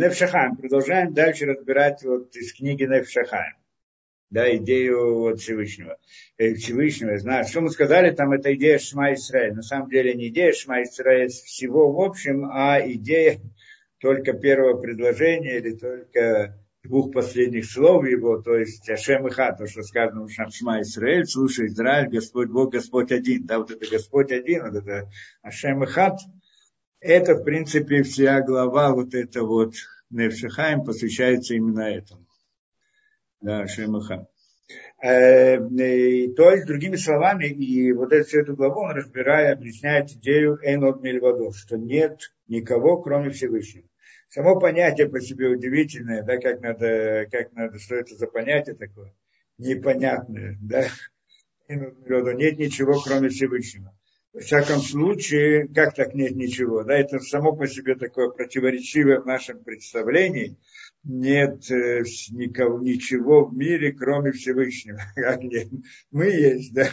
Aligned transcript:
Невшахайм. 0.00 0.56
Продолжаем 0.56 1.12
дальше 1.12 1.44
разбирать 1.44 2.02
вот 2.02 2.34
из 2.34 2.54
книги 2.54 2.84
Невшахайм. 2.84 3.54
Да, 4.30 4.56
идею 4.56 5.18
вот 5.18 5.40
Всевышнего. 5.40 5.98
Э, 6.38 6.54
Всевышнего, 6.54 7.18
знаю. 7.18 7.44
Что 7.44 7.60
мы 7.60 7.70
сказали, 7.70 8.10
там 8.10 8.32
это 8.32 8.54
идея 8.54 8.78
Шма 8.78 9.12
Исраэль. 9.12 9.52
На 9.52 9.62
самом 9.62 9.90
деле 9.90 10.14
не 10.14 10.28
идея 10.28 10.52
Шма 10.52 10.84
Исраэль 10.84 11.28
всего 11.28 11.92
в 11.92 12.00
общем, 12.00 12.46
а 12.50 12.80
идея 12.80 13.40
только 13.98 14.32
первого 14.32 14.80
предложения 14.80 15.58
или 15.58 15.76
только 15.76 16.56
двух 16.82 17.12
последних 17.12 17.70
слов 17.70 18.06
его, 18.06 18.40
то 18.40 18.56
есть 18.56 18.88
Ашем 18.88 19.26
и 19.26 19.30
Ха, 19.30 19.52
то, 19.52 19.66
что 19.66 19.82
сказано 19.82 20.26
в 20.26 20.30
Шма 20.30 20.80
Исраэль, 20.80 21.26
слушай, 21.26 21.66
Израиль, 21.66 22.08
Господь 22.08 22.48
Бог, 22.48 22.72
Господь 22.72 23.12
один. 23.12 23.44
Да, 23.44 23.58
вот 23.58 23.70
это 23.70 23.86
Господь 23.90 24.32
один, 24.32 24.62
вот 24.62 24.76
это 24.76 25.10
Ашем 25.42 25.84
и 25.84 25.86
Хат, 25.86 26.20
это, 27.00 27.34
в 27.34 27.44
принципе, 27.44 28.02
вся 28.02 28.40
глава 28.42 28.92
вот 28.94 29.14
эта 29.14 29.42
вот 29.42 29.74
Невшихаем 30.10 30.84
посвящается 30.84 31.54
именно 31.54 31.82
этому. 31.82 32.26
Да, 33.40 33.60
Ашем 33.60 33.96
и 33.96 34.02
Хат. 34.02 34.28
Э, 35.02 35.58
то 35.58 36.50
есть, 36.50 36.66
другими 36.66 36.96
словами, 36.96 37.46
и 37.46 37.92
вот 37.92 38.12
эту, 38.12 38.28
всю 38.28 38.40
эту 38.40 38.54
главу 38.54 38.82
он, 38.82 38.90
разбирая, 38.90 39.52
объясняет 39.52 40.10
идею 40.10 40.58
Энот 40.62 41.02
Мельвадов, 41.02 41.56
что 41.56 41.78
нет 41.78 42.32
никого, 42.48 43.00
кроме 43.00 43.30
Всевышнего. 43.30 43.88
Само 44.28 44.60
понятие 44.60 45.08
по 45.08 45.20
себе 45.20 45.48
удивительное, 45.48 46.22
да, 46.22 46.36
как 46.36 46.60
надо, 46.60 47.26
как 47.32 47.52
надо, 47.52 47.78
что 47.78 47.96
это 47.96 48.14
за 48.14 48.26
понятие 48.26 48.76
такое, 48.76 49.14
непонятное, 49.58 50.56
да. 50.60 50.86
Нет 51.68 52.58
ничего, 52.58 53.00
кроме 53.00 53.28
Всевышнего. 53.28 53.96
В 54.32 54.40
всяком 54.40 54.80
случае, 54.80 55.66
как 55.66 55.96
так 55.96 56.14
нет 56.14 56.36
ничего? 56.36 56.84
Да, 56.84 56.96
это 56.96 57.18
само 57.18 57.56
по 57.56 57.66
себе 57.66 57.96
такое 57.96 58.28
противоречивое 58.30 59.20
в 59.20 59.26
нашем 59.26 59.64
представлении. 59.64 60.56
Нет 61.02 61.68
э, 61.70 62.04
никого, 62.30 62.78
ничего 62.78 63.46
в 63.46 63.54
мире, 63.56 63.92
кроме 63.92 64.30
Всевышнего. 64.30 65.00
Как 65.16 65.42
нет? 65.42 65.68
Мы 66.12 66.26
есть, 66.26 66.74
да. 66.74 66.88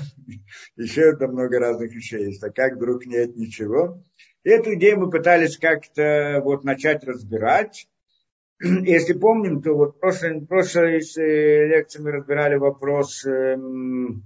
Еще 0.78 1.16
там 1.18 1.34
много 1.34 1.60
разных 1.60 1.94
вещей 1.94 2.28
есть. 2.28 2.42
А 2.42 2.50
как 2.50 2.78
вдруг 2.78 3.06
нет 3.06 3.36
ничего? 3.36 4.02
Эту 4.44 4.76
идею 4.76 5.02
мы 5.02 5.10
пытались 5.10 5.58
как-то 5.58 6.42
вот 6.44 6.64
начать 6.64 7.04
разбирать. 7.04 7.88
Если 8.62 9.14
помним, 9.14 9.62
то 9.62 9.74
вот 9.74 9.98
в 9.98 10.00
прошлой, 10.00 10.40
в 10.40 10.46
прошлой 10.46 11.02
э, 11.02 11.68
лекции 11.68 12.02
мы 12.02 12.12
разбирали 12.14 12.56
вопрос, 12.56 13.26
эм, 13.26 14.24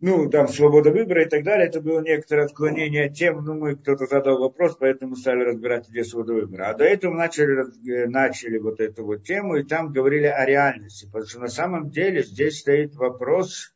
ну, 0.00 0.30
там, 0.30 0.46
свобода 0.48 0.90
выбора 0.90 1.24
и 1.24 1.28
так 1.28 1.42
далее. 1.42 1.66
Это 1.66 1.80
было 1.80 2.00
некоторое 2.00 2.44
отклонение 2.44 3.06
от 3.06 3.14
тем, 3.14 3.44
ну, 3.44 3.54
мы 3.54 3.76
кто-то 3.76 4.06
задал 4.06 4.38
вопрос, 4.38 4.76
поэтому 4.78 5.16
стали 5.16 5.42
разбирать 5.42 5.88
идею 5.88 6.04
свободы 6.04 6.34
выбора. 6.34 6.70
А 6.70 6.74
до 6.74 6.84
этого 6.84 7.14
начали, 7.14 7.64
э, 7.90 8.06
начали 8.06 8.58
вот 8.58 8.80
эту 8.80 9.04
вот 9.04 9.24
тему, 9.24 9.56
и 9.56 9.64
там 9.64 9.92
говорили 9.92 10.26
о 10.26 10.44
реальности. 10.46 11.06
Потому 11.06 11.26
что 11.26 11.40
на 11.40 11.48
самом 11.48 11.90
деле 11.90 12.22
здесь 12.22 12.60
стоит 12.60 12.94
вопрос 12.94 13.74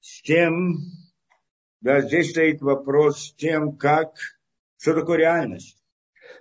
с 0.00 0.22
тем, 0.22 0.78
да, 1.82 2.00
здесь 2.00 2.30
стоит 2.30 2.62
вопрос 2.62 3.26
с 3.26 3.34
тем, 3.34 3.76
как, 3.76 4.14
что 4.78 4.94
такое 4.94 5.18
реальность. 5.18 5.76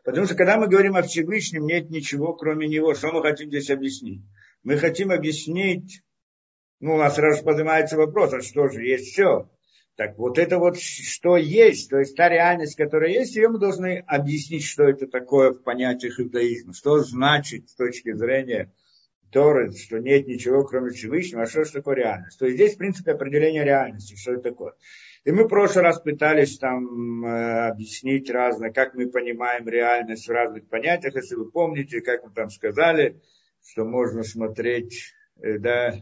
Потому 0.06 0.26
что 0.26 0.36
когда 0.36 0.58
мы 0.58 0.68
говорим 0.68 0.96
о 0.96 1.02
Всевышнем, 1.02 1.66
нет 1.66 1.90
ничего, 1.90 2.34
кроме 2.34 2.68
Него. 2.68 2.94
Что 2.96 3.12
мы 3.12 3.22
хотим 3.22 3.50
здесь 3.50 3.70
объяснить? 3.70 4.22
Мы 4.64 4.78
хотим 4.78 5.12
объяснить, 5.12 6.02
ну, 6.80 6.96
у 6.96 6.98
нас 6.98 7.16
сразу 7.16 7.44
поднимается 7.44 7.98
вопрос, 7.98 8.34
а 8.34 8.42
что 8.42 8.68
же, 8.70 8.84
есть 8.84 9.14
все. 9.14 9.50
Так 9.96 10.18
вот 10.20 10.38
это 10.38 10.60
вот 10.60 10.80
что 10.80 11.38
есть, 11.38 11.90
то 11.90 11.98
есть 11.98 12.16
та 12.16 12.30
реальность, 12.30 12.76
которая 12.76 13.10
есть, 13.10 13.36
ее 13.36 13.50
мы 13.50 13.58
должны 13.58 14.04
объяснить, 14.06 14.64
что 14.64 14.84
это 14.84 15.08
такое 15.08 15.52
в 15.52 15.64
понятиях 15.64 16.20
иудаизма, 16.20 16.74
что 16.74 17.00
значит 17.00 17.70
с 17.70 17.76
точки 17.76 18.14
зрения 18.14 18.72
Торы, 19.32 19.72
что 19.72 19.98
нет 19.98 20.28
ничего, 20.28 20.64
кроме 20.64 20.92
Всевышнего, 20.92 21.42
а 21.42 21.48
что 21.48 21.64
же 21.64 21.72
такое 21.72 21.96
реальность. 21.96 22.38
То 22.38 22.46
есть 22.46 22.58
здесь, 22.58 22.76
в 22.76 22.78
принципе, 22.78 23.12
определение 23.12 23.64
реальности, 23.64 24.16
что 24.16 24.34
это 24.34 24.44
такое. 24.44 24.74
И 25.26 25.32
мы 25.32 25.46
в 25.46 25.48
прошлый 25.50 25.84
раз 25.84 26.00
пытались 26.00 26.60
там 26.60 27.26
э, 27.26 27.70
объяснить 27.70 28.30
разное, 28.30 28.72
как 28.72 28.94
мы 28.94 29.10
понимаем 29.10 29.68
реальность 29.68 30.28
в 30.28 30.32
разных 30.32 30.70
понятиях. 30.70 31.16
Если 31.16 31.36
вы 31.36 31.52
помните, 31.52 32.02
как 32.02 32.24
мы 32.24 32.32
там 32.32 32.50
сказали, 32.50 33.20
что 33.66 33.84
можно 33.84 34.24
смотреть, 34.24 35.14
э, 35.42 35.58
да, 35.58 35.96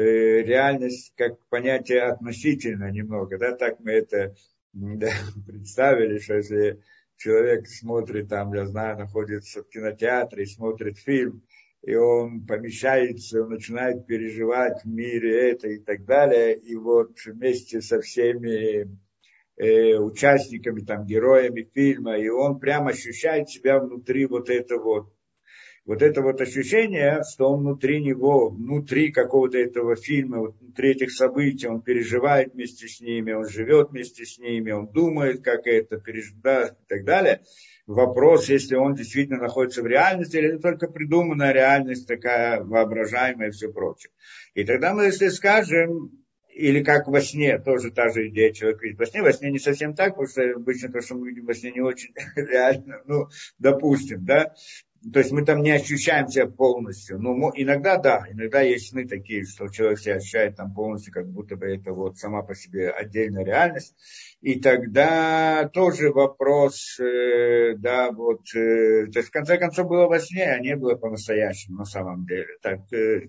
реальность 0.00 1.12
как 1.16 1.38
понятие 1.48 2.02
относительно 2.02 2.90
немного, 2.90 3.38
да, 3.38 3.52
так 3.52 3.80
мы 3.80 3.92
это 3.92 4.34
да, 4.72 5.10
представили, 5.46 6.18
что 6.18 6.34
если 6.34 6.80
человек 7.16 7.66
смотрит 7.66 8.28
там, 8.28 8.52
я 8.52 8.66
знаю, 8.66 8.98
находится 8.98 9.62
в 9.62 9.68
кинотеатре 9.68 10.44
и 10.44 10.46
смотрит 10.46 10.98
фильм, 10.98 11.42
и 11.82 11.94
он 11.94 12.44
помещается, 12.44 13.42
он 13.42 13.50
начинает 13.50 14.06
переживать 14.06 14.82
в 14.82 14.88
мире 14.88 15.50
это 15.50 15.68
и 15.68 15.78
так 15.78 16.04
далее. 16.04 16.58
И 16.58 16.74
вот 16.74 17.12
вместе 17.24 17.80
со 17.80 18.00
всеми 18.00 18.88
э, 19.56 19.96
участниками, 19.96 20.80
там, 20.80 21.06
героями 21.06 21.68
фильма, 21.72 22.18
и 22.18 22.28
он 22.28 22.58
прямо 22.58 22.90
ощущает 22.90 23.48
себя 23.48 23.78
внутри 23.78 24.26
вот 24.26 24.50
этого 24.50 24.82
вот, 24.82 25.12
вот 25.86 26.02
это 26.02 26.20
вот 26.20 26.40
ощущение, 26.40 27.22
что 27.32 27.50
он 27.50 27.60
внутри 27.60 28.02
него, 28.02 28.50
внутри 28.50 29.12
какого-то 29.12 29.56
этого 29.56 29.96
фильма, 29.96 30.38
вот 30.38 30.56
внутри 30.60 30.90
этих 30.90 31.12
событий, 31.12 31.68
он 31.68 31.80
переживает 31.80 32.52
вместе 32.52 32.88
с 32.88 33.00
ними, 33.00 33.32
он 33.32 33.48
живет 33.48 33.90
вместе 33.90 34.24
с 34.24 34.38
ними, 34.38 34.72
он 34.72 34.88
думает, 34.88 35.42
как 35.42 35.66
это 35.66 35.98
переживает 35.98 36.72
и 36.72 36.86
так 36.88 37.04
далее 37.04 37.40
вопрос, 37.86 38.48
если 38.48 38.74
он 38.74 38.94
действительно 38.94 39.38
находится 39.38 39.82
в 39.82 39.86
реальности, 39.86 40.36
или 40.36 40.48
это 40.48 40.58
только 40.58 40.88
придуманная 40.88 41.52
реальность, 41.52 42.06
такая 42.06 42.62
воображаемая 42.62 43.48
и 43.48 43.52
все 43.52 43.72
прочее. 43.72 44.10
И 44.54 44.64
тогда 44.64 44.92
мы, 44.92 45.04
если 45.04 45.28
скажем, 45.28 46.10
или 46.56 46.82
как 46.82 47.06
во 47.06 47.20
сне, 47.20 47.58
тоже 47.58 47.90
та 47.90 48.08
же 48.08 48.28
идея 48.28 48.52
человек 48.52 48.82
видит 48.82 48.98
во 48.98 49.06
сне. 49.06 49.22
Во 49.22 49.32
сне 49.32 49.50
не 49.50 49.58
совсем 49.58 49.94
так, 49.94 50.12
потому 50.12 50.28
что 50.28 50.42
обычно 50.42 50.90
то, 50.90 51.02
что 51.02 51.14
мы 51.14 51.28
видим 51.28 51.44
во 51.44 51.54
сне, 51.54 51.70
не 51.70 51.80
очень 51.80 52.14
реально, 52.36 53.02
ну, 53.04 53.28
допустим, 53.58 54.24
да. 54.24 54.54
То 55.12 55.20
есть 55.20 55.30
мы 55.30 55.44
там 55.44 55.62
не 55.62 55.70
ощущаем 55.70 56.28
себя 56.28 56.46
полностью. 56.46 57.20
Ну, 57.20 57.50
иногда 57.54 57.96
да, 57.96 58.26
иногда 58.30 58.62
есть 58.62 58.90
сны 58.90 59.06
такие, 59.06 59.44
что 59.44 59.68
человек 59.68 59.98
себя 60.00 60.14
ощущает 60.16 60.56
там 60.56 60.74
полностью, 60.74 61.12
как 61.12 61.28
будто 61.28 61.56
бы 61.56 61.66
это 61.66 61.92
вот 61.92 62.18
сама 62.18 62.42
по 62.42 62.54
себе 62.54 62.90
отдельная 62.90 63.44
реальность. 63.44 63.94
И 64.40 64.60
тогда 64.60 65.68
тоже 65.72 66.10
вопрос, 66.10 66.98
э, 66.98 67.74
да, 67.76 68.10
вот, 68.10 68.42
э, 68.54 69.06
то 69.06 69.18
есть 69.18 69.28
в 69.28 69.32
конце 69.32 69.58
концов 69.58 69.88
было 69.88 70.06
во 70.06 70.18
сне, 70.18 70.44
а 70.44 70.58
не 70.58 70.74
было 70.76 70.96
по-настоящему 70.96 71.78
на 71.78 71.84
самом 71.84 72.26
деле. 72.26 72.56
Так, 72.62 72.92
э, 72.92 73.28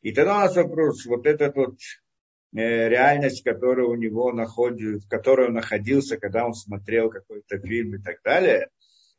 и 0.00 0.12
тогда 0.12 0.36
у 0.36 0.40
нас 0.40 0.56
вопрос, 0.56 1.04
вот 1.04 1.26
этот 1.26 1.56
вот 1.56 1.76
реальность, 2.52 3.44
которая 3.44 3.86
у 3.86 3.94
него 3.94 4.32
находится, 4.32 5.06
в 5.06 5.10
которой 5.10 5.48
он 5.48 5.54
находился, 5.54 6.16
когда 6.16 6.46
он 6.46 6.54
смотрел 6.54 7.10
какой-то 7.10 7.58
фильм 7.58 7.96
и 7.96 8.02
так 8.02 8.22
далее, 8.24 8.68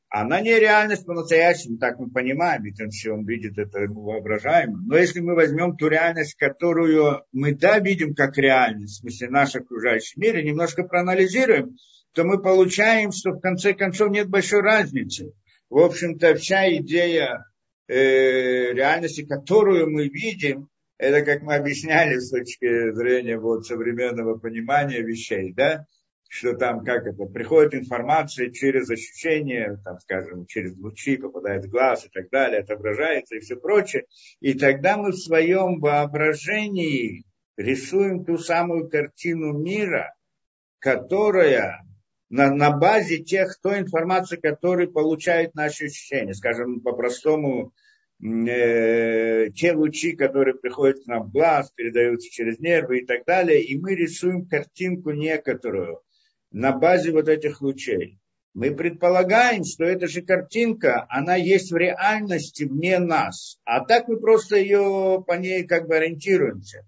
она 0.10 0.42
не 0.42 0.60
реальность 0.60 1.06
по-настоящему, 1.06 1.78
так 1.78 2.00
мы 2.00 2.10
понимаем, 2.10 2.64
ведь 2.64 2.82
он 2.82 2.90
все, 2.90 3.12
он 3.12 3.26
видит 3.26 3.60
это, 3.60 3.82
мы 3.82 4.02
воображаем. 4.04 4.86
Но 4.88 4.98
если 4.98 5.20
мы 5.20 5.36
возьмем 5.36 5.78
ту 5.78 5.88
реальность, 5.88 6.34
которую 6.36 7.22
мы, 7.32 7.54
да, 7.54 7.78
видим 7.80 8.16
как 8.16 8.38
реальность, 8.38 8.98
в 8.98 9.02
смысле 9.02 9.30
наш 9.30 9.56
окружающий 9.56 10.20
мир, 10.20 10.38
и 10.38 10.44
немножко 10.44 10.84
проанализируем, 10.84 11.76
то 12.14 12.24
мы 12.24 12.42
получаем, 12.42 13.12
что 13.12 13.32
в 13.32 13.40
конце 13.40 13.74
концов 13.74 14.10
нет 14.10 14.30
большой 14.30 14.62
разницы. 14.62 15.32
В 15.70 15.78
общем-то, 15.78 16.34
вся 16.36 16.68
идея 16.78 17.46
э, 17.88 18.74
реальности, 18.74 19.26
которую 19.26 19.92
мы 19.92 20.08
видим, 20.08 20.70
это, 20.98 21.24
как 21.24 21.44
мы 21.44 21.54
объясняли 21.56 22.18
с 22.18 22.32
точки 22.32 22.92
зрения 22.94 23.38
вот, 23.38 23.68
современного 23.68 24.40
понимания 24.40 25.02
вещей, 25.02 25.54
да, 25.54 25.86
что 26.32 26.54
там, 26.54 26.86
как 26.86 27.08
это, 27.08 27.26
приходит 27.26 27.74
информация 27.74 28.52
через 28.52 28.88
ощущение, 28.90 29.80
там, 29.84 30.00
скажем, 30.00 30.46
через 30.46 30.78
лучи, 30.78 31.18
попадает 31.18 31.66
в 31.66 31.70
глаз 31.70 32.06
и 32.06 32.10
так 32.10 32.30
далее, 32.30 32.62
отображается 32.62 33.36
и 33.36 33.40
все 33.40 33.56
прочее. 33.56 34.06
И 34.40 34.54
тогда 34.54 34.96
мы 34.96 35.12
в 35.12 35.18
своем 35.18 35.80
воображении 35.80 37.26
рисуем 37.58 38.26
ту 38.26 38.38
самую 38.38 38.90
картину 38.90 39.58
мира, 39.58 40.16
которая 40.78 41.84
на, 42.30 42.54
на 42.54 42.78
базе 42.78 43.18
тех, 43.18 43.60
той 43.60 43.80
информации, 43.80 44.38
которую 44.38 44.92
получает 44.92 45.56
наши 45.56 45.86
ощущения. 45.86 46.36
Скажем, 46.36 46.82
по-простому, 46.82 47.74
э, 48.24 49.50
те 49.56 49.74
лучи, 49.74 50.16
которые 50.16 50.54
приходят 50.54 51.04
к 51.04 51.08
нам 51.08 51.24
в 51.24 51.32
глаз, 51.32 51.72
передаются 51.72 52.30
через 52.30 52.60
нервы 52.60 53.00
и 53.00 53.06
так 53.08 53.26
далее, 53.26 53.64
и 53.64 53.80
мы 53.80 53.96
рисуем 53.96 54.46
картинку 54.46 55.10
некоторую 55.10 56.02
на 56.52 56.72
базе 56.72 57.12
вот 57.12 57.28
этих 57.28 57.62
лучей. 57.62 58.20
Мы 58.54 58.76
предполагаем, 58.76 59.64
что 59.64 59.86
эта 59.86 60.08
же 60.08 60.22
картинка, 60.22 61.06
она 61.10 61.36
есть 61.36 61.72
в 61.72 61.78
реальности 61.78 62.64
вне 62.64 63.00
нас. 63.00 63.60
А 63.64 63.86
так 63.86 64.08
мы 64.08 64.20
просто 64.20 64.58
ее 64.58 65.24
по 65.26 65.34
ней 65.34 65.66
как 65.66 65.88
бы 65.88 65.96
ориентируемся. 65.96 66.86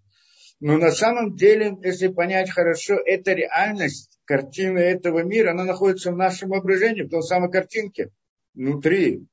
Но 0.60 0.78
на 0.78 0.92
самом 0.92 1.36
деле, 1.36 1.76
если 1.84 2.08
понять 2.08 2.52
хорошо, 2.52 2.96
эта 3.04 3.34
реальность, 3.34 4.20
картина 4.26 4.78
этого 4.78 5.24
мира, 5.24 5.52
она 5.52 5.64
находится 5.64 6.12
в 6.12 6.18
нашем 6.18 6.50
воображении, 6.50 7.02
в 7.02 7.10
той 7.10 7.24
самой 7.24 7.52
картинке, 7.52 8.12
внутри. 8.54 9.26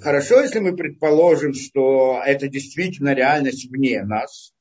хорошо, 0.00 0.40
если 0.40 0.60
мы 0.60 0.74
предположим, 0.76 1.52
что 1.52 2.22
это 2.24 2.48
действительно 2.48 3.14
реальность 3.14 3.70
вне 3.70 4.02
нас, 4.02 4.53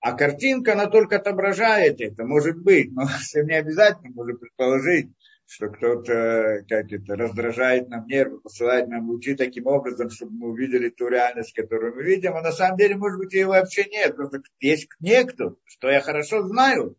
а 0.00 0.12
картинка, 0.12 0.72
она 0.72 0.86
только 0.86 1.16
отображает 1.16 2.00
это, 2.00 2.24
может 2.24 2.58
быть, 2.58 2.92
но 2.92 3.06
совсем 3.06 3.46
не 3.46 3.54
обязательно, 3.54 4.10
можно 4.14 4.34
предположить, 4.36 5.10
что 5.46 5.70
кто-то, 5.70 6.64
как 6.68 6.92
это, 6.92 7.16
раздражает 7.16 7.88
нам 7.88 8.06
нервы, 8.06 8.40
посылает 8.40 8.88
нам 8.88 9.08
лучи 9.08 9.34
таким 9.34 9.66
образом, 9.66 10.10
чтобы 10.10 10.32
мы 10.32 10.48
увидели 10.50 10.90
ту 10.90 11.08
реальность, 11.08 11.54
которую 11.54 11.96
мы 11.96 12.04
видим, 12.04 12.36
а 12.36 12.42
на 12.42 12.52
самом 12.52 12.76
деле, 12.76 12.96
может 12.96 13.18
быть, 13.18 13.32
ее 13.32 13.46
вообще 13.46 13.84
нет, 13.90 14.14
просто 14.14 14.42
есть 14.60 14.88
некто, 15.00 15.54
что 15.64 15.88
я 15.88 16.00
хорошо 16.00 16.46
знаю, 16.46 16.96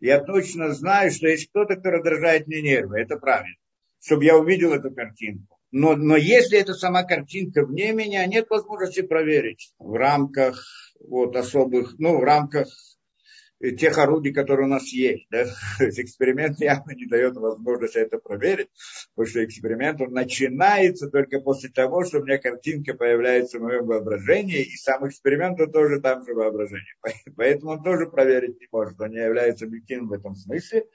я 0.00 0.20
точно 0.20 0.72
знаю, 0.72 1.10
что 1.10 1.26
есть 1.26 1.50
кто-то, 1.50 1.76
кто 1.76 1.90
раздражает 1.90 2.46
мне 2.46 2.62
нервы, 2.62 3.00
это 3.00 3.16
правильно, 3.16 3.56
чтобы 4.00 4.24
я 4.24 4.36
увидел 4.36 4.72
эту 4.72 4.92
картинку. 4.92 5.58
Но, 5.70 5.96
но 5.96 6.16
если 6.16 6.58
это 6.58 6.72
сама 6.72 7.02
картинка 7.02 7.66
вне 7.66 7.92
меня, 7.92 8.24
нет 8.26 8.48
возможности 8.48 9.02
проверить 9.02 9.74
в 9.78 9.94
рамках 9.94 10.64
вот, 11.00 11.36
особых, 11.36 11.98
ну, 11.98 12.18
в 12.18 12.24
рамках 12.24 12.68
тех 13.76 13.98
орудий, 13.98 14.32
которые 14.32 14.66
у 14.66 14.70
нас 14.70 14.88
есть. 14.92 15.26
Да? 15.30 15.44
То 15.78 15.84
есть 15.84 15.98
эксперимент 15.98 16.60
явно 16.60 16.92
не 16.92 17.06
дает 17.06 17.36
возможности 17.36 17.98
это 17.98 18.18
проверить, 18.18 18.68
потому 19.14 19.28
что 19.28 19.44
эксперимент 19.44 20.00
он 20.00 20.12
начинается 20.12 21.08
только 21.08 21.40
после 21.40 21.70
того, 21.70 22.04
что 22.04 22.18
у 22.18 22.24
меня 22.24 22.38
картинка 22.38 22.94
появляется 22.94 23.58
в 23.58 23.62
моем 23.62 23.86
воображении, 23.86 24.62
и 24.62 24.76
сам 24.76 25.08
эксперимент 25.08 25.58
тоже 25.72 26.00
там 26.00 26.24
же 26.24 26.34
воображение. 26.34 26.94
Поэтому 27.36 27.72
он 27.72 27.82
тоже 27.82 28.06
проверить 28.06 28.60
не 28.60 28.68
может, 28.70 29.00
он 29.00 29.10
не 29.10 29.18
является 29.18 29.64
объективным 29.64 30.08
в 30.08 30.12
этом 30.12 30.34
смысле. 30.34 30.86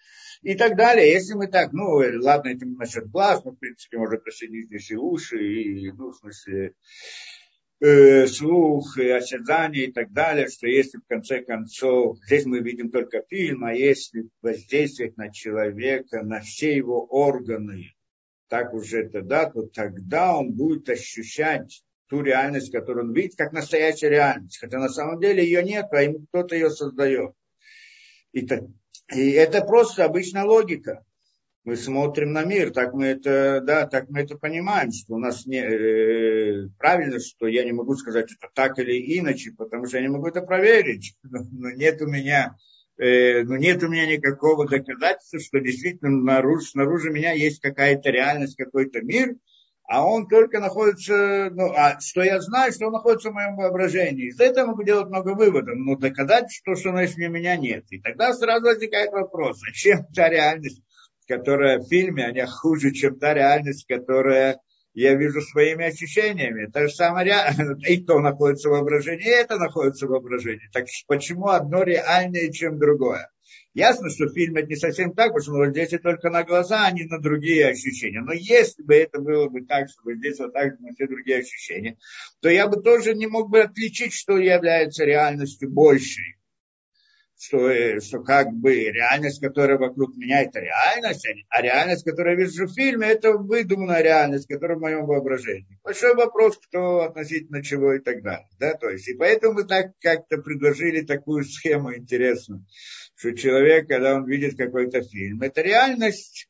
И 0.42 0.56
так 0.56 0.76
далее. 0.76 1.12
Если 1.12 1.36
мы 1.36 1.48
так, 1.48 1.72
ну, 1.72 2.02
ладно, 2.22 2.50
это 2.50 2.66
насчет 2.66 3.10
глаз, 3.10 3.44
но, 3.46 3.52
в 3.52 3.60
принципе, 3.60 3.98
можно 3.98 4.18
присоединить 4.18 4.66
здесь 4.66 4.92
и 4.92 4.96
уши, 4.96 5.38
и, 5.38 5.92
ну, 5.92 6.12
в 6.12 6.16
смысле, 6.16 6.74
э, 7.84 8.28
слух, 8.28 8.98
и 8.98 9.10
осязание 9.10 9.86
и 9.86 9.92
так 9.92 10.14
далее, 10.14 10.48
что 10.48 10.68
если 10.68 11.00
в 11.00 11.08
конце 11.08 11.42
концов, 11.42 12.18
здесь 12.26 12.46
мы 12.46 12.60
видим 12.60 12.90
только 12.90 13.24
фильм, 13.30 13.66
а 13.66 13.74
если 13.74 14.30
воздействовать 14.42 15.18
на 15.18 15.32
человека, 15.32 16.24
на 16.24 16.40
все 16.40 16.76
его 16.76 17.06
органы, 17.06 17.94
так 18.48 18.74
уже 18.74 19.04
это 19.04 19.22
да, 19.22 19.50
то 19.50 19.64
тогда 19.64 20.38
он 20.38 20.54
будет 20.54 20.88
ощущать 20.88 21.84
ту 22.08 22.22
реальность, 22.22 22.72
которую 22.72 23.08
он 23.08 23.14
видит, 23.14 23.36
как 23.36 23.52
настоящая 23.52 24.10
реальность. 24.10 24.60
Хотя 24.60 24.80
на 24.80 24.90
самом 24.90 25.20
деле 25.20 25.44
ее 25.44 25.62
нет, 25.62 25.88
а 25.92 26.04
ему 26.04 26.26
кто-то 26.28 26.56
ее 26.56 26.70
создает. 26.70 27.34
И, 28.32 28.46
так, 28.46 28.62
и 29.14 29.32
это 29.32 29.62
просто 29.62 30.06
обычная 30.06 30.46
логика 30.46 31.04
мы 31.66 31.78
смотрим 31.78 32.34
на 32.34 32.44
мир, 32.44 32.72
так 32.72 32.94
мы 32.94 33.06
это, 33.06 33.62
да, 33.62 33.88
так 33.88 34.10
мы 34.10 34.22
это 34.22 34.38
понимаем, 34.38 34.92
что 34.92 35.14
у 35.14 35.18
нас 35.18 35.46
не, 35.46 35.60
э, 35.60 36.68
правильно, 36.78 37.20
что 37.20 37.48
я 37.48 37.64
не 37.64 37.72
могу 37.72 37.96
сказать 37.96 38.32
это 38.32 38.52
так 38.54 38.80
или 38.80 39.20
иначе, 39.20 39.52
потому 39.58 39.86
что 39.86 39.98
я 39.98 40.04
не 40.04 40.10
могу 40.10 40.28
это 40.28 40.42
проверить, 40.42 41.16
но, 41.24 41.40
но 41.52 41.72
нет 41.72 42.02
у 42.02 42.08
меня, 42.08 42.58
э, 42.98 43.44
но 43.44 43.56
нет 43.56 43.82
у 43.82 43.88
меня 43.88 44.06
никакого 44.06 44.68
доказательства, 44.68 45.40
что 45.40 45.60
действительно 45.60 46.12
наружу, 46.12 46.66
снаружи 46.66 47.12
меня 47.12 47.32
есть 47.32 47.62
какая-то 47.62 48.10
реальность, 48.10 48.58
какой-то 48.58 49.02
мир, 49.02 49.36
а 49.86 50.06
он 50.06 50.28
только 50.28 50.60
находится, 50.60 51.50
ну, 51.52 51.72
а 51.76 52.00
что 52.02 52.24
я 52.24 52.42
знаю, 52.42 52.74
что 52.74 52.88
он 52.88 52.94
находится 52.94 53.30
в 53.30 53.34
моем 53.34 53.56
воображении. 53.56 54.30
Из 54.30 54.40
этого 54.40 54.68
могу 54.68 54.84
делать 54.84 55.08
много 55.08 55.36
выводов, 55.36 55.76
но 55.76 55.96
доказать, 55.96 56.52
что, 56.52 56.76
что 56.76 56.92
значит, 56.92 57.18
у 57.18 57.30
меня 57.30 57.56
нет. 57.58 57.86
И 57.90 58.02
тогда 58.02 58.34
сразу 58.34 58.66
возникает 58.66 59.12
вопрос, 59.12 59.60
зачем 59.60 60.06
та 60.16 60.30
реальность, 60.30 60.82
которая 61.28 61.80
в 61.80 61.88
фильме, 61.88 62.28
она 62.28 62.46
хуже, 62.46 62.92
чем 62.92 63.20
та 63.20 63.34
реальность, 63.34 63.86
которая 63.88 64.60
я 64.94 65.16
вижу 65.16 65.42
своими 65.42 65.86
ощущениями. 65.86 66.70
Та 66.72 66.88
же 66.88 66.94
самая 66.94 67.26
реальность, 67.26 67.84
и 67.90 67.98
то 68.04 68.20
находится 68.20 68.70
в 68.70 68.74
воображении, 68.74 69.26
и 69.26 69.30
это 69.30 69.58
находится 69.58 70.06
в 70.06 70.10
воображении. 70.10 70.70
Так 70.72 70.86
почему 71.08 71.48
одно 71.48 71.84
реальнее, 71.84 72.52
чем 72.52 72.78
другое? 72.78 73.30
Ясно, 73.76 74.10
что 74.12 74.26
в 74.26 74.34
фильме 74.34 74.62
это 74.62 74.70
не 74.70 74.76
совсем 74.76 75.14
так, 75.14 75.30
потому 75.30 75.42
что 75.42 75.52
воздействие 75.54 76.00
только 76.00 76.30
на 76.30 76.44
глаза, 76.44 76.86
а 76.86 76.92
не 76.92 77.06
на 77.06 77.20
другие 77.20 77.68
ощущения. 77.68 78.22
Но 78.22 78.32
если 78.32 78.84
бы 78.84 78.94
это 78.94 79.20
было 79.20 79.50
бы 79.50 79.66
так, 79.66 79.90
что 79.90 80.04
воздействие 80.04 80.52
так 80.52 80.80
на 80.80 80.94
все 80.94 81.08
другие 81.08 81.40
ощущения, 81.40 81.98
то 82.42 82.50
я 82.50 82.68
бы 82.68 82.82
тоже 82.84 83.16
не 83.16 83.26
мог 83.26 83.50
бы 83.50 83.62
отличить, 83.62 84.14
что 84.14 84.38
является 84.38 85.06
реальностью 85.06 85.72
большей 85.72 86.38
что, 87.46 87.70
э, 87.70 88.00
что 88.00 88.24
как 88.24 88.54
бы 88.54 88.74
реальность, 88.74 89.42
которая 89.42 89.78
вокруг 89.78 90.16
меня, 90.16 90.44
это 90.44 90.62
реальность, 90.62 91.28
а 91.50 91.62
реальность, 91.62 92.06
которую 92.06 92.38
я 92.38 92.46
вижу 92.46 92.68
в 92.68 92.74
фильме, 92.74 93.08
это 93.08 93.34
выдуманная 93.34 94.02
реальность, 94.02 94.48
которая 94.48 94.78
в 94.78 94.82
моем 94.82 95.06
воображении. 95.06 95.78
Большой 95.84 96.16
вопрос, 96.16 96.58
кто 96.58 97.02
относительно 97.02 97.62
чего 97.62 97.94
и 97.94 98.00
так 98.00 98.22
далее. 98.24 98.48
Да? 98.60 98.76
То 98.76 98.90
есть, 98.90 99.10
и 99.10 99.14
поэтому 99.14 99.56
мы 99.56 99.64
так 99.66 99.92
как-то 100.00 100.38
предложили 100.38 101.02
такую 101.02 101.44
схему 101.44 101.94
интересную, 101.94 102.66
что 103.16 103.36
человек, 103.36 103.90
когда 103.90 104.16
он 104.16 104.26
видит 104.26 104.58
какой-то 104.58 105.02
фильм, 105.02 105.42
это 105.42 105.62
реальность, 105.62 106.48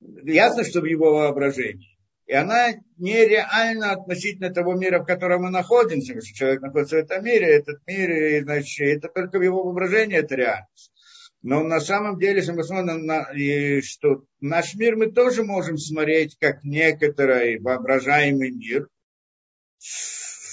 ясно, 0.00 0.64
что 0.64 0.80
в 0.80 0.86
его 0.86 1.12
воображении. 1.12 1.97
И 2.28 2.34
она 2.34 2.74
нереальна 2.98 3.92
относительно 3.92 4.52
того 4.52 4.74
мира, 4.74 5.00
в 5.00 5.06
котором 5.06 5.44
мы 5.44 5.50
находимся. 5.50 6.12
Потому 6.12 6.26
что 6.26 6.36
человек 6.36 6.60
находится 6.60 6.96
в 6.96 6.98
этом 7.00 7.24
мире, 7.24 7.56
этот 7.56 7.78
мир, 7.86 8.44
значит, 8.44 8.98
это 8.98 9.08
только 9.08 9.38
в 9.38 9.42
его 9.42 9.64
воображении 9.64 10.18
это 10.18 10.34
реальность. 10.34 10.92
Но 11.40 11.64
на 11.64 11.80
самом 11.80 12.18
деле, 12.18 12.36
если 12.36 12.52
мы 12.52 12.64
смотрим 12.64 13.06
на, 13.06 13.22
и 13.34 13.80
что 13.80 14.24
наш 14.40 14.74
мир 14.74 14.96
мы 14.96 15.10
тоже 15.10 15.42
можем 15.42 15.78
смотреть 15.78 16.36
как 16.38 16.64
некоторый 16.64 17.60
воображаемый 17.60 18.50
мир 18.50 18.88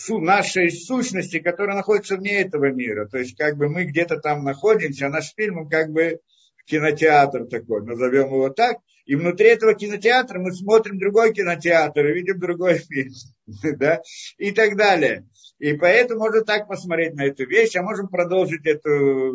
нашей 0.10 0.72
сущности, 0.72 1.40
которая 1.40 1.76
находится 1.76 2.16
вне 2.16 2.42
этого 2.42 2.72
мира. 2.72 3.06
То 3.08 3.18
есть 3.18 3.36
как 3.36 3.58
бы 3.58 3.68
мы 3.68 3.84
где-то 3.84 4.22
там 4.22 4.46
находимся, 4.46 5.08
а 5.08 5.10
наш 5.10 5.34
фильм 5.36 5.68
как 5.68 5.90
бы 5.90 6.20
кинотеатр 6.68 7.48
такой, 7.48 7.84
назовем 7.84 8.28
его 8.28 8.50
так, 8.50 8.78
и 9.06 9.16
внутри 9.16 9.50
этого 9.50 9.76
кинотеатра 9.76 10.40
мы 10.40 10.52
смотрим 10.52 10.98
другой 10.98 11.34
кинотеатр 11.34 12.08
и 12.08 12.14
видим 12.14 12.40
другой 12.40 12.80
фильм, 12.80 13.14
да, 13.78 14.02
и 14.38 14.52
так 14.52 14.76
далее. 14.76 15.26
И 15.60 15.74
поэтому 15.74 16.22
можно 16.22 16.42
так 16.42 16.68
посмотреть 16.68 17.14
на 17.14 17.26
эту 17.26 17.46
вещь, 17.46 17.76
а 17.76 17.84
можем 17.84 18.10
продолжить 18.10 18.66
эту 18.66 19.32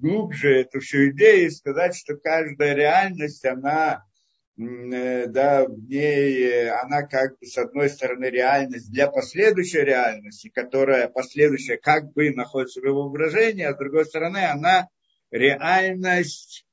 глубже, 0.00 0.60
эту 0.60 0.80
всю 0.80 1.10
идею 1.10 1.46
и 1.46 1.50
сказать, 1.50 1.94
что 1.94 2.16
каждая 2.16 2.74
реальность, 2.74 3.44
она, 3.44 4.04
э, 4.58 5.26
да, 5.26 5.64
в 5.64 5.78
ней, 5.86 6.68
она 6.70 7.02
как 7.02 7.38
бы 7.38 7.46
с 7.46 7.56
одной 7.56 7.88
стороны 7.88 8.24
реальность 8.24 8.90
для 8.90 9.06
последующей 9.08 9.82
реальности, 9.82 10.48
которая 10.48 11.08
последующая 11.08 11.76
как 11.76 12.12
бы 12.14 12.30
находится 12.30 12.80
в 12.80 12.84
его 12.84 13.04
воображении, 13.04 13.64
а 13.64 13.74
с 13.74 13.78
другой 13.78 14.06
стороны 14.06 14.38
она 14.38 14.88
реальность 15.30 16.64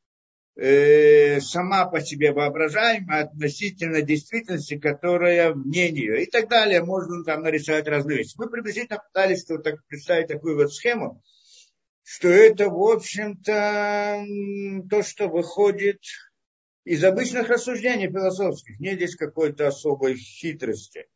э, 0.56 1.40
сама 1.42 1.86
по 1.86 2.02
себе 2.02 2.32
воображаемая 2.32 3.26
относительно 3.26 4.02
действительности, 4.02 4.78
которая 4.78 5.54
вне 5.54 5.92
нее. 5.92 6.24
И 6.24 6.30
так 6.30 6.50
далее. 6.50 6.84
Можно 6.84 7.24
там 7.24 7.44
нарисовать 7.44 7.88
разные 7.88 8.20
вещи. 8.20 8.36
Мы 8.38 8.50
приблизительно 8.50 9.00
пытались 9.00 9.48
вот 9.50 9.64
так, 9.64 9.86
представить 9.88 10.28
такую 10.28 10.56
вот 10.58 10.74
схему, 10.74 11.22
что 12.04 12.28
это, 12.28 12.70
в 12.70 12.82
общем-то, 12.82 14.26
то, 14.90 15.04
что 15.04 15.28
выходит 15.28 16.02
из 16.84 17.04
обычных 17.04 17.48
рассуждений 17.50 18.08
философских. 18.08 18.80
Нет 18.80 18.96
здесь 18.96 19.16
какой-то 19.16 19.68
особой 19.68 20.16
хитрости 20.16 21.08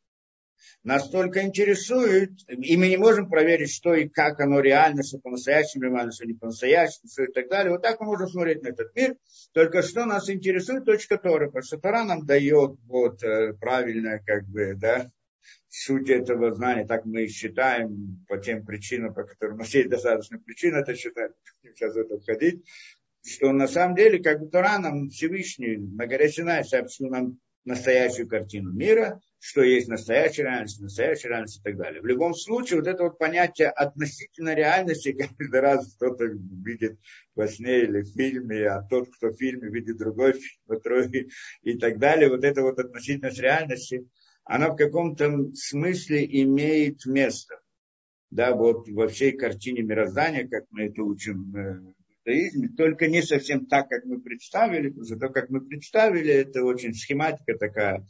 настолько 0.86 1.42
интересует, 1.42 2.32
и 2.48 2.78
мы 2.78 2.88
не 2.88 2.98
можем 2.98 3.28
проверить, 3.28 3.74
что 3.74 3.96
и 3.96 4.08
как 4.08 4.40
оно 4.40 4.60
реально, 4.60 5.02
что 5.04 5.18
по-настоящему 5.18 5.86
реально, 5.86 6.12
что 6.12 6.28
не 6.28 6.36
по-настоящему, 6.36 7.10
что 7.12 7.24
и 7.24 7.34
так 7.34 7.50
далее. 7.50 7.72
Вот 7.72 7.82
так 7.82 8.00
мы 8.00 8.06
можем 8.06 8.30
смотреть 8.30 8.62
на 8.62 8.70
этот 8.70 8.96
мир. 8.96 9.16
Только 9.52 9.82
что 9.82 10.06
нас 10.06 10.30
интересует 10.30 10.86
точка 10.86 11.18
Тора, 11.18 11.48
потому 11.48 11.64
что 11.64 11.80
Тора 11.80 12.04
нам 12.04 12.26
дает 12.26 12.78
вот 12.86 13.24
э, 13.24 13.54
правильное, 13.54 14.22
как 14.24 14.46
бы, 14.46 14.76
да, 14.76 15.10
суть 15.70 16.10
этого 16.10 16.54
знания, 16.54 16.86
так 16.86 17.04
мы 17.06 17.24
и 17.24 17.30
считаем 17.30 18.24
по 18.28 18.38
тем 18.38 18.64
причинам, 18.64 19.14
по 19.14 19.24
которым 19.24 19.56
у 19.56 19.60
нас 19.60 19.74
есть 19.74 19.90
достаточно 19.90 20.38
причин 20.38 20.76
это 20.76 20.96
считать, 20.96 21.32
сейчас 21.64 21.96
это 21.98 22.20
входить, 22.20 22.64
что 23.26 23.52
на 23.52 23.68
самом 23.68 23.96
деле, 23.96 24.22
как 24.22 24.40
бы 24.40 24.50
Тора 24.50 24.78
нам 24.78 25.10
Всевышний 25.10 25.78
на 25.78 26.06
горе 26.06 26.30
сообщил 26.30 27.10
нам 27.10 27.40
настоящую 27.66 28.28
картину 28.28 28.72
мира, 28.72 29.20
что 29.40 29.62
есть 29.62 29.88
настоящая 29.88 30.44
реальность, 30.44 30.82
настоящая 30.82 31.30
реальность 31.30 31.60
и 31.60 31.62
так 31.62 31.78
далее. 31.78 32.02
В 32.02 32.06
любом 32.06 32.34
случае, 32.34 32.80
вот 32.80 32.88
это 32.88 33.04
вот 33.04 33.18
понятие 33.18 33.70
относительно 33.70 34.54
реальности, 34.56 35.12
каждый 35.40 35.60
раз 35.60 35.96
кто-то 35.96 36.26
видит 36.26 37.00
во 37.36 37.48
сне 37.48 37.84
или 37.84 38.02
в 38.02 38.14
фильме, 38.14 38.68
а 38.68 38.82
тот, 38.82 39.10
кто 39.16 39.30
в 39.30 39.38
фильме, 39.38 39.70
видит 39.70 39.98
другой 39.98 40.34
фильм 40.34 41.30
и 41.64 41.78
так 41.78 42.00
далее. 42.00 42.30
Вот 42.30 42.44
это 42.44 42.62
вот 42.62 42.80
относительность 42.80 43.40
реальности, 43.40 44.08
она 44.44 44.70
в 44.70 44.76
каком-то 44.76 45.54
смысле 45.54 46.26
имеет 46.44 47.06
место. 47.06 47.60
Да, 48.32 48.54
вот 48.54 48.88
во 48.90 49.08
всей 49.08 49.32
картине 49.32 49.84
мироздания, 49.84 50.48
как 50.48 50.66
мы 50.72 50.86
это 50.86 51.04
учим 51.04 51.56
э, 51.56 51.94
иудаизме, 52.26 52.70
только 52.70 53.08
не 53.08 53.22
совсем 53.22 53.66
так, 53.66 53.90
как 53.90 54.06
мы 54.06 54.20
представили, 54.20 54.90
потому 54.90 55.06
что 55.06 55.18
то, 55.18 55.30
как 55.30 55.50
мы 55.50 55.62
представили, 55.62 56.34
это 56.34 56.64
очень 56.64 56.94
схематика 56.94 57.58
такая, 57.58 58.06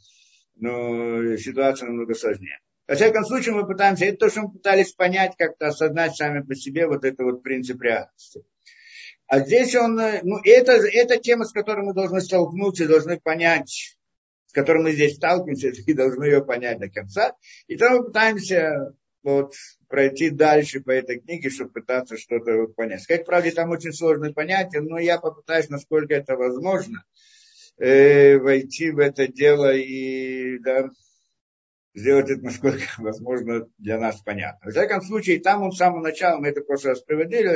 но 0.56 1.36
ситуация 1.36 1.86
намного 1.86 2.14
сложнее. 2.14 2.58
Во 2.88 2.94
всяком 2.94 3.24
случае, 3.24 3.54
мы 3.54 3.66
пытаемся, 3.66 4.04
это 4.06 4.18
то, 4.18 4.30
что 4.30 4.42
мы 4.42 4.52
пытались 4.52 4.92
понять, 4.92 5.34
как-то 5.36 5.68
осознать 5.68 6.16
сами 6.16 6.42
по 6.42 6.54
себе 6.54 6.86
вот 6.86 7.04
это 7.04 7.24
вот 7.24 7.42
принцип 7.42 7.82
реальности. 7.82 8.44
А 9.26 9.40
здесь 9.40 9.74
он, 9.74 9.96
ну, 9.96 10.38
это, 10.44 10.72
это 10.72 11.18
тема, 11.18 11.44
с 11.44 11.52
которой 11.52 11.84
мы 11.84 11.94
должны 11.94 12.20
столкнуться, 12.20 12.86
должны 12.86 13.18
понять, 13.18 13.98
с 14.46 14.52
которой 14.52 14.84
мы 14.84 14.92
здесь 14.92 15.16
сталкиваемся, 15.16 15.68
и 15.68 15.92
должны 15.94 16.24
ее 16.24 16.44
понять 16.44 16.78
до 16.78 16.88
конца. 16.88 17.32
И 17.66 17.76
то 17.76 17.90
мы 17.90 18.04
пытаемся 18.04 18.94
вот, 19.24 19.54
пройти 19.88 20.30
дальше 20.30 20.80
по 20.80 20.92
этой 20.92 21.18
книге, 21.18 21.50
чтобы 21.50 21.70
пытаться 21.70 22.16
что-то 22.16 22.68
понять. 22.68 23.02
Сказать 23.02 23.26
правде, 23.26 23.50
там 23.50 23.70
очень 23.70 23.92
сложное 23.92 24.32
понятие, 24.32 24.82
но 24.82 24.98
я 24.98 25.18
попытаюсь, 25.18 25.68
насколько 25.68 26.14
это 26.14 26.36
возможно, 26.36 27.04
э, 27.78 28.38
войти 28.38 28.90
в 28.90 28.98
это 28.98 29.28
дело 29.28 29.74
и 29.74 30.58
да, 30.58 30.90
сделать 31.94 32.30
это, 32.30 32.42
насколько 32.42 32.82
возможно 32.98 33.66
для 33.78 33.98
нас 33.98 34.20
понятно. 34.22 34.70
В 34.70 34.72
всяком 34.72 35.02
случае, 35.02 35.40
там 35.40 35.62
он 35.62 35.72
с 35.72 35.78
самого 35.78 36.02
начала, 36.02 36.38
мы 36.38 36.48
это 36.48 36.60
прошлый 36.60 36.92
раз 36.92 37.02
приводили, 37.02 37.48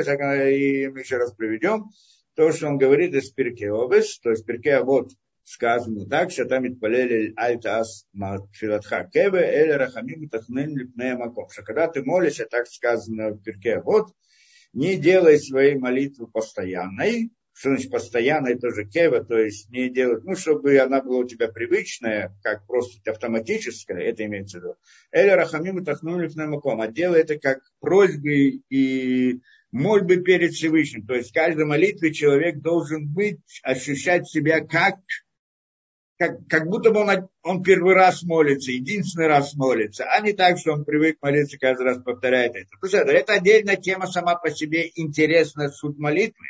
и 0.53 0.87
мы 0.87 0.99
еще 0.99 1.17
раз 1.17 1.33
приведем, 1.33 1.89
то, 2.35 2.51
что 2.51 2.67
он 2.67 2.77
говорит 2.77 3.13
из 3.13 3.29
Пирке 3.31 3.71
Обес, 3.71 4.19
то 4.19 4.31
есть 4.31 4.45
Пирке 4.45 4.81
вот 4.81 5.11
сказано 5.43 6.05
так, 6.07 6.31
что 6.31 6.45
там 6.45 6.65
отпалили 6.65 7.33
альтас 7.35 8.05
матфилатха 8.13 9.09
кеве 9.11 9.39
эль 9.39 9.73
рахамим 9.73 10.29
тахнен 10.29 10.77
липнея 10.77 11.17
маком. 11.17 11.49
Что 11.49 11.63
когда 11.63 11.87
ты 11.87 12.03
молишься, 12.03 12.45
так 12.45 12.67
сказано 12.67 13.31
в 13.31 13.43
Пирке 13.43 13.81
вот, 13.81 14.13
не 14.73 14.95
делай 14.95 15.39
своей 15.39 15.75
молитвы 15.75 16.27
постоянной, 16.27 17.31
что 17.61 17.69
значит 17.69 17.91
постоянно, 17.91 18.47
это 18.47 18.71
же 18.71 18.85
кева, 18.85 19.23
то 19.23 19.37
есть 19.37 19.69
не 19.69 19.87
делать, 19.87 20.23
ну, 20.23 20.35
чтобы 20.35 20.79
она 20.79 20.99
была 20.99 21.19
у 21.19 21.27
тебя 21.27 21.47
привычная, 21.47 22.35
как 22.41 22.65
просто 22.65 23.11
автоматическая, 23.11 23.99
это 23.99 24.25
имеется 24.25 24.57
в 24.57 24.63
виду. 24.63 24.75
Эля 25.11 25.35
рахамим 25.35 25.85
тахнули 25.85 26.27
в 26.27 26.35
намаком, 26.35 26.81
а 26.81 26.87
делай 26.87 27.21
это 27.21 27.37
как 27.37 27.59
просьбы 27.79 28.61
и 28.67 29.41
мольбы 29.71 30.17
перед 30.23 30.53
Всевышним. 30.53 31.05
То 31.05 31.13
есть 31.13 31.29
в 31.29 31.33
каждой 31.35 31.65
молитве 31.65 32.11
человек 32.11 32.61
должен 32.61 33.07
быть, 33.07 33.39
ощущать 33.61 34.27
себя 34.27 34.61
как 34.61 34.95
как, 36.21 36.47
как 36.47 36.67
будто 36.67 36.91
бы 36.91 36.99
он, 36.99 37.29
он 37.41 37.63
первый 37.63 37.95
раз 37.95 38.21
молится, 38.21 38.71
единственный 38.71 39.25
раз 39.25 39.55
молится, 39.55 40.05
а 40.05 40.21
не 40.21 40.33
так, 40.33 40.59
что 40.59 40.73
он 40.73 40.85
привык 40.85 41.17
молиться, 41.19 41.57
каждый 41.57 41.81
раз 41.81 41.97
повторяет 41.97 42.55
это. 42.55 42.67
Слушай, 42.79 43.11
это 43.15 43.33
отдельная 43.33 43.75
тема 43.75 44.05
сама 44.05 44.35
по 44.35 44.51
себе, 44.51 44.91
интересная 44.93 45.69
суть 45.69 45.97
молитвы, 45.97 46.45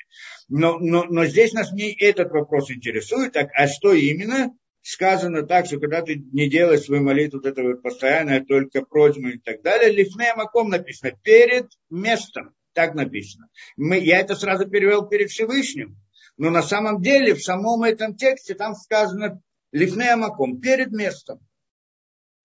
но, 0.49 0.77
но, 0.77 1.05
но 1.05 1.23
здесь 1.23 1.53
нас 1.53 1.71
не 1.71 1.89
этот 1.89 2.31
вопрос 2.31 2.69
интересует, 2.69 3.31
так, 3.31 3.47
а 3.53 3.69
что 3.69 3.93
именно? 3.93 4.51
Сказано 4.81 5.43
так, 5.43 5.67
что 5.67 5.79
когда 5.79 6.01
ты 6.01 6.21
не 6.33 6.49
делаешь 6.49 6.81
свою 6.81 7.03
молитву, 7.03 7.37
вот 7.37 7.45
это 7.45 7.63
вот 7.63 7.81
постоянно, 7.81 8.43
только 8.43 8.81
просьбу 8.81 9.29
и 9.29 9.37
так 9.37 9.61
далее, 9.61 9.93
лифнея 9.93 10.35
маком 10.35 10.67
написано, 10.67 11.13
перед 11.23 11.67
местом, 11.89 12.53
так 12.73 12.93
написано. 12.93 13.47
Мы, 13.77 13.99
я 13.99 14.19
это 14.19 14.35
сразу 14.35 14.67
перевел 14.67 15.07
перед 15.07 15.29
Всевышним, 15.29 15.95
но 16.35 16.49
на 16.49 16.61
самом 16.61 17.01
деле 17.01 17.35
в 17.35 17.41
самом 17.41 17.83
этом 17.83 18.17
тексте 18.17 18.53
там 18.53 18.75
сказано 18.75 19.41
Лифнея 19.71 20.15
маком, 20.17 20.59
перед 20.59 20.91
местом. 20.91 21.39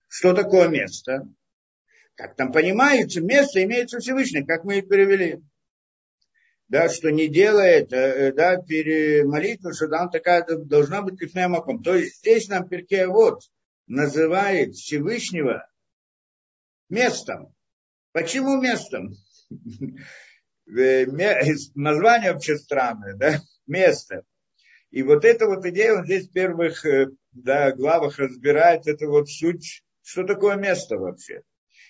Что 0.09 0.33
такое 0.33 0.68
место? 0.68 1.28
Как 2.14 2.37
там 2.37 2.52
понимается, 2.52 3.21
место 3.21 3.62
имеется 3.64 3.99
Всевышний, 3.99 4.45
как 4.45 4.64
мы 4.64 4.78
и 4.78 4.83
перевели. 4.83 5.42
Да, 6.68 6.88
что 6.88 7.11
не 7.11 7.28
делает, 7.28 7.92
э, 7.92 8.33
да, 8.33 8.56
пере 8.56 9.25
молитву, 9.25 9.73
что 9.73 9.88
там 9.88 10.11
такая 10.11 10.45
должна 10.45 11.02
быть 11.02 11.21
лифнея 11.21 11.49
маком. 11.49 11.83
То 11.83 11.95
есть 11.95 12.18
здесь 12.18 12.49
нам 12.49 12.68
Перкея 12.68 13.06
вот 13.09 13.42
называет 13.87 14.75
Всевышнего 14.75 15.68
местом. 16.88 17.54
Почему 18.12 18.61
местом? 18.61 19.14
Э, 20.68 21.06
название 21.76 22.33
вообще 22.33 22.56
странное, 22.59 23.14
да? 23.14 23.40
Место. 23.68 24.25
И 24.90 25.02
вот 25.02 25.24
эта 25.24 25.46
вот 25.46 25.64
идея, 25.66 25.94
он 25.98 26.04
здесь 26.04 26.28
в 26.28 26.32
первых 26.32 26.84
э, 26.86 27.08
да, 27.32 27.72
главах 27.72 28.18
разбирает, 28.18 28.86
это 28.86 29.08
вот 29.08 29.28
суть, 29.28 29.82
что 30.02 30.24
такое 30.24 30.56
место 30.56 30.96
вообще. 30.96 31.42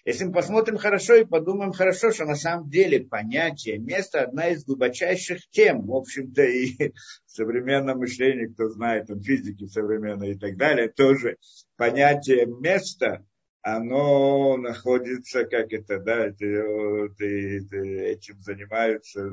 Если 0.06 0.24
мы 0.24 0.32
посмотрим 0.32 0.76
хорошо 0.76 1.16
и 1.16 1.24
подумаем 1.24 1.72
хорошо, 1.72 2.12
что 2.12 2.26
на 2.26 2.36
самом 2.36 2.70
деле 2.70 3.04
понятие 3.04 3.78
места 3.78 4.22
одна 4.22 4.50
из 4.50 4.64
глубочайших 4.64 5.48
тем, 5.50 5.84
в 5.84 5.94
общем-то, 5.94 6.42
и 6.42 6.92
в 7.26 7.30
современном 7.30 7.98
мышлении, 7.98 8.46
кто 8.46 8.68
знает, 8.68 9.08
там, 9.08 9.20
физики 9.20 9.66
современной 9.66 10.32
и 10.32 10.38
так 10.38 10.56
далее, 10.56 10.88
тоже 10.88 11.38
понятие 11.76 12.46
места 12.46 13.24
оно 13.68 14.56
находится, 14.56 15.44
как 15.44 15.72
это, 15.72 15.98
да, 15.98 16.26
это, 16.26 16.46
это, 16.46 17.24
это, 17.24 17.76
этим 17.76 18.40
занимаются 18.40 19.28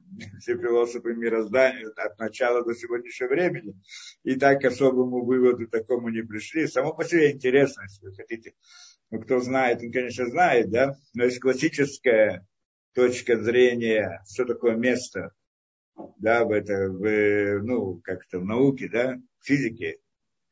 все 0.40 0.58
философы 0.58 1.14
мироздания 1.14 1.88
от 1.96 2.18
начала 2.18 2.64
до 2.64 2.74
сегодняшнего 2.74 3.28
времени. 3.28 3.80
И 4.24 4.34
так 4.34 4.62
к 4.62 4.64
особому 4.64 5.24
выводу 5.24 5.68
такому 5.68 6.08
не 6.08 6.22
пришли. 6.22 6.66
Само 6.66 6.94
по 6.94 7.04
себе 7.04 7.30
интересно, 7.30 7.82
если 7.82 8.06
вы 8.06 8.14
хотите. 8.16 8.54
Ну, 9.12 9.20
кто 9.20 9.38
знает, 9.38 9.80
он, 9.80 9.92
конечно, 9.92 10.26
знает, 10.26 10.68
да, 10.70 10.96
но 11.14 11.22
есть 11.22 11.38
классическая 11.38 12.44
точка 12.92 13.40
зрения, 13.40 14.24
что 14.28 14.46
такое 14.46 14.74
место, 14.74 15.30
да, 16.18 16.44
в 16.44 16.50
это, 16.50 16.90
в, 16.90 17.60
ну, 17.62 18.00
как-то 18.02 18.40
в 18.40 18.44
науке, 18.44 18.88
да, 18.88 19.16
в 19.38 19.46
физике, 19.46 19.98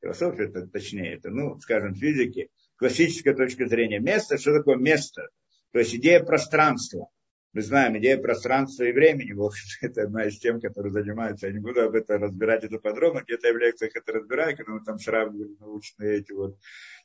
философия, 0.00 0.46
точнее, 0.46 1.14
это, 1.14 1.30
ну, 1.30 1.58
скажем, 1.58 1.94
в 1.94 1.98
физике, 1.98 2.50
классическая 2.84 3.32
точка 3.32 3.66
зрения 3.66 3.98
места. 3.98 4.36
Что 4.36 4.58
такое 4.58 4.76
место? 4.76 5.30
То 5.72 5.78
есть 5.78 5.94
идея 5.94 6.22
пространства. 6.22 7.08
Мы 7.54 7.62
знаем, 7.62 7.96
идея 7.96 8.18
пространства 8.18 8.84
и 8.84 8.92
времени, 8.92 9.32
в 9.32 9.42
общем 9.42 9.64
это 9.80 10.02
одна 10.02 10.26
из 10.26 10.38
тем, 10.38 10.60
которые 10.60 10.92
занимаются. 10.92 11.46
Я 11.46 11.54
не 11.54 11.60
буду 11.60 11.80
об 11.80 11.94
этом 11.94 12.22
разбирать 12.22 12.62
это 12.64 12.78
подробно, 12.78 13.22
где-то 13.22 13.46
я 13.46 13.54
в 13.54 13.56
лекциях 13.56 13.96
это 13.96 14.12
разбираю, 14.12 14.54
когда 14.54 14.72
мы 14.72 14.84
там 14.84 14.98
сравнивали 14.98 15.56
научные 15.58 16.18
эти 16.18 16.32
вот 16.32 16.58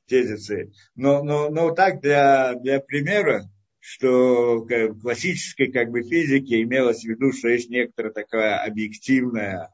тезисы. 0.06 0.74
Но, 0.96 1.24
но, 1.24 1.50
но 1.50 1.72
так 1.72 2.02
для, 2.02 2.56
для 2.56 2.82
примера, 2.82 3.44
что 3.80 4.58
в 4.58 5.00
классической 5.00 5.72
как 5.72 5.92
бы 5.92 6.02
физике 6.02 6.62
имелось 6.62 7.06
в 7.06 7.08
виду, 7.08 7.32
что 7.32 7.48
есть 7.48 7.70
некоторое 7.70 8.12
такое 8.12 8.58
объективное 8.58 9.74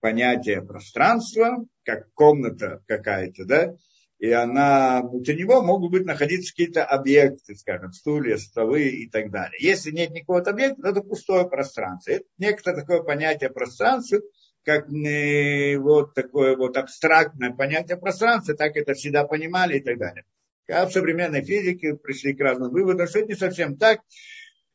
понятие 0.00 0.62
пространства, 0.62 1.64
как 1.84 2.12
комната 2.14 2.82
какая-то, 2.88 3.44
да, 3.44 3.76
и 4.22 4.30
она, 4.30 5.02
внутри 5.02 5.34
него 5.36 5.62
могут 5.62 5.90
быть 5.90 6.04
находиться 6.04 6.52
какие-то 6.52 6.84
объекты, 6.84 7.56
скажем, 7.56 7.92
стулья, 7.92 8.36
столы 8.36 8.84
и 8.84 9.10
так 9.10 9.32
далее. 9.32 9.58
Если 9.58 9.90
нет 9.90 10.10
никакого 10.10 10.38
объекта, 10.42 10.80
то 10.80 10.88
это 10.90 11.00
пустое 11.00 11.48
пространство. 11.48 12.12
Это 12.12 12.24
некоторое 12.38 12.76
такое 12.76 13.02
понятие 13.02 13.50
пространства, 13.50 14.20
как 14.62 14.88
не 14.90 15.76
вот 15.76 16.14
такое 16.14 16.56
вот 16.56 16.76
абстрактное 16.76 17.50
понятие 17.50 17.96
пространства, 17.96 18.54
так 18.54 18.76
это 18.76 18.94
всегда 18.94 19.24
понимали 19.24 19.78
и 19.78 19.80
так 19.80 19.98
далее. 19.98 20.24
А 20.70 20.86
в 20.86 20.92
современной 20.92 21.44
физике 21.44 21.96
пришли 21.96 22.32
к 22.32 22.40
разным 22.40 22.70
выводам, 22.70 23.08
что 23.08 23.18
это 23.18 23.28
не 23.28 23.34
совсем 23.34 23.76
так, 23.76 24.02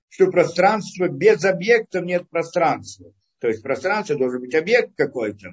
что 0.09 0.29
пространство 0.29 1.07
без 1.07 1.45
объектов 1.45 2.03
нет 2.03 2.29
пространства. 2.29 3.13
То 3.39 3.47
есть 3.47 3.63
пространство 3.63 4.17
должен 4.17 4.41
быть 4.41 4.55
объект 4.55 4.93
какой-то, 4.97 5.51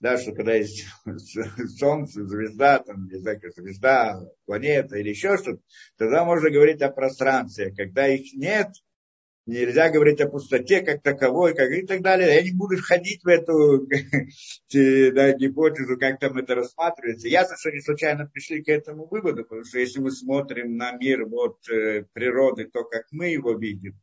да, 0.00 0.18
что 0.18 0.32
когда 0.32 0.54
есть 0.54 0.84
Солнце, 1.78 2.26
звезда, 2.26 2.80
там, 2.80 3.08
не 3.08 3.18
знаю, 3.18 3.40
звезда, 3.56 4.20
планета 4.44 4.96
или 4.96 5.10
еще 5.10 5.36
что-то, 5.36 5.60
тогда 5.96 6.24
можно 6.24 6.50
говорить 6.50 6.82
о 6.82 6.90
пространстве. 6.90 7.72
Когда 7.74 8.06
их 8.06 8.34
нет, 8.34 8.68
нельзя 9.46 9.90
говорить 9.90 10.20
о 10.20 10.28
пустоте 10.28 10.82
как 10.82 11.02
таковой, 11.02 11.54
как 11.54 11.70
и 11.70 11.86
так 11.86 12.02
далее. 12.02 12.34
Я 12.34 12.42
не 12.42 12.52
буду 12.52 12.76
входить 12.76 13.22
в 13.24 13.28
эту 13.28 13.86
да, 14.72 15.32
гипотезу, 15.32 15.96
как 15.98 16.20
там 16.20 16.36
это 16.36 16.54
рассматривается. 16.54 17.28
Ясно, 17.28 17.56
что 17.56 17.70
не 17.70 17.80
случайно 17.80 18.26
пришли 18.26 18.62
к 18.62 18.68
этому 18.68 19.06
выводу, 19.06 19.44
потому 19.44 19.64
что 19.64 19.78
если 19.78 20.00
мы 20.00 20.10
смотрим 20.10 20.76
на 20.76 20.92
мир 20.92 21.24
вот, 21.24 21.58
э, 21.70 22.04
природы, 22.12 22.66
то, 22.66 22.84
как 22.84 23.06
мы 23.12 23.28
его 23.28 23.54
видим, 23.54 23.98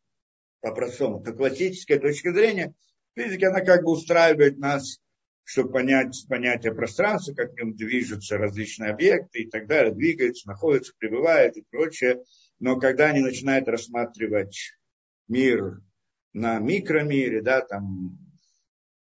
по-простому, 0.62 1.22
то 1.22 1.34
классическая 1.34 2.00
точка 2.00 2.32
зрения, 2.32 2.74
физика, 3.16 3.50
она 3.50 3.62
как 3.62 3.84
бы 3.84 3.92
устраивает 3.92 4.58
нас 4.58 5.02
чтобы 5.44 5.72
понять 5.72 6.26
понятие 6.30 6.74
пространства, 6.74 7.34
как 7.34 7.54
в 7.54 7.58
нем 7.58 7.76
движутся 7.76 8.38
различные 8.38 8.92
объекты 8.92 9.44
и 9.44 9.50
так 9.50 9.68
далее, 9.68 9.94
двигаются, 9.94 10.48
находятся, 10.48 10.94
пребывают 10.98 11.58
и 11.58 11.66
прочее. 11.70 12.24
Но 12.60 12.80
когда 12.80 13.08
они 13.08 13.22
начинают 13.22 13.68
рассматривать 13.68 14.72
мир 15.28 15.82
на 16.34 16.60
микромире, 16.60 17.42
да, 17.42 17.62
там 17.62 18.18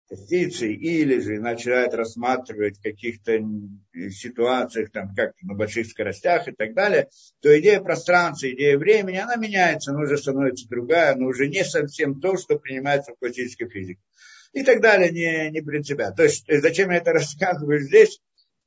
частицы, 0.10 0.74
или 0.74 1.20
же 1.20 1.40
начинают 1.40 1.94
рассматривать 1.94 2.78
в 2.78 2.84
каких-то 2.84 3.40
ситуациях, 4.10 4.92
там, 4.92 5.14
как 5.16 5.34
на 5.42 5.54
больших 5.54 5.88
скоростях 5.88 6.48
и 6.48 6.52
так 6.52 6.74
далее, 6.74 7.10
то 7.42 7.60
идея 7.60 7.80
пространства, 7.80 8.50
идея 8.52 8.78
времени, 8.78 9.18
она 9.18 9.36
меняется, 9.36 9.92
она 9.92 10.02
уже 10.02 10.18
становится 10.18 10.68
другая, 10.68 11.16
но 11.16 11.28
уже 11.28 11.48
не 11.48 11.64
совсем 11.64 12.20
то, 12.20 12.38
что 12.38 12.60
принимается 12.60 13.14
в 13.14 13.20
классической 13.20 13.70
физике 13.70 14.02
и 14.54 14.64
так 14.64 14.82
далее, 14.82 15.12
не, 15.12 15.52
не 15.52 15.62
принципиально. 15.62 16.16
То 16.16 16.24
есть, 16.24 16.48
э, 16.48 16.62
зачем 16.62 16.92
я 16.92 16.98
это 16.98 17.12
рассказываю 17.14 17.82
здесь? 17.82 18.22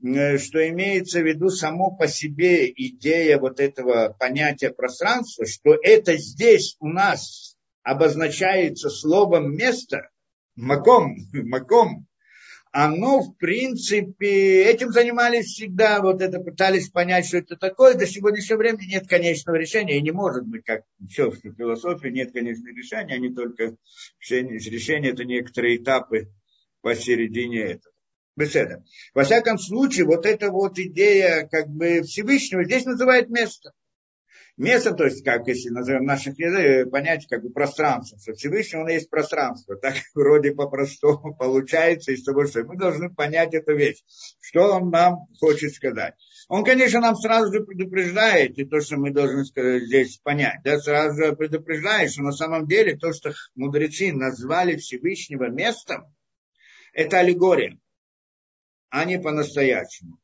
э, 0.05 0.39
что 0.39 0.69
имеется 0.69 1.21
в 1.21 1.27
виду 1.27 1.49
само 1.49 1.91
по 1.97 2.07
себе 2.07 2.71
идея 2.71 3.39
вот 3.39 3.61
этого 3.61 4.15
понятия 4.19 4.71
пространства, 4.71 5.47
что 5.47 5.75
это 5.83 6.17
здесь 6.17 6.77
у 6.81 6.89
нас 6.89 7.57
обозначается 7.83 8.91
словом 8.91 9.55
место, 9.55 10.11
маком, 10.55 11.17
маком, 11.33 12.07
оно, 12.79 13.23
в 13.23 13.39
принципе, 13.39 14.65
этим 14.65 14.93
занимались 14.93 15.47
всегда, 15.47 16.03
вот 16.03 16.21
это 16.21 16.41
пытались 16.41 16.91
понять, 16.91 17.25
что 17.25 17.39
это 17.39 17.57
такое. 17.57 17.95
До 17.95 18.07
сегодняшнего 18.07 18.59
времени 18.59 18.91
нет 18.91 19.09
конечного 19.09 19.57
решения, 19.57 19.97
и 19.97 20.03
не 20.03 20.11
может 20.11 20.47
быть, 20.47 20.63
как 20.63 20.83
все 21.09 21.31
в 21.31 21.37
философии, 21.39 22.09
нет 22.09 22.35
конечного 22.35 22.77
решения, 22.77 23.15
они 23.15 23.33
только 23.33 23.77
решения, 24.29 25.09
это 25.09 25.25
некоторые 25.25 25.79
этапы 25.79 26.29
посередине 26.83 27.61
этого. 27.61 27.95
Беседа. 28.37 28.85
Во 29.15 29.25
всяком 29.25 29.59
случае, 29.59 30.05
вот 30.05 30.27
эта 30.27 30.51
вот 30.51 30.79
идея 30.79 31.49
как 31.51 31.69
бы 31.69 32.03
Всевышнего 32.03 32.63
здесь 32.63 32.85
называет 32.85 33.31
место 33.31 33.73
место, 34.57 34.93
то 34.93 35.05
есть, 35.05 35.25
как 35.25 35.47
если 35.47 35.69
назовем 35.71 36.05
наших 36.05 36.39
языках, 36.39 36.91
понять 36.91 37.27
как 37.29 37.43
бы 37.43 37.51
пространство, 37.51 38.19
что 38.19 38.35
Всевышний 38.35 38.79
он 38.79 38.89
есть 38.89 39.11
пространство, 39.11 39.77
так 39.83 39.95
вроде 40.15 40.53
по-простому 40.53 41.35
получается 41.35 42.13
из 42.13 42.25
того, 42.25 42.47
что 42.47 42.65
мы 42.65 42.77
должны 42.77 43.13
понять 43.13 43.55
эту 43.55 43.77
вещь, 43.77 44.03
что 44.41 44.77
он 44.77 44.91
нам 44.91 45.27
хочет 45.39 45.75
сказать. 45.75 46.15
Он, 46.49 46.65
конечно, 46.65 47.01
нам 47.01 47.17
сразу 47.17 47.53
же 47.53 47.65
предупреждает, 47.65 48.59
и 48.59 48.65
то, 48.65 48.81
что 48.81 48.97
мы 48.97 49.11
должны 49.11 49.45
здесь 49.45 50.19
понять, 50.19 50.61
да, 50.65 50.79
сразу 50.79 51.17
же 51.17 51.37
предупреждает, 51.37 52.13
что 52.13 52.23
на 52.23 52.33
самом 52.33 52.67
деле 52.67 52.97
то, 52.97 53.13
что 53.13 53.33
мудрецы 53.55 54.13
назвали 54.13 54.77
Всевышнего 54.77 55.51
местом, 55.51 56.15
это 56.93 57.19
аллегория, 57.19 57.79
а 58.91 59.05
не 59.05 59.19
по-настоящему. 59.19 60.19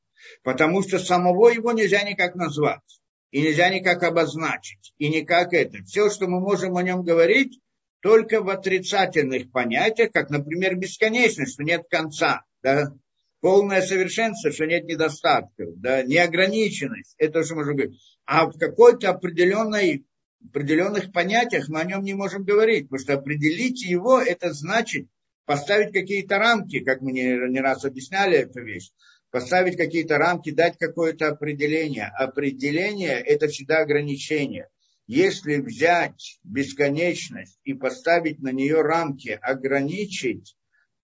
Потому 0.45 0.83
что 0.83 1.01
самого 1.01 1.49
его 1.49 1.73
нельзя 1.73 2.03
никак 2.05 2.37
назвать 2.37 3.02
и 3.33 3.41
нельзя 3.41 3.71
никак 3.71 4.03
обозначить, 4.05 4.93
и 4.99 5.09
никак 5.09 5.53
это. 5.55 5.83
Все, 5.85 6.11
что 6.11 6.29
мы 6.29 6.39
можем 6.39 6.77
о 6.77 6.83
нем 6.83 7.03
говорить, 7.03 7.59
только 8.01 8.43
в 8.43 8.49
отрицательных 8.51 9.51
понятиях, 9.51 10.12
как, 10.12 10.31
например, 10.31 10.77
бесконечность, 10.77 11.55
что 11.55 11.65
нет 11.65 11.85
конца, 11.89 12.43
да? 12.62 12.93
полное 13.41 13.81
совершенство, 13.83 14.53
что 14.53 14.67
нет 14.67 14.85
недостатков, 14.85 15.81
да? 15.81 16.03
неограниченность, 16.03 17.15
это 17.19 17.41
то, 17.41 17.45
что 17.45 17.55
можем 17.55 17.77
говорить. 17.77 18.01
А 18.27 18.47
в 18.47 18.59
какой-то 18.59 19.11
определенной 19.11 20.05
определенных 20.45 21.12
понятиях 21.12 21.69
мы 21.69 21.81
о 21.81 21.85
нем 21.85 22.03
не 22.03 22.15
можем 22.15 22.45
говорить, 22.45 22.89
потому 22.89 22.99
что 22.99 23.15
определить 23.15 23.83
его, 23.83 24.21
это 24.21 24.53
значит 24.53 25.07
поставить 25.47 25.93
какие-то 25.93 26.39
рамки, 26.39 26.81
как 26.81 27.01
мы 27.01 27.12
не, 27.12 27.23
не 27.51 27.61
раз 27.61 27.85
объясняли 27.85 28.39
эту 28.39 28.62
вещь 28.62 28.91
поставить 29.33 29.79
какие-то 29.79 30.19
рамки, 30.19 30.53
дать 30.53 30.77
какое-то 30.79 31.29
определение. 31.29 32.07
Определение– 32.07 33.19
это 33.27 33.49
всегда 33.49 33.79
ограничение. 33.79 34.69
Если 35.07 35.57
взять 35.57 36.39
бесконечность 36.45 37.59
и 37.65 37.73
поставить 37.73 38.41
на 38.41 38.53
нее 38.53 38.83
рамки, 38.83 39.39
ограничить, 39.43 40.55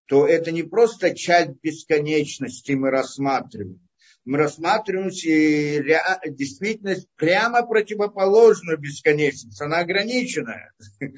то 0.05 0.27
это 0.27 0.51
не 0.51 0.63
просто 0.63 1.15
часть 1.15 1.59
бесконечности 1.61 2.73
мы 2.73 2.91
рассматриваем. 2.91 3.81
Мы 4.25 4.37
рассматриваем 4.37 5.09
действительность 5.09 7.07
прямо 7.15 7.65
противоположную 7.65 8.77
бесконечности. 8.77 9.61
Она 9.61 9.79
ограниченная. 9.79 10.71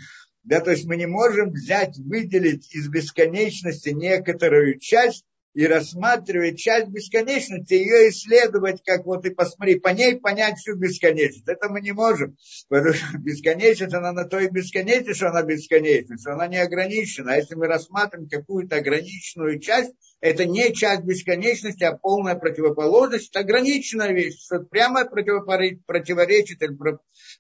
Да, 0.44 0.60
то 0.60 0.72
есть 0.72 0.86
мы 0.86 0.98
не 0.98 1.06
можем 1.06 1.51
взять, 1.51 1.96
выделить 2.00 2.74
из 2.74 2.89
бесконечности 2.89 3.89
некоторую 3.89 4.80
часть 4.80 5.24
и 5.53 5.67
рассматривать 5.67 6.58
часть 6.58 6.88
бесконечности, 6.88 7.74
ее 7.74 8.10
исследовать, 8.10 8.81
как 8.86 9.05
вот 9.05 9.25
и 9.25 9.31
посмотри, 9.31 9.79
по 9.79 9.89
ней 9.89 10.17
понять 10.17 10.58
всю 10.58 10.75
бесконечность. 10.75 11.48
Это 11.48 11.67
мы 11.70 11.81
не 11.81 11.91
можем, 11.91 12.38
потому 12.70 12.93
что 12.93 13.17
бесконечность, 13.17 13.93
она 13.93 14.13
на 14.13 14.24
то 14.24 14.39
и 14.39 14.50
бесконечность, 14.50 15.17
что 15.17 15.30
она 15.30 15.43
бесконечность, 15.43 16.26
она 16.26 16.47
не 16.47 16.58
ограничена. 16.58 17.34
А 17.34 17.36
если 17.36 17.56
мы 17.56 17.67
рассматриваем 17.67 18.30
какую-то 18.30 18.78
ограниченную 18.78 19.60
часть, 19.60 19.93
это 20.21 20.45
не 20.45 20.73
часть 20.73 21.04
бесконечности, 21.04 21.84
а 21.84 21.97
полная 21.97 22.36
противоположность, 22.36 23.36
ограниченная 23.36 24.13
вещь, 24.13 24.41
что 24.45 24.60
прямо 24.60 25.04
противоречит 25.06 26.62
или 26.62 26.78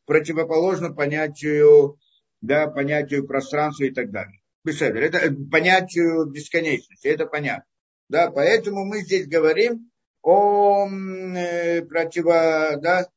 противоположно 0.05 0.91
понятию, 0.93 1.97
да, 2.41 2.67
понятию 2.67 3.25
пространства 3.25 3.85
и 3.85 3.91
так 3.91 4.11
далее. 4.11 4.41
Это 4.65 5.33
понятию 5.49 6.25
бесконечности, 6.25 7.07
это 7.07 7.25
понятно. 7.25 7.70
Да, 8.11 8.29
поэтому 8.29 8.83
мы 8.83 9.03
здесь 9.03 9.25
говорим 9.25 9.89
о 10.21 10.85
э, 10.85 11.81
противо, 11.83 12.77
да, 12.81 13.07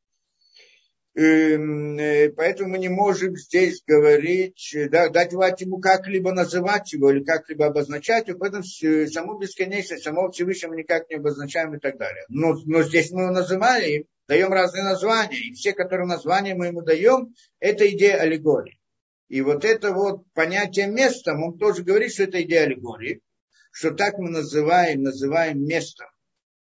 эм, 1.16 1.98
э, 1.98 2.30
поэтому 2.30 2.70
мы 2.70 2.78
не 2.78 2.88
можем 2.88 3.34
здесь 3.34 3.82
говорить, 3.84 4.72
да, 4.92 5.08
дать 5.08 5.32
ему 5.32 5.80
как-либо 5.80 6.30
называть 6.30 6.92
его 6.92 7.10
или 7.10 7.24
как-либо 7.24 7.66
обозначать 7.66 8.28
его, 8.28 8.38
поэтому 8.38 8.62
саму 8.62 9.36
бесконечность, 9.36 10.04
самого 10.04 10.30
Всевышнего 10.30 10.74
никак 10.74 11.10
не 11.10 11.16
обозначаем 11.16 11.74
и 11.74 11.80
так 11.80 11.98
далее. 11.98 12.24
Но, 12.28 12.54
но 12.64 12.84
здесь 12.84 13.10
мы 13.10 13.22
его 13.22 13.32
называем, 13.32 14.04
даем 14.28 14.52
разные 14.52 14.84
названия, 14.84 15.40
и 15.40 15.54
все, 15.54 15.72
которые 15.72 16.06
названия 16.06 16.54
мы 16.54 16.66
ему 16.66 16.82
даем, 16.82 17.34
это 17.58 17.84
идея 17.90 18.18
аллегории. 18.18 18.78
И 19.28 19.40
вот 19.40 19.64
это 19.64 19.90
вот 19.90 20.22
понятие 20.34 20.86
места, 20.86 21.34
он 21.34 21.58
тоже 21.58 21.82
говорит, 21.82 22.12
что 22.12 22.22
это 22.22 22.40
идея 22.42 22.62
аллегории 22.62 23.22
что 23.74 23.90
так 23.90 24.18
мы 24.18 24.30
называем, 24.30 25.02
называем 25.02 25.64
местом, 25.64 26.06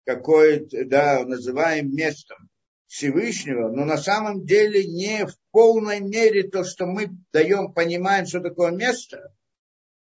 какое 0.04 0.62
да, 0.70 1.24
называем 1.24 1.90
местом 1.90 2.36
Всевышнего, 2.86 3.70
но 3.70 3.86
на 3.86 3.96
самом 3.96 4.44
деле 4.44 4.86
не 4.86 5.24
в 5.24 5.34
полной 5.50 6.00
мере 6.00 6.42
то, 6.42 6.64
что 6.64 6.84
мы 6.84 7.08
даем, 7.32 7.72
понимаем, 7.72 8.26
что 8.26 8.40
такое 8.40 8.72
место, 8.72 9.32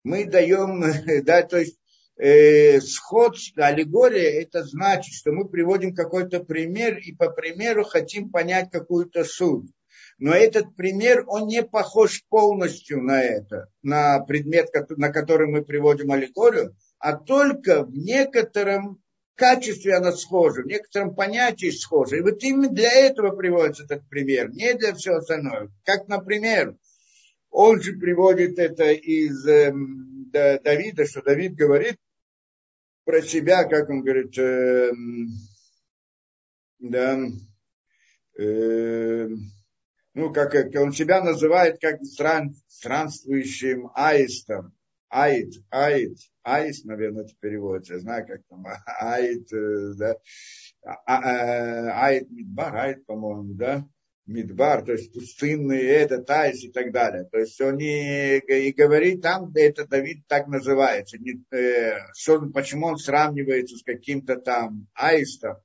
мы 0.02 0.24
даем, 0.24 0.82
да, 1.24 1.44
то 1.44 1.58
есть 1.58 1.78
э, 2.16 2.80
сходство, 2.80 3.66
аллегория, 3.66 4.42
это 4.42 4.64
значит, 4.64 5.14
что 5.14 5.30
мы 5.30 5.48
приводим 5.48 5.94
какой-то 5.94 6.42
пример 6.42 6.98
и 6.98 7.12
по 7.12 7.30
примеру 7.30 7.84
хотим 7.84 8.30
понять 8.30 8.70
какую-то 8.72 9.22
суть. 9.22 9.70
Но 10.18 10.34
этот 10.34 10.74
пример, 10.74 11.22
он 11.28 11.46
не 11.46 11.62
похож 11.62 12.24
полностью 12.28 13.00
на 13.00 13.22
это, 13.22 13.68
на 13.82 14.18
предмет, 14.24 14.70
на 14.96 15.10
который 15.10 15.46
мы 15.46 15.64
приводим 15.64 16.10
аллегорию, 16.10 16.74
а 17.06 17.12
только 17.12 17.84
в 17.84 17.96
некотором 17.96 19.00
качестве 19.36 19.94
она 19.94 20.10
схожа, 20.10 20.62
в 20.62 20.66
некотором 20.66 21.14
понятии 21.14 21.70
схожа. 21.70 22.16
И 22.16 22.20
вот 22.20 22.42
именно 22.42 22.68
для 22.68 22.90
этого 22.90 23.30
приводится 23.30 23.84
этот 23.84 24.08
пример, 24.08 24.50
не 24.50 24.74
для 24.74 24.92
всего 24.92 25.18
остального. 25.18 25.70
Как, 25.84 26.08
например, 26.08 26.76
он 27.48 27.80
же 27.80 27.92
приводит 27.92 28.58
это 28.58 28.90
из 28.90 29.46
э, 29.46 29.72
Давида, 30.32 31.06
что 31.06 31.22
Давид 31.22 31.54
говорит 31.54 31.96
про 33.04 33.22
себя, 33.22 33.62
как 33.62 33.88
он 33.88 34.02
говорит, 34.02 34.36
э, 34.36 34.90
да, 36.80 37.20
э, 38.36 39.28
ну, 40.14 40.32
как, 40.32 40.56
он 40.74 40.92
себя 40.92 41.22
называет 41.22 41.78
как 41.80 42.02
стран, 42.02 42.56
странствующим 42.66 43.92
аистом. 43.94 44.72
Аид, 45.08 45.54
Аид, 45.70 46.18
Аис, 46.46 46.84
наверное, 46.84 47.24
это 47.24 47.34
переводится, 47.40 47.94
я 47.94 48.00
знаю, 48.00 48.24
как 48.24 48.40
там, 48.48 48.64
Аид, 49.00 49.52
э, 49.52 49.94
да, 49.96 50.14
а, 50.84 50.94
а, 51.04 52.06
Аид 52.06 52.30
Мидбар, 52.30 52.76
Аид, 52.76 53.04
по-моему, 53.04 53.54
да, 53.54 53.84
Мидбар, 54.26 54.84
то 54.84 54.92
есть 54.92 55.12
пустынный, 55.12 55.82
это, 55.82 56.22
Таис 56.22 56.62
и 56.62 56.70
так 56.70 56.92
далее. 56.92 57.24
То 57.24 57.38
есть 57.38 57.60
он 57.60 57.80
и, 57.80 58.38
и 58.38 58.72
говорит 58.72 59.22
там, 59.22 59.50
это 59.56 59.88
Давид 59.88 60.24
так 60.28 60.46
называется. 60.46 61.18
Не, 61.18 61.44
э, 61.50 61.98
что, 62.16 62.40
почему 62.50 62.86
он 62.86 62.98
сравнивается 62.98 63.76
с 63.76 63.82
каким-то 63.82 64.36
там 64.36 64.86
Аистом, 64.94 65.56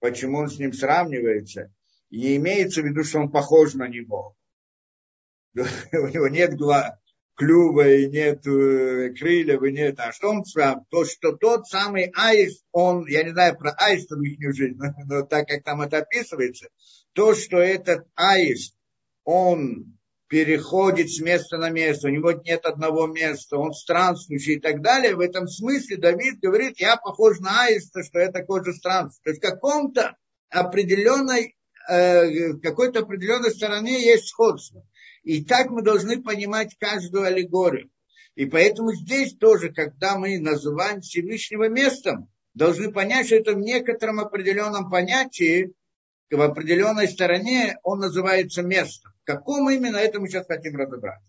почему 0.00 0.38
он 0.38 0.48
с 0.48 0.58
ним 0.58 0.72
сравнивается, 0.72 1.70
и 2.08 2.36
имеется 2.36 2.80
в 2.80 2.86
виду, 2.86 3.04
что 3.04 3.18
он 3.18 3.30
похож 3.30 3.74
на 3.74 3.86
него. 3.86 4.34
У 5.54 6.08
него 6.08 6.28
нет 6.28 6.56
глаз, 6.56 6.94
клюва, 7.36 7.88
и 7.88 8.08
нет 8.08 8.46
э, 8.46 9.10
крыльев, 9.10 9.62
и 9.62 9.72
нет. 9.72 10.00
А 10.00 10.12
что 10.12 10.30
он 10.30 10.44
сам? 10.44 10.84
То, 10.90 11.04
что 11.04 11.32
тот 11.32 11.66
самый 11.68 12.10
аист, 12.14 12.64
он, 12.72 13.06
я 13.06 13.22
не 13.22 13.30
знаю 13.30 13.56
про 13.56 13.72
аистов 13.72 14.20
их 14.22 14.54
жизнь, 14.54 14.76
но, 14.76 14.92
но 15.06 15.22
так 15.22 15.46
как 15.46 15.62
там 15.62 15.82
это 15.82 15.98
описывается, 15.98 16.68
то, 17.12 17.34
что 17.34 17.58
этот 17.58 18.06
аист, 18.14 18.74
он 19.24 19.96
переходит 20.28 21.10
с 21.10 21.20
места 21.20 21.56
на 21.58 21.70
место, 21.70 22.08
у 22.08 22.10
него 22.10 22.32
нет 22.32 22.64
одного 22.64 23.06
места, 23.06 23.58
он 23.58 23.72
странствующий 23.72 24.54
и 24.54 24.60
так 24.60 24.82
далее. 24.82 25.14
В 25.14 25.20
этом 25.20 25.46
смысле 25.46 25.98
Давид 25.98 26.40
говорит, 26.40 26.80
я 26.80 26.96
похож 26.96 27.38
на 27.38 27.64
аиста, 27.64 28.02
что 28.02 28.18
я 28.18 28.32
такой 28.32 28.64
же 28.64 28.72
странствующий. 28.72 29.22
То 29.22 29.30
есть 29.30 29.42
в 29.42 29.48
каком-то 29.48 30.16
определенной, 30.50 31.54
э, 31.88 32.54
какой-то 32.54 33.00
определенной 33.00 33.50
стороне 33.50 34.02
есть 34.02 34.28
сходство. 34.28 34.84
И 35.26 35.44
так 35.44 35.70
мы 35.70 35.82
должны 35.82 36.22
понимать 36.22 36.76
каждую 36.78 37.24
аллегорию. 37.24 37.90
И 38.36 38.46
поэтому 38.46 38.94
здесь 38.94 39.34
тоже, 39.34 39.72
когда 39.72 40.16
мы 40.16 40.38
называем 40.38 41.00
Всевышнего 41.00 41.68
местом, 41.68 42.30
должны 42.54 42.92
понять, 42.92 43.26
что 43.26 43.34
это 43.34 43.54
в 43.54 43.58
некотором 43.58 44.20
определенном 44.20 44.88
понятии, 44.88 45.74
в 46.30 46.40
определенной 46.40 47.08
стороне 47.08 47.76
он 47.82 47.98
называется 47.98 48.62
местом. 48.62 49.12
Каком 49.24 49.68
именно, 49.68 49.96
это 49.96 50.20
мы 50.20 50.28
сейчас 50.28 50.46
хотим 50.46 50.76
разобраться. 50.76 51.28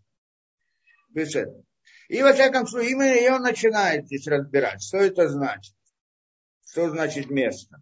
И 2.07 2.21
во 2.21 2.33
всяком 2.33 2.67
случае, 2.67 2.91
именно 2.91 3.37
он 3.37 3.41
начинает 3.41 4.05
здесь 4.05 4.27
разбирать, 4.27 4.83
что 4.83 4.97
это 4.97 5.27
значит. 5.27 5.73
Что 6.69 6.91
значит 6.91 7.31
место. 7.31 7.81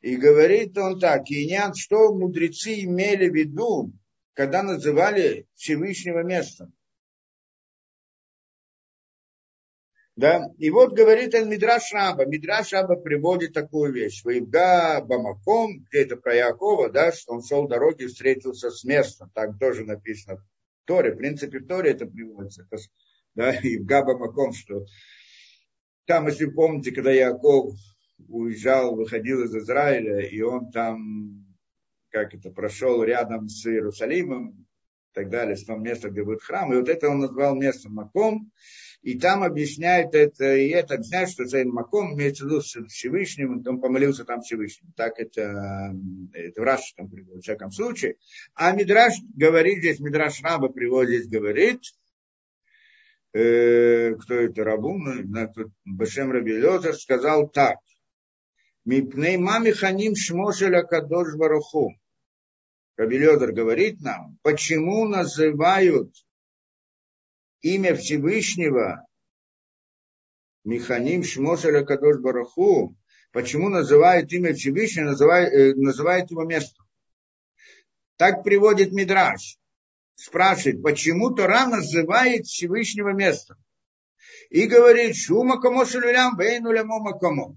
И 0.00 0.16
говорит 0.16 0.78
он 0.78 0.98
так, 0.98 1.30
Инян, 1.30 1.74
что 1.74 2.14
мудрецы 2.14 2.84
имели 2.84 3.28
в 3.28 3.34
виду, 3.34 3.92
когда 4.34 4.62
называли 4.62 5.46
Всевышнего 5.54 6.22
местом. 6.22 6.72
Да? 10.14 10.50
И 10.58 10.68
вот 10.70 10.92
говорит 10.92 11.32
Мидраш 11.32 11.92
Раба. 11.92 12.26
Мидраш 12.26 12.72
Раба 12.72 12.96
приводит 12.96 13.54
такую 13.54 13.92
вещь. 13.92 14.22
Ваибга 14.24 15.00
Бамаком, 15.02 15.84
где 15.84 16.02
это 16.02 16.16
про 16.16 16.34
Якова, 16.34 16.90
да, 16.90 17.12
что 17.12 17.32
он 17.32 17.42
шел 17.42 17.66
дороги, 17.66 18.04
встретился 18.04 18.70
с 18.70 18.84
местом. 18.84 19.30
Так 19.34 19.58
тоже 19.58 19.84
написано 19.84 20.36
в 20.36 20.44
Торе. 20.86 21.12
В 21.12 21.16
принципе, 21.16 21.60
в 21.60 21.66
Торе 21.66 21.92
это 21.92 22.06
приводится. 22.06 22.68
Да, 23.34 23.52
и 23.62 23.78
в 23.78 23.86
Бамаком, 23.86 24.52
что 24.52 24.84
там, 26.06 26.26
если 26.26 26.46
помните, 26.46 26.92
когда 26.92 27.10
Яков 27.10 27.74
уезжал, 28.28 28.94
выходил 28.94 29.44
из 29.44 29.54
Израиля, 29.54 30.20
и 30.20 30.40
он 30.42 30.70
там, 30.70 31.51
как 32.12 32.34
это, 32.34 32.50
прошел 32.50 33.02
рядом 33.02 33.48
с 33.48 33.66
Иерусалимом, 33.66 34.50
и 35.12 35.14
так 35.14 35.30
далее, 35.30 35.56
с 35.56 35.64
том 35.64 35.82
местом, 35.82 36.12
где 36.12 36.22
будет 36.22 36.42
храм, 36.42 36.72
и 36.72 36.76
вот 36.76 36.88
это 36.88 37.08
он 37.08 37.20
назвал 37.20 37.54
местом 37.56 37.94
Маком, 37.94 38.50
и 39.02 39.18
там 39.18 39.42
объясняет 39.42 40.14
это, 40.14 40.54
и 40.54 40.68
это 40.68 40.94
объясняет, 40.94 41.30
что 41.30 41.44
Зейн 41.44 41.70
Маком 41.70 42.14
имеется 42.14 42.44
в 42.44 42.46
виду 42.46 42.60
с 42.60 42.78
Всевышним, 42.86 43.62
он 43.66 43.80
помолился 43.80 44.24
там 44.24 44.42
Всевышним. 44.42 44.92
Так 44.96 45.18
это, 45.18 45.92
это 46.32 46.60
в 46.60 46.64
Раши 46.64 46.94
там 46.96 47.10
приводит, 47.10 47.40
в 47.40 47.42
всяком 47.42 47.72
случае. 47.72 48.14
А 48.54 48.70
Мидраш 48.70 49.14
говорит 49.34 49.78
здесь, 49.78 49.98
Мидраш 49.98 50.40
Раба 50.42 50.68
приводит 50.68 51.28
говорит, 51.28 51.80
э, 53.32 54.14
кто 54.14 54.34
это, 54.34 54.62
Рабун, 54.62 55.36
Башем 55.84 56.30
Раби 56.30 56.52
Лезер, 56.52 56.94
сказал 56.94 57.48
так. 57.48 57.78
Мипней 58.84 59.36
мами 59.36 59.70
ханим 59.70 60.14
шмошеля 60.16 60.82
кадош 60.82 61.34
баруху. 61.34 61.94
Раби 63.02 63.18
Лезер 63.18 63.50
говорит 63.50 64.00
нам, 64.00 64.38
почему 64.42 65.08
называют 65.08 66.14
имя 67.60 67.96
Всевышнего, 67.96 69.04
Механим 70.62 71.24
Шмошеля 71.24 71.84
Кадош 71.84 72.18
Бараху, 72.18 72.96
почему 73.32 73.70
называют 73.70 74.32
имя 74.32 74.54
Всевышнего, 74.54 75.06
называет, 75.06 75.52
э, 75.52 75.74
называет 75.74 76.30
его 76.30 76.44
местом. 76.44 76.86
Так 78.18 78.44
приводит 78.44 78.92
Мидраш. 78.92 79.58
Спрашивает, 80.14 80.80
почему 80.80 81.30
Тора 81.34 81.66
называет 81.66 82.46
Всевышнего 82.46 83.08
местом. 83.08 83.56
И 84.48 84.68
говорит, 84.68 85.16
Шума 85.16 85.60
Камошелюлям 85.60 86.36
Бейнуляму 86.36 87.00
Макамо, 87.00 87.56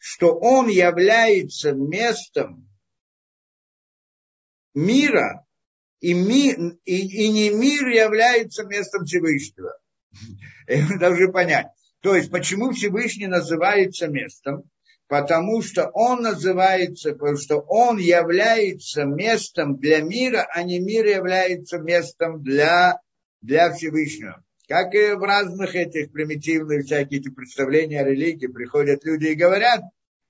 что 0.00 0.36
он 0.36 0.66
является 0.66 1.70
местом 1.70 2.69
мира, 4.74 5.44
и, 6.00 6.14
ми, 6.14 6.52
и, 6.84 7.24
и 7.24 7.28
не 7.28 7.50
мир 7.50 7.88
является 7.88 8.64
местом 8.64 9.04
Всевышнего. 9.04 9.76
Это 10.66 10.98
должны 10.98 11.30
понять. 11.30 11.66
То 12.00 12.14
есть, 12.14 12.30
почему 12.30 12.70
Всевышний 12.72 13.26
называется 13.26 14.08
местом? 14.08 14.64
Потому 15.06 15.60
что 15.60 15.90
он 15.92 16.22
называется, 16.22 17.12
потому 17.12 17.36
что 17.36 17.58
он 17.58 17.98
является 17.98 19.04
местом 19.04 19.76
для 19.76 20.00
мира, 20.00 20.46
а 20.54 20.62
не 20.62 20.78
мир 20.78 21.04
является 21.04 21.78
местом 21.78 22.42
для, 22.42 23.00
для 23.42 23.72
Всевышнего. 23.72 24.42
Как 24.68 24.94
и 24.94 25.14
в 25.14 25.22
разных 25.24 25.74
этих 25.74 26.12
примитивных 26.12 26.84
всяких 26.84 27.18
эти 27.18 27.28
представления 27.28 28.02
о 28.02 28.04
религии 28.04 28.46
приходят 28.46 29.04
люди 29.04 29.26
и 29.26 29.34
говорят, 29.34 29.82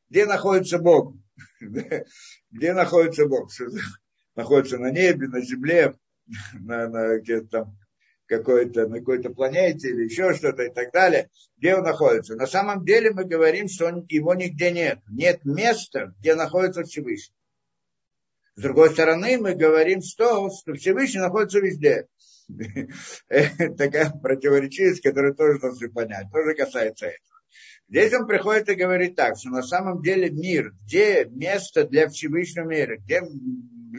где 0.09 0.25
находится 0.25 0.79
Бог? 0.79 1.15
Где 2.51 2.73
находится 2.73 3.27
Бог? 3.27 3.51
Находится 4.41 4.79
на 4.79 4.91
небе, 4.91 5.29
на 5.29 5.41
земле, 5.41 5.95
на, 6.55 6.89
на 6.89 7.19
где-то 7.19 7.73
какой-то, 8.27 8.87
на 8.87 9.01
какой-то 9.01 9.31
планете 9.31 9.89
или 9.89 10.05
еще 10.05 10.35
что-то 10.35 10.63
и 10.63 10.73
так 10.73 10.93
далее, 10.93 11.31
где 11.57 11.75
он 11.75 11.83
находится. 11.83 12.37
На 12.37 12.47
самом 12.47 12.85
деле 12.85 13.11
мы 13.11 13.25
говорим, 13.25 13.69
что 13.69 13.87
он, 13.87 14.07
его 14.09 14.35
нигде 14.35 14.71
нет. 14.71 15.01
Нет 15.11 15.45
места, 15.45 16.15
где 16.21 16.35
находится 16.35 16.85
Всевышний. 16.85 17.35
С 18.55 18.63
другой 18.63 18.91
стороны, 18.91 19.39
мы 19.39 19.55
говорим, 19.55 20.01
что, 20.03 20.51
что 20.51 20.75
Всевышний 20.75 21.21
находится 21.21 21.59
везде. 21.61 22.07
Такая 23.29 24.11
противоречивость, 24.11 25.03
которую 25.03 25.35
тоже 25.35 25.59
нужно 25.61 25.89
понять, 25.89 26.27
тоже 26.33 26.55
касается 26.55 27.07
этого. 27.07 27.41
Здесь 27.89 28.13
он 28.13 28.29
приходит 28.29 28.69
и 28.69 28.75
говорит 28.75 29.17
так, 29.17 29.37
что 29.37 29.49
на 29.49 29.63
самом 29.63 30.03
деле 30.03 30.31
мир, 30.31 30.73
где 30.85 31.25
место 31.25 31.85
для 31.85 32.09
Всевышнего 32.09 32.67
мира, 32.67 32.97
где 32.99 33.21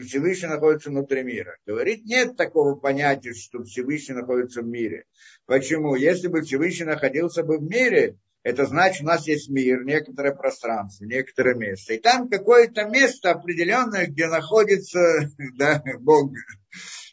Всевышний 0.00 0.48
находится 0.48 0.90
внутри 0.90 1.22
мира. 1.22 1.56
Говорит, 1.66 2.04
нет 2.04 2.36
такого 2.36 2.74
понятия, 2.76 3.34
что 3.34 3.62
Всевышний 3.62 4.14
находится 4.14 4.62
в 4.62 4.66
мире. 4.66 5.04
Почему? 5.46 5.94
Если 5.94 6.28
бы 6.28 6.42
Всевышний 6.42 6.86
находился 6.86 7.42
бы 7.42 7.58
в 7.58 7.62
мире, 7.62 8.16
это 8.42 8.66
значит, 8.66 9.02
у 9.02 9.06
нас 9.06 9.26
есть 9.26 9.48
мир, 9.48 9.84
некоторое 9.84 10.34
пространство, 10.34 11.04
некоторое 11.04 11.54
место. 11.54 11.94
И 11.94 11.98
там 11.98 12.28
какое-то 12.28 12.84
место 12.86 13.30
определенное, 13.30 14.06
где 14.06 14.26
находится 14.26 15.30
да, 15.56 15.82
Бог. 16.00 16.32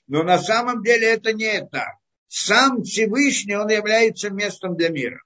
Но 0.07 0.23
на 0.23 0.39
самом 0.39 0.81
деле 0.81 1.07
это 1.07 1.33
не 1.33 1.65
так. 1.65 1.95
Сам 2.27 2.83
Всевышний, 2.83 3.55
он 3.55 3.69
является 3.69 4.29
местом 4.29 4.75
для 4.75 4.89
мира. 4.89 5.21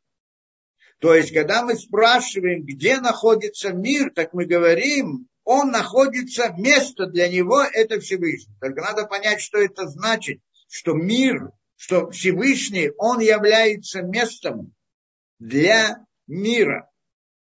То 1.00 1.13
есть, 1.13 1.34
когда 1.34 1.63
мы 1.63 1.76
спрашиваем, 1.76 2.63
где 2.63 3.00
находится 3.00 3.74
мир, 3.74 4.12
так 4.13 4.34
мы 4.34 4.46
говорим, 4.46 5.28
он 5.44 5.72
находится, 5.72 6.54
место 6.58 7.08
для 7.08 7.28
него 7.28 7.62
это 7.62 8.00
Всевышний. 8.00 8.56
Только 8.60 8.82
надо 8.82 9.06
понять, 9.06 9.42
что 9.42 9.58
это 9.58 9.88
значит, 9.88 10.40
что 10.70 10.94
мир, 10.94 11.52
что 11.76 12.10
Всевышний, 12.12 12.92
он 12.98 13.20
является 13.20 14.02
местом 14.02 14.74
для 15.40 16.06
мира, 16.28 16.90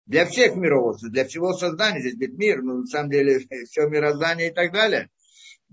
для 0.07 0.27
всех 0.27 0.57
миров, 0.57 0.99
для 1.01 1.25
всего 1.25 1.53
создания. 1.55 2.01
Здесь 2.01 2.17
будет 2.17 2.39
мир, 2.39 2.63
но 2.63 2.75
на 2.79 2.87
самом 2.87 3.11
деле 3.11 3.41
все 3.71 3.89
мироздание 3.89 4.51
и 4.51 4.55
так 4.55 4.73
далее. 4.73 5.09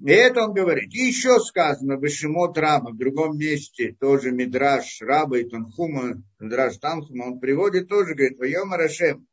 И 0.03 0.11
это 0.11 0.43
он 0.43 0.53
говорит. 0.53 0.93
И 0.93 1.07
еще 1.07 1.39
сказано, 1.39 1.97
Бешимот 1.97 2.57
Раба, 2.57 2.91
в 2.91 2.97
другом 2.97 3.37
месте, 3.37 3.95
тоже 3.97 4.31
Мидраш 4.31 5.01
Раба 5.01 5.39
и 5.39 5.45
Танхума, 5.45 6.21
Мидраш 6.39 6.77
Танхума, 6.77 7.23
он 7.25 7.39
приводит 7.39 7.87
тоже, 7.87 8.13
говорит, 8.13 8.37
Вайом 8.37 8.73
Рашем, 8.73 9.25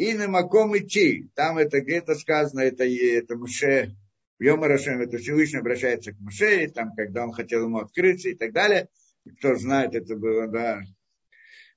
и 0.00 0.14
на 0.14 0.28
маком 0.28 0.74
идти. 0.78 1.28
Там 1.34 1.58
это 1.58 1.82
где-то 1.82 2.14
сказано, 2.14 2.60
это, 2.60 2.84
это 2.84 3.36
Муше, 3.36 3.94
Йома 4.38 4.66
Рашем, 4.66 5.02
это 5.02 5.18
Всевышний 5.18 5.58
обращается 5.58 6.12
к 6.12 6.20
Муше, 6.20 6.70
там, 6.70 6.94
когда 6.94 7.24
он 7.24 7.32
хотел 7.32 7.64
ему 7.64 7.80
открыться 7.80 8.30
и 8.30 8.34
так 8.34 8.52
далее. 8.52 8.88
Кто 9.38 9.56
знает, 9.56 9.94
это 9.94 10.16
было, 10.16 10.48
да, 10.48 10.80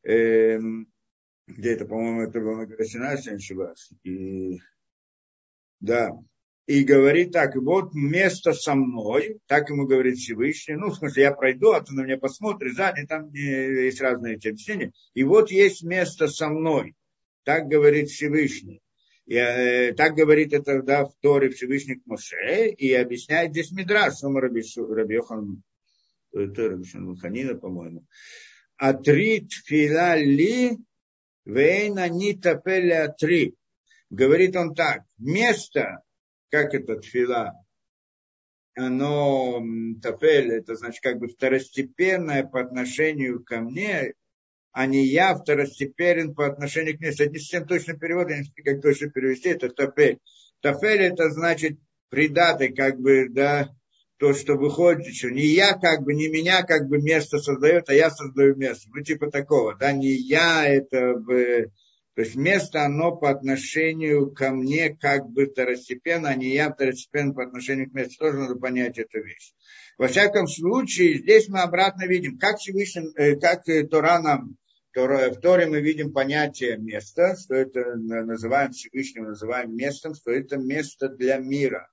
э, 0.04 0.58
где 1.48 1.74
это, 1.74 1.84
по-моему, 1.84 2.22
это 2.22 2.40
было 2.40 2.60
на 2.60 2.66
горе 2.66 2.86
Синай, 2.86 3.18
если 3.18 3.32
не 3.32 3.36
ошибаюсь. 3.36 3.92
И, 4.06 4.62
да, 5.82 6.12
и 6.66 6.86
говорит 6.86 7.34
так, 7.34 7.58
вот 7.58 7.94
место 7.94 8.54
со 8.54 8.74
мной, 8.74 9.40
так 9.48 9.70
ему 9.70 9.86
говорит 9.86 10.16
Всевышний, 10.16 10.76
ну, 10.76 10.92
в 10.92 10.96
смысле, 10.96 11.24
я 11.24 11.34
пройду, 11.34 11.72
а 11.72 11.82
ты 11.82 11.94
на 11.94 12.06
меня 12.06 12.18
посмотришь, 12.18 12.76
сзади 12.76 13.06
там 13.06 13.30
есть 13.34 14.00
разные 14.00 14.36
эти 14.36 14.48
объяснения, 14.48 14.94
и 15.14 15.26
вот 15.26 15.52
есть 15.52 15.84
место 15.84 16.30
со 16.30 16.48
мной, 16.48 16.96
так 17.44 17.68
говорит 17.68 18.10
Всевышний. 18.10 18.82
И, 19.26 19.36
э, 19.36 19.94
так 19.94 20.16
говорит 20.16 20.54
это 20.54 20.82
да, 20.82 21.06
в 21.06 21.14
Торе 21.22 21.50
Всевышний 21.50 21.96
к 21.96 22.06
Моше, 22.06 22.70
и 22.70 22.94
объясняет 22.94 23.52
здесь 23.52 23.72
Мидраш, 23.72 24.16
Сома 24.16 24.42
Раби, 24.42 24.64
Раби 24.76 25.16
Йохан, 25.16 25.64
Ханина, 27.22 27.56
по-моему. 27.56 28.06
Атрит 28.78 29.52
фила 29.52 30.16
ли 30.18 30.78
вейна 31.46 32.10
не 32.10 32.34
тапели 32.34 32.92
атри. 32.92 33.56
Говорит 34.10 34.56
он 34.56 34.76
так, 34.76 35.04
место, 35.18 36.04
как 36.50 36.74
это 36.74 37.02
фила, 37.02 37.54
оно 38.76 39.64
тапель, 40.02 40.52
это 40.52 40.76
значит 40.76 41.02
как 41.02 41.20
бы 41.20 41.28
второстепенное 41.28 42.44
по 42.44 42.60
отношению 42.60 43.44
ко 43.44 43.62
мне, 43.62 44.14
а 44.74 44.88
не 44.88 45.06
я 45.06 45.36
второстепенен 45.36 46.34
по 46.34 46.48
отношению 46.48 46.98
к 46.98 47.02
ней. 47.02 47.12
Это 47.12 47.28
не 47.28 47.38
совсем 47.38 47.68
точный 47.68 47.98
перевод, 47.98 48.30
я 48.30 48.38
не 48.40 48.44
знаю, 48.44 48.66
как 48.66 48.82
точно 48.82 49.10
перевести, 49.12 49.50
это 49.50 49.70
тафель. 49.70 50.20
Тафель 50.62 51.02
это 51.02 51.30
значит 51.30 51.78
придатый, 52.10 52.74
как 52.74 53.00
бы, 53.00 53.28
да, 53.30 53.70
то, 54.18 54.34
что 54.34 54.56
выходит, 54.56 55.14
что 55.14 55.30
не 55.30 55.46
я, 55.46 55.74
как 55.74 56.02
бы, 56.02 56.16
не 56.16 56.28
меня, 56.28 56.64
как 56.64 56.88
бы, 56.88 57.00
место 57.00 57.38
создает, 57.38 57.90
а 57.90 57.94
я 57.94 58.10
создаю 58.10 58.56
место. 58.56 58.90
Ну, 58.92 59.04
типа 59.04 59.30
такого, 59.30 59.76
да, 59.76 59.92
не 59.92 60.12
я, 60.12 60.68
это, 60.68 61.16
То 62.16 62.22
есть 62.22 62.36
место, 62.36 62.84
оно 62.84 63.16
по 63.16 63.30
отношению 63.30 64.32
ко 64.32 64.52
мне 64.52 64.96
как 64.96 65.30
бы 65.30 65.46
второстепенно, 65.46 66.30
а 66.30 66.36
не 66.36 66.52
я 66.52 66.72
второстепенно 66.72 67.34
по 67.34 67.44
отношению 67.44 67.90
к 67.90 67.94
месту. 67.94 68.18
Тоже 68.18 68.38
надо 68.40 68.56
понять 68.56 68.98
эту 68.98 69.22
вещь. 69.22 69.54
Во 70.00 70.08
всяком 70.08 70.48
случае, 70.48 71.20
здесь 71.20 71.48
мы 71.48 71.62
обратно 71.62 72.06
видим, 72.08 72.40
как 72.40 72.58
Всевышний, 72.58 73.12
э, 73.16 73.36
как 73.36 73.66
Тора 73.92 74.20
нам, 74.20 74.58
в 74.96 75.40
Торе 75.42 75.66
мы 75.66 75.82
видим 75.82 76.14
понятие 76.14 76.78
места, 76.78 77.36
что 77.36 77.56
это 77.56 77.96
называем 77.96 78.72
Всевышним, 78.72 79.26
называем 79.26 79.76
местом, 79.76 80.14
что 80.14 80.32
это 80.32 80.58
место 80.58 81.10
для 81.10 81.38
мира. 81.38 81.90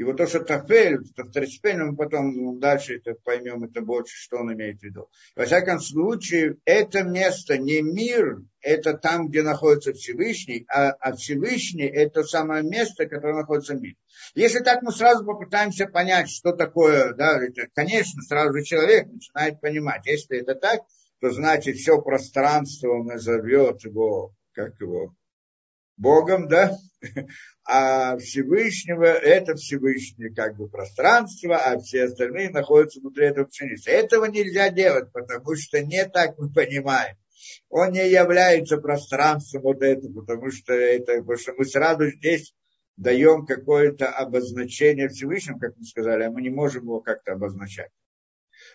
И 0.00 0.02
вот 0.02 0.16
то, 0.16 0.26
что 0.26 0.40
Тафель, 0.40 1.00
второстепенно, 1.14 1.90
мы 1.90 1.94
потом 1.94 2.58
дальше 2.58 2.96
это 2.96 3.12
поймем, 3.22 3.64
это 3.64 3.82
больше, 3.82 4.16
что 4.16 4.38
он 4.38 4.50
имеет 4.54 4.80
в 4.80 4.82
виду. 4.82 5.10
Во 5.36 5.44
всяком 5.44 5.78
случае, 5.78 6.56
это 6.64 7.02
место 7.02 7.58
не 7.58 7.82
мир, 7.82 8.38
это 8.62 8.94
там, 8.96 9.28
где 9.28 9.42
находится 9.42 9.92
Всевышний, 9.92 10.64
а, 10.68 10.92
а 10.92 11.14
Всевышний– 11.14 11.86
это 11.94 12.24
самое 12.24 12.62
место, 12.62 13.04
которое 13.04 13.34
находится 13.34 13.74
в 13.74 13.82
мире. 13.82 13.96
Если 14.34 14.60
так 14.60 14.80
мы 14.80 14.90
сразу 14.92 15.22
попытаемся 15.22 15.86
понять, 15.86 16.30
что 16.30 16.52
такое, 16.52 17.12
да, 17.12 17.38
это, 17.38 17.68
конечно, 17.74 18.22
сразу 18.22 18.56
же 18.56 18.64
человек 18.64 19.06
начинает 19.06 19.60
понимать. 19.60 20.06
Если 20.06 20.38
это 20.38 20.54
так, 20.54 20.80
то 21.20 21.30
значит 21.30 21.76
все 21.76 22.00
пространство 22.00 23.02
назовет 23.02 23.84
его, 23.84 24.34
как 24.52 24.80
его, 24.80 25.14
Богом, 25.96 26.48
да, 26.48 26.76
а 27.64 28.16
Всевышнего 28.16 29.04
это 29.04 29.54
Всевышнее 29.54 30.34
как 30.34 30.56
бы 30.56 30.68
пространство, 30.68 31.56
а 31.56 31.78
все 31.78 32.04
остальные 32.04 32.50
находятся 32.50 33.00
внутри 33.00 33.26
этого 33.26 33.44
пшеницы. 33.44 33.90
Этого 33.90 34.24
нельзя 34.24 34.70
делать, 34.70 35.12
потому 35.12 35.54
что 35.56 35.82
не 35.82 36.06
так 36.06 36.38
мы 36.38 36.50
понимаем. 36.50 37.16
Он 37.68 37.92
не 37.92 38.08
является 38.08 38.78
пространством 38.78 39.62
вот 39.62 39.82
этого, 39.82 40.20
потому 40.20 40.50
что 40.50 40.72
это, 40.72 41.18
потому 41.18 41.38
что 41.38 41.52
мы 41.56 41.64
сразу 41.66 42.10
здесь 42.10 42.54
даем 42.96 43.44
какое-то 43.44 44.08
обозначение 44.08 45.08
Всевышнему, 45.08 45.58
как 45.58 45.76
мы 45.76 45.84
сказали, 45.84 46.24
а 46.24 46.30
мы 46.30 46.40
не 46.40 46.50
можем 46.50 46.84
его 46.84 47.00
как-то 47.00 47.32
обозначать 47.32 47.90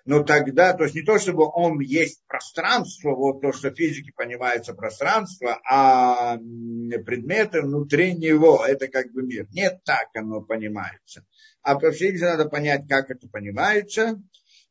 но 0.05 0.23
тогда, 0.23 0.73
то 0.73 0.83
есть 0.83 0.95
не 0.95 1.01
то, 1.01 1.17
чтобы 1.17 1.49
он 1.51 1.79
есть 1.79 2.21
пространство, 2.27 3.15
вот 3.15 3.41
то, 3.41 3.51
что 3.51 3.73
физики 3.73 4.11
понимается 4.15 4.75
пространство, 4.75 5.59
а 5.67 6.37
предметы 6.37 7.61
внутри 7.61 8.13
него, 8.13 8.63
это 8.63 8.87
как 8.87 9.11
бы 9.11 9.23
мир. 9.23 9.47
Нет, 9.51 9.79
так 9.83 10.09
оно 10.13 10.41
понимается. 10.41 11.25
А 11.63 11.79
по 11.79 11.91
физике 11.91 12.25
надо 12.25 12.45
понять, 12.45 12.87
как 12.87 13.09
это 13.09 13.27
понимается. 13.27 14.21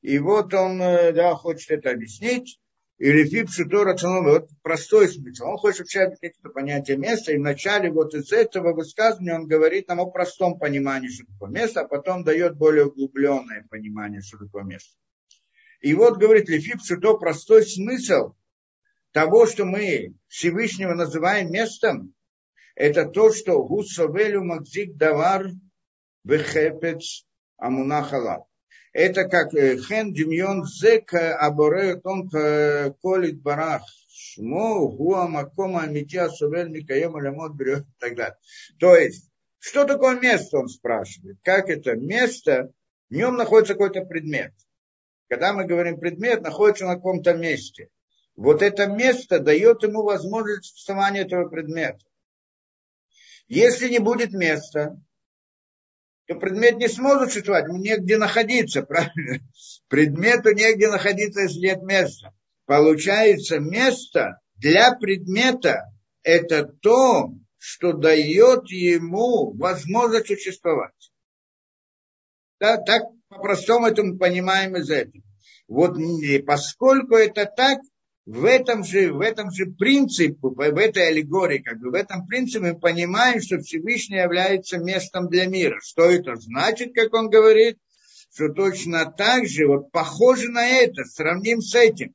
И 0.03 0.19
вот 0.19 0.55
он 0.55 0.81
э, 0.81 1.13
да, 1.13 1.35
хочет 1.35 1.71
это 1.73 1.91
объяснить. 1.91 2.61
И 2.99 3.11
Лефип 3.11 3.51
Шутора 3.51 3.97
вот 4.23 4.49
простой 4.63 5.09
смысл. 5.09 5.47
Он 5.47 5.57
хочет 5.57 5.81
вообще 5.81 6.03
объяснить 6.03 6.35
это 6.39 6.51
понятие 6.51 6.97
места. 6.97 7.33
И 7.33 7.39
вначале 7.39 7.91
вот 7.91 8.15
из 8.15 8.31
этого 8.31 8.73
высказывания 8.73 9.35
он 9.35 9.49
говорит 9.49 9.89
нам 9.89 9.99
о 9.99 10.07
простом 10.07 10.61
понимании, 10.61 11.09
что 11.09 11.27
такое 11.27 11.51
место, 11.51 11.81
а 11.81 11.89
потом 11.89 12.23
дает 12.23 12.57
более 12.57 12.87
углубленное 12.87 13.67
понимание, 13.69 14.21
что 14.21 14.39
такое 14.39 14.63
место. 14.63 14.95
И 15.85 15.93
вот, 15.93 16.17
говорит 16.17 16.49
Лефип, 16.49 16.81
что 16.83 17.19
простой 17.19 17.63
смысл 17.63 18.33
того, 19.13 19.47
что 19.47 19.67
мы 19.67 20.15
Всевышнего 20.29 20.95
называем 20.95 21.53
местом, 21.53 22.15
это 22.75 23.05
то, 23.05 23.31
что 23.31 23.63
Гусовелю 23.63 24.43
Макзик 24.43 24.97
Давар 24.97 25.49
Вехепец 26.25 27.27
Амунахала. 27.59 28.47
Это 28.95 29.29
как 29.29 29.53
э, 29.53 29.77
Хен 29.77 30.15
Димьон 30.15 30.65
Зек 30.65 31.13
Аборе 31.13 31.97
Тон 31.97 32.31
Колит 33.03 33.43
Барах 33.43 33.83
Шмо 34.09 34.89
Гуа 34.89 35.29
Макома 35.29 35.83
Амития 35.83 36.31
Совель 36.31 36.71
Микаем 36.71 37.15
Алямот 37.15 37.53
Берет 37.53 37.83
и 37.83 38.01
так 38.01 38.17
далее. 38.17 38.39
То 38.81 38.97
есть, 38.97 39.31
что 39.59 39.85
такое 39.85 40.19
место, 40.19 40.61
он 40.61 40.69
спрашивает. 40.69 41.37
Как 41.43 41.69
это 41.69 41.95
место, 41.95 42.73
в 43.11 43.15
нем 43.15 43.37
находится 43.37 43.75
какой-то 43.75 44.07
предмет. 44.07 44.55
Когда 45.29 45.53
мы 45.53 45.65
говорим 45.65 45.99
предмет, 45.99 46.43
находится 46.43 46.87
на 46.87 46.97
каком-то 46.97 47.35
месте. 47.35 47.89
Вот 48.37 48.63
это 48.63 48.87
место 48.87 49.39
дает 49.39 49.83
ему 49.83 50.03
возможность 50.03 50.67
существования 50.67 51.21
этого 51.21 51.49
предмета. 51.49 52.05
Если 53.47 53.89
не 53.89 53.99
будет 53.99 54.33
места, 54.33 55.01
то 56.27 56.35
предмет 56.37 56.77
не 56.79 56.89
сможет 56.89 57.33
существовать, 57.33 57.67
ему 57.67 57.79
негде 57.79 58.17
находиться, 58.17 58.83
правильно? 58.87 59.41
Предмету 59.89 60.53
негде 60.53 60.89
находиться, 60.89 61.43
если 61.43 61.61
нет 61.61 61.83
места. 61.83 62.35
Получается, 62.67 63.59
место 63.59 64.41
для 64.57 64.95
предмета– 64.95 65.93
это 66.23 66.65
то, 66.65 67.35
что 67.59 67.93
дает 67.93 68.71
ему 68.71 69.53
возможность 69.55 70.27
существовать. 70.27 71.13
Да, 72.59 72.79
так 72.79 73.03
по-простому 73.35 73.87
это 73.87 74.03
мы 74.03 74.17
понимаем 74.17 74.77
из 74.77 74.91
этого. 74.91 75.23
Вот 75.69 75.97
поскольку 76.47 77.15
это 77.17 77.47
так, 77.47 77.79
в 78.27 78.47
этом 78.47 78.85
же, 78.85 79.13
в 79.13 79.21
этом 79.21 79.51
же 79.51 79.67
принципе, 79.67 80.35
в 80.41 80.79
этой 80.79 81.09
аллегории, 81.09 81.59
как 81.59 81.79
бы 81.79 81.91
в 81.91 81.95
этом 81.95 82.27
принципе 82.27 82.61
мы 82.61 82.79
понимаем, 82.79 83.41
что 83.41 83.59
Всевышний 83.59 84.17
является 84.17 84.79
местом 84.79 85.29
для 85.29 85.47
мира. 85.47 85.79
Что 85.83 86.05
это 86.05 86.37
значит, 86.37 86.95
как 86.95 87.13
он 87.13 87.29
говорит? 87.29 87.79
Что 88.33 88.49
точно 88.49 89.13
так 89.13 89.47
же, 89.47 89.67
вот 89.67 89.93
похоже 89.93 90.49
на 90.49 90.67
это, 90.67 91.05
сравним 91.05 91.61
с 91.61 91.75
этим, 91.75 92.15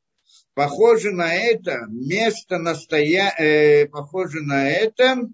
похоже 0.53 1.11
на 1.11 1.33
это 1.33 1.85
место 1.89 2.57
настоя... 2.57 3.33
Э, 3.37 3.85
похоже 3.85 4.41
на 4.41 4.69
это 4.69 5.29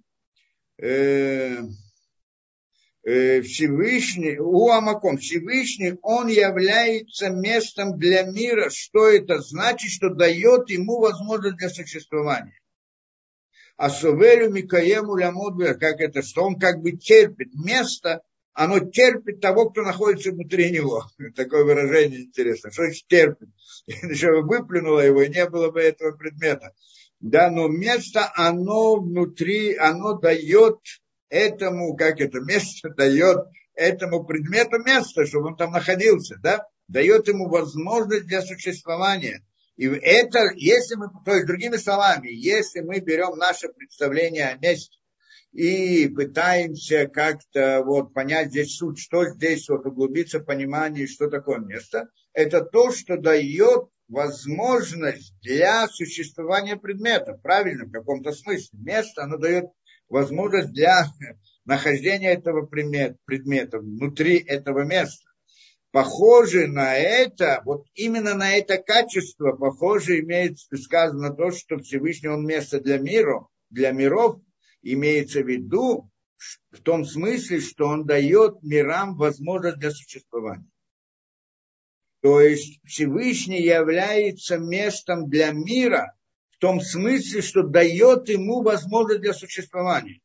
э, 0.78 1.62
Э, 3.06 3.42
Всевышний, 3.44 4.40
Уамаком, 4.40 5.20
Всевышний, 5.20 5.94
он 6.02 6.28
является 6.28 7.30
местом 7.30 8.00
для 8.00 8.24
мира. 8.24 8.72
Что 8.72 9.08
это 9.08 9.42
значит? 9.42 9.92
Что 9.92 10.10
дает 10.10 10.72
ему 10.72 11.00
возможность 11.00 11.58
для 11.58 11.70
существования. 11.70 12.60
А 13.78 13.92
Сувелю 13.92 14.50
Микаему 14.50 15.18
Лямудбер, 15.18 15.78
как 15.78 16.00
это, 16.00 16.24
что 16.24 16.46
он 16.46 16.58
как 16.58 16.82
бы 16.82 16.94
терпит 16.94 17.54
место, 17.54 18.24
оно 18.54 18.80
терпит 18.80 19.40
того, 19.40 19.70
кто 19.70 19.84
находится 19.84 20.32
внутри 20.32 20.72
него. 20.72 21.06
Такое 21.36 21.64
выражение 21.64 22.22
интересно. 22.22 22.72
Что 22.72 22.86
значит 22.86 23.06
терпит? 23.06 23.50
Еще 23.86 24.42
выплюнуло 24.42 25.02
его, 25.02 25.22
и 25.22 25.30
не 25.30 25.48
было 25.48 25.70
бы 25.70 25.80
этого 25.80 26.18
предмета. 26.18 26.74
Да, 27.20 27.52
но 27.52 27.68
место, 27.68 28.32
оно 28.34 28.96
внутри, 28.96 29.76
оно 29.76 30.14
дает 30.14 30.80
этому, 31.36 31.96
как 31.96 32.22
это 32.22 32.40
место 32.40 32.90
дает 32.98 33.48
этому 33.76 34.24
предмету 34.24 34.80
место, 34.80 35.26
чтобы 35.26 35.48
он 35.48 35.58
там 35.58 35.72
находился, 35.72 36.38
да, 36.42 36.66
дает 36.88 37.28
ему 37.28 37.50
возможность 37.50 38.26
для 38.26 38.42
существования. 38.42 39.44
И 39.76 39.86
это, 39.88 40.40
если 40.56 40.96
мы, 40.96 41.08
то 41.26 41.34
есть 41.34 41.48
другими 41.48 41.76
словами, 41.76 42.30
если 42.30 42.80
мы 42.80 43.02
берем 43.02 43.38
наше 43.38 43.68
представление 43.68 44.48
о 44.48 44.58
месте 44.58 44.98
и 45.52 46.08
пытаемся 46.08 47.08
как-то 47.08 47.84
вот 47.86 48.14
понять 48.14 48.50
здесь 48.50 48.78
суть, 48.78 49.00
что 49.00 49.26
здесь 49.26 49.68
вот 49.68 49.86
углубиться 49.86 50.40
в 50.40 50.46
понимание, 50.46 51.08
что 51.08 51.30
такое 51.30 51.60
место, 51.60 52.08
это 52.32 52.62
то, 52.62 52.92
что 52.92 53.18
дает 53.18 53.90
возможность 54.08 55.34
для 55.42 55.88
существования 55.88 56.78
предмета, 56.78 57.38
правильно, 57.42 57.86
в 57.86 57.92
каком-то 57.92 58.32
смысле. 58.32 58.80
Место, 58.80 59.24
оно 59.24 59.38
дает 59.38 59.66
возможность 60.10 60.72
для 60.72 61.06
нахождения 61.66 62.32
этого 62.34 62.66
предмета 62.66 63.80
внутри 63.80 64.38
этого 64.38 64.84
места. 64.84 65.30
Похоже 65.92 66.68
на 66.68 66.96
это, 66.96 67.62
вот 67.64 67.86
именно 67.94 68.34
на 68.34 68.56
это 68.56 68.78
качество, 68.78 69.54
похоже, 69.54 70.20
имеет 70.20 70.60
сказано 70.60 71.34
то, 71.34 71.52
что 71.52 71.78
Всевышний 71.78 72.28
он 72.28 72.46
место 72.46 72.82
для 72.82 72.98
мира, 72.98 73.48
для 73.70 73.92
миров, 73.92 74.42
имеется 74.82 75.42
в 75.42 75.48
виду 75.48 76.12
в 76.72 76.82
том 76.82 77.06
смысле, 77.06 77.62
что 77.62 77.88
он 77.88 78.06
дает 78.06 78.62
мирам 78.62 79.16
возможность 79.16 79.80
для 79.80 79.92
существования. 79.92 80.70
То 82.22 82.42
есть 82.42 82.82
Всевышний 82.84 83.62
является 83.62 84.58
местом 84.58 85.30
для 85.30 85.52
мира, 85.52 86.14
том 86.66 86.82
смысле, 86.82 87.44
что 87.44 87.62
дает 87.62 88.28
ему 88.28 88.64
возможность 88.64 89.22
для 89.22 89.34
существования. 89.34 90.20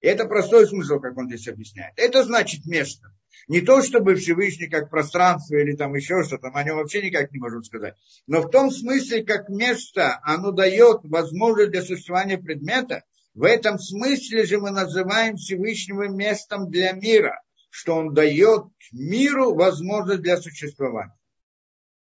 Это 0.00 0.24
простой 0.26 0.68
смысл, 0.68 1.00
как 1.00 1.18
он 1.18 1.26
здесь 1.26 1.48
объясняет. 1.48 1.94
Это 1.96 2.22
значит 2.22 2.64
место. 2.64 3.08
Не 3.48 3.60
то, 3.60 3.82
чтобы 3.82 4.14
Всевышний 4.14 4.68
как 4.68 4.90
пространство 4.90 5.56
или 5.56 5.74
там 5.74 5.96
еще 5.96 6.22
что-то, 6.22 6.46
о 6.54 6.62
нем 6.62 6.76
вообще 6.76 7.02
никак 7.02 7.32
не 7.32 7.40
можем 7.40 7.64
сказать. 7.64 7.96
Но 8.28 8.42
в 8.42 8.50
том 8.52 8.70
смысле, 8.70 9.24
как 9.24 9.48
место, 9.48 10.20
оно 10.22 10.52
дает 10.52 11.00
возможность 11.02 11.72
для 11.72 11.82
существования 11.82 12.38
предмета, 12.38 13.02
в 13.34 13.42
этом 13.42 13.80
смысле 13.80 14.46
же 14.46 14.60
мы 14.60 14.70
называем 14.70 15.34
Всевышнего 15.34 16.06
местом 16.06 16.70
для 16.70 16.92
мира, 16.92 17.42
что 17.68 17.96
он 17.96 18.14
дает 18.14 18.66
миру 18.92 19.56
возможность 19.56 20.22
для 20.22 20.36
существования. 20.36 21.18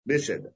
Беседа. 0.03 0.55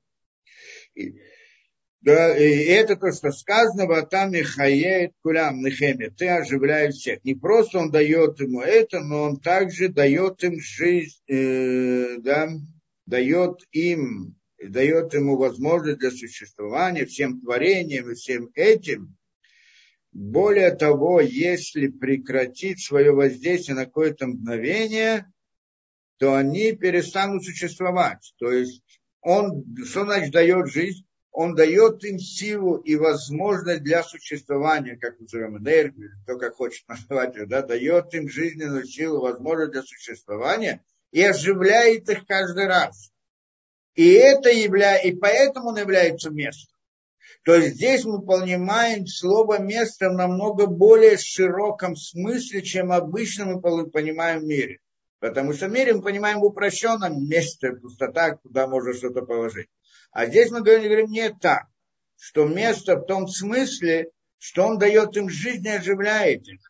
Да, 2.06 2.38
и 2.38 2.66
это 2.66 2.96
то, 2.98 3.12
что 3.12 3.32
сказано, 3.32 3.88
Ватам 3.88 4.32
Михаед 4.32 5.14
Кулям 5.24 5.64
Нехеме, 5.64 6.12
ты 6.12 6.28
оживляешь 6.28 6.94
всех. 6.94 7.24
Не 7.24 7.34
просто 7.34 7.80
он 7.80 7.90
дает 7.90 8.40
ему 8.40 8.62
это, 8.62 9.00
но 9.00 9.24
он 9.24 9.40
также 9.40 9.90
дает 9.90 10.44
им 10.44 10.60
жизнь, 10.60 11.18
э, 11.28 12.18
да, 12.20 12.50
дает 13.08 13.62
им, 13.72 14.36
дает 14.62 15.16
ему 15.16 15.36
возможность 15.36 15.98
для 15.98 16.12
существования 16.12 17.08
всем 17.08 17.42
творением 17.42 18.12
и 18.12 18.14
всем 18.14 18.52
этим. 18.54 19.18
Более 20.12 20.76
того, 20.76 21.22
если 21.22 21.88
прекратить 21.88 22.86
свое 22.86 23.14
воздействие 23.14 23.78
на 23.78 23.86
какое-то 23.86 24.28
мгновение, 24.28 25.26
то 26.20 26.36
они 26.36 26.74
перестанут 26.74 27.44
существовать. 27.44 28.32
То 28.38 28.52
есть 28.52 28.84
он, 29.22 29.66
что 29.84 30.06
значит 30.06 30.32
дает 30.32 30.70
жизнь? 30.72 31.04
Он 31.38 31.54
дает 31.54 32.02
им 32.06 32.18
силу 32.18 32.78
и 32.78 32.96
возможность 32.96 33.84
для 33.84 34.04
существования, 34.04 34.96
как 34.96 35.20
назовем 35.20 35.58
энергию, 35.58 36.12
кто 36.24 36.38
как 36.38 36.56
хочет 36.56 36.88
назвать 36.88 37.36
ее, 37.36 37.46
да, 37.46 37.62
дает 37.62 38.14
им 38.14 38.30
жизненную 38.30 38.86
силу, 38.86 39.20
возможность 39.20 39.74
для 39.74 39.84
существования 39.84 40.82
и 41.12 41.22
оживляет 41.22 42.10
их 42.10 42.26
каждый 42.26 42.68
раз. 42.68 43.12
И 43.96 44.14
это 44.14 44.50
явля... 44.50 44.96
и 44.96 45.14
поэтому 45.14 45.72
он 45.72 45.78
является 45.78 46.30
местом. 46.30 46.74
То 47.44 47.54
есть 47.54 47.76
здесь 47.76 48.06
мы 48.06 48.22
понимаем 48.22 49.06
слово 49.06 49.60
место 49.60 50.12
в 50.12 50.14
намного 50.14 50.68
более 50.68 51.18
широком 51.18 51.98
смысле, 51.98 52.62
чем 52.62 52.94
обычно 52.94 53.46
мы 53.46 53.90
понимаем 53.90 54.40
в 54.40 54.46
мире. 54.46 54.80
Потому 55.20 55.52
что 55.52 55.68
в 55.68 55.72
мире 55.72 55.96
мы 55.96 56.02
понимаем 56.02 56.40
в 56.40 56.46
упрощенном 56.46 57.28
месте 57.28 57.74
пустота, 57.74 58.38
куда 58.38 58.68
можно 58.68 58.94
что-то 58.94 59.24
положить. 59.24 59.68
А 60.16 60.28
здесь 60.28 60.50
мы 60.50 60.64
говорим, 60.64 61.12
не 61.12 61.30
так, 61.30 61.66
что 62.16 62.48
место 62.48 62.96
в 62.96 63.06
том 63.06 63.28
смысле, 63.28 64.12
что 64.38 64.64
он 64.64 64.78
дает 64.78 65.18
им 65.18 65.28
жизнь 65.30 65.68
и 65.68 65.72
оживляет 65.72 66.48
их. 66.48 66.62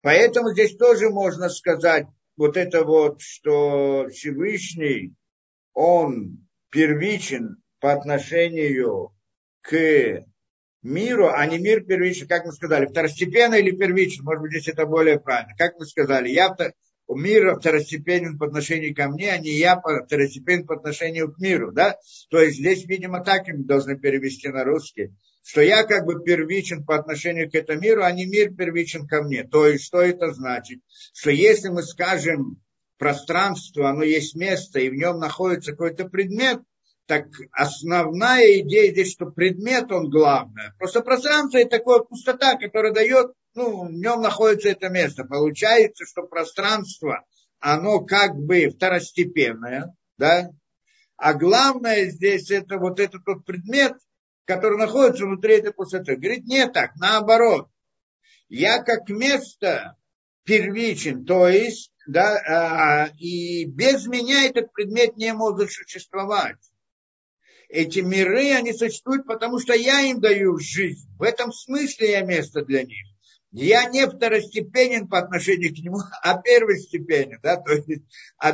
Поэтому 0.00 0.52
здесь 0.52 0.74
тоже 0.74 1.10
можно 1.10 1.50
сказать 1.50 2.06
вот 2.38 2.56
это 2.56 2.84
вот, 2.84 3.20
что 3.20 4.08
Всевышний, 4.08 5.12
он 5.74 6.48
первичен 6.70 7.62
по 7.78 7.92
отношению 7.92 9.14
к 9.60 10.24
миру, 10.80 11.28
а 11.28 11.44
не 11.44 11.58
мир 11.58 11.84
первичен, 11.84 12.26
как 12.26 12.46
мы 12.46 12.52
сказали, 12.52 12.86
второстепенно 12.86 13.56
или 13.56 13.76
первичен, 13.76 14.24
может 14.24 14.40
быть, 14.40 14.52
здесь 14.52 14.68
это 14.68 14.86
более 14.86 15.20
правильно. 15.20 15.54
Как 15.58 15.78
мы 15.78 15.84
сказали, 15.84 16.30
я 16.30 16.56
мир 17.16 17.58
второстепенен 17.58 18.38
по 18.38 18.46
отношению 18.46 18.94
ко 18.94 19.08
мне, 19.08 19.32
а 19.32 19.38
не 19.38 19.50
я 19.50 19.80
второстепенен 19.80 20.66
по 20.66 20.74
отношению 20.74 21.32
к 21.32 21.38
миру, 21.38 21.72
да? 21.72 21.96
То 22.30 22.40
есть 22.40 22.58
здесь, 22.58 22.84
видимо, 22.84 23.24
так 23.24 23.48
мы 23.48 23.64
должны 23.64 23.98
перевести 23.98 24.48
на 24.48 24.64
русский, 24.64 25.12
что 25.42 25.62
я 25.62 25.84
как 25.84 26.04
бы 26.04 26.22
первичен 26.22 26.84
по 26.84 26.96
отношению 26.96 27.50
к 27.50 27.54
этому 27.54 27.80
миру, 27.80 28.02
а 28.02 28.12
не 28.12 28.26
мир 28.26 28.54
первичен 28.54 29.06
ко 29.06 29.22
мне. 29.22 29.44
То 29.44 29.66
есть 29.66 29.84
что 29.84 30.00
это 30.00 30.32
значит? 30.32 30.80
Что 31.14 31.30
если 31.30 31.68
мы 31.68 31.82
скажем 31.82 32.60
пространство, 32.98 33.88
оно 33.88 34.02
есть 34.02 34.34
место, 34.34 34.80
и 34.80 34.90
в 34.90 34.94
нем 34.94 35.18
находится 35.18 35.72
какой-то 35.72 36.08
предмет, 36.08 36.60
так 37.06 37.24
основная 37.52 38.60
идея 38.60 38.92
здесь, 38.92 39.12
что 39.12 39.26
предмет 39.26 39.90
он 39.90 40.10
главное. 40.10 40.74
Просто 40.78 41.00
пространство 41.00 41.56
это 41.56 41.78
такая 41.78 42.00
пустота, 42.00 42.56
которая 42.56 42.92
дает 42.92 43.32
ну, 43.54 43.86
в 43.86 43.92
нем 43.92 44.20
находится 44.20 44.68
это 44.68 44.88
место. 44.88 45.24
Получается, 45.24 46.04
что 46.04 46.22
пространство, 46.22 47.24
оно 47.60 48.00
как 48.00 48.36
бы 48.36 48.68
второстепенное, 48.68 49.94
да, 50.16 50.50
а 51.16 51.34
главное 51.34 52.10
здесь 52.10 52.50
это 52.50 52.78
вот 52.78 53.00
этот 53.00 53.24
тот 53.24 53.44
предмет, 53.44 53.94
который 54.44 54.78
находится 54.78 55.26
внутри 55.26 55.56
этой 55.56 55.72
пустоты. 55.72 56.16
Говорит, 56.16 56.44
не 56.44 56.68
так, 56.68 56.94
наоборот. 56.96 57.68
Я 58.48 58.82
как 58.82 59.08
место 59.08 59.96
первичен, 60.44 61.26
то 61.26 61.48
есть, 61.48 61.92
да, 62.06 62.38
а, 62.38 63.10
и 63.18 63.64
без 63.66 64.06
меня 64.06 64.46
этот 64.46 64.72
предмет 64.72 65.16
не 65.16 65.34
может 65.34 65.70
существовать. 65.70 66.56
Эти 67.68 67.98
миры, 67.98 68.52
они 68.52 68.72
существуют, 68.72 69.26
потому 69.26 69.58
что 69.58 69.74
я 69.74 70.00
им 70.02 70.20
даю 70.20 70.56
жизнь. 70.58 71.10
В 71.18 71.22
этом 71.22 71.52
смысле 71.52 72.12
я 72.12 72.22
место 72.22 72.64
для 72.64 72.84
них 72.84 73.04
я 73.50 73.88
не 73.88 74.06
второстепенен 74.06 75.08
по 75.08 75.18
отношению 75.18 75.74
к 75.74 75.78
нему, 75.78 75.98
а 76.22 76.40
первостепенен. 76.40 77.40
Да? 77.42 77.56
То 77.56 77.72
есть 77.72 78.02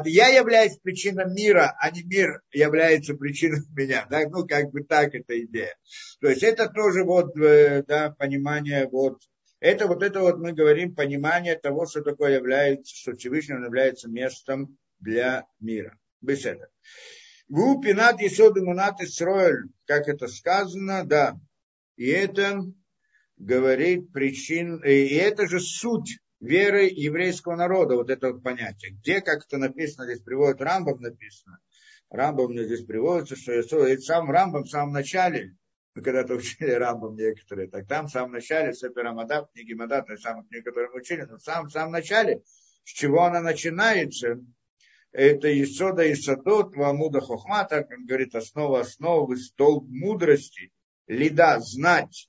я 0.04 0.28
являюсь 0.28 0.78
причиной 0.78 1.32
мира, 1.32 1.74
а 1.80 1.90
не 1.90 2.02
мир 2.02 2.42
является 2.52 3.14
причиной 3.14 3.60
меня. 3.74 4.06
Да? 4.08 4.20
Ну, 4.28 4.46
как 4.46 4.70
бы 4.70 4.84
так 4.84 5.14
эта 5.14 5.42
идея. 5.44 5.76
То 6.20 6.28
есть 6.28 6.42
это 6.42 6.68
тоже 6.68 7.04
вот, 7.04 7.36
э, 7.36 7.82
да, 7.86 8.10
понимание 8.10 8.88
вот, 8.88 9.20
это 9.58 9.86
вот 9.88 10.02
это 10.02 10.20
вот 10.20 10.38
мы 10.38 10.52
говорим, 10.52 10.94
понимание 10.94 11.58
того, 11.58 11.86
что 11.86 12.02
такое 12.02 12.34
является, 12.34 12.94
что 12.94 13.16
Всевышний 13.16 13.54
является 13.56 14.08
местом 14.08 14.78
для 15.00 15.44
мира. 15.58 15.98
Без 16.20 16.44
этого. 16.44 16.68
Гу 17.48 17.80
пинат 17.80 18.22
и 18.22 18.60
мунат 18.60 19.00
как 19.86 20.08
это 20.08 20.28
сказано, 20.28 21.04
да. 21.04 21.38
И 21.96 22.06
это 22.06 22.62
говорит 23.36 24.12
причин, 24.12 24.82
и 24.84 25.06
это 25.14 25.46
же 25.46 25.60
суть 25.60 26.18
веры 26.40 26.84
еврейского 26.84 27.56
народа, 27.56 27.96
вот 27.96 28.10
это 28.10 28.32
вот 28.32 28.42
понятие. 28.42 28.92
Где, 28.92 29.20
как 29.20 29.44
это 29.46 29.58
написано, 29.58 30.04
здесь 30.06 30.20
приводит 30.20 30.60
Рамбам 30.60 31.00
написано, 31.00 31.58
Рамбам 32.10 32.52
мне 32.52 32.64
здесь 32.64 32.84
приводится, 32.84 33.36
что 33.36 33.86
это 33.86 34.00
сам 34.00 34.30
Рамбам 34.30 34.64
в 34.64 34.70
самом 34.70 34.92
начале, 34.92 35.56
мы 35.94 36.02
когда-то 36.02 36.34
учили 36.36 36.70
Рамбам 36.70 37.16
некоторые, 37.16 37.68
так 37.68 37.86
там 37.86 38.06
в 38.06 38.10
самом 38.10 38.32
начале, 38.32 38.74
Сепер 38.74 39.06
Амадаб, 39.06 39.52
книги 39.52 39.72
Мадат, 39.72 40.06
то 40.06 40.16
самых 40.16 40.48
книг, 40.48 40.64
которые 40.64 40.90
мы 40.90 41.00
учили, 41.00 41.22
но 41.22 41.38
в 41.38 41.42
самом, 41.42 41.68
в 41.68 41.72
самом 41.72 41.92
начале, 41.92 42.42
с 42.84 42.90
чего 42.90 43.24
она 43.24 43.40
начинается, 43.40 44.40
это 45.12 45.62
Исода 45.62 46.04
и 46.04 46.14
Садот, 46.14 46.76
Вамуда 46.76 47.20
Хохма, 47.20 47.64
так 47.64 47.90
он 47.90 48.04
говорит, 48.04 48.34
основа 48.34 48.80
основы, 48.80 49.36
столб 49.36 49.88
мудрости, 49.88 50.72
лида, 51.06 51.60
знать, 51.60 52.28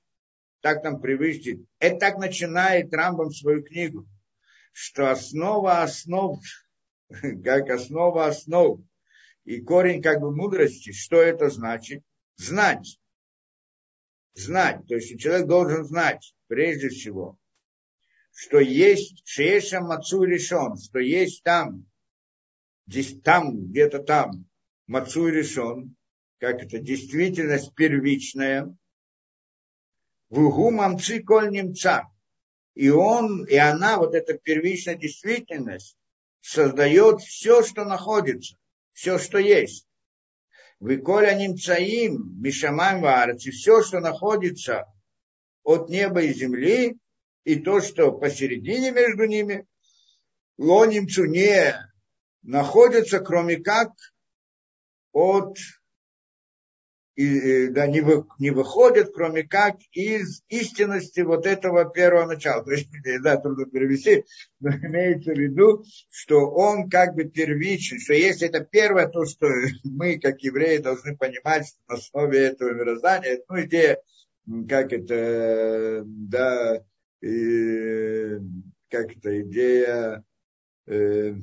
так 0.66 0.82
там 0.82 1.00
привычно. 1.00 1.64
Это 1.78 2.00
так 2.00 2.18
начинает 2.18 2.92
Рамбам 2.92 3.30
свою 3.30 3.62
книгу, 3.62 4.08
что 4.74 5.12
основа 5.12 5.84
основ, 5.84 6.40
как 7.44 7.70
основа 7.70 8.26
основ, 8.26 8.82
и 9.44 9.62
корень 9.62 10.02
как 10.02 10.22
бы 10.22 10.36
мудрости, 10.36 10.92
что 10.92 11.22
это 11.22 11.52
значит? 11.52 12.02
Знать. 12.38 13.00
Знать. 14.34 14.88
То 14.88 14.96
есть 14.96 15.20
человек 15.20 15.46
должен 15.46 15.86
знать, 15.86 16.34
прежде 16.48 16.90
всего, 16.90 17.38
что 18.34 18.60
есть 18.60 19.22
Шеша 19.24 19.82
Мацу 19.82 20.24
решен, 20.24 20.78
что 20.78 20.98
есть 20.98 21.44
там, 21.44 21.86
здесь 22.88 23.22
там, 23.22 23.68
где-то 23.68 24.00
там, 24.00 24.48
Мацу 24.88 25.28
решен, 25.28 25.96
как 26.40 26.64
это, 26.64 26.80
действительность 26.80 27.76
первичная, 27.76 28.76
Вугу 30.30 30.72
мамцы 30.72 31.22
коль 31.22 31.50
немца. 31.52 32.04
И 32.74 32.90
он, 32.90 33.46
и 33.46 33.56
она, 33.56 33.98
вот 33.98 34.16
эта 34.16 34.38
первичная 34.38 34.96
действительность, 34.96 35.98
создает 36.42 37.22
все, 37.22 37.64
что 37.64 37.86
находится, 37.86 38.58
все, 38.94 39.18
что 39.18 39.38
есть. 39.38 39.88
Вы 40.80 40.98
коля 40.98 41.34
немцаим, 41.34 42.42
мишамаем 42.42 43.02
варец, 43.02 43.46
и 43.46 43.52
все, 43.52 43.82
что 43.82 44.00
находится 44.00 44.86
от 45.64 45.90
неба 45.90 46.22
и 46.22 46.34
земли, 46.34 46.98
и 47.46 47.56
то, 47.56 47.80
что 47.82 48.12
посередине 48.12 48.92
между 48.92 49.26
ними, 49.26 49.66
лонимцу 50.58 51.26
не 51.26 51.76
находится, 52.42 53.20
кроме 53.20 53.58
как 53.58 53.92
от 55.14 55.58
и, 57.16 57.70
да, 57.70 57.88
не, 57.88 58.02
вы, 58.02 58.26
не 58.40 58.52
выходит, 58.52 59.12
кроме 59.14 59.44
как 59.44 59.78
из 59.94 60.44
истинности 60.50 61.22
вот 61.22 61.46
этого 61.46 61.90
первого 61.90 62.26
начала. 62.26 62.64
То 62.64 62.72
есть, 62.72 62.90
да, 63.24 63.38
трудно 63.38 63.66
перевести, 63.66 64.26
но 64.60 64.70
имеется 64.84 65.32
в 65.34 65.38
виду, 65.38 65.84
что 66.10 66.50
он 66.50 66.90
как 66.90 67.16
бы 67.16 67.24
первичен, 67.24 68.00
что 68.00 68.14
если 68.14 68.50
это 68.50 68.60
первое, 68.62 69.08
то, 69.08 69.26
что 69.26 69.48
мы, 69.84 70.20
как 70.20 70.42
евреи, 70.42 70.78
должны 70.78 71.16
понимать 71.16 71.68
что 71.68 71.78
на 71.88 71.96
основе 71.96 72.40
этого 72.40 72.74
мироздания, 72.74 73.42
ну, 73.48 73.62
идея, 73.62 73.98
как 74.68 74.92
это, 74.92 76.04
да, 76.06 76.84
и, 77.22 78.38
как 78.90 79.16
это, 79.16 79.42
идея 79.42 80.24
э, 80.88 81.34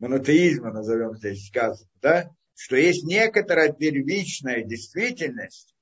монотеизма, 0.00 0.72
назовем 0.72 1.14
здесь 1.16 1.46
сказано, 1.46 1.88
да, 2.02 2.30
что 2.60 2.76
есть 2.76 3.04
некоторая 3.04 3.72
первичная 3.72 4.62
действительность, 4.62 5.74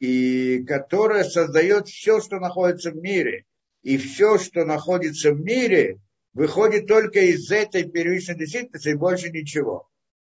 и 0.00 0.64
которая 0.64 1.22
создает 1.22 1.86
все, 1.86 2.20
что 2.20 2.40
находится 2.40 2.90
в 2.90 2.96
мире. 2.96 3.44
И 3.82 3.96
все, 3.96 4.38
что 4.38 4.64
находится 4.64 5.30
в 5.30 5.40
мире, 5.40 6.00
выходит 6.32 6.88
только 6.88 7.20
из 7.20 7.48
этой 7.48 7.84
первичной 7.84 8.36
действительности 8.36 8.88
и 8.88 8.94
больше 8.94 9.30
ничего. 9.30 9.88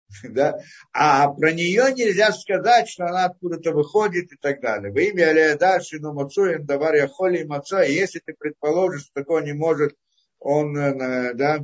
Да? 0.24 0.58
А 0.94 1.32
про 1.32 1.52
нее 1.54 1.94
нельзя 1.94 2.32
сказать, 2.32 2.90
что 2.90 3.06
она 3.06 3.26
откуда-то 3.26 3.72
выходит 3.72 4.34
и 4.34 4.38
так 4.38 4.62
далее. 4.62 4.92
Во 4.92 5.00
имя 5.00 5.30
Алиадаши, 5.30 6.00
но 6.00 6.12
Мацуин, 6.12 6.66
Давар 6.66 6.96
Яхоли 6.96 7.42
и 7.42 7.46
Маца, 7.46 7.84
если 7.84 8.18
ты 8.18 8.34
предположишь, 8.34 9.04
что 9.04 9.12
такое 9.14 9.44
не 9.44 9.54
может, 9.54 9.96
он, 10.40 10.76
э, 10.76 11.36
да, 11.36 11.60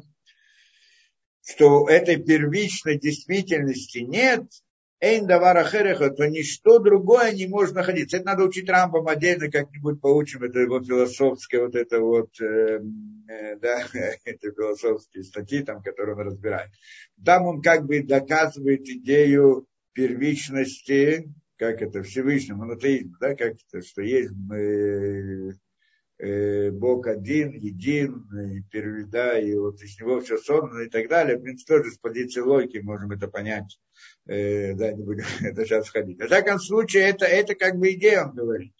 что 1.47 1.87
этой 1.87 2.17
первичной 2.17 2.99
действительности 2.99 3.99
нет, 3.99 4.43
Эйн 4.99 5.27
давара 5.27 5.63
хереха, 5.63 6.09
то 6.09 6.27
ничто 6.27 6.79
другое 6.79 7.31
не 7.31 7.47
может 7.47 7.75
находиться. 7.75 8.17
Это 8.17 8.25
надо 8.25 8.43
учить 8.43 8.67
Рамбам 8.67 9.07
отдельно, 9.07 9.49
как-нибудь 9.49 10.01
поучим, 10.01 10.43
это 10.43 10.59
его 10.59 10.83
философское, 10.83 11.61
вот 11.61 11.75
это 11.75 11.99
вот, 11.99 12.29
э, 12.41 12.81
э, 13.29 13.55
да, 13.57 13.83
это 14.25 14.51
философские 14.51 15.23
статьи, 15.23 15.63
там, 15.63 15.81
которые 15.81 16.15
он 16.15 16.23
разбирает. 16.23 16.71
Там 17.23 17.45
он 17.45 17.61
как 17.61 17.85
бы 17.85 18.01
доказывает 18.01 18.81
идею 18.89 19.67
первичности, 19.93 21.31
как 21.57 21.81
это, 21.81 22.03
Всевышнего, 22.03 22.57
монотеизма, 22.57 23.17
да, 23.21 23.35
как 23.35 23.53
это, 23.53 23.85
что 23.85 24.01
есть 24.01 24.31
э, 24.51 25.51
Бог 26.19 27.07
один, 27.07 27.51
един, 27.51 28.25
и 28.33 29.03
да, 29.03 29.39
и 29.39 29.53
вот 29.55 29.81
из 29.81 29.99
него 29.99 30.19
все 30.21 30.37
создано 30.37 30.81
и 30.81 30.89
так 30.89 31.07
далее. 31.09 31.37
В 31.37 31.43
принципе, 31.43 31.77
тоже 31.77 31.91
с 31.91 31.97
позиции 31.97 32.41
логики 32.41 32.79
можем 32.79 33.11
это 33.11 33.27
понять 33.27 33.77
э, 34.27 34.73
да, 34.73 34.91
не 34.91 35.03
будем 35.03 35.25
это 35.41 35.65
сейчас 35.65 35.87
входить. 35.87 36.19
В 36.19 36.25
всяком 36.25 36.59
случае, 36.59 37.03
это, 37.03 37.25
это 37.25 37.55
как 37.55 37.77
бы 37.77 37.91
идея, 37.93 38.25
он 38.25 38.35
говорит. 38.35 38.73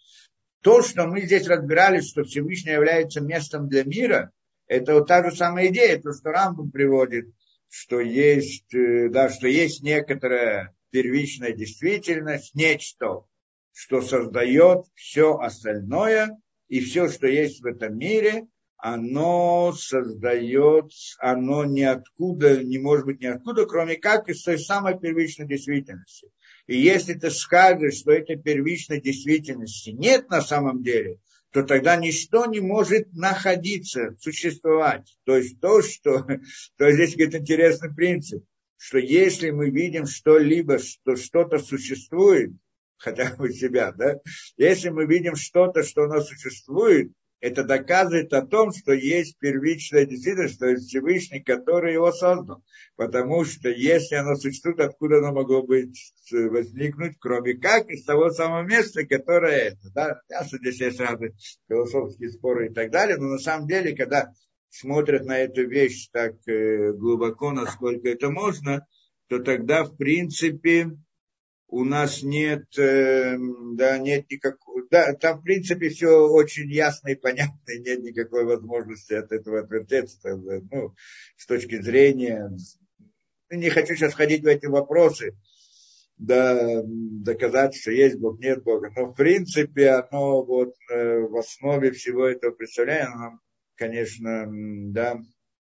То, 0.62 0.82
что 0.82 1.06
мы 1.06 1.22
здесь 1.22 1.46
разбирались, 1.46 2.10
что 2.10 2.24
Всевышний 2.24 2.72
является 2.72 3.20
местом 3.20 3.68
для 3.68 3.84
мира, 3.84 4.32
это 4.66 4.94
вот 4.94 5.06
та 5.06 5.28
же 5.28 5.34
самая 5.34 5.68
идея, 5.68 6.00
то, 6.00 6.12
что 6.12 6.30
Рамбам 6.30 6.70
приводит, 6.70 7.26
что 7.68 8.00
есть, 8.00 8.74
э, 8.74 9.08
да, 9.08 9.30
что 9.30 9.46
есть 9.46 9.82
некоторая 9.82 10.74
первичная 10.90 11.52
действительность, 11.52 12.54
нечто, 12.54 13.24
что 13.72 14.02
создает 14.02 14.86
все 14.94 15.36
остальное, 15.38 16.36
и 16.68 16.80
все, 16.80 17.08
что 17.08 17.26
есть 17.26 17.60
в 17.60 17.66
этом 17.66 17.98
мире, 17.98 18.46
оно 18.76 19.72
создает, 19.72 20.92
оно 21.18 21.64
ниоткуда, 21.64 22.62
не 22.62 22.78
может 22.78 23.06
быть 23.06 23.20
ниоткуда, 23.20 23.66
кроме 23.66 23.96
как 23.96 24.28
из 24.28 24.42
той 24.42 24.58
самой 24.58 24.98
первичной 24.98 25.48
действительности. 25.48 26.30
И 26.68 26.78
если 26.78 27.14
ты 27.14 27.30
скажешь, 27.30 27.98
что 27.98 28.12
этой 28.12 28.36
первичной 28.36 29.00
действительности 29.00 29.90
нет 29.90 30.30
на 30.30 30.42
самом 30.42 30.82
деле, 30.82 31.18
то 31.50 31.62
тогда 31.62 31.96
ничто 31.96 32.46
не 32.46 32.60
может 32.60 33.12
находиться, 33.14 34.14
существовать. 34.20 35.16
То 35.24 35.36
есть 35.36 35.60
то, 35.60 35.82
что... 35.82 36.22
То 36.76 36.86
есть 36.86 36.96
здесь 36.98 37.16
говорит 37.16 37.34
интересный 37.34 37.92
принцип, 37.92 38.44
что 38.76 38.98
если 38.98 39.50
мы 39.50 39.70
видим 39.70 40.06
что-либо, 40.06 40.78
что 40.78 41.16
что-то 41.16 41.58
существует, 41.58 42.52
хотя 42.98 43.34
бы 43.36 43.52
себя, 43.52 43.92
да, 43.92 44.18
если 44.56 44.90
мы 44.90 45.06
видим 45.06 45.36
что-то, 45.36 45.82
что 45.82 46.04
оно 46.04 46.20
существует, 46.20 47.12
это 47.40 47.62
доказывает 47.62 48.32
о 48.32 48.44
том, 48.44 48.72
что 48.72 48.92
есть 48.92 49.38
первичная 49.38 50.06
действительность, 50.06 50.58
то 50.58 50.66
есть 50.66 50.88
Всевышний, 50.88 51.40
который 51.40 51.92
его 51.92 52.10
создал. 52.10 52.64
Потому 52.96 53.44
что 53.44 53.68
если 53.68 54.16
оно 54.16 54.34
существует, 54.34 54.80
откуда 54.80 55.18
оно 55.18 55.32
могло 55.32 55.62
быть, 55.62 56.12
возникнуть, 56.32 57.16
кроме 57.20 57.54
как 57.54 57.88
из 57.90 58.04
того 58.04 58.30
самого 58.30 58.64
места, 58.64 59.06
которое 59.06 59.68
это. 59.68 59.90
Да? 59.94 60.20
Ясно, 60.28 60.58
здесь 60.58 60.80
есть 60.80 61.00
разные 61.00 61.34
философские 61.68 62.30
споры 62.30 62.70
и 62.70 62.74
так 62.74 62.90
далее, 62.90 63.16
но 63.18 63.28
на 63.28 63.38
самом 63.38 63.68
деле, 63.68 63.94
когда 63.94 64.32
смотрят 64.68 65.24
на 65.24 65.38
эту 65.38 65.66
вещь 65.68 66.08
так 66.12 66.34
э, 66.48 66.92
глубоко, 66.92 67.52
насколько 67.52 68.08
это 68.08 68.30
можно, 68.30 68.84
то 69.28 69.38
тогда, 69.38 69.84
в 69.84 69.96
принципе, 69.96 70.90
у 71.68 71.84
нас 71.84 72.22
нет, 72.22 72.66
э, 72.78 73.36
да, 73.74 73.98
нет 73.98 74.30
никакого, 74.30 74.82
да, 74.90 75.12
там 75.14 75.40
в 75.40 75.42
принципе 75.42 75.90
все 75.90 76.26
очень 76.26 76.70
ясно 76.70 77.08
и 77.08 77.14
понятно, 77.14 77.70
и 77.70 77.80
нет 77.80 78.02
никакой 78.02 78.44
возможности 78.44 79.12
от 79.12 79.30
этого 79.32 79.60
отвертеться, 79.60 80.36
ну, 80.36 80.94
с 81.36 81.46
точки 81.46 81.80
зрения, 81.80 82.50
не 83.50 83.68
хочу 83.68 83.94
сейчас 83.94 84.14
ходить 84.14 84.42
в 84.42 84.46
эти 84.46 84.66
вопросы, 84.66 85.36
да, 86.16 86.82
доказать, 86.84 87.76
что 87.76 87.92
есть 87.92 88.16
Бог, 88.16 88.40
нет 88.40 88.62
Бога, 88.62 88.90
но 88.96 89.06
в 89.06 89.14
принципе 89.14 89.90
оно 89.90 90.42
вот 90.42 90.74
э, 90.90 91.18
в 91.20 91.36
основе 91.36 91.92
всего 91.92 92.26
этого 92.26 92.52
представления, 92.52 93.04
оно, 93.04 93.40
конечно, 93.76 94.46
да, 94.90 95.20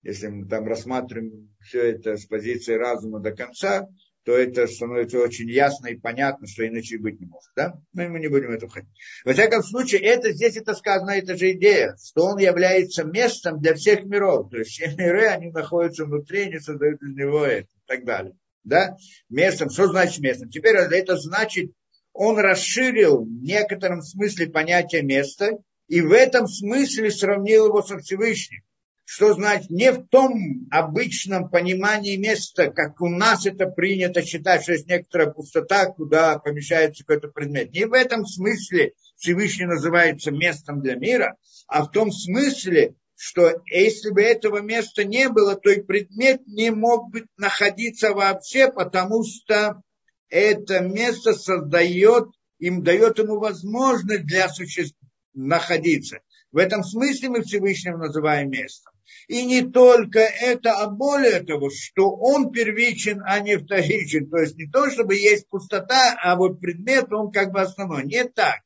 если 0.03 0.27
мы 0.27 0.47
там 0.47 0.67
рассматриваем 0.67 1.55
все 1.61 1.91
это 1.91 2.17
с 2.17 2.25
позиции 2.25 2.73
разума 2.73 3.21
до 3.21 3.31
конца, 3.31 3.87
то 4.25 4.35
это 4.35 4.65
становится 4.65 5.19
очень 5.19 5.47
ясно 5.49 5.87
и 5.87 5.95
понятно, 5.95 6.47
что 6.47 6.67
иначе 6.67 6.97
быть 6.97 7.19
не 7.19 7.27
может. 7.27 7.51
Да? 7.55 7.79
Но 7.93 8.09
мы 8.09 8.19
не 8.19 8.27
будем 8.27 8.51
это 8.51 8.67
входить. 8.67 8.89
Во 9.23 9.33
всяком 9.33 9.61
случае, 9.61 10.01
это, 10.01 10.31
здесь 10.31 10.57
это 10.57 10.73
сказано, 10.73 11.11
это 11.11 11.37
же 11.37 11.51
идея, 11.51 11.95
что 12.03 12.25
он 12.25 12.39
является 12.39 13.03
местом 13.03 13.61
для 13.61 13.75
всех 13.75 14.03
миров. 14.03 14.49
То 14.49 14.57
есть 14.57 14.71
все 14.71 14.87
миры, 14.95 15.27
они 15.27 15.51
находятся 15.51 16.05
внутри, 16.05 16.47
не 16.47 16.59
создают 16.59 17.01
из 17.03 17.15
него 17.15 17.45
это 17.45 17.67
и 17.67 17.87
так 17.87 18.03
далее. 18.03 18.35
Да? 18.63 18.97
Местом, 19.29 19.69
что 19.69 19.87
значит 19.87 20.19
местом? 20.19 20.49
Теперь 20.49 20.75
это 20.75 21.17
значит, 21.17 21.71
он 22.11 22.39
расширил 22.39 23.25
в 23.25 23.43
некотором 23.43 24.01
смысле 24.01 24.47
понятие 24.47 25.03
места, 25.03 25.51
и 25.87 26.01
в 26.01 26.11
этом 26.11 26.47
смысле 26.47 27.11
сравнил 27.11 27.67
его 27.67 27.83
со 27.83 27.99
Всевышним 27.99 28.63
что 29.05 29.33
значит 29.33 29.69
не 29.69 29.91
в 29.91 30.07
том 30.07 30.67
обычном 30.71 31.49
понимании 31.49 32.17
места, 32.17 32.71
как 32.71 32.99
у 33.01 33.07
нас 33.07 33.45
это 33.45 33.67
принято 33.67 34.23
считать, 34.23 34.63
что 34.63 34.73
есть 34.73 34.87
некоторая 34.87 35.29
пустота, 35.29 35.85
куда 35.85 36.39
помещается 36.39 37.05
какой-то 37.05 37.29
предмет. 37.29 37.71
Не 37.71 37.85
в 37.85 37.93
этом 37.93 38.25
смысле 38.25 38.93
Всевышний 39.15 39.65
называется 39.65 40.31
местом 40.31 40.81
для 40.81 40.95
мира, 40.95 41.37
а 41.67 41.83
в 41.83 41.91
том 41.91 42.11
смысле, 42.11 42.95
что 43.15 43.61
если 43.67 44.09
бы 44.09 44.21
этого 44.21 44.61
места 44.61 45.03
не 45.03 45.29
было, 45.29 45.55
то 45.55 45.69
и 45.69 45.81
предмет 45.81 46.41
не 46.47 46.71
мог 46.71 47.11
бы 47.11 47.25
находиться 47.37 48.11
вообще, 48.11 48.71
потому 48.71 49.23
что 49.23 49.81
это 50.29 50.79
место 50.79 51.33
создает, 51.33 52.29
им 52.57 52.83
дает 52.83 53.19
ему 53.19 53.37
возможность 53.39 54.25
для 54.25 54.49
существования 54.49 55.05
находиться. 55.35 56.19
В 56.55 56.57
этом 56.57 56.85
смысле 56.85 57.27
мы 57.27 57.43
Всевышнего 57.43 57.97
называем 57.97 58.49
местом. 58.49 58.93
И 59.27 59.45
не 59.45 59.61
только 59.61 60.19
это, 60.19 60.71
а 60.71 60.87
более 60.89 61.41
того, 61.41 61.69
что 61.69 62.09
он 62.11 62.49
первичен, 62.49 63.21
а 63.25 63.41
не 63.41 63.57
вторичен. 63.57 64.29
То 64.29 64.37
есть 64.37 64.55
не 64.55 64.65
то, 64.65 64.89
чтобы 64.89 65.17
есть 65.17 65.49
пустота, 65.49 66.15
а 66.23 66.37
вот 66.37 66.61
предмет, 66.61 67.11
он 67.11 67.29
как 67.29 67.51
бы 67.51 67.59
основной. 67.59 68.05
Не 68.05 68.23
так. 68.23 68.61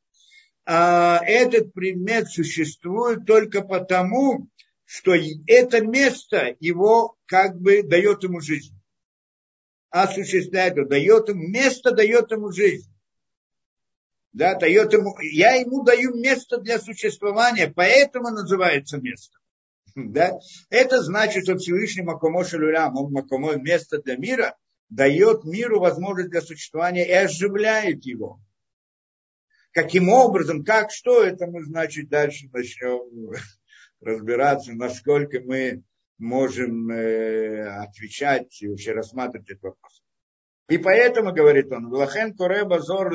А 0.68 1.20
этот 1.26 1.74
предмет 1.74 2.30
существует 2.30 3.26
только 3.26 3.64
потому, 3.64 4.50
что 4.86 5.16
это 5.48 5.82
место 5.82 6.56
его 6.60 7.16
как 7.26 7.60
бы 7.60 7.82
дает 7.82 8.22
ему 8.22 8.40
жизнь. 8.40 8.80
Осуществляет 9.90 10.76
дает 10.88 11.28
ему, 11.30 11.48
место 11.48 11.90
дает 11.90 12.30
ему 12.30 12.52
жизнь. 12.52 12.89
Да, 14.32 14.56
дает 14.56 14.94
ему, 14.94 15.16
я 15.22 15.56
ему 15.56 15.84
даю 15.84 16.16
место 16.16 16.58
для 16.60 16.80
существования, 16.80 17.72
поэтому 17.76 18.30
называется 18.30 18.98
место. 18.98 19.38
Да? 19.96 20.40
Это 20.70 21.02
значит, 21.02 21.44
что 21.44 21.58
Всевышний 21.58 22.04
Макомо 22.04 22.46
Шалюлям, 22.46 22.96
он 22.96 23.12
Макомо 23.12 23.56
место 23.56 24.02
для 24.02 24.18
мира, 24.18 24.56
дает 24.90 25.46
миру 25.46 25.80
возможность 25.80 26.30
для 26.30 26.42
существования 26.42 27.08
и 27.08 27.12
оживляет 27.12 28.06
его. 28.06 28.40
Каким 29.72 30.10
образом, 30.10 30.64
как, 30.64 30.92
что, 30.92 31.24
это 31.24 31.48
мы, 31.48 31.64
значит, 31.64 32.10
дальше 32.10 32.50
начнем 32.54 33.32
разбираться, 34.00 34.74
насколько 34.74 35.40
мы 35.42 35.84
можем 36.18 36.90
э, 36.92 37.68
отвечать 37.82 38.62
и 38.62 38.68
вообще 38.68 38.92
рассматривать 38.92 39.50
этот 39.50 39.64
вопрос. 39.64 40.04
И 40.70 40.78
поэтому, 40.78 41.34
говорит 41.34 41.72
он, 41.72 41.90
Влахен 41.90 42.36
Кореба 42.36 42.80
Зор 42.80 43.12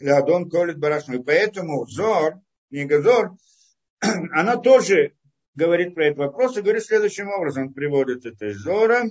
Леадон 0.00 0.48
Колит 0.48 0.78
Барашну. 0.78 1.20
И 1.20 1.22
поэтому 1.22 1.86
Зор, 1.86 2.40
книга 2.70 3.02
Зор, 3.02 3.36
она 4.00 4.56
тоже 4.56 5.14
говорит 5.54 5.94
про 5.94 6.06
этот 6.06 6.18
вопрос 6.18 6.56
и 6.56 6.62
говорит 6.62 6.84
следующим 6.84 7.28
образом. 7.28 7.68
Он 7.68 7.72
приводит 7.72 8.24
это 8.24 8.46
из 8.46 8.58
Зора. 8.58 9.04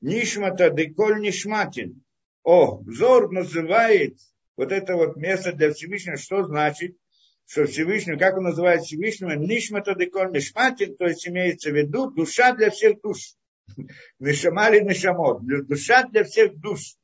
Нишмата 0.00 0.70
деколь 0.70 1.20
нишматин. 1.20 2.02
О, 2.42 2.82
Зор 2.86 3.30
называет 3.32 4.18
вот 4.56 4.72
это 4.72 4.96
вот 4.96 5.16
место 5.16 5.52
для 5.52 5.72
Всевышнего, 5.72 6.16
что 6.16 6.44
значит, 6.44 6.96
что 7.46 7.66
Всевышний, 7.66 8.18
как 8.18 8.36
он 8.36 8.44
называет 8.44 8.82
Всевышнего, 8.82 9.32
нишмата 9.32 9.94
деколь 9.94 10.32
нишматин, 10.32 10.96
то 10.96 11.06
есть 11.06 11.26
имеется 11.28 11.70
в 11.70 11.74
виду 11.74 12.10
душа 12.10 12.52
для 12.54 12.70
всех 12.70 13.00
душ. 13.00 13.36
Нишамали 14.18 14.80
нишамот, 14.80 15.46
душа 15.66 16.04
для 16.04 16.24
всех 16.24 16.58
душ. 16.58 16.96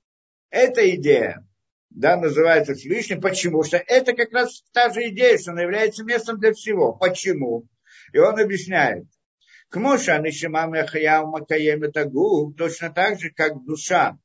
Это 0.51 0.89
идея 0.97 1.47
да, 1.95 2.17
называется 2.17 2.75
Всевышним. 2.75 3.21
Почему? 3.21 3.63
Что 3.63 3.77
это 3.77 4.15
как 4.15 4.33
раз 4.33 4.63
та 4.73 4.91
же 4.91 5.09
идея, 5.09 5.39
что 5.39 5.53
она 5.53 5.63
является 5.63 6.05
местом 6.05 6.39
для 6.39 6.53
всего. 6.53 6.93
Почему? 6.93 7.67
И 8.13 8.19
он 8.19 8.39
объясняет. 8.39 9.05
К 9.69 9.77
Моша 9.77 10.19
Нишимам 10.19 10.75
Яхаяу 10.75 11.29
Макаем 11.29 11.83
это 11.83 12.05
губ, 12.05 12.57
точно 12.57 12.91
так 12.91 13.21
же, 13.21 13.31
как 13.31 13.65
душа, 13.65 14.19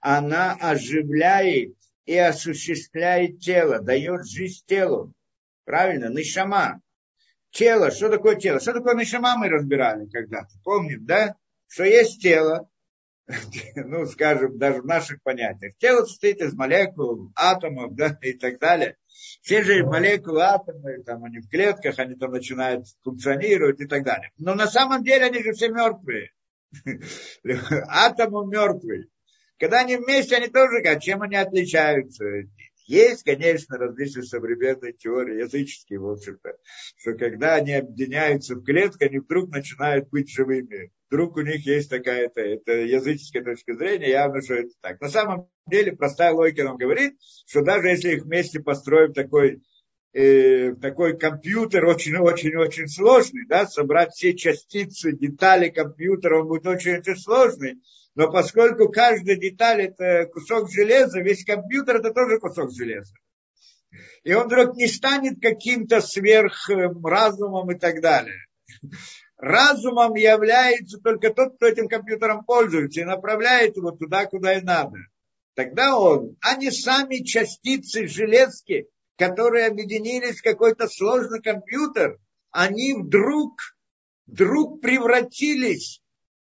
она 0.00 0.54
оживляет 0.54 1.74
и 2.04 2.16
осуществляет 2.16 3.38
тело, 3.38 3.80
дает 3.80 4.26
жизнь 4.26 4.64
телу. 4.66 5.12
Правильно? 5.64 6.08
Нишама. 6.08 6.80
Тело. 7.50 7.90
Что 7.90 8.08
такое 8.08 8.34
тело? 8.34 8.58
Что 8.58 8.72
такое 8.72 8.96
нишама 8.96 9.36
мы 9.36 9.48
разбирали 9.48 10.08
когда-то. 10.08 10.50
Помним, 10.64 11.04
да? 11.04 11.36
Что 11.68 11.84
есть 11.84 12.20
тело, 12.20 12.68
ну, 13.76 14.06
скажем, 14.06 14.58
даже 14.58 14.82
в 14.82 14.86
наших 14.86 15.22
понятиях. 15.22 15.76
Тело 15.78 16.04
состоит 16.04 16.40
из 16.40 16.54
молекул, 16.54 17.32
атомов, 17.36 17.94
да, 17.94 18.18
и 18.22 18.32
так 18.32 18.58
далее. 18.58 18.96
Все 19.42 19.62
же 19.62 19.84
молекулы, 19.84 20.42
атомы, 20.42 21.02
там 21.04 21.24
они 21.24 21.38
в 21.38 21.48
клетках, 21.48 21.98
они 21.98 22.14
там 22.16 22.32
начинают 22.32 22.86
функционировать 23.02 23.80
и 23.80 23.86
так 23.86 24.04
далее. 24.04 24.30
Но 24.38 24.54
на 24.54 24.66
самом 24.66 25.04
деле 25.04 25.26
они 25.26 25.42
же 25.42 25.52
все 25.52 25.68
мертвые. 25.68 26.30
Атомы 27.88 28.46
мертвые. 28.46 29.06
Когда 29.58 29.80
они 29.80 29.96
вместе, 29.96 30.36
они 30.36 30.48
тоже, 30.48 30.82
как, 30.82 31.00
чем 31.02 31.22
они 31.22 31.36
отличаются? 31.36 32.24
Есть, 32.86 33.22
конечно, 33.22 33.78
различные 33.78 34.24
современные 34.24 34.92
теории, 34.92 35.40
языческие, 35.40 36.00
в 36.00 36.08
общем-то, 36.08 36.56
что 36.96 37.14
когда 37.14 37.54
они 37.54 37.74
объединяются 37.74 38.56
в 38.56 38.64
клетку, 38.64 39.04
они 39.04 39.18
вдруг 39.18 39.50
начинают 39.50 40.08
быть 40.10 40.30
живыми. 40.30 40.90
Вдруг 41.12 41.36
у 41.36 41.42
них 41.42 41.66
есть 41.66 41.90
такая-то, 41.90 42.40
это 42.40 42.72
языческая 42.72 43.44
точка 43.44 43.74
зрения, 43.74 44.08
явно, 44.08 44.40
что 44.40 44.54
это 44.54 44.70
так. 44.80 44.98
На 44.98 45.10
самом 45.10 45.46
деле, 45.66 45.92
простая 45.92 46.32
логика 46.32 46.64
нам 46.64 46.78
говорит, 46.78 47.18
что 47.46 47.60
даже 47.60 47.88
если 47.88 48.14
их 48.14 48.22
вместе 48.22 48.60
построим 48.60 49.12
такой 49.12 49.60
э, 50.14 50.74
такой 50.76 51.18
компьютер 51.18 51.84
очень-очень-очень 51.84 52.88
сложный, 52.88 53.46
да, 53.46 53.66
собрать 53.66 54.12
все 54.12 54.32
частицы, 54.32 55.12
детали 55.12 55.68
компьютера, 55.68 56.40
он 56.40 56.48
будет 56.48 56.66
очень-очень 56.66 57.18
сложный, 57.18 57.82
но 58.14 58.32
поскольку 58.32 58.88
каждая 58.88 59.36
деталь 59.36 59.82
это 59.82 60.24
кусок 60.32 60.70
железа, 60.70 61.20
весь 61.20 61.44
компьютер 61.44 61.96
это 61.96 62.14
тоже 62.14 62.38
кусок 62.38 62.72
железа. 62.72 63.12
И 64.24 64.32
он 64.32 64.46
вдруг 64.46 64.76
не 64.76 64.86
станет 64.86 65.42
каким-то 65.42 66.00
сверхразумом 66.00 67.70
и 67.70 67.78
так 67.78 68.00
далее. 68.00 68.46
Разумом 69.42 70.14
является 70.14 70.98
только 70.98 71.30
тот, 71.30 71.56
кто 71.56 71.66
этим 71.66 71.88
компьютером 71.88 72.44
пользуется 72.44 73.00
и 73.00 73.04
направляет 73.04 73.76
его 73.76 73.90
туда, 73.90 74.26
куда 74.26 74.56
и 74.56 74.60
надо. 74.62 74.98
Тогда 75.54 75.98
он, 75.98 76.36
а 76.40 76.54
не 76.54 76.70
сами 76.70 77.24
частицы 77.24 78.06
железки, 78.06 78.86
которые 79.18 79.66
объединились 79.66 80.38
в 80.38 80.44
какой-то 80.44 80.86
сложный 80.86 81.42
компьютер, 81.42 82.18
они 82.52 82.94
вдруг, 82.94 83.58
вдруг 84.26 84.80
превратились 84.80 86.00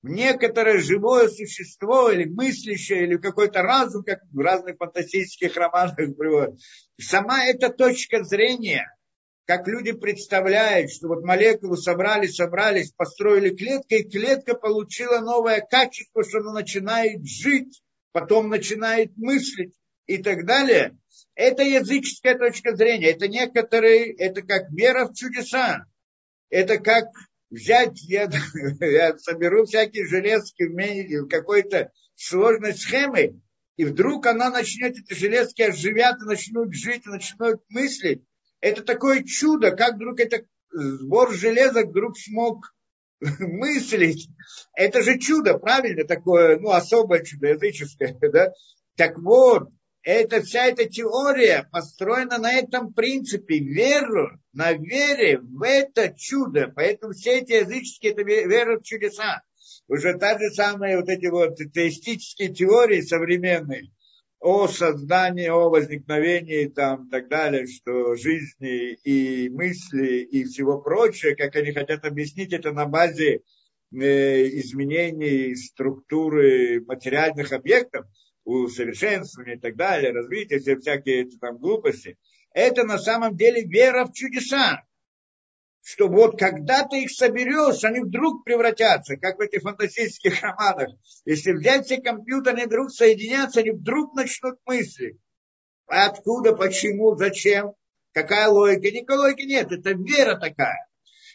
некоторое 0.03 0.79
живое 0.81 1.29
существо 1.29 2.09
или 2.11 2.25
мыслящее, 2.25 3.03
или 3.03 3.15
какой-то 3.15 3.61
разум, 3.61 4.03
как 4.03 4.19
в 4.33 4.39
разных 4.39 4.75
фантастических 4.75 5.55
романах 5.55 5.95
приводят. 5.95 6.59
Сама 6.99 7.45
эта 7.45 7.69
точка 7.69 8.25
зрения, 8.25 8.93
как 9.51 9.67
люди 9.67 9.91
представляют, 9.91 10.91
что 10.91 11.09
вот 11.09 11.25
молекулы 11.25 11.75
собрались, 11.75 12.35
собрались, 12.35 12.93
построили 12.93 13.53
клетку, 13.53 13.95
и 13.95 14.03
клетка 14.03 14.55
получила 14.55 15.19
новое 15.19 15.59
качество, 15.59 16.23
что 16.23 16.37
она 16.37 16.53
начинает 16.53 17.25
жить, 17.25 17.83
потом 18.13 18.47
начинает 18.47 19.11
мыслить 19.17 19.73
и 20.05 20.19
так 20.19 20.45
далее. 20.45 20.97
Это 21.35 21.63
языческая 21.63 22.37
точка 22.37 22.77
зрения. 22.77 23.07
Это 23.07 23.27
некоторые, 23.27 24.13
это 24.13 24.41
как 24.41 24.71
вера 24.71 25.07
в 25.07 25.15
чудеса. 25.15 25.85
Это 26.49 26.77
как 26.77 27.07
взять, 27.49 28.01
я, 28.03 28.29
я 28.79 29.17
соберу 29.17 29.65
всякие 29.65 30.07
железки 30.07 30.63
в 30.63 31.27
какой-то 31.27 31.91
сложной 32.15 32.73
схемы, 32.73 33.41
и 33.75 33.83
вдруг 33.83 34.27
она 34.27 34.49
начнет, 34.49 34.97
эти 34.97 35.13
железки 35.13 35.61
оживят, 35.61 36.21
и 36.21 36.25
начнут 36.25 36.73
жить, 36.73 37.05
начнут 37.05 37.59
мыслить. 37.67 38.23
Это 38.61 38.83
такое 38.83 39.23
чудо, 39.23 39.71
как 39.71 39.95
вдруг 39.95 40.19
это 40.19 40.45
сбор 40.71 41.33
железок 41.33 41.87
вдруг 41.87 42.17
смог 42.17 42.73
мыслить. 43.19 44.29
Это 44.75 45.01
же 45.01 45.19
чудо, 45.19 45.57
правильно, 45.57 46.05
такое, 46.05 46.59
ну, 46.59 46.69
особое 46.69 47.23
чудо, 47.23 47.47
языческое, 47.47 48.17
да? 48.31 48.53
Так 48.95 49.17
вот, 49.17 49.69
это, 50.03 50.41
вся 50.41 50.65
эта 50.65 50.85
теория 50.85 51.67
построена 51.71 52.37
на 52.37 52.53
этом 52.53 52.93
принципе, 52.93 53.59
веру, 53.59 54.39
на 54.53 54.73
вере 54.73 55.39
в 55.39 55.63
это 55.63 56.13
чудо. 56.15 56.71
Поэтому 56.75 57.13
все 57.13 57.39
эти 57.39 57.53
языческие, 57.53 58.13
это 58.13 58.23
вера 58.23 58.79
в 58.79 58.83
чудеса. 58.83 59.41
Уже 59.87 60.17
та 60.17 60.37
же 60.39 60.49
самая 60.51 60.99
вот 60.99 61.09
эти 61.09 61.27
вот 61.27 61.57
теистические 61.57 62.49
теории 62.49 63.01
современные 63.01 63.91
о 64.41 64.67
создании, 64.67 65.47
о 65.47 65.69
возникновении 65.69 66.65
там 66.65 67.07
так 67.09 67.29
далее, 67.29 67.67
что 67.67 68.15
жизни 68.15 68.93
и 68.93 69.49
мысли 69.49 70.17
и 70.17 70.43
всего 70.43 70.79
прочее, 70.79 71.35
как 71.35 71.55
они 71.55 71.71
хотят 71.71 72.03
объяснить 72.03 72.51
это 72.51 72.73
на 72.73 72.85
базе 72.85 73.41
э, 73.93 74.47
изменений 74.59 75.55
структуры 75.55 76.83
материальных 76.85 77.53
объектов– 77.53 78.05
усовершенствования 78.43 79.55
и 79.55 79.59
так 79.59 79.75
далее, 79.75 80.11
развития, 80.11 80.59
все 80.59 80.77
всякие 80.77 81.29
там 81.39 81.57
глупости, 81.57 82.17
это 82.53 82.83
на 82.83 82.97
самом 82.97 83.35
деле 83.35 83.63
вера 83.63 84.05
в 84.05 84.13
чудеса. 84.13 84.83
Что 85.83 86.07
вот 86.07 86.37
когда 86.37 86.83
ты 86.83 87.03
их 87.03 87.11
соберешь, 87.11 87.83
они 87.83 88.01
вдруг 88.01 88.43
превратятся, 88.43 89.17
как 89.17 89.37
в 89.37 89.41
этих 89.41 89.61
фантастических 89.61 90.41
романах. 90.41 90.89
Если 91.25 91.53
взять 91.53 91.85
все 91.85 92.01
компьютеры, 92.01 92.57
они 92.57 92.65
вдруг 92.65 92.91
соединятся, 92.91 93.61
они 93.61 93.71
вдруг 93.71 94.13
начнут 94.13 94.55
мыслить. 94.65 95.17
Откуда, 95.87 96.55
почему, 96.55 97.15
зачем, 97.15 97.73
какая 98.13 98.47
логика. 98.47 98.95
Никакой 98.95 99.17
логики 99.17 99.45
нет, 99.45 99.71
это 99.71 99.91
вера 99.91 100.37
такая. 100.39 100.87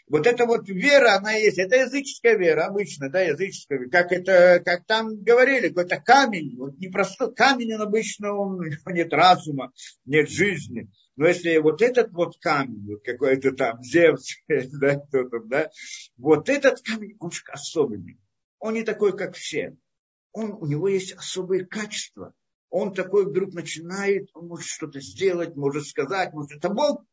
Вот 0.09 0.25
эта 0.27 0.47
вот 0.47 0.69
вера, 0.69 1.17
она 1.17 1.33
есть, 1.33 1.59
это 1.59 1.77
языческая 1.77 2.37
вера, 2.37 2.67
обычно, 2.67 3.11
да, 3.11 3.23
языческая, 3.23 3.89
как 3.89 4.13
это, 4.13 4.63
как 4.65 4.85
там 4.87 5.21
говорили, 5.21 5.69
какой-то 5.69 6.01
камень, 6.01 6.57
вот 6.57 6.79
не 6.79 6.89
простой 6.89 7.35
камень, 7.35 7.75
он 7.75 7.83
обычно, 7.83 8.33
он, 8.33 8.61
нет 8.87 9.13
разума, 9.13 9.73
нет 10.05 10.31
жизни. 10.31 10.89
Но 11.17 11.27
если 11.27 11.57
вот 11.59 11.83
этот 11.83 12.13
вот 12.13 12.39
камень, 12.39 12.87
вот 12.93 13.03
какой-то 13.03 13.53
там 13.53 13.83
Зевс, 13.83 14.37
да, 14.49 14.97
кто 14.97 15.29
там, 15.29 15.49
да, 15.49 15.71
вот 16.17 16.49
этот 16.49 16.83
камень, 16.83 17.17
он 17.19 17.31
особенный. 17.49 18.19
Он 18.59 18.75
не 18.75 18.83
такой, 18.83 19.17
как 19.17 19.35
все. 19.35 19.77
Он, 20.33 20.53
у 20.53 20.67
него 20.67 20.89
есть 20.89 21.13
особые 21.13 21.65
качества. 21.65 22.35
Он 22.69 22.93
такой 22.93 23.27
вдруг 23.27 23.55
начинает, 23.55 24.29
он 24.35 24.49
может 24.49 24.67
что-то 24.67 25.01
сделать, 25.01 25.57
может 25.57 25.87
сказать, 25.87 26.33
может, 26.33 26.53
это 26.59 26.69
Бог 26.69 27.05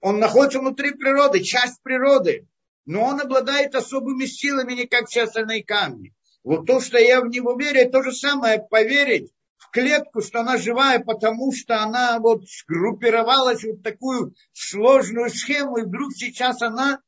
он 0.00 0.18
находится 0.18 0.60
внутри 0.60 0.92
природы, 0.92 1.42
часть 1.42 1.82
природы. 1.82 2.46
Но 2.86 3.04
он 3.04 3.20
обладает 3.20 3.74
особыми 3.74 4.24
силами, 4.24 4.72
не 4.72 4.86
как 4.86 5.08
все 5.08 5.24
остальные 5.24 5.64
камни. 5.64 6.14
Вот 6.42 6.66
то, 6.66 6.80
что 6.80 6.98
я 6.98 7.20
в 7.20 7.28
него 7.28 7.54
верю, 7.58 7.90
то 7.90 8.02
же 8.02 8.12
самое 8.12 8.60
поверить 8.62 9.30
в 9.60 9.70
клетку, 9.70 10.22
что 10.22 10.40
она 10.40 10.56
живая, 10.56 11.00
потому 11.00 11.52
что 11.52 11.82
она 11.82 12.18
вот 12.18 12.48
сгруппировалась 12.48 13.62
в 13.62 13.82
такую 13.82 14.34
сложную 14.52 15.28
схему, 15.28 15.76
и 15.76 15.82
вдруг 15.82 16.12
сейчас 16.14 16.62
она, 16.62 17.00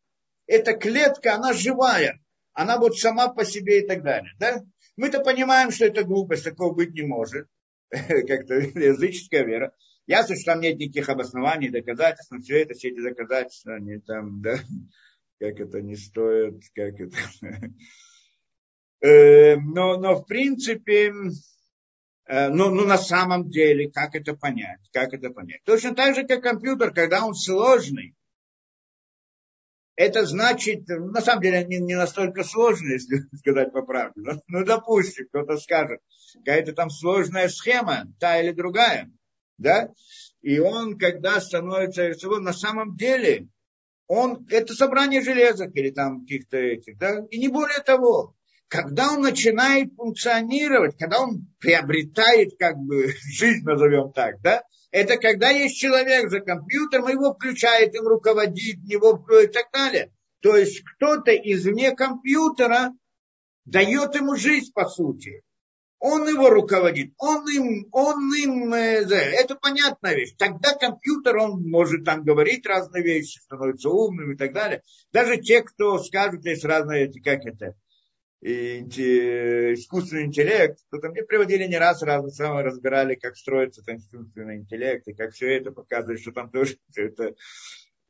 эта 0.46 0.74
клетка, 0.74 1.34
она 1.34 1.54
живая. 1.54 2.20
Она 2.52 2.78
вот 2.78 2.98
сама 2.98 3.28
по 3.28 3.46
себе 3.46 3.80
и 3.80 3.86
так 3.86 4.02
далее. 4.02 4.30
Да? 4.38 4.62
Мы-то 4.96 5.20
понимаем, 5.20 5.70
что 5.70 5.86
это 5.86 6.04
глупость, 6.04 6.44
такого 6.44 6.74
быть 6.74 6.92
не 6.92 7.02
может. 7.02 7.48
Как-то 7.90 8.54
языческая 8.54 9.44
вера. 9.44 9.72
Ясно, 10.06 10.36
что 10.36 10.52
там 10.52 10.60
нет 10.60 10.78
никаких 10.78 11.08
обоснований, 11.08 11.70
доказательств, 11.70 12.30
но 12.32 12.40
все 12.40 12.62
это, 12.62 12.74
все 12.74 12.90
эти 12.90 13.00
доказательства, 13.00 13.76
они 13.76 13.98
там, 13.98 14.42
да, 14.42 14.58
как 15.40 15.58
это 15.58 15.80
не 15.80 15.96
стоит, 15.96 16.60
как 16.74 17.00
это... 17.00 17.16
Э, 19.04 19.56
но, 19.56 19.96
но 19.98 20.14
в 20.14 20.26
принципе, 20.26 21.12
ну, 22.50 22.70
ну 22.70 22.84
на 22.84 22.98
самом 22.98 23.50
деле, 23.50 23.90
как 23.90 24.14
это 24.14 24.34
понять? 24.34 24.80
Как 24.92 25.12
это 25.12 25.30
понять? 25.30 25.62
Точно 25.64 25.94
так 25.94 26.14
же, 26.14 26.26
как 26.26 26.42
компьютер, 26.42 26.92
когда 26.92 27.24
он 27.24 27.34
сложный, 27.34 28.14
это 29.96 30.24
значит, 30.24 30.88
на 30.88 31.20
самом 31.20 31.42
деле, 31.42 31.64
не, 31.66 31.78
не 31.78 31.94
настолько 31.94 32.44
сложно, 32.44 32.92
если 32.92 33.24
сказать 33.36 33.72
по 33.72 33.82
правде. 33.82 34.20
Но, 34.20 34.32
ну, 34.48 34.64
допустим, 34.64 35.26
кто-то 35.28 35.58
скажет, 35.58 36.00
какая-то 36.34 36.72
там 36.72 36.90
сложная 36.90 37.48
схема, 37.48 38.06
та 38.18 38.40
или 38.40 38.52
другая 38.52 39.10
да, 39.62 39.88
и 40.40 40.58
он, 40.58 40.98
когда 40.98 41.40
становится 41.40 42.08
рисовым, 42.08 42.42
на 42.42 42.52
самом 42.52 42.96
деле, 42.96 43.48
он, 44.08 44.46
это 44.50 44.74
собрание 44.74 45.22
железок 45.22 45.74
или 45.74 45.90
там 45.90 46.22
каких-то 46.22 46.56
этих, 46.56 46.98
да, 46.98 47.24
и 47.30 47.38
не 47.38 47.48
более 47.48 47.80
того. 47.80 48.34
Когда 48.72 49.12
он 49.12 49.20
начинает 49.20 49.92
функционировать, 49.96 50.96
когда 50.96 51.20
он 51.20 51.46
приобретает 51.60 52.56
как 52.58 52.78
бы 52.78 53.12
жизнь, 53.20 53.64
назовем 53.64 54.12
так, 54.14 54.40
да, 54.40 54.62
это 54.90 55.18
когда 55.18 55.50
есть 55.50 55.76
человек 55.76 56.30
за 56.30 56.40
компьютером, 56.40 57.08
его 57.08 57.34
включает, 57.34 57.94
им 57.94 58.08
руководит, 58.08 58.82
него 58.84 59.22
и 59.42 59.46
так 59.48 59.66
далее. 59.74 60.10
То 60.40 60.56
есть 60.56 60.82
кто-то 60.84 61.32
извне 61.32 61.94
компьютера 61.94 62.94
дает 63.66 64.14
ему 64.14 64.36
жизнь, 64.36 64.72
по 64.72 64.88
сути. 64.88 65.42
Он 65.98 66.26
его 66.26 66.48
руководит, 66.48 67.12
он 67.18 67.46
им, 67.50 67.88
он 67.92 68.34
им, 68.34 68.72
э, 68.72 69.04
это 69.04 69.54
понятная 69.54 70.14
вещь. 70.14 70.32
Тогда 70.38 70.74
компьютер, 70.74 71.36
он 71.36 71.62
может 71.68 72.06
там 72.06 72.24
говорить 72.24 72.64
разные 72.64 73.02
вещи, 73.02 73.38
становится 73.38 73.90
умным 73.90 74.32
и 74.32 74.36
так 74.36 74.54
далее. 74.54 74.82
Даже 75.12 75.36
те, 75.36 75.60
кто 75.62 75.98
скажут, 75.98 76.46
есть 76.46 76.64
разные, 76.64 77.12
как 77.22 77.44
это, 77.44 77.76
искусственный 78.44 80.24
интеллект, 80.24 80.78
то 80.90 80.98
там 80.98 81.12
мне 81.12 81.22
приводили 81.22 81.64
не 81.66 81.78
раз, 81.78 82.02
раз 82.02 82.34
самое 82.34 82.64
разбирали, 82.64 83.14
как 83.14 83.36
строится 83.36 83.82
там 83.82 83.98
искусственный 83.98 84.56
интеллект, 84.56 85.06
и 85.06 85.14
как 85.14 85.32
все 85.32 85.56
это 85.56 85.70
показывает, 85.70 86.20
что 86.20 86.32
там 86.32 86.50
тоже 86.50 86.76
это, 86.96 87.34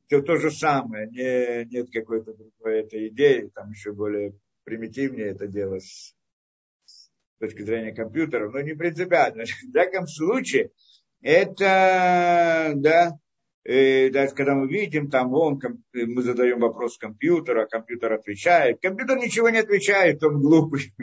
это 0.08 0.22
то 0.22 0.36
же 0.36 0.50
самое, 0.50 1.08
не, 1.08 1.66
нет 1.66 1.90
какой-то 1.92 2.32
другой 2.32 2.80
этой 2.80 3.08
идеи, 3.08 3.50
там 3.54 3.70
еще 3.70 3.92
более 3.92 4.34
примитивнее 4.64 5.28
это 5.28 5.46
дело 5.46 5.80
с, 5.80 6.14
с 6.86 7.10
точки 7.38 7.62
зрения 7.62 7.92
компьютера, 7.92 8.48
но 8.50 8.60
не 8.60 8.74
принципиально. 8.74 9.44
В 9.64 9.70
всяком 9.70 10.06
случае, 10.06 10.70
это, 11.20 12.72
да, 12.76 13.18
и 13.64 14.10
даже 14.10 14.34
когда 14.34 14.54
мы 14.54 14.66
видим, 14.66 15.08
там 15.08 15.32
он, 15.34 15.60
мы 15.92 16.22
задаем 16.22 16.60
вопрос 16.60 16.98
компьютеру, 16.98 17.62
а 17.62 17.66
компьютер 17.66 18.12
отвечает. 18.12 18.80
Компьютер 18.80 19.18
ничего 19.18 19.50
не 19.50 19.58
отвечает, 19.58 20.22
он 20.22 20.40
глупый. 20.40 20.92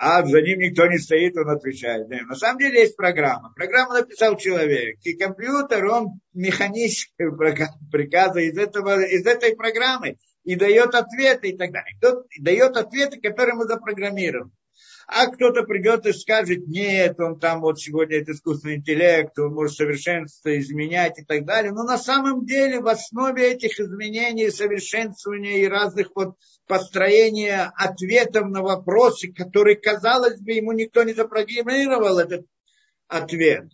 А 0.00 0.24
за 0.24 0.40
ним 0.42 0.60
никто 0.60 0.86
не 0.86 0.96
стоит, 0.98 1.36
он 1.36 1.50
отвечает. 1.50 2.08
На 2.08 2.36
самом 2.36 2.60
деле 2.60 2.82
есть 2.82 2.94
программа. 2.94 3.52
Программу 3.56 3.94
написал 3.94 4.36
человек. 4.36 4.96
И 5.02 5.14
компьютер, 5.14 5.86
он 5.86 6.20
механические 6.32 7.36
приказы 7.90 8.46
из, 8.46 8.56
этого, 8.56 9.02
из 9.02 9.26
этой 9.26 9.56
программы 9.56 10.16
и 10.44 10.54
дает 10.54 10.94
ответы 10.94 11.48
и 11.48 11.56
так 11.56 11.72
далее. 11.72 11.98
Тот 12.00 12.26
дает 12.38 12.76
ответы, 12.76 13.20
которые 13.20 13.56
мы 13.56 13.64
запрограммируем. 13.64 14.52
А 15.10 15.28
кто-то 15.28 15.62
придет 15.62 16.04
и 16.04 16.12
скажет, 16.12 16.66
нет, 16.66 17.18
он 17.18 17.40
там 17.40 17.62
вот 17.62 17.80
сегодня 17.80 18.18
это 18.18 18.32
искусственный 18.32 18.76
интеллект, 18.76 19.38
он 19.38 19.54
может 19.54 19.74
совершенствовать, 19.74 20.60
изменять 20.60 21.18
и 21.18 21.24
так 21.24 21.46
далее. 21.46 21.72
Но 21.72 21.82
на 21.84 21.96
самом 21.96 22.44
деле 22.44 22.80
в 22.80 22.88
основе 22.88 23.52
этих 23.52 23.80
изменений, 23.80 24.50
совершенствования 24.50 25.62
и 25.62 25.66
разных 25.66 26.10
вот 26.14 26.34
построения 26.66 27.72
ответов 27.74 28.50
на 28.50 28.60
вопросы, 28.60 29.32
которые, 29.32 29.76
казалось 29.76 30.42
бы, 30.42 30.52
ему 30.52 30.72
никто 30.72 31.02
не 31.04 31.14
запрограммировал 31.14 32.18
этот 32.18 32.44
ответ. 33.06 33.64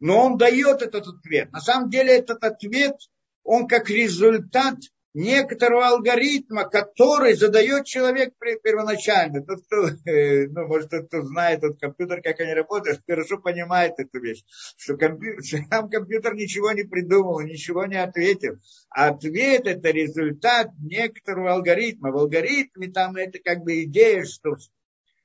Но 0.00 0.26
он 0.26 0.36
дает 0.36 0.82
этот 0.82 1.06
ответ. 1.06 1.52
На 1.52 1.60
самом 1.60 1.88
деле 1.88 2.18
этот 2.18 2.42
ответ, 2.42 2.96
он 3.44 3.68
как 3.68 3.90
результат 3.90 4.78
некоторого 5.14 5.86
алгоритма, 5.86 6.68
который 6.68 7.34
задает 7.34 7.86
человек 7.86 8.34
первоначально. 8.62 9.42
Тот, 9.42 9.64
кто, 9.64 9.88
э, 10.10 10.48
ну, 10.48 10.66
может, 10.66 10.90
тот, 10.90 11.06
кто 11.06 11.22
знает 11.22 11.62
этот 11.62 11.80
компьютер, 11.80 12.20
как 12.20 12.40
они 12.40 12.52
работают, 12.52 13.00
хорошо 13.06 13.38
понимает 13.38 13.94
эту 13.98 14.20
вещь, 14.20 14.42
что 14.76 14.96
компьютер, 14.96 15.42
сам 15.70 15.88
компьютер 15.88 16.34
ничего 16.34 16.72
не 16.72 16.82
придумал, 16.82 17.40
ничего 17.40 17.86
не 17.86 17.96
ответил. 17.96 18.58
Ответ– 18.90 19.62
это 19.66 19.90
результат 19.90 20.68
некоторого 20.80 21.52
алгоритма. 21.52 22.10
В 22.10 22.16
алгоритме 22.18 22.88
там 22.88 23.16
это 23.16 23.38
как 23.38 23.62
бы 23.62 23.84
идея, 23.84 24.24
что 24.24 24.56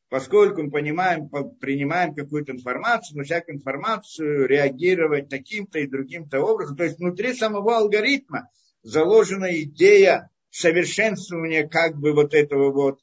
поскольку 0.10 0.62
мы 0.64 0.72
понимаем, 0.72 1.30
принимаем 1.60 2.14
какую-то 2.14 2.52
информацию, 2.52 3.18
на 3.18 3.24
всякую 3.24 3.58
информацию 3.58 4.48
реагировать 4.48 5.30
таким-то 5.30 5.80
и 5.80 5.88
другим-то 5.88 6.42
образом. 6.42 6.78
То 6.78 6.84
есть 6.84 7.00
внутри 7.00 7.34
самого 7.34 7.78
алгоритма 7.78 8.50
заложена 8.84 9.62
идея 9.62 10.30
совершенствования 10.50 11.68
как 11.68 11.98
бы 11.98 12.14
вот 12.14 12.34
этого 12.34 12.72
вот 12.72 13.00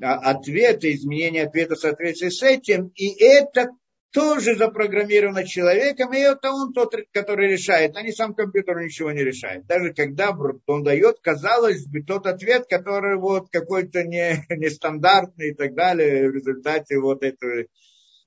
ответа, 0.00 0.92
изменения 0.92 1.44
ответа 1.44 1.74
в 1.74 1.80
соответствии 1.80 2.28
с 2.28 2.42
этим. 2.42 2.92
И 2.94 3.08
это 3.22 3.68
тоже 4.12 4.56
запрограммировано 4.56 5.46
человеком, 5.46 6.12
и 6.14 6.18
это 6.18 6.50
он 6.50 6.72
тот, 6.72 6.94
который 7.12 7.52
решает, 7.52 7.96
а 7.96 8.02
не 8.02 8.12
сам 8.12 8.34
компьютер 8.34 8.82
ничего 8.82 9.12
не 9.12 9.22
решает. 9.22 9.66
Даже 9.66 9.92
когда 9.92 10.34
он 10.66 10.82
дает, 10.82 11.20
казалось 11.20 11.86
бы, 11.86 12.02
тот 12.02 12.26
ответ, 12.26 12.66
который 12.66 13.18
вот 13.18 13.50
какой-то 13.50 14.04
не, 14.04 14.46
нестандартный 14.56 15.50
и 15.50 15.54
так 15.54 15.74
далее, 15.74 16.30
в 16.30 16.34
результате 16.34 16.98
вот 16.98 17.22
этого 17.22 17.64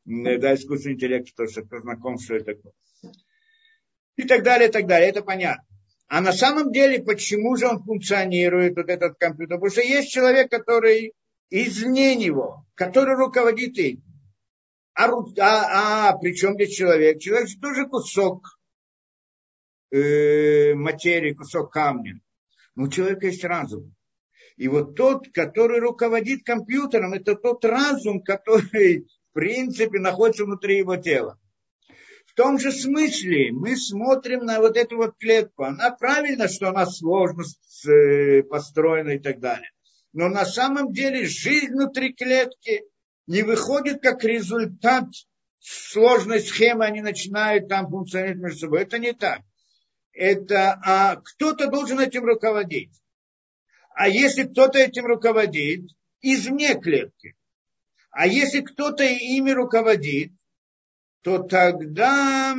да, 0.06 0.54
интеллекта, 0.54 1.32
тоже 1.36 1.64
кто 1.64 1.80
знаком, 1.82 2.20
что 2.20 2.36
это 2.36 2.54
такое. 2.54 2.74
И 4.16 4.24
так 4.24 4.44
далее, 4.44 4.70
и 4.70 4.72
так 4.72 4.86
далее. 4.86 5.10
Это 5.10 5.24
понятно. 5.24 5.64
А 6.10 6.22
на 6.22 6.34
самом 6.34 6.72
деле, 6.72 7.03
почему 7.03 7.55
же 7.55 7.68
он 7.68 7.84
функционирует, 7.84 8.76
вот 8.76 8.89
этот 8.89 9.20
компьютер? 9.20 9.57
Потому 9.57 9.72
что 9.72 9.82
есть 9.82 10.10
человек, 10.12 10.49
который 10.49 11.14
извне 11.51 12.16
него, 12.16 12.66
который 12.74 13.16
руководит 13.16 13.78
этим. 13.78 14.03
А, 14.95 15.05
а, 15.05 16.10
а 16.10 16.18
при 16.18 16.36
чем 16.36 16.55
здесь 16.55 16.76
человек? 16.76 17.20
Человек 17.20 17.47
же 17.47 17.60
тоже 17.60 17.86
кусок 17.86 18.60
э, 19.91 20.74
материи, 20.74 21.34
кусок 21.34 21.72
камня. 21.72 22.20
Но 22.74 22.86
у 22.86 22.88
человека 22.88 23.28
есть 23.28 23.43
разум. 23.43 23.93
И 24.57 24.68
вот 24.68 24.95
тот, 24.95 25.28
который 25.32 25.80
руководит 25.80 26.43
компьютером, 26.43 27.14
это 27.14 27.36
тот 27.36 27.64
разум, 27.64 28.22
который, 28.24 29.07
в 29.30 29.34
принципе, 29.34 29.99
находится 29.99 30.45
внутри 30.45 30.80
его 30.80 30.95
тела 30.97 31.39
том 32.40 32.58
же 32.58 32.72
смысле 32.72 33.52
мы 33.52 33.76
смотрим 33.76 34.46
на 34.46 34.62
вот 34.62 34.78
эту 34.78 34.96
вот 34.96 35.18
клетку. 35.18 35.66
Она 35.66 35.92
правильно, 35.92 36.48
что 36.48 36.70
она 36.70 36.86
сложно 36.86 37.44
э, 37.86 38.44
построена 38.44 39.10
и 39.10 39.20
так 39.20 39.42
далее. 39.42 39.70
Но 40.14 40.30
на 40.30 40.46
самом 40.46 40.94
деле 40.94 41.26
жизнь 41.26 41.74
внутри 41.74 42.14
клетки 42.14 42.86
не 43.28 43.44
выходит 43.44 44.02
как 44.02 44.24
результат 44.24 45.04
сложной 45.60 46.40
схемы, 46.40 46.86
они 46.86 47.02
начинают 47.02 47.68
там 47.68 47.90
функционировать 47.90 48.42
между 48.42 48.60
собой. 48.60 48.84
Это 48.84 49.00
не 49.00 49.12
так. 49.12 49.42
Это 50.14 50.80
а 50.82 51.18
кто-то 51.18 51.68
должен 51.68 52.00
этим 52.00 52.24
руководить. 52.24 52.94
А 53.94 54.08
если 54.08 54.44
кто-то 54.44 54.80
этим 54.80 55.06
руководит, 55.08 55.90
извне 56.22 56.80
клетки. 56.80 57.36
А 58.12 58.28
если 58.28 58.62
кто-то 58.62 59.04
ими 59.04 59.52
руководит, 59.52 60.32
то 61.22 61.39
тогда, 61.39 62.55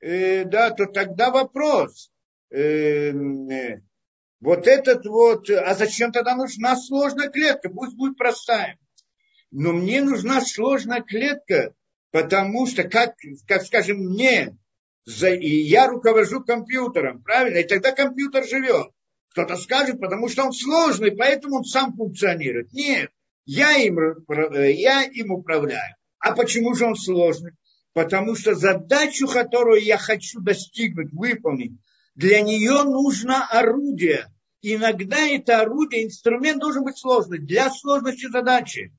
э, 0.00 0.44
да, 0.44 0.70
то 0.70 0.86
тогда 0.86 1.30
вопрос. 1.30 2.10
Э, 2.50 3.10
э, 3.10 3.80
вот 4.40 4.66
этот 4.66 5.04
вот, 5.06 5.50
а 5.50 5.74
зачем 5.74 6.12
тогда 6.12 6.34
нужна 6.34 6.76
сложная 6.76 7.28
клетка? 7.28 7.68
Пусть 7.68 7.96
будет 7.96 8.16
простая. 8.16 8.78
Но 9.50 9.72
мне 9.72 10.02
нужна 10.02 10.40
сложная 10.40 11.02
клетка, 11.02 11.74
потому 12.10 12.66
что, 12.66 12.84
как, 12.84 13.14
как 13.46 13.62
скажем, 13.62 13.98
мне, 13.98 14.56
за, 15.04 15.30
и 15.30 15.48
я 15.48 15.88
руковожу 15.88 16.42
компьютером, 16.42 17.22
правильно? 17.22 17.58
И 17.58 17.66
тогда 17.66 17.92
компьютер 17.92 18.46
живет. 18.46 18.88
Кто-то 19.30 19.56
скажет, 19.56 20.00
потому 20.00 20.28
что 20.28 20.44
он 20.44 20.52
сложный, 20.52 21.12
поэтому 21.12 21.58
он 21.58 21.64
сам 21.64 21.94
функционирует. 21.94 22.72
Нет, 22.72 23.10
я 23.44 23.76
им, 23.76 23.98
э, 23.98 24.72
я 24.72 25.02
им 25.02 25.32
управляю. 25.32 25.94
А 26.18 26.32
почему 26.32 26.74
же 26.74 26.86
он 26.86 26.96
сложный? 26.96 27.52
Потому 27.92 28.36
что 28.36 28.54
задачу, 28.54 29.26
которую 29.26 29.82
я 29.82 29.98
хочу 29.98 30.40
достигнуть, 30.40 31.12
выполнить, 31.12 31.72
для 32.14 32.40
нее 32.40 32.84
нужно 32.84 33.46
орудие. 33.46 34.26
Иногда 34.62 35.18
это 35.26 35.60
орудие, 35.60 36.04
инструмент 36.04 36.60
должен 36.60 36.84
быть 36.84 36.98
сложный 36.98 37.38
для 37.38 37.70
сложности 37.70 38.30
задачи. 38.30 38.92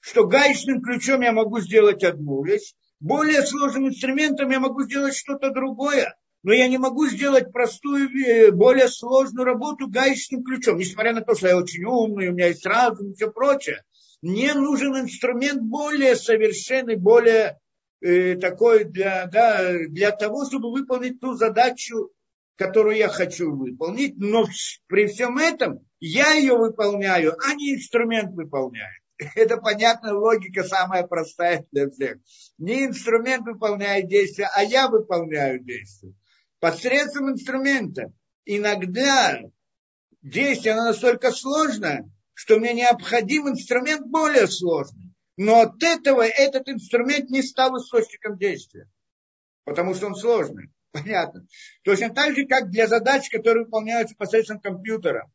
Что 0.00 0.26
гаечным 0.26 0.82
ключом 0.82 1.22
я 1.22 1.32
могу 1.32 1.60
сделать 1.60 2.04
одну 2.04 2.44
вещь, 2.44 2.74
более 3.00 3.42
сложным 3.42 3.88
инструментом 3.88 4.50
я 4.50 4.60
могу 4.60 4.82
сделать 4.82 5.16
что-то 5.16 5.50
другое. 5.50 6.14
Но 6.44 6.52
я 6.52 6.68
не 6.68 6.78
могу 6.78 7.06
сделать 7.08 7.52
простую, 7.52 8.08
э, 8.10 8.52
более 8.52 8.88
сложную 8.88 9.44
работу 9.44 9.88
гаечным 9.88 10.44
ключом. 10.44 10.78
Несмотря 10.78 11.12
на 11.12 11.22
то, 11.22 11.34
что 11.34 11.48
я 11.48 11.56
очень 11.56 11.84
умный, 11.84 12.28
у 12.28 12.32
меня 12.32 12.46
есть 12.46 12.64
разум 12.64 13.10
и 13.10 13.14
все 13.14 13.30
прочее. 13.30 13.82
Мне 14.22 14.54
нужен 14.54 14.96
инструмент 14.96 15.62
более 15.62 16.14
совершенный, 16.14 16.96
более 16.96 17.58
э, 18.00 18.36
такой 18.36 18.84
для, 18.84 19.26
да, 19.26 19.72
для 19.88 20.10
того, 20.10 20.46
чтобы 20.46 20.70
выполнить 20.70 21.20
ту 21.20 21.34
задачу, 21.34 22.10
которую 22.56 22.96
я 22.96 23.08
хочу 23.08 23.54
выполнить, 23.54 24.16
но 24.18 24.46
при 24.86 25.06
всем 25.06 25.38
этом 25.38 25.86
я 26.00 26.32
ее 26.32 26.56
выполняю, 26.56 27.36
а 27.44 27.54
не 27.54 27.74
инструмент 27.74 28.34
выполняет. 28.34 29.02
Это 29.34 29.56
понятная 29.58 30.14
логика, 30.14 30.64
самая 30.64 31.06
простая 31.06 31.66
для 31.72 31.88
всех. 31.90 32.18
Не 32.58 32.86
инструмент 32.86 33.46
выполняет 33.46 34.08
действие, 34.08 34.48
а 34.54 34.62
я 34.62 34.88
выполняю 34.88 35.60
действие. 35.60 36.14
Посредством 36.60 37.30
инструмента. 37.30 38.12
Иногда 38.44 39.40
действие 40.22 40.74
оно 40.74 40.86
настолько 40.86 41.30
сложное, 41.32 42.10
что 42.34 42.58
мне 42.58 42.72
необходим 42.72 43.48
инструмент 43.48 44.06
более 44.06 44.46
сложный. 44.46 45.07
Но 45.38 45.60
от 45.60 45.80
этого 45.84 46.22
этот 46.22 46.68
инструмент 46.68 47.30
не 47.30 47.42
стал 47.42 47.78
источником 47.78 48.36
действия, 48.36 48.90
потому 49.64 49.94
что 49.94 50.08
он 50.08 50.16
сложный. 50.16 50.72
Понятно. 50.92 51.46
Точно 51.84 52.10
так 52.10 52.34
же, 52.34 52.44
как 52.44 52.70
для 52.70 52.88
задач, 52.88 53.30
которые 53.30 53.64
выполняются 53.64 54.16
посредством 54.16 54.58
компьютера. 54.58 55.30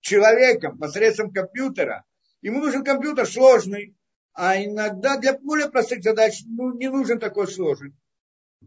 человеком 0.00 0.78
посредством 0.78 1.32
компьютера. 1.32 2.04
Ему 2.40 2.60
нужен 2.60 2.84
компьютер 2.84 3.26
сложный, 3.26 3.96
а 4.32 4.62
иногда 4.62 5.16
для 5.16 5.36
более 5.36 5.68
простых 5.68 6.04
задач 6.04 6.42
ну, 6.46 6.76
не 6.78 6.88
нужен 6.88 7.18
такой 7.18 7.48
сложный. 7.48 7.92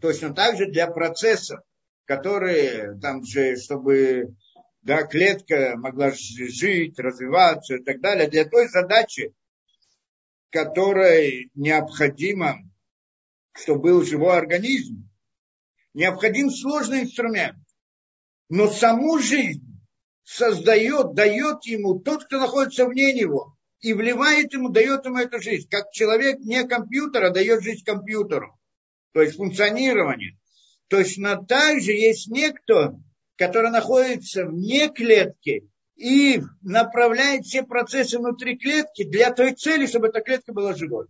Точно 0.01 0.33
так 0.33 0.57
же 0.57 0.65
для 0.65 0.87
процессов, 0.87 1.61
которые 2.03 2.99
там 2.99 3.23
же, 3.23 3.55
чтобы 3.55 4.35
да, 4.81 5.03
клетка 5.03 5.75
могла 5.77 6.11
жить, 6.11 6.99
развиваться 6.99 7.75
и 7.75 7.83
так 7.83 8.01
далее, 8.01 8.29
для 8.29 8.43
той 8.43 8.67
задачи, 8.67 9.33
которой 10.55 11.51
необходимо, 11.53 12.59
чтобы 13.51 13.89
был 13.89 14.05
живой 14.05 14.37
организм, 14.37 15.09
необходим 15.93 16.49
сложный 16.49 17.01
инструмент. 17.01 17.57
Но 18.47 18.69
саму 18.69 19.19
жизнь 19.19 19.65
создает, 20.23 21.13
дает 21.13 21.65
ему 21.65 21.99
тот, 21.99 22.23
кто 22.23 22.39
находится 22.39 22.85
вне 22.85 23.11
него, 23.11 23.57
и 23.81 23.91
вливает 23.91 24.53
ему, 24.53 24.69
дает 24.69 25.03
ему 25.03 25.17
эту 25.17 25.41
жизнь. 25.41 25.67
Как 25.69 25.91
человек 25.91 26.39
не 26.39 26.65
компьютера 26.65 27.31
дает 27.31 27.61
жизнь 27.61 27.83
компьютеру, 27.83 28.57
то 29.11 29.21
есть 29.21 29.35
функционирование. 29.35 30.39
Точно 30.87 31.45
так 31.45 31.81
же 31.81 31.91
есть 31.91 32.29
некто, 32.29 32.97
который 33.35 33.71
находится 33.71 34.45
вне 34.45 34.87
клетки 34.87 35.67
и 35.95 36.41
направляет 36.61 37.45
все 37.45 37.63
процессы 37.63 38.17
внутри 38.17 38.57
клетки 38.57 39.03
для 39.03 39.31
той 39.31 39.53
цели, 39.53 39.85
чтобы 39.85 40.07
эта 40.07 40.21
клетка 40.21 40.53
была 40.53 40.75
живой. 40.75 41.07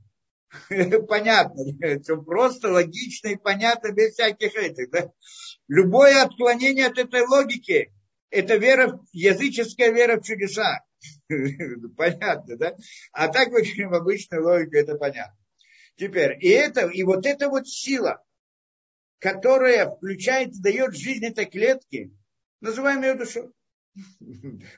Понятно, 1.08 1.62
это 1.82 2.16
просто 2.18 2.72
логично 2.72 3.30
и 3.30 3.36
понятно 3.36 3.92
без 3.92 4.14
всяких 4.14 4.56
этих. 4.56 4.90
Да? 4.92 5.12
Любое 5.68 6.22
отклонение 6.22 6.88
от 6.88 6.98
этой 6.98 7.22
логики– 7.26 7.92
это 8.30 8.56
вера, 8.58 9.00
языческая 9.12 9.92
вера 9.92 10.20
в 10.20 10.24
чудеса. 10.24 10.82
Понятно, 11.98 12.58
да? 12.58 12.76
А 13.12 13.28
так 13.28 13.50
в 13.50 13.94
обычной 13.94 14.40
логике 14.40 14.80
это 14.80 14.96
понятно. 14.96 15.38
Теперь, 15.98 16.38
и, 16.42 16.50
это, 16.50 16.88
и 16.88 17.04
вот 17.04 17.26
эта 17.26 17.50
вот 17.50 17.68
сила, 17.68 18.24
которая 19.20 19.90
включает, 19.90 20.52
дает 20.62 20.96
жизнь 20.96 21.26
этой 21.26 21.46
клетке, 21.46 22.12
называем 22.60 23.02
ее 23.02 23.16
душой. 23.16 23.52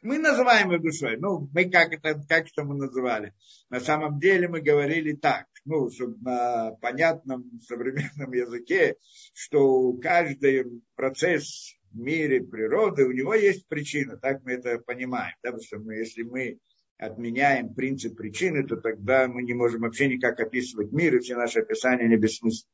Мы 0.01 0.19
называем 0.19 0.71
ее 0.71 0.79
душой. 0.79 1.17
Ну, 1.17 1.49
мы 1.53 1.69
как 1.69 1.93
это, 1.93 2.21
как 2.27 2.47
что 2.47 2.63
мы 2.63 2.75
называли? 2.75 3.33
На 3.69 3.79
самом 3.79 4.19
деле 4.19 4.47
мы 4.47 4.61
говорили 4.61 5.13
так, 5.13 5.47
ну, 5.65 5.89
чтобы 5.89 6.17
на 6.21 6.71
понятном 6.81 7.59
современном 7.61 8.31
языке, 8.31 8.95
что 9.33 9.93
каждый 9.93 10.81
процесс 10.95 11.75
в 11.91 11.97
мире 11.97 12.41
природы, 12.41 13.05
у 13.05 13.11
него 13.11 13.33
есть 13.33 13.67
причина, 13.67 14.17
так 14.17 14.43
мы 14.43 14.53
это 14.53 14.79
понимаем. 14.79 15.33
Да? 15.43 15.51
Потому 15.51 15.63
что 15.63 15.79
мы, 15.79 15.95
если 15.95 16.23
мы 16.23 16.59
отменяем 16.97 17.73
принцип 17.73 18.17
причины, 18.17 18.65
то 18.65 18.77
тогда 18.77 19.27
мы 19.27 19.43
не 19.43 19.53
можем 19.53 19.81
вообще 19.81 20.07
никак 20.07 20.39
описывать 20.39 20.91
мир, 20.91 21.15
и 21.15 21.19
все 21.19 21.35
наши 21.35 21.59
описания 21.59 22.07
не 22.07 22.17
бессмысленны. 22.17 22.71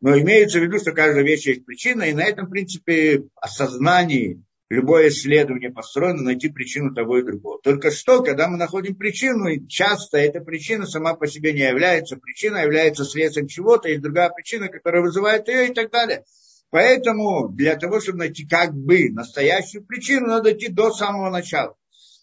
Но 0.00 0.18
имеется 0.18 0.58
в 0.58 0.62
виду, 0.62 0.78
что 0.78 0.92
каждая 0.92 1.24
вещь 1.24 1.46
есть 1.46 1.64
причина, 1.64 2.02
и 2.04 2.14
на 2.14 2.24
этом 2.24 2.50
принципе 2.50 3.24
осознании 3.36 4.42
любое 4.70 5.08
исследование 5.08 5.70
построено 5.70 6.22
найти 6.22 6.48
причину 6.48 6.94
того 6.94 7.18
и 7.18 7.24
другого. 7.24 7.60
Только 7.62 7.90
что, 7.90 8.22
когда 8.22 8.48
мы 8.48 8.56
находим 8.56 8.94
причину, 8.94 9.48
и 9.48 9.66
часто 9.66 10.16
эта 10.16 10.40
причина 10.40 10.86
сама 10.86 11.14
по 11.14 11.26
себе 11.26 11.52
не 11.52 11.68
является 11.68 12.16
причиной, 12.16 12.60
а 12.60 12.64
является 12.64 13.04
следствием 13.04 13.48
чего-то, 13.48 13.88
или 13.88 13.98
другая 13.98 14.30
причина, 14.30 14.68
которая 14.68 15.02
вызывает 15.02 15.48
ее 15.48 15.68
и 15.68 15.74
так 15.74 15.90
далее. 15.90 16.24
Поэтому 16.70 17.48
для 17.48 17.74
того, 17.74 18.00
чтобы 18.00 18.18
найти 18.20 18.46
как 18.46 18.72
бы 18.72 19.10
настоящую 19.10 19.84
причину, 19.84 20.28
надо 20.28 20.52
идти 20.52 20.68
до 20.68 20.92
самого 20.92 21.30
начала. 21.30 21.74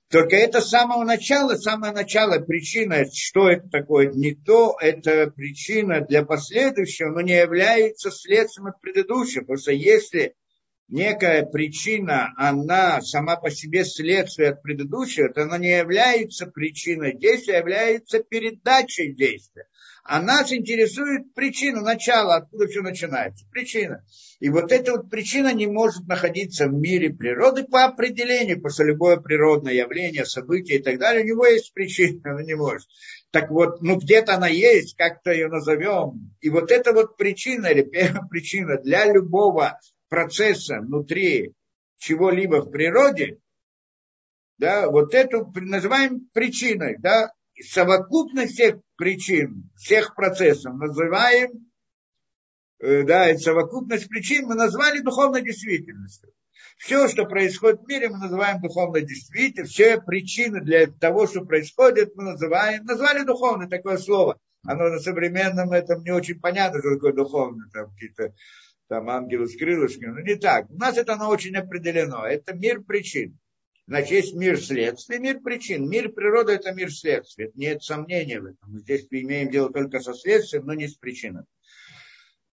Только 0.09 0.37
это 0.37 0.61
с 0.61 0.69
самого 0.69 1.03
начала, 1.03 1.55
самое 1.55 1.91
начало, 1.91 2.39
причина, 2.39 3.03
что 3.13 3.49
это 3.49 3.67
такое, 3.67 4.09
не 4.13 4.33
то, 4.35 4.77
это 4.79 5.29
причина 5.35 5.99
для 5.99 6.23
последующего, 6.23 7.09
но 7.09 7.19
не 7.19 7.37
является 7.37 8.09
следствием 8.09 8.67
от 8.67 8.79
предыдущего. 8.79 9.41
Потому 9.41 9.57
что 9.57 9.73
если 9.73 10.33
некая 10.87 11.45
причина, 11.45 12.33
она 12.37 13.01
сама 13.01 13.35
по 13.35 13.49
себе 13.49 13.83
следствие 13.83 14.49
от 14.49 14.61
предыдущего, 14.61 15.29
то 15.29 15.43
она 15.43 15.57
не 15.57 15.77
является 15.77 16.47
причиной 16.47 17.17
действия, 17.17 17.55
а 17.55 17.59
является 17.59 18.19
передачей 18.19 19.13
действия. 19.13 19.67
А 20.09 20.21
нас 20.21 20.53
интересует 20.53 21.33
причина, 21.33 21.81
начало, 21.81 22.37
откуда 22.37 22.67
все 22.67 22.81
начинается. 22.81 23.45
Причина. 23.51 24.05
И 24.39 24.47
вот 24.49 24.71
эта 24.71 24.93
вот 24.93 25.09
причина 25.09 25.53
не 25.53 25.67
может 25.67 26.07
находиться 26.07 26.67
в 26.67 26.73
мире 26.73 27.09
природы 27.09 27.65
по 27.65 27.83
определению, 27.83 28.55
потому 28.55 28.73
что 28.73 28.83
любое 28.85 29.17
природное 29.17 29.73
явление, 29.73 30.23
событие 30.23 30.79
и 30.79 30.81
так 30.81 30.97
далее, 30.97 31.25
у 31.25 31.27
него 31.27 31.45
есть 31.45 31.73
причина, 31.73 32.21
она 32.23 32.43
не 32.43 32.55
может. 32.55 32.87
Так 33.31 33.51
вот, 33.51 33.81
ну 33.81 33.97
где-то 33.97 34.35
она 34.35 34.47
есть, 34.47 34.95
как-то 34.95 35.31
ее 35.31 35.49
назовем. 35.49 36.33
И 36.39 36.49
вот 36.49 36.71
эта 36.71 36.93
вот 36.93 37.17
причина, 37.17 37.67
или 37.67 37.81
первая 37.81 38.25
причина 38.29 38.77
для 38.77 39.11
любого 39.11 39.77
процесса 40.09 40.79
внутри 40.79 41.53
чего-либо 41.97 42.61
в 42.61 42.71
природе, 42.71 43.39
да, 44.57 44.89
вот 44.89 45.13
эту 45.13 45.51
называем 45.55 46.29
причиной, 46.33 46.97
да, 46.99 47.31
совокупность 47.61 48.53
всех 48.53 48.77
причин, 48.95 49.69
всех 49.75 50.15
процессов 50.15 50.75
называем, 50.75 51.71
э, 52.79 53.03
да, 53.03 53.31
и 53.31 53.37
совокупность 53.37 54.07
причин 54.07 54.45
мы 54.45 54.55
назвали 54.55 54.99
духовной 54.99 55.43
действительностью. 55.43 56.31
Все, 56.77 57.07
что 57.07 57.25
происходит 57.25 57.81
в 57.81 57.87
мире, 57.87 58.09
мы 58.09 58.19
называем 58.19 58.61
духовной 58.61 59.01
действительностью. 59.01 59.65
Все 59.65 60.01
причины 60.01 60.61
для 60.61 60.85
того, 60.87 61.25
что 61.25 61.43
происходит, 61.43 62.15
мы 62.15 62.23
называем, 62.23 62.85
назвали 62.85 63.23
духовное 63.23 63.67
такое 63.67 63.97
слово. 63.97 64.37
Оно 64.63 64.89
на 64.89 64.99
современном 64.99 65.71
этом 65.71 66.03
не 66.03 66.11
очень 66.11 66.39
понятно, 66.39 66.79
что 66.79 66.95
такое 66.95 67.13
духовное, 67.13 67.67
там 67.71 67.91
какие-то 67.91 68.33
там 68.87 69.09
ангелы 69.09 69.47
с 69.47 69.57
крылышками. 69.57 70.11
Но 70.11 70.21
не 70.21 70.35
так. 70.35 70.69
У 70.69 70.77
нас 70.77 70.97
это 70.97 71.13
оно 71.13 71.29
очень 71.29 71.55
определено. 71.55 72.25
Это 72.25 72.53
мир 72.53 72.81
причин. 72.81 73.37
Значит, 73.87 74.11
есть 74.11 74.35
мир 74.35 74.59
следствий, 74.59 75.17
мир 75.17 75.39
причин. 75.39 75.89
Мир 75.89 76.09
природы– 76.09 76.51
это 76.53 76.73
мир 76.73 76.91
следствий. 76.91 77.51
Нет 77.55 77.83
сомнения 77.83 78.41
в 78.41 78.45
этом. 78.45 78.69
Мы 78.69 78.79
здесь 78.79 79.07
имеем 79.09 79.49
дело 79.49 79.71
только 79.71 80.01
со 80.01 80.13
следствием, 80.13 80.65
но 80.65 80.73
не 80.73 80.87
с 80.87 80.95
причиной. 80.95 81.43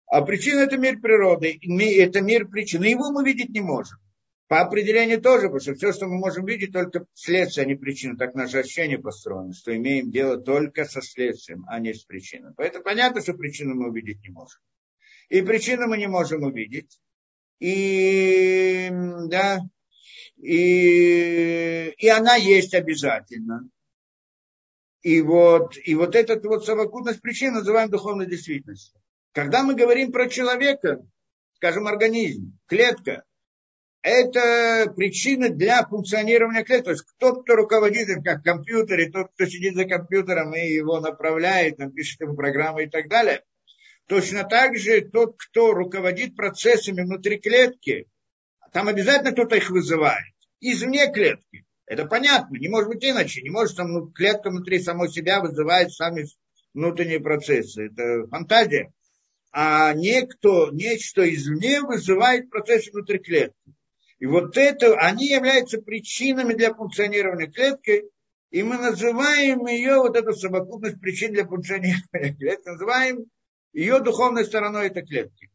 А 0.06 0.20
причина– 0.20 0.60
это 0.60 0.76
мир 0.76 1.00
природы, 1.00 1.58
это 1.98 2.20
мир 2.20 2.46
причин. 2.48 2.84
И 2.84 2.90
его 2.90 3.10
мы 3.10 3.24
видеть 3.24 3.48
не 3.48 3.62
можем. 3.62 3.98
По 4.48 4.60
определению 4.60 5.22
тоже, 5.22 5.44
потому 5.44 5.60
что 5.60 5.74
все, 5.74 5.94
что 5.94 6.06
мы 6.06 6.18
можем 6.18 6.44
видеть, 6.44 6.74
только 6.74 7.06
следствие, 7.14 7.64
а 7.64 7.66
не 7.66 7.76
причина. 7.76 8.18
Так 8.18 8.34
наше 8.34 8.58
ощущение 8.58 8.98
построено, 8.98 9.54
что 9.54 9.74
имеем 9.74 10.10
дело 10.10 10.36
только 10.36 10.84
со 10.84 11.00
следствием, 11.00 11.64
а 11.66 11.78
не 11.80 11.94
с 11.94 12.04
причиной. 12.04 12.52
Поэтому 12.54 12.84
понятно, 12.84 13.22
что 13.22 13.32
причину 13.32 13.74
мы 13.74 13.88
увидеть 13.88 14.20
не 14.22 14.28
можем. 14.28 14.60
И 15.32 15.40
причину 15.40 15.86
мы 15.86 15.96
не 15.96 16.08
можем 16.08 16.42
увидеть. 16.42 17.00
И, 17.58 18.90
да, 19.28 19.60
и, 20.36 21.94
и 21.96 22.08
она 22.08 22.36
есть 22.36 22.74
обязательно. 22.74 23.66
И 25.00 25.22
вот, 25.22 25.78
и 25.82 25.94
вот 25.94 26.16
эта 26.16 26.38
вот 26.46 26.66
совокупность 26.66 27.22
причин 27.22 27.54
называем 27.54 27.88
духовной 27.88 28.26
действительностью. 28.26 29.00
Когда 29.32 29.62
мы 29.62 29.74
говорим 29.74 30.12
про 30.12 30.28
человека, 30.28 31.02
скажем, 31.54 31.86
организм, 31.86 32.58
клетка, 32.66 33.24
это 34.02 34.92
причина 34.94 35.48
для 35.48 35.86
функционирования 35.86 36.62
клетки. 36.62 36.84
То 36.84 36.90
есть 36.90 37.06
тот, 37.16 37.44
кто 37.44 37.56
руководит 37.56 38.06
им 38.10 38.22
как 38.22 38.40
в 38.40 38.44
компьютере, 38.44 39.10
тот, 39.10 39.32
кто 39.32 39.46
сидит 39.46 39.76
за 39.76 39.86
компьютером 39.86 40.54
и 40.54 40.74
его 40.74 41.00
направляет, 41.00 41.78
там, 41.78 41.90
пишет 41.90 42.20
ему 42.20 42.36
программы 42.36 42.84
и 42.84 42.90
так 42.90 43.08
далее. 43.08 43.42
Точно 44.07 44.44
так 44.44 44.76
же 44.76 45.00
тот, 45.00 45.36
кто 45.38 45.72
руководит 45.72 46.36
процессами 46.36 47.03
внутри 47.03 47.38
клетки, 47.38 48.09
там 48.72 48.88
обязательно 48.88 49.32
кто-то 49.32 49.57
их 49.57 49.70
вызывает. 49.70 50.34
Извне 50.61 51.12
клетки. 51.12 51.64
Это 51.86 52.07
понятно, 52.07 52.57
не 52.57 52.68
может 52.68 52.88
быть 52.88 53.05
иначе. 53.05 53.42
Не 53.42 53.50
может 53.50 53.76
там 53.76 53.92
ну, 53.92 54.07
клетка 54.11 54.50
внутри 54.50 54.80
самой 54.80 55.11
себя 55.11 55.40
вызывать 55.40 55.92
сами 55.92 56.26
внутренние 56.72 57.20
процессы. 57.20 57.86
Это 57.86 58.26
фантазия. 58.28 58.92
А 59.53 59.92
некто, 59.92 60.70
нечто 60.72 61.28
извне 61.28 61.82
вызывает 61.82 62.48
процессы 62.48 62.90
внутри 62.90 63.18
клетки. 63.18 63.74
И 64.18 64.26
вот 64.26 64.57
это, 64.57 64.94
они 64.98 65.26
являются 65.26 65.80
причинами 65.80 66.55
для 66.55 66.72
функционирования 66.72 67.50
клетки, 67.50 68.05
и 68.50 68.62
мы 68.62 68.78
называем 68.78 69.66
ее, 69.66 69.96
вот 69.96 70.16
эту 70.16 70.32
совокупность 70.32 71.00
причин 71.00 71.32
для 71.32 71.44
функционирования 71.44 72.34
клетки, 72.38 72.68
называем 72.68 73.26
ее 73.72 74.00
духовной 74.00 74.44
стороной 74.44 74.88
этой 74.88 75.04
клетки. 75.04 75.50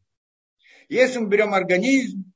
Если 0.88 1.18
мы 1.18 1.28
берем 1.28 1.54
организм, 1.54 2.32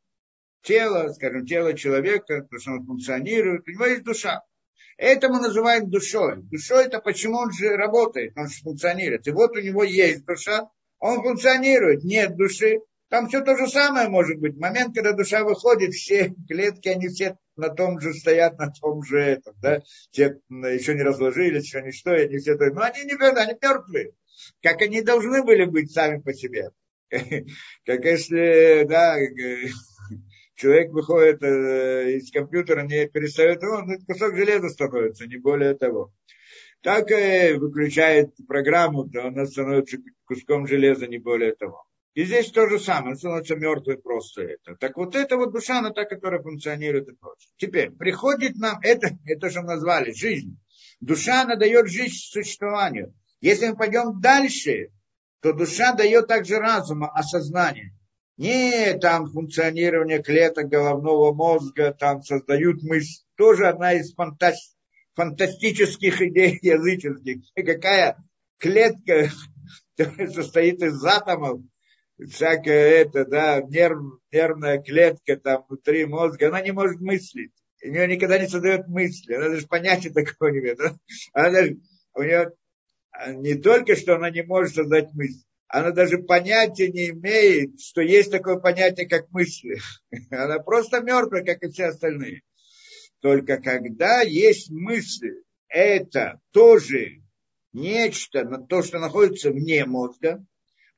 тело, 0.63 1.09
скажем, 1.13 1.47
тело 1.47 1.75
человека, 1.75 2.47
то, 2.51 2.59
что 2.59 2.73
он 2.73 2.87
функционирует, 2.87 3.67
у 3.67 3.71
него 3.71 3.87
есть 3.87 4.05
душа. 4.05 4.43
Это 4.97 5.29
мы 5.29 5.41
называем 5.41 5.91
душой. 5.91 6.43
Душой 6.43 6.85
это 6.85 7.01
почему 7.01 7.39
он 7.39 7.53
же 7.53 7.71
работает, 7.77 8.37
он 8.37 8.49
же 8.49 8.61
функционирует. 8.63 9.27
И 9.27 9.31
вот 9.33 9.57
у 9.57 9.61
него 9.61 9.83
есть 9.85 10.25
душа, 10.25 10.69
он 10.99 11.23
функционирует. 11.23 12.05
Нет 12.05 12.37
души, 12.37 12.79
Там 13.09 13.29
все 13.29 13.43
то 13.43 13.57
же 13.57 13.67
самое 13.69 14.09
может 14.09 14.39
быть. 14.39 14.57
Момент, 14.57 14.95
когда 14.95 15.13
душа 15.13 15.45
выходит, 15.45 15.93
все 15.93 16.35
клетки, 16.49 16.89
они 16.89 17.09
все 17.09 17.37
на 17.57 17.69
том 17.69 18.01
же 18.01 18.15
стоят, 18.15 18.59
на 18.59 18.71
том 18.71 19.03
же 19.03 19.19
этом, 19.19 19.55
да. 19.61 19.81
Те 20.13 20.39
еще 20.49 20.95
не 20.95 21.03
разложились, 21.03 21.65
еще 21.65 21.83
не 21.83 21.93
что, 21.93 22.13
они 22.13 22.39
все 22.39 22.57
то. 22.57 22.71
Но 22.71 22.83
они 22.83 23.05
не 23.05 23.15
они 23.15 23.55
мертвые. 23.61 24.13
Как 24.63 24.83
они 24.83 25.03
должны 25.03 25.43
были 25.45 25.65
быть 25.65 25.93
сами 25.93 26.21
по 26.21 26.33
себе. 26.33 26.71
Как 27.11 28.05
если, 28.05 28.85
да, 28.89 29.19
человек 30.57 30.93
выходит 30.93 31.43
э, 31.43 32.13
из 32.17 32.31
компьютера, 32.31 32.83
не 32.83 33.09
перестает, 33.09 33.63
он 33.65 33.99
кусок 34.07 34.37
железа 34.37 34.69
становится, 34.69 35.27
не 35.27 35.37
более 35.37 35.75
того. 35.75 36.13
Так 36.83 37.11
и 37.11 37.53
выключает 37.55 38.35
программу, 38.49 39.09
то 39.09 39.27
она 39.27 39.47
становится 39.47 39.99
куском 40.25 40.67
железа, 40.67 41.07
не 41.07 41.19
более 41.19 41.55
того. 41.55 41.85
И 42.15 42.25
здесь 42.25 42.51
то 42.51 42.69
же 42.69 42.79
самое, 42.79 43.17
становится 43.17 43.57
мертвый 43.57 43.97
просто 43.97 44.43
это. 44.43 44.77
Так 44.77 44.97
вот 44.97 45.15
это 45.15 45.37
вот 45.37 45.53
душа, 45.53 45.79
она 45.79 45.91
та, 45.91 46.05
которая 46.05 46.43
функционирует 46.43 47.09
и 47.09 47.15
прочее. 47.15 47.51
Теперь, 47.57 47.91
приходит 47.91 48.57
нам, 48.57 48.79
это, 48.83 49.17
это 49.25 49.49
что 49.49 49.63
назвали, 49.63 50.13
жизнь. 50.13 50.59
Душа, 51.01 51.43
она 51.43 51.57
дает 51.57 51.89
жизнь 51.89 52.15
существованию. 52.15 53.15
Если 53.43 53.69
мы 53.69 53.77
пойдем 53.77 54.21
дальше, 54.21 54.89
то 55.41 55.53
душа 55.53 55.93
дает 55.93 56.29
также 56.29 56.59
разума, 56.59 57.11
осознание. 57.13 57.95
Не 58.39 58.95
там 58.99 59.27
функционирование 59.27 60.23
клеток 60.23 60.69
головного 60.69 61.35
мозга, 61.35 61.93
там 61.93 62.23
создают 62.23 62.83
мысль. 62.83 63.23
Тоже 63.37 63.67
одна 63.67 63.93
из 63.93 64.15
фантастик 64.15 64.73
фантастических 65.15 66.23
идей 66.23 66.59
языческих. 66.63 67.43
Какая 67.55 68.17
клетка 68.59 69.29
состоит 70.33 70.83
из 70.83 71.05
атомов, 71.05 71.61
всякая 72.19 73.03
это, 73.03 73.25
да, 73.27 73.61
нерв, 73.61 74.21
нервная 74.31 74.81
клетка 74.81 75.37
там 75.37 75.65
внутри 75.69 76.07
мозга, 76.07 76.49
она 76.49 76.61
не 76.61 76.73
может 76.73 77.01
мыслить. 77.01 77.53
У 77.85 77.89
нее 77.89 78.07
никогда 78.07 78.39
не 78.39 78.49
создает 78.49 78.87
мысли. 78.89 79.35
Она 79.35 79.49
даже 79.49 79.67
понятия 79.67 80.11
такого 80.15 80.51
не 80.51 80.61
имеет. 80.61 80.81
Она 81.33 81.51
даже, 81.51 81.77
у 82.15 82.23
нее 82.23 82.53
не 83.29 83.55
только, 83.55 83.97
что 83.97 84.17
она 84.17 84.31
не 84.31 84.43
может 84.43 84.75
создать 84.75 85.13
мысль, 85.15 85.43
она 85.69 85.91
даже 85.91 86.19
понятия 86.19 86.89
не 86.89 87.11
имеет, 87.11 87.81
что 87.81 88.03
есть 88.03 88.31
такое 88.31 88.59
понятие, 88.59 89.09
как 89.09 89.31
мысли. 89.31 89.81
Она 90.31 90.59
просто 90.59 91.01
мертвая, 91.01 91.43
как 91.45 91.63
и 91.63 91.71
все 91.71 91.87
остальные. 91.87 92.43
Только 93.21 93.57
когда 93.57 94.21
есть 94.21 94.71
мысли, 94.71 95.43
это 95.69 96.41
тоже 96.51 97.23
нечто, 97.73 98.45
то, 98.69 98.83
что 98.83 98.99
находится 98.99 99.51
вне 99.51 99.87
мозга, 99.87 100.45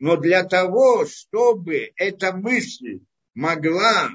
но 0.01 0.17
для 0.17 0.43
того, 0.43 1.07
чтобы 1.07 1.93
эта 1.95 2.33
мысль 2.37 3.01
могла 3.35 4.11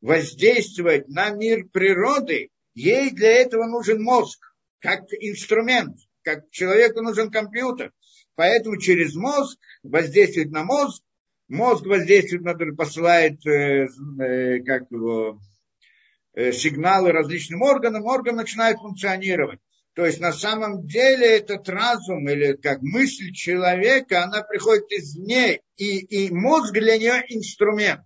воздействовать 0.00 1.08
на 1.08 1.30
мир 1.30 1.66
природы, 1.68 2.48
ей 2.72 3.10
для 3.10 3.32
этого 3.32 3.66
нужен 3.66 4.02
мозг, 4.02 4.40
как 4.78 5.02
инструмент, 5.12 5.98
как 6.34 6.50
человеку 6.50 7.02
нужен 7.02 7.30
компьютер. 7.30 7.92
Поэтому 8.34 8.78
через 8.78 9.14
мозг 9.14 9.58
воздействует 9.82 10.50
на 10.50 10.64
мозг, 10.64 11.02
мозг 11.48 11.86
воздействует 11.86 12.42
на, 12.42 12.54
посылает, 12.74 13.44
э, 13.46 13.86
э, 14.20 14.60
как 14.60 14.90
его, 14.90 15.38
Э, 16.32 16.52
сигналы 16.52 17.10
различным 17.10 17.62
органам, 17.62 18.04
орган 18.04 18.36
начинает 18.36 18.78
функционировать. 18.78 19.58
То 19.94 20.06
есть 20.06 20.20
на 20.20 20.32
самом 20.32 20.86
деле 20.86 21.26
этот 21.38 21.68
разум 21.68 22.28
или 22.28 22.52
как 22.52 22.80
мысль 22.82 23.32
человека, 23.32 24.22
она 24.22 24.42
приходит 24.42 24.84
извне, 24.92 25.60
и, 25.76 25.98
и 25.98 26.32
мозг 26.32 26.72
для 26.72 26.96
нее 26.96 27.24
инструмент, 27.28 28.04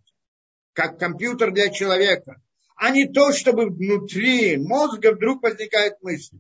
как 0.72 0.98
компьютер 0.98 1.52
для 1.52 1.68
человека, 1.68 2.40
а 2.76 2.90
не 2.90 3.06
то, 3.06 3.32
чтобы 3.32 3.66
внутри 3.66 4.56
мозга 4.56 5.12
вдруг 5.12 5.42
возникает 5.42 6.00
мысль. 6.00 6.38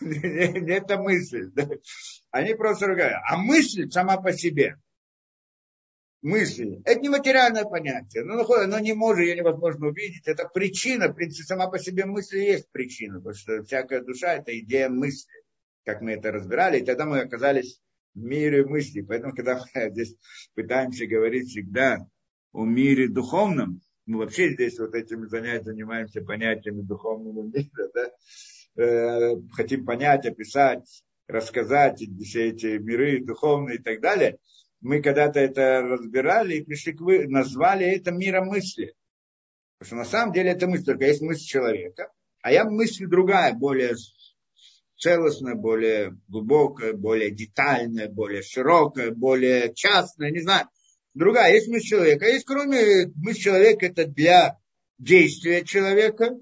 Это 0.00 0.98
мысль. 0.98 1.50
Они 2.30 2.54
просто 2.54 2.86
ругают. 2.86 3.18
А 3.28 3.36
мысль 3.36 3.90
сама 3.90 4.16
по 4.18 4.32
себе 4.32 4.76
мысли. 6.22 6.82
Это 6.84 7.00
не 7.00 7.08
материальное 7.08 7.64
понятие. 7.64 8.24
Но 8.24 8.42
оно 8.42 8.78
не 8.78 8.92
может, 8.92 9.24
ее 9.24 9.36
невозможно 9.36 9.88
увидеть. 9.88 10.26
Это 10.26 10.48
причина. 10.48 11.08
В 11.08 11.14
принципе, 11.14 11.44
сама 11.44 11.68
по 11.68 11.78
себе 11.78 12.04
мысль 12.04 12.38
есть 12.38 12.70
причина. 12.72 13.18
Потому 13.18 13.34
что 13.34 13.62
всякая 13.64 14.02
душа– 14.02 14.34
это 14.36 14.58
идея 14.58 14.88
мысли. 14.88 15.30
Как 15.84 16.00
мы 16.00 16.12
это 16.12 16.32
разбирали. 16.32 16.80
И 16.80 16.84
тогда 16.84 17.06
мы 17.06 17.20
оказались 17.20 17.80
в 18.14 18.18
мире 18.18 18.64
мыслей. 18.66 19.02
Поэтому, 19.02 19.34
когда 19.34 19.64
мы 19.74 19.90
здесь 19.90 20.16
пытаемся 20.54 21.06
говорить 21.06 21.48
всегда 21.48 22.06
о 22.52 22.64
мире 22.64 23.08
духовном, 23.08 23.80
мы 24.06 24.18
вообще 24.18 24.52
здесь 24.52 24.78
вот 24.78 24.94
этими 24.94 25.26
занятиями 25.26 25.64
занимаемся 25.64 26.22
понятиями 26.22 26.82
духовного 26.82 27.42
мира, 27.42 27.90
да? 27.92 28.10
Э, 28.76 29.36
хотим 29.52 29.84
понять, 29.84 30.26
описать, 30.26 31.02
рассказать 31.28 32.02
все 32.22 32.48
эти 32.48 32.78
миры 32.78 33.24
духовные 33.24 33.76
и 33.76 33.82
так 33.82 34.00
далее– 34.00 34.38
мы 34.80 35.02
когда-то 35.02 35.40
это 35.40 35.82
разбирали 35.82 36.56
и 36.56 36.64
пришли 36.64 36.92
к 36.92 37.00
вы, 37.00 37.26
назвали 37.26 37.86
это 37.86 38.12
миром 38.12 38.48
мысли. 38.48 38.94
Потому 39.78 39.86
что 39.86 39.96
на 39.96 40.04
самом 40.04 40.32
деле 40.32 40.50
это 40.50 40.66
мысль, 40.66 40.84
только 40.84 41.06
есть 41.06 41.22
мысль 41.22 41.44
человека, 41.44 42.10
а 42.42 42.52
я 42.52 42.64
мысль 42.64 43.06
другая, 43.06 43.52
более 43.52 43.94
целостная, 44.96 45.54
более 45.54 46.16
глубокая, 46.28 46.92
более 46.92 47.30
детальная, 47.30 48.08
более 48.08 48.42
широкая, 48.42 49.10
более 49.10 49.74
частная, 49.74 50.30
не 50.30 50.40
знаю. 50.40 50.68
Другая, 51.14 51.52
есть 51.52 51.68
мысль 51.68 51.86
человека. 51.86 52.26
Есть 52.26 52.44
кроме 52.44 53.08
мысль 53.16 53.40
человека, 53.40 53.86
это 53.86 54.06
для 54.06 54.58
действия 54.98 55.64
человека, 55.64 56.38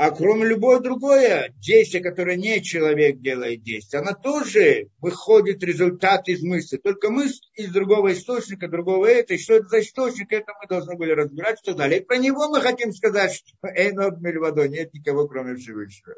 а 0.00 0.12
кроме 0.12 0.46
любое 0.46 0.78
другое 0.78 1.52
действие, 1.56 2.00
которое 2.00 2.36
не 2.36 2.62
человек 2.62 3.18
делает 3.18 3.64
действие, 3.64 4.00
она 4.00 4.12
тоже 4.12 4.90
выходит 5.00 5.60
результат 5.64 6.28
из 6.28 6.40
мысли. 6.40 6.76
Только 6.76 7.10
мысль 7.10 7.40
из 7.54 7.72
другого 7.72 8.12
источника, 8.12 8.68
другого 8.68 9.06
это. 9.06 9.34
И 9.34 9.38
что 9.38 9.54
это 9.54 9.66
за 9.66 9.80
источник, 9.80 10.32
это 10.32 10.52
мы 10.60 10.68
должны 10.68 10.96
были 10.96 11.10
разбирать, 11.10 11.58
что 11.58 11.74
далее. 11.74 12.00
И 12.00 12.04
про 12.04 12.18
него 12.18 12.48
мы 12.48 12.60
хотим 12.60 12.92
сказать, 12.92 13.32
что 13.32 13.56
Эйнод 13.74 14.20
Мельвадо, 14.20 14.68
нет 14.68 14.94
никого, 14.94 15.26
кроме 15.26 15.56
Всевышнего. 15.56 16.14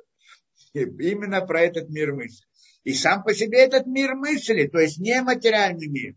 И 0.75 0.81
именно 0.81 1.41
про 1.41 1.63
этот 1.63 1.89
мир 1.89 2.13
мысли. 2.13 2.45
И 2.85 2.93
сам 2.93 3.23
по 3.23 3.33
себе 3.33 3.61
этот 3.61 3.87
мир 3.87 4.15
мысли, 4.15 4.67
то 4.67 4.79
есть 4.79 4.99
не 4.99 5.23
материальный 5.23 5.89
мир, 5.89 6.17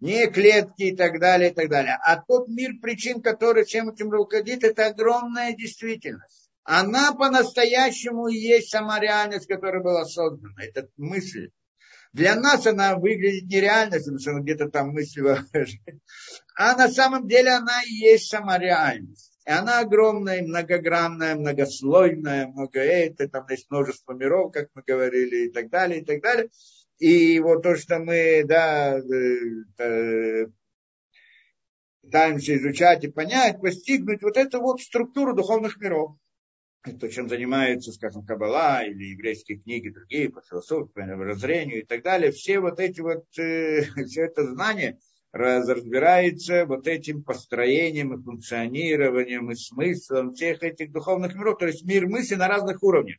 не 0.00 0.26
клетки 0.26 0.82
и 0.82 0.96
так 0.96 1.18
далее, 1.18 1.50
и 1.50 1.54
так 1.54 1.70
далее, 1.70 1.98
а 2.04 2.20
тот 2.20 2.48
мир 2.48 2.72
причин, 2.80 3.22
который 3.22 3.64
всем 3.64 3.90
этим 3.90 4.10
руководит, 4.10 4.64
это 4.64 4.86
огромная 4.86 5.54
действительность 5.54 6.43
она 6.64 7.12
по-настоящему 7.12 8.28
и 8.28 8.36
есть 8.36 8.70
сама 8.70 8.98
реальность, 8.98 9.46
которая 9.46 9.82
была 9.82 10.06
создана. 10.06 10.54
Это 10.62 10.88
мысль. 10.96 11.50
Для 12.14 12.36
нас 12.36 12.66
она 12.66 12.96
выглядит 12.96 13.50
нереальностью, 13.50 14.14
потому 14.14 14.18
что 14.20 14.30
она 14.30 14.40
где-то 14.40 14.70
там 14.70 14.90
мысль 14.90 15.22
А 16.56 16.76
на 16.76 16.88
самом 16.88 17.28
деле 17.28 17.50
она 17.50 17.82
и 17.82 17.92
есть 17.92 18.30
сама 18.30 18.58
реальность. 18.58 19.32
И 19.46 19.50
она 19.50 19.80
огромная, 19.80 20.42
многогранная, 20.42 21.34
многослойная, 21.34 22.46
много 22.46 22.80
это, 22.80 23.28
там 23.28 23.46
есть 23.50 23.70
множество 23.70 24.14
миров, 24.14 24.52
как 24.52 24.70
мы 24.74 24.82
говорили, 24.86 25.48
и 25.48 25.50
так 25.50 25.68
далее, 25.68 26.00
и 26.00 26.04
так 26.04 26.22
далее. 26.22 26.48
И 26.98 27.40
вот 27.40 27.62
то, 27.62 27.76
что 27.76 27.98
мы, 27.98 28.44
да, 28.46 28.96
э, 28.96 29.82
э, 29.82 30.46
пытаемся 32.00 32.56
изучать 32.56 33.04
и 33.04 33.08
понять, 33.08 33.60
постигнуть 33.60 34.22
вот 34.22 34.38
эту 34.38 34.60
вот 34.60 34.80
структуру 34.80 35.34
духовных 35.34 35.78
миров 35.78 36.16
то, 36.92 37.08
чем 37.08 37.28
занимается, 37.28 37.92
скажем, 37.92 38.26
Кабала 38.26 38.84
или 38.84 39.12
еврейские 39.12 39.58
книги, 39.58 39.88
другие 39.88 40.28
по 40.28 40.42
философии, 40.42 40.92
по 40.92 41.00
мировоззрению 41.00 41.80
и 41.80 41.84
так 41.84 42.02
далее, 42.02 42.30
все 42.30 42.60
вот 42.60 42.78
эти 42.78 43.00
вот, 43.00 43.24
э, 43.38 43.82
все 44.06 44.24
это 44.24 44.46
знание 44.46 44.98
разбирается 45.32 46.64
вот 46.66 46.86
этим 46.86 47.24
построением 47.24 48.14
и 48.14 48.22
функционированием 48.22 49.50
и 49.50 49.56
смыслом 49.56 50.34
всех 50.34 50.62
этих 50.62 50.92
духовных 50.92 51.34
миров, 51.34 51.58
то 51.58 51.66
есть 51.66 51.84
мир 51.84 52.06
мысли 52.06 52.36
на 52.36 52.48
разных 52.48 52.82
уровнях, 52.82 53.16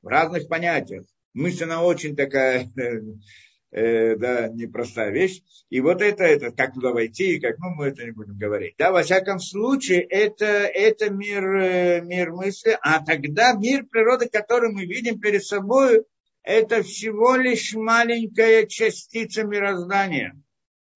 в 0.00 0.08
разных 0.08 0.48
понятиях. 0.48 1.04
Мысль, 1.34 1.64
она 1.64 1.84
очень 1.84 2.16
такая 2.16 2.68
э, 3.72 4.16
да, 4.16 4.48
непростая 4.48 5.10
вещь. 5.10 5.42
И 5.70 5.80
вот 5.80 6.02
это, 6.02 6.24
это, 6.24 6.52
как 6.52 6.74
туда 6.74 6.92
войти, 6.92 7.40
как, 7.40 7.58
ну, 7.58 7.70
мы 7.70 7.86
это 7.86 8.04
не 8.04 8.12
будем 8.12 8.38
говорить. 8.38 8.74
Да, 8.78 8.92
во 8.92 9.02
всяком 9.02 9.40
случае, 9.40 10.02
это, 10.02 10.44
это 10.44 11.10
мир, 11.10 11.44
э, 11.56 12.00
мир 12.02 12.32
мысли, 12.32 12.78
а 12.80 13.04
тогда 13.04 13.54
мир 13.54 13.84
природы, 13.86 14.28
который 14.28 14.70
мы 14.70 14.84
видим 14.84 15.18
перед 15.18 15.44
собой, 15.44 16.04
это 16.42 16.82
всего 16.82 17.36
лишь 17.36 17.74
маленькая 17.74 18.66
частица 18.66 19.44
мироздания. 19.44 20.36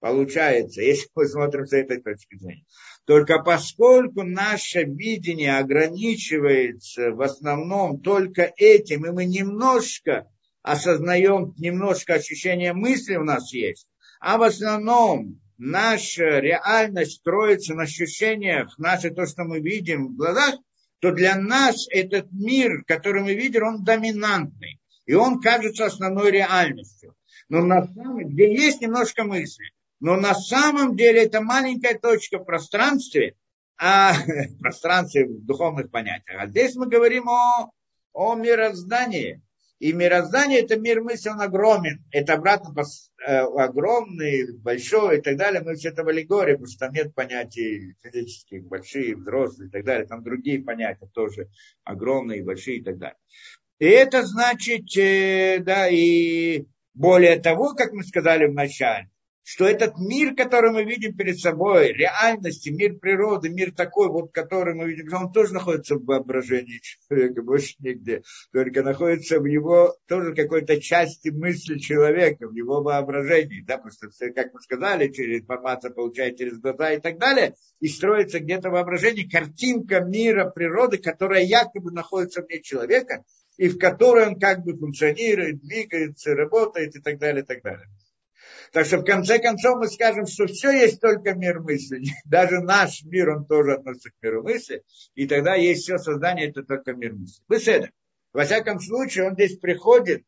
Получается, 0.01 0.83
если 0.83 1.09
мы 1.15 1.27
смотрим 1.27 1.67
с 1.67 1.73
этой 1.73 2.01
точки 2.01 2.37
зрения. 2.37 2.65
Только 3.07 3.39
поскольку 3.39 4.25
наше 4.25 4.83
видение 4.83 5.57
ограничивается 5.57 7.13
в 7.13 7.23
основном 7.23 8.01
только 8.01 8.53
этим, 8.57 9.07
и 9.07 9.11
мы 9.11 9.25
немножко 9.25 10.29
осознаем 10.67 11.55
немножко 11.59 12.15
ощущение 12.15 12.73
мысли 12.73 13.15
у 13.15 13.23
нас 13.23 13.53
есть, 13.53 13.87
а 14.19 14.37
в 14.37 14.43
основном 14.43 15.41
наша 15.59 16.41
реальность 16.41 17.19
строится 17.19 17.75
на 17.75 17.85
ощущениях, 17.85 18.77
наше 18.77 19.11
то, 19.11 19.27
что 19.27 19.45
мы 19.45 19.61
видим 19.61 20.09
в 20.09 20.17
глазах, 20.17 20.57
то 20.99 21.13
для 21.13 21.37
нас 21.37 21.87
этот 21.91 22.33
мир, 22.33 22.83
который 22.85 23.23
мы 23.23 23.35
видим, 23.35 23.63
он 23.63 23.85
доминантный. 23.85 24.81
И 25.05 25.15
он 25.15 25.41
кажется 25.41 25.87
основной 25.87 26.33
реальностью. 26.33 27.15
Но 27.49 27.65
на 27.65 27.87
самом 27.87 28.35
деле, 28.35 28.55
есть 28.57 28.81
немножко 28.81 29.23
мысли, 29.23 29.71
но 30.01 30.17
на 30.17 30.35
самом 30.35 30.97
деле 30.97 31.27
это 31.27 31.41
маленькая 31.43 31.97
точка 31.97 32.39
в 32.39 32.45
пространстве, 32.45 33.37
а, 33.79 34.15
пространстве 34.59 35.27
в 35.27 35.45
духовных 35.45 35.93
понятиях. 35.93 36.41
А 36.41 36.49
здесь 36.49 36.75
мы 36.75 36.89
говорим 36.89 37.29
о, 37.29 37.71
о 38.13 38.35
мироздании. 38.35 39.43
И 39.79 39.93
мироздание– 39.93 40.61
это 40.63 40.79
мир 40.79 41.03
мысли, 41.03 41.29
он 41.29 41.41
огромен. 41.41 42.03
Это 42.11 42.35
обратно 42.35 42.75
э, 43.27 43.39
огромный, 43.41 44.57
большой 44.59 45.19
и 45.19 45.21
так 45.21 45.37
далее. 45.37 45.61
Мы 45.63 45.75
все 45.75 45.91
это 45.91 46.03
в 46.03 46.09
аллегории, 46.09 46.53
потому 46.53 46.69
что 46.69 46.87
там 46.87 46.95
нет 46.95 47.15
понятий 47.15 47.95
физических, 48.03 48.65
большие, 48.65 49.17
взрослые 49.17 49.69
и 49.69 49.71
так 49.71 49.85
далее. 49.85 50.07
Там 50.07 50.23
другие 50.23 50.63
понятия 50.63 51.09
тоже 51.13 51.51
огромные, 51.85 52.43
большие 52.43 52.79
и 52.79 52.83
так 52.83 52.97
далее. 52.97 53.19
И 53.79 53.85
это 53.85 54.23
значит, 54.25 54.97
э, 54.97 55.59
да, 55.61 55.89
и 55.89 56.65
более 56.95 57.39
того, 57.39 57.75
как 57.75 57.93
мы 57.93 58.03
сказали 58.03 58.47
в 58.47 58.55
начале, 58.55 59.11
что 59.47 59.65
этот 59.65 59.97
мир, 59.97 60.35
который 60.35 60.73
мы 60.73 60.83
видим 60.83 61.17
перед 61.17 61.39
собой, 61.39 61.93
реальности, 61.93 62.71
мир 62.71 62.95
природы, 62.99 63.49
мир 63.49 63.71
такой, 63.71 64.09
вот, 64.09 64.33
который 64.33 64.75
мы 64.75 64.89
видим, 64.89 65.07
он 65.15 65.31
тоже 65.31 65.55
находится 65.55 65.95
в 65.95 66.05
воображении 66.05 66.81
человека, 66.83 67.43
больше 67.43 67.77
нигде. 67.79 68.25
Только 68.53 68.83
находится 68.83 69.39
в 69.39 69.45
его 69.45 69.95
тоже 70.09 70.35
какой-то 70.35 70.81
части 70.81 71.29
мысли 71.29 71.79
человека, 71.79 72.49
в 72.49 72.55
его 72.55 72.83
воображении. 72.83 73.63
Да, 73.63 73.79
просто, 73.79 74.09
как 74.35 74.53
мы 74.53 74.61
сказали, 74.61 75.13
через 75.13 75.43
информация 75.43 75.93
получает 75.93 76.39
через 76.39 76.59
глаза 76.59 76.95
и 76.95 77.01
так 77.01 77.19
далее, 77.19 77.55
и 77.79 77.87
строится 77.87 78.41
где-то 78.41 78.71
воображение, 78.71 79.31
картинка 79.31 80.01
мира 80.01 80.51
природы, 80.51 80.99
которая 80.99 81.45
якобы 81.45 81.93
находится 81.93 82.43
вне 82.43 82.63
человека, 82.63 83.23
и 83.59 83.69
в 83.69 83.79
которой 83.79 84.27
он 84.27 84.41
как 84.41 84.65
бы 84.65 84.77
функционирует, 84.77 85.61
двигается, 85.61 86.35
работает 86.35 86.97
и 86.97 87.01
так 87.01 87.21
далее, 87.21 87.45
и 87.45 87.47
так 87.47 87.63
далее. 87.63 87.87
Так 88.77 88.85
что 88.85 88.99
в 88.99 89.05
конце 89.05 89.39
концов 89.39 89.79
мы 89.79 89.89
скажем, 89.89 90.27
что 90.27 90.47
все 90.49 90.71
есть 90.71 91.01
только 91.01 91.33
мир 91.33 91.61
мысли. 91.61 92.03
Даже 92.27 92.61
наш 92.61 93.03
мир, 93.05 93.31
он 93.31 93.47
тоже 93.47 93.77
относится 93.77 94.11
к 94.11 94.23
миру 94.23 94.43
мысли. 94.43 94.83
И 95.15 95.27
тогда 95.27 95.55
есть 95.55 95.85
все 95.85 95.97
создание, 95.97 96.51
это 96.51 96.63
только 96.63 96.93
мир 96.93 97.15
мысли. 97.15 97.43
Беседа. 97.49 97.89
Во 98.35 98.45
всяком 98.45 98.79
случае, 98.79 99.29
он 99.29 99.33
здесь 99.33 99.57
приходит 99.57 100.25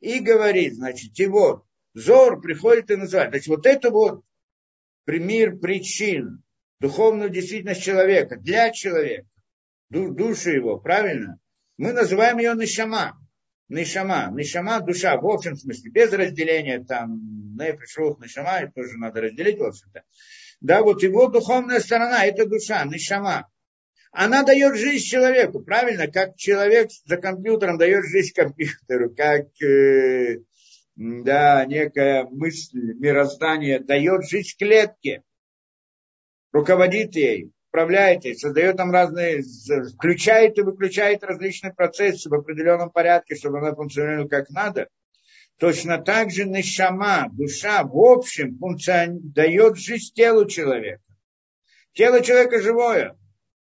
и 0.00 0.18
говорит, 0.18 0.74
значит, 0.74 1.12
вот, 1.28 1.66
Зор 1.94 2.40
приходит 2.40 2.90
и 2.90 2.96
называет. 2.96 3.30
Значит, 3.30 3.46
вот 3.46 3.64
это 3.64 3.92
вот 3.92 4.24
мир 5.06 5.58
причин, 5.58 6.42
духовную 6.80 7.30
действительность 7.30 7.84
человека, 7.84 8.34
для 8.34 8.72
человека, 8.72 9.28
душу 9.90 10.50
его, 10.50 10.80
правильно? 10.80 11.38
Мы 11.76 11.92
называем 11.92 12.38
ее 12.38 12.56
Нишама. 12.56 13.23
Нишама. 13.74 14.30
Нишама– 14.32 14.80
душа, 14.86 15.16
в 15.16 15.26
общем 15.26 15.56
смысле, 15.56 15.90
без 15.90 16.12
разделения 16.12 16.84
там 16.84 17.56
Нефиш, 17.56 17.96
Рух, 17.96 18.20
Нишама, 18.20 18.60
это 18.60 18.72
тоже 18.72 18.96
надо 18.96 19.20
разделить, 19.20 19.58
в 19.58 19.64
общем-то. 19.64 20.02
Да, 20.60 20.82
вот 20.82 21.02
его 21.02 21.26
духовная 21.28 21.80
сторона– 21.80 22.24
это 22.26 22.46
душа, 22.46 22.84
Нишама. 22.84 23.48
Она 24.12 24.44
дает 24.44 24.76
жизнь 24.76 25.04
человеку, 25.04 25.60
правильно? 25.60 26.06
Как 26.06 26.36
человек 26.36 26.90
за 27.04 27.16
компьютером 27.16 27.78
дает 27.78 28.04
жизнь 28.04 28.32
компьютеру, 28.32 29.12
как 29.14 29.46
э, 29.60 30.38
да, 30.96 31.64
некая 31.64 32.24
мысль, 32.30 32.78
мироздание 32.78 33.80
дает 33.80 34.28
жизнь 34.28 34.56
клетке, 34.56 35.24
руководит 36.52 37.16
ей, 37.16 37.50
управляет 37.74 38.24
ей, 38.24 38.36
создает 38.36 38.76
там 38.76 38.92
разные, 38.92 39.42
включает 39.96 40.56
и 40.58 40.62
выключает 40.62 41.24
различные 41.24 41.74
процессы 41.74 42.30
в 42.30 42.34
определенном 42.34 42.90
порядке, 42.90 43.34
чтобы 43.34 43.58
она 43.58 43.74
функционировала 43.74 44.28
как 44.28 44.48
надо– 44.50 44.88
Точно 45.58 45.98
так 45.98 46.30
же 46.30 46.44
нишама, 46.46 47.28
душа, 47.32 47.84
в 47.84 47.96
общем, 47.96 48.58
функцион... 48.58 49.20
дает 49.32 49.76
жизнь 49.76 50.12
телу 50.12 50.46
человека. 50.46 51.00
Тело 51.92 52.20
человека 52.22 52.60
живое. 52.60 53.16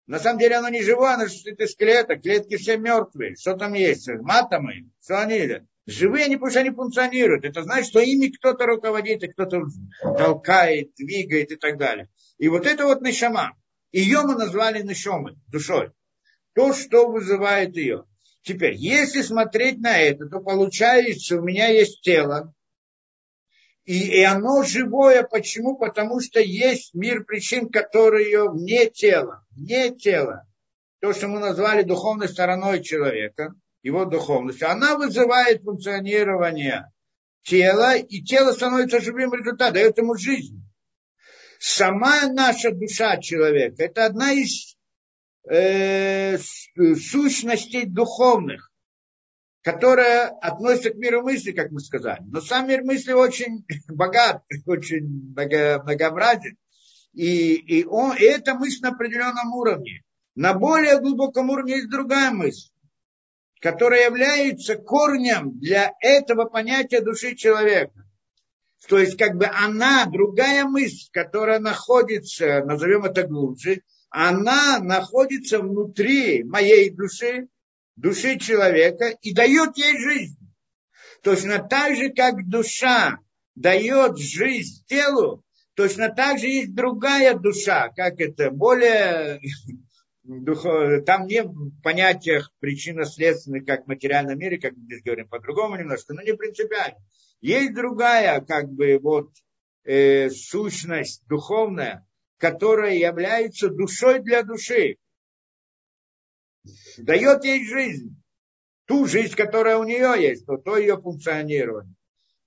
На 0.06 0.18
самом 0.18 0.38
деле 0.38 0.56
оно 0.56 0.68
не 0.68 0.82
живое, 0.82 1.14
оно 1.14 1.28
состоит 1.28 1.60
из 1.60 1.74
клеток. 1.74 2.22
Клетки 2.22 2.56
все 2.56 2.76
мертвые. 2.76 3.36
Что 3.36 3.54
там 3.54 3.72
есть? 3.72 4.08
Матомы, 4.08 4.90
что 5.02 5.20
они? 5.20 5.62
Живые 5.86 6.26
они, 6.26 6.36
потому 6.36 6.50
что 6.50 6.60
они 6.60 6.70
функционируют. 6.70 7.46
Это 7.46 7.62
значит, 7.62 7.88
что 7.88 8.00
ими 8.00 8.28
кто-то 8.28 8.66
руководит, 8.66 9.22
и 9.22 9.28
кто-то 9.28 9.62
толкает, 10.02 10.94
двигает 10.96 11.52
и 11.52 11.56
так 11.56 11.78
далее. 11.78 12.10
И 12.36 12.48
вот 12.48 12.66
это 12.66 12.84
вот 12.84 13.00
нишама. 13.00 13.56
Ее 13.92 14.22
мы 14.22 14.34
назвали 14.34 14.82
нишомой, 14.82 15.36
душой. 15.48 15.92
То, 16.54 16.72
что 16.72 17.08
вызывает 17.08 17.76
ее. 17.76 18.04
Теперь, 18.42 18.74
если 18.74 19.22
смотреть 19.22 19.78
на 19.78 19.98
это, 19.98 20.26
то 20.26 20.40
получается, 20.40 21.36
у 21.36 21.42
меня 21.42 21.68
есть 21.68 22.02
тело, 22.02 22.54
и, 23.88 24.20
и 24.20 24.22
оно 24.22 24.64
живое. 24.64 25.22
Почему? 25.22 25.78
Потому 25.78 26.20
что 26.20 26.40
есть 26.40 26.92
мир 26.92 27.24
причин, 27.24 27.70
которые 27.70 28.50
вне 28.50 28.90
тела. 28.90 29.46
Вне 29.50 29.94
тела. 29.94 30.46
То, 31.00 31.14
что 31.14 31.28
мы 31.28 31.40
назвали 31.40 31.84
духовной 31.84 32.28
стороной 32.28 32.82
человека, 32.82 33.54
его 33.82 34.04
духовностью, 34.04 34.70
она 34.70 34.98
вызывает 34.98 35.62
функционирование 35.62 36.92
тела, 37.42 37.96
и 37.96 38.20
тело 38.22 38.52
становится 38.52 39.00
живым 39.00 39.32
результатом, 39.32 39.74
дает 39.74 39.96
ему 39.96 40.16
жизнь. 40.16 40.62
Сама 41.58 42.28
наша 42.28 42.70
душа 42.70 43.16
человека– 43.18 43.76
это 43.82 44.06
одна 44.06 44.32
из 44.32 44.76
э, 45.50 46.38
сущностей 46.38 47.84
духовных, 47.84 48.70
которая 49.62 50.28
относится 50.28 50.90
к 50.90 50.96
миру 50.96 51.22
мысли, 51.22 51.52
как 51.52 51.72
мы 51.72 51.80
сказали. 51.80 52.22
Но 52.26 52.40
сам 52.40 52.68
мир 52.68 52.84
мысли 52.84 53.12
очень 53.12 53.66
богат, 53.88 54.42
очень 54.66 55.32
многообразен. 55.32 56.56
И, 57.12 57.54
и, 57.54 57.84
он, 57.84 58.16
и 58.16 58.22
эта 58.22 58.54
мысль 58.54 58.80
на 58.82 58.90
определенном 58.90 59.52
уровне. 59.52 60.04
На 60.36 60.54
более 60.54 61.00
глубоком 61.00 61.50
уровне 61.50 61.78
есть 61.78 61.90
другая 61.90 62.30
мысль, 62.30 62.70
которая 63.60 64.04
является 64.04 64.76
корнем 64.76 65.58
для 65.58 65.92
этого 66.00 66.44
понятия 66.44 67.00
души 67.00 67.34
человека. 67.34 68.07
То 68.86 68.98
есть 68.98 69.16
как 69.16 69.36
бы 69.36 69.46
она, 69.46 70.06
другая 70.06 70.64
мысль, 70.64 71.08
которая 71.12 71.58
находится, 71.58 72.62
назовем 72.64 73.04
это 73.04 73.26
глубже, 73.26 73.82
она 74.10 74.78
находится 74.78 75.58
внутри 75.58 76.44
моей 76.44 76.90
души, 76.90 77.48
души 77.96 78.38
человека 78.38 79.08
и 79.20 79.34
дает 79.34 79.76
ей 79.76 79.98
жизнь. 79.98 80.38
Точно 81.22 81.58
так 81.58 81.96
же, 81.96 82.10
как 82.10 82.48
душа 82.48 83.18
дает 83.54 84.18
жизнь 84.18 84.84
телу, 84.86 85.44
точно 85.74 86.08
так 86.08 86.38
же 86.38 86.46
есть 86.46 86.74
другая 86.74 87.34
душа, 87.34 87.88
как 87.90 88.20
это, 88.20 88.50
более 88.50 89.40
там 91.04 91.26
не 91.26 91.42
в 91.42 91.82
понятиях 91.82 92.52
причинно-следственных, 92.60 93.66
как 93.66 93.84
в 93.84 93.88
материальном 93.88 94.38
мире, 94.38 94.58
как 94.58 94.76
мы 94.76 94.84
здесь 94.84 95.02
говорим 95.02 95.28
по-другому 95.28 95.76
немножко, 95.76 96.14
но 96.14 96.22
не 96.22 96.34
принципиально. 96.34 96.98
Есть 97.40 97.74
другая, 97.74 98.40
как 98.40 98.70
бы, 98.70 98.98
вот, 98.98 99.30
э, 99.84 100.30
сущность 100.30 101.22
духовная, 101.28 102.06
которая 102.36 102.94
является 102.94 103.68
душой 103.68 104.20
для 104.20 104.42
души. 104.42 104.96
Дает 106.98 107.44
ей 107.44 107.66
жизнь. 107.66 108.16
Ту 108.86 109.06
жизнь, 109.06 109.34
которая 109.34 109.78
у 109.78 109.84
нее 109.84 110.14
есть, 110.18 110.46
то, 110.46 110.56
то 110.56 110.78
ее 110.78 111.00
функционирование. 111.00 111.94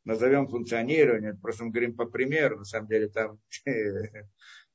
Назовем 0.04 0.48
функционирование, 0.48 1.36
просто 1.36 1.66
мы 1.66 1.70
говорим 1.70 1.96
по 1.96 2.06
примеру, 2.06 2.58
на 2.60 2.66
самом 2.66 2.88
деле 2.88 3.08
там 3.10 3.40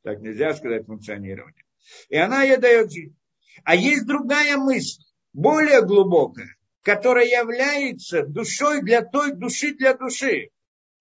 так 0.02 0.20
нельзя 0.20 0.54
сказать 0.54 0.86
функционирование. 0.86 1.64
И 2.08 2.16
она 2.16 2.44
ей 2.44 2.58
дает 2.58 2.92
жизнь. 2.92 3.16
А 3.64 3.74
есть 3.74 4.06
другая 4.06 4.56
мысль, 4.56 5.02
более 5.32 5.82
глубокая, 5.84 6.56
которая 6.86 7.26
является 7.26 8.22
душой 8.22 8.80
для 8.80 9.02
той 9.02 9.32
души 9.32 9.74
для 9.74 9.94
души. 9.94 10.50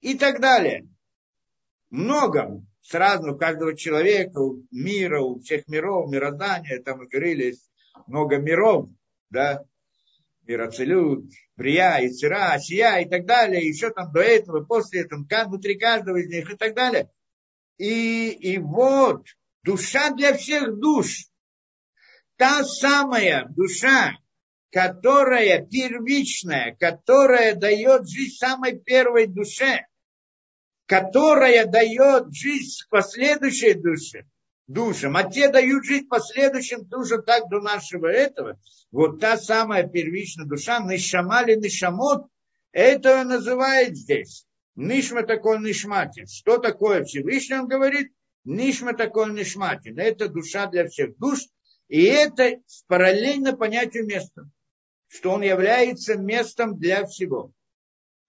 И 0.01 0.17
так 0.17 0.41
далее. 0.41 0.87
Многом 1.91 2.67
сразу 2.81 3.33
у 3.33 3.37
каждого 3.37 3.77
человека, 3.77 4.39
у 4.39 4.63
мира, 4.71 5.21
у 5.21 5.39
всех 5.41 5.67
миров, 5.67 6.09
мироздания, 6.09 6.81
там 6.81 7.05
говорили, 7.05 7.55
много 8.07 8.37
миров, 8.37 8.89
да, 9.29 9.63
мир 10.47 10.61
Ацелют, 10.61 11.29
Брия, 11.55 11.99
Ицера, 11.99 12.53
Асия 12.53 12.97
и 13.01 13.07
так 13.07 13.27
далее, 13.27 13.67
еще 13.67 13.91
там 13.91 14.11
до 14.11 14.21
этого, 14.21 14.65
после 14.65 15.01
этого, 15.01 15.23
внутри 15.45 15.77
каждого 15.77 16.17
из 16.17 16.29
них 16.29 16.51
и 16.51 16.57
так 16.57 16.73
далее. 16.73 17.11
И, 17.77 18.29
и 18.31 18.57
вот 18.57 19.27
душа 19.61 20.09
для 20.09 20.33
всех 20.33 20.79
душ, 20.79 21.27
та 22.37 22.63
самая 22.63 23.45
душа, 23.49 24.17
которая 24.71 25.65
первичная, 25.65 26.75
которая 26.79 27.55
дает 27.55 28.09
жизнь 28.09 28.35
самой 28.35 28.79
первой 28.79 29.27
душе, 29.27 29.85
которая 30.85 31.65
дает 31.65 32.33
жизнь 32.33 32.83
последующей 32.89 33.73
душе, 33.73 34.25
душам, 34.67 35.15
а 35.17 35.23
те 35.23 35.49
дают 35.49 35.85
жизнь 35.85 36.07
последующим 36.07 36.85
душам 36.85 37.23
так 37.23 37.49
до 37.49 37.61
нашего 37.61 38.07
этого. 38.07 38.59
Вот 38.91 39.19
та 39.19 39.37
самая 39.37 39.87
первичная 39.87 40.45
душа, 40.45 40.79
нишамали 40.79 41.55
нишамот, 41.55 42.27
это 42.71 43.23
называет 43.23 43.95
здесь. 43.95 44.45
Нишма 44.75 45.23
такой 45.23 45.59
нишматин. 45.59 46.27
Что 46.27 46.57
такое 46.57 47.05
Всевышний, 47.05 47.57
он 47.57 47.67
говорит, 47.67 48.11
нишма 48.43 48.93
такой 48.93 49.31
нишматин. 49.31 49.97
Это 49.97 50.27
душа 50.27 50.67
для 50.67 50.87
всех 50.87 51.17
душ, 51.17 51.39
и 51.87 52.03
это 52.03 52.57
параллельно 52.87 53.55
понятию 53.55 54.05
места, 54.05 54.49
что 55.07 55.31
он 55.31 55.41
является 55.41 56.15
местом 56.15 56.77
для 56.77 57.05
всего, 57.05 57.51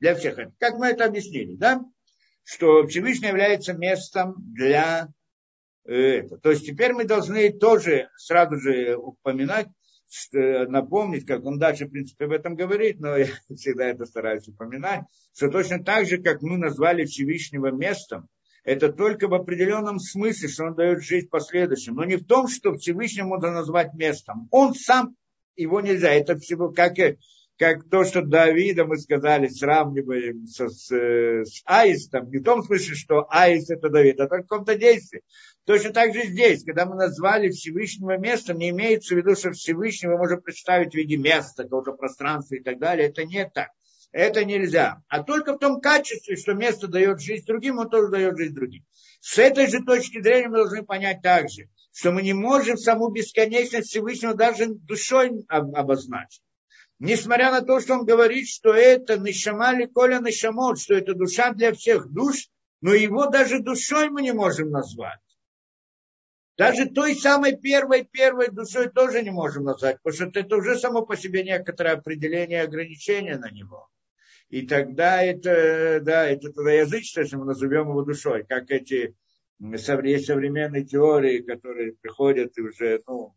для 0.01 0.15
всех. 0.15 0.39
Как 0.59 0.79
мы 0.79 0.89
это 0.89 1.05
объяснили, 1.05 1.57
да? 1.57 1.83
Что 2.45 2.87
Всевышний 2.87 3.29
является 3.29 3.73
местом 3.73 4.35
для 4.39 5.09
это. 5.85 6.39
То 6.39 6.51
есть 6.51 6.67
теперь 6.67 6.93
мы 6.93 7.05
должны 7.05 7.53
тоже 7.53 8.09
сразу 8.17 8.57
же 8.57 8.97
упоминать, 8.97 9.69
напомнить, 10.33 11.27
как 11.27 11.45
он 11.45 11.59
дальше, 11.59 11.87
в 11.87 11.91
принципе, 11.91 12.27
об 12.27 12.33
этом 12.33 12.55
говорит, 12.55 13.01
но 13.01 13.17
я 13.17 13.29
всегда 13.55 13.87
это 13.87 14.05
стараюсь 14.07 14.49
упоминать, 14.49 15.03
что 15.35 15.51
точно 15.51 15.83
так 15.83 16.07
же, 16.07 16.19
как 16.19 16.43
мы 16.43 16.59
назвали 16.59 17.05
Всевышнего 17.05 17.71
местом, 17.71 18.29
это 18.65 18.93
только 18.93 19.29
в 19.29 19.35
определенном 19.35 20.01
смысле, 20.01 20.49
что 20.49 20.65
он 20.65 20.75
дает 20.75 21.03
жизнь 21.03 21.29
последующим, 21.29 21.95
но 21.95 22.05
не 22.05 22.17
в 22.17 22.27
том, 22.27 22.49
что 22.49 22.75
Всевышнего 22.75 23.27
можно 23.27 23.53
назвать 23.53 23.95
местом. 23.95 24.49
Он 24.51 24.75
сам, 24.75 25.15
его 25.57 25.81
нельзя, 25.81 26.13
это 26.13 26.37
всего 26.39 26.71
как, 26.71 26.95
как 27.59 27.89
то, 27.89 28.05
что 28.05 28.23
Давида, 28.23 28.85
мы 28.85 28.99
сказали, 28.99 29.49
сравниваем 29.49 30.47
со, 30.47 30.69
с, 30.69 30.91
с 30.91 31.63
аистом, 31.65 32.31
не 32.31 32.39
в 32.39 32.45
том 32.45 32.63
смысле, 32.63 32.95
что 32.95 33.27
аист 33.31 33.71
это 33.71 33.89
Давид, 33.89 34.21
а 34.21 34.29
только 34.29 34.45
в 34.45 34.49
каком-то 34.49 34.77
действии. 34.77 35.23
Точно 35.65 35.93
так 35.93 36.15
же 36.15 36.23
здесь, 36.27 36.65
когда 36.65 36.87
мы 36.87 36.95
назвали 36.95 37.51
Всевышнего 37.51 38.17
местом, 38.19 38.59
не 38.59 38.71
имеется 38.71 39.15
в 39.15 39.19
виду, 39.19 39.35
что 39.35 39.53
Всевышнего 39.53 40.17
можно 40.17 40.37
представить 40.37 40.93
в 40.93 40.97
виде 40.97 41.17
места, 41.17 41.65
какого-то 41.65 41.93
пространства 41.93 42.55
и 42.55 42.63
так 42.63 42.79
далее. 42.79 43.09
Это 43.09 43.25
не 43.25 43.49
так. 43.49 43.71
Это 44.13 44.45
нельзя. 44.45 45.03
А 45.09 45.23
только 45.23 45.55
в 45.55 45.59
том 45.59 45.81
качестве, 45.81 46.37
что 46.37 46.55
место 46.55 46.87
дает 46.87 47.21
жизнь 47.21 47.45
другим, 47.47 47.79
он 47.79 47.91
тоже 47.91 48.09
дает 48.09 48.37
жизнь 48.39 48.55
другим. 48.55 48.85
С 49.29 49.39
этой 49.39 49.67
же 49.67 49.83
точки 49.83 50.23
зрения 50.23 50.47
мы 50.47 50.59
должны 50.59 50.85
понять 50.85 51.21
также, 51.21 51.69
что 51.93 52.13
мы 52.13 52.23
не 52.23 52.33
можем 52.33 52.77
саму 52.77 53.09
бесконечность 53.11 53.89
Всевышнего 53.89 54.35
даже 54.35 54.67
душой 54.69 55.45
обозначить. 55.49 56.45
Несмотря 57.01 57.51
на 57.51 57.63
то, 57.63 57.81
что 57.81 57.95
он 57.95 58.05
говорит, 58.05 58.47
что 58.49 58.73
это 58.73 59.19
нишамали 59.19 59.87
коля 59.87 60.21
нишамот, 60.21 60.79
что 60.79 60.95
это 60.95 61.15
душа 61.15 61.53
для 61.53 61.73
всех 61.73 62.09
душ, 62.13 62.49
но 62.81 62.95
его 62.95 63.27
даже 63.27 63.59
душой 63.59 64.11
мы 64.11 64.23
не 64.23 64.33
можем 64.33 64.71
назвать. 64.71 65.19
Даже 66.57 66.87
той 66.87 67.17
самой 67.17 67.57
первой, 67.57 68.05
первой 68.05 68.53
душой 68.53 68.91
тоже 68.91 69.25
не 69.25 69.31
можем 69.33 69.65
назвать, 69.65 70.01
потому 70.05 70.31
что 70.31 70.39
это 70.39 70.55
уже 70.57 70.79
само 70.79 71.05
по 71.05 71.17
себе 71.17 71.43
некоторое 71.43 71.95
определение 71.95 72.63
ограничения 72.63 73.39
на 73.39 73.51
него. 73.51 73.89
И 74.49 74.67
тогда 74.67 75.23
это, 75.23 76.01
да, 76.03 76.29
это 76.29 76.53
тогда 76.53 76.73
язычество, 76.73 77.21
если 77.21 77.37
мы 77.37 77.47
назовем 77.47 77.89
его 77.89 78.03
душой, 78.03 78.45
как 78.49 78.71
эти 78.71 79.15
современные 79.59 80.85
теории, 80.85 81.41
которые 81.41 81.95
приходят 81.95 82.57
и 82.57 82.63
уже, 82.63 83.03
ну, 83.07 83.35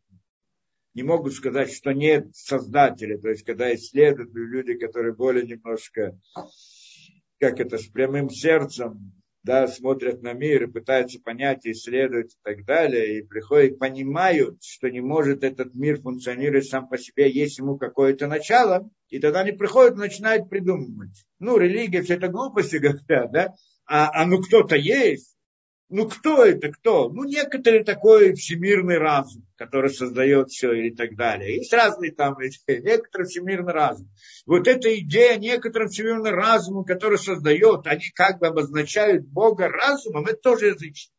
не 0.93 1.03
могут 1.03 1.33
сказать, 1.33 1.71
что 1.71 1.93
нет 1.93 2.35
создателя. 2.35 3.17
То 3.17 3.29
есть, 3.29 3.43
когда 3.43 3.73
исследуют 3.73 4.33
люди, 4.33 4.75
которые 4.75 5.13
более 5.13 5.45
немножко, 5.45 6.19
как 7.39 7.59
это, 7.59 7.77
с 7.77 7.87
прямым 7.87 8.29
сердцем, 8.29 9.13
да, 9.43 9.67
смотрят 9.67 10.21
на 10.21 10.33
мир 10.33 10.63
и 10.63 10.71
пытаются 10.71 11.19
понять, 11.19 11.65
исследовать 11.65 12.33
и 12.33 12.37
так 12.43 12.65
далее, 12.65 13.19
и 13.19 13.21
приходят, 13.23 13.79
понимают, 13.79 14.63
что 14.63 14.89
не 14.89 15.01
может 15.01 15.43
этот 15.43 15.73
мир 15.73 16.01
функционировать 16.01 16.67
сам 16.67 16.87
по 16.87 16.97
себе, 16.97 17.31
есть 17.31 17.57
ему 17.57 17.77
какое-то 17.77 18.27
начало, 18.27 18.89
и 19.07 19.19
тогда 19.19 19.41
они 19.41 19.53
приходят 19.53 19.95
и 19.95 19.99
начинают 19.99 20.49
придумывать. 20.49 21.25
Ну, 21.39 21.57
религия, 21.57 22.01
все 22.01 22.15
это 22.15 22.27
глупости 22.27 22.77
говорят, 22.77 23.31
да, 23.31 23.55
а, 23.85 24.11
а 24.13 24.25
ну 24.25 24.41
кто-то 24.41 24.75
есть, 24.75 25.35
ну 25.89 26.07
кто 26.07 26.45
это, 26.45 26.71
кто? 26.71 27.09
Ну 27.09 27.23
некоторый 27.23 27.83
такой 27.83 28.33
всемирный 28.35 28.99
разум, 28.99 29.45
который 29.55 29.89
создает 29.89 30.49
все 30.49 30.71
и 30.73 30.91
так 30.91 31.15
далее. 31.15 31.57
Есть 31.57 31.73
разные 31.73 32.11
там, 32.11 32.37
некоторый 32.67 33.25
всемирный 33.25 33.73
разум. 33.73 34.07
Вот 34.45 34.67
эта 34.67 34.97
идея 34.99 35.37
некоторым 35.37 35.89
всемирным 35.89 36.33
разумом, 36.33 36.85
который 36.85 37.17
создает, 37.17 37.87
они 37.87 38.03
как 38.13 38.39
бы 38.39 38.47
обозначают 38.47 39.25
Бога 39.27 39.67
разумом, 39.67 40.25
это 40.25 40.37
тоже 40.37 40.67
язычество. 40.67 41.17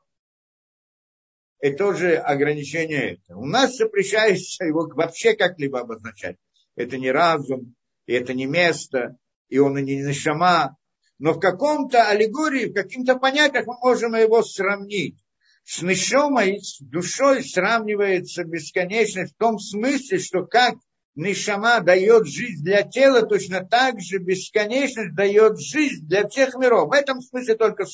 Это 1.58 1.76
тоже 1.76 2.14
ограничение 2.14 3.14
это. 3.14 3.36
У 3.36 3.44
нас 3.44 3.76
запрещается 3.76 4.64
его 4.64 4.88
вообще 4.94 5.34
как-либо 5.34 5.80
обозначать. 5.80 6.36
Это 6.76 6.96
не 6.96 7.10
разум, 7.10 7.74
и 8.06 8.12
это 8.12 8.34
не 8.34 8.46
место, 8.46 9.16
и 9.48 9.58
он 9.58 9.76
и 9.76 9.82
не 9.82 10.12
шама, 10.12 10.76
но 11.20 11.34
в 11.34 11.38
каком-то 11.38 12.08
аллегории, 12.08 12.70
в 12.70 12.72
каких-то 12.72 13.16
понятиях 13.16 13.66
мы 13.66 13.74
можем 13.78 14.14
его 14.14 14.42
сравнить. 14.42 15.22
С 15.64 15.82
нишомой, 15.82 16.60
с 16.60 16.80
душой 16.80 17.44
сравнивается 17.44 18.42
бесконечность 18.44 19.34
в 19.34 19.36
том 19.36 19.58
смысле, 19.58 20.18
что 20.18 20.46
как 20.46 20.76
нишама 21.14 21.80
дает 21.80 22.26
жизнь 22.26 22.64
для 22.64 22.82
тела, 22.82 23.26
точно 23.26 23.62
так 23.64 24.00
же 24.00 24.16
бесконечность 24.16 25.14
дает 25.14 25.60
жизнь 25.60 26.06
для 26.08 26.26
всех 26.26 26.54
миров. 26.54 26.88
В 26.88 26.92
этом 26.94 27.20
смысле 27.20 27.54
только, 27.54 27.84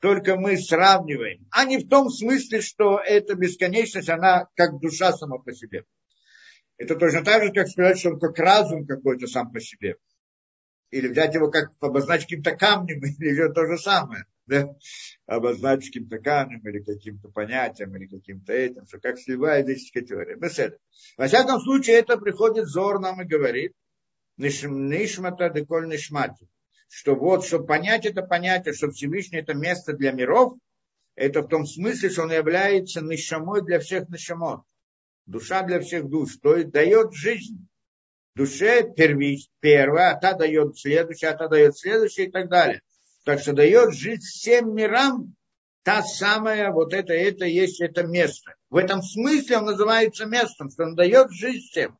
только 0.00 0.36
мы 0.36 0.56
сравниваем, 0.56 1.46
а 1.50 1.66
не 1.66 1.76
в 1.76 1.88
том 1.90 2.08
смысле, 2.08 2.62
что 2.62 2.98
эта 2.98 3.34
бесконечность, 3.34 4.08
она 4.08 4.48
как 4.56 4.80
душа 4.80 5.12
сама 5.12 5.36
по 5.36 5.52
себе. 5.52 5.84
Это 6.78 6.96
точно 6.96 7.22
так 7.22 7.44
же, 7.44 7.52
как 7.52 7.68
сказать, 7.68 7.98
что 7.98 8.12
он 8.12 8.18
как 8.18 8.38
разум 8.38 8.86
какой-то 8.86 9.26
сам 9.26 9.52
по 9.52 9.60
себе 9.60 9.96
или 10.92 11.08
взять 11.08 11.34
его 11.34 11.50
как 11.50 11.72
обозначить 11.80 12.26
каким-то 12.26 12.54
камнем, 12.54 13.02
или 13.18 13.30
еще 13.30 13.52
то 13.52 13.66
же 13.66 13.78
самое, 13.78 14.26
да? 14.46 14.76
обозначить 15.26 15.86
каким-то 15.86 16.18
камнем, 16.18 16.60
или 16.68 16.80
каким-то 16.80 17.28
понятием, 17.30 17.96
или 17.96 18.06
каким-то 18.06 18.52
этим, 18.52 18.86
что 18.86 19.00
как 19.00 19.18
сливает 19.18 19.68
языческая 19.68 20.04
теория. 20.04 20.36
Беседа. 20.36 20.76
Во 21.16 21.26
всяком 21.26 21.60
случае, 21.60 21.96
это 21.96 22.18
приходит 22.18 22.66
Зор 22.66 23.00
нам 23.00 23.22
и 23.22 23.24
говорит, 23.24 23.72
нишмата 24.36 25.48
деколь 25.48 25.88
нишмати, 25.88 26.46
что 26.88 27.14
вот, 27.14 27.44
чтобы 27.44 27.66
понять 27.66 28.04
это 28.04 28.22
понятие, 28.22 28.74
что 28.74 28.90
Всевышний 28.90 29.38
это 29.38 29.54
место 29.54 29.94
для 29.94 30.12
миров, 30.12 30.58
это 31.14 31.40
в 31.40 31.48
том 31.48 31.66
смысле, 31.66 32.10
что 32.10 32.22
он 32.22 32.32
является 32.32 33.00
нишамой 33.00 33.62
для 33.62 33.80
всех 33.80 34.10
нишамот, 34.10 34.60
душа 35.24 35.62
для 35.62 35.80
всех 35.80 36.08
душ, 36.10 36.36
то 36.36 36.54
есть 36.54 36.70
дает 36.70 37.14
жизнь 37.14 37.66
душе 38.34 38.90
первич, 38.94 39.48
первая, 39.60 40.12
а 40.12 40.20
та 40.20 40.34
дает 40.34 40.78
следующая, 40.78 41.28
а 41.28 41.36
та 41.36 41.48
дает 41.48 41.76
следующая 41.76 42.26
и 42.26 42.30
так 42.30 42.48
далее. 42.48 42.82
Так 43.24 43.40
что 43.40 43.52
дает 43.52 43.94
жить 43.94 44.22
всем 44.22 44.74
мирам 44.74 45.34
та 45.82 46.02
самая, 46.02 46.70
вот 46.70 46.92
это, 46.92 47.12
это 47.12 47.44
есть 47.44 47.80
это 47.80 48.04
место. 48.04 48.54
В 48.70 48.76
этом 48.76 49.02
смысле 49.02 49.58
он 49.58 49.64
называется 49.66 50.26
местом, 50.26 50.70
что 50.70 50.84
он 50.84 50.94
дает 50.94 51.30
жизнь 51.32 51.66
всем. 51.70 51.98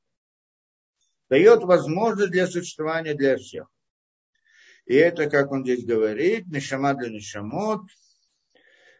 Дает 1.28 1.62
возможность 1.62 2.32
для 2.32 2.46
существования 2.46 3.14
для 3.14 3.36
всех. 3.36 3.66
И 4.86 4.94
это, 4.94 5.30
как 5.30 5.50
он 5.52 5.64
здесь 5.64 5.84
говорит, 5.84 6.46
нишама 6.48 6.94
для 6.94 7.08
нишамот, 7.08 7.82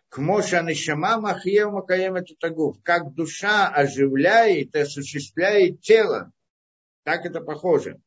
к 0.08 0.18
моша 0.18 0.62
нишама 0.62 1.20
махьев 1.20 1.72
макаем 1.72 2.16
это 2.16 2.34
тагув. 2.38 2.76
Как 2.82 3.14
душа 3.14 3.68
оживляет 3.68 4.74
и 4.74 4.78
осуществляет 4.78 5.80
тело, 5.80 6.32
так 7.04 7.26
это 7.26 7.40
похоже. 7.40 8.00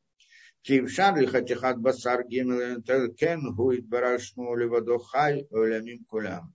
Кившан 0.61 1.17
ли 1.17 1.27
хатихат 1.27 1.77
басар 1.79 2.27
гимел 2.27 3.13
кен 3.13 3.53
гуит 3.55 3.85
барашмо 3.87 4.55
левадо 4.55 4.97
хай 4.99 5.47
олямим 5.51 6.03
кулям. 6.05 6.53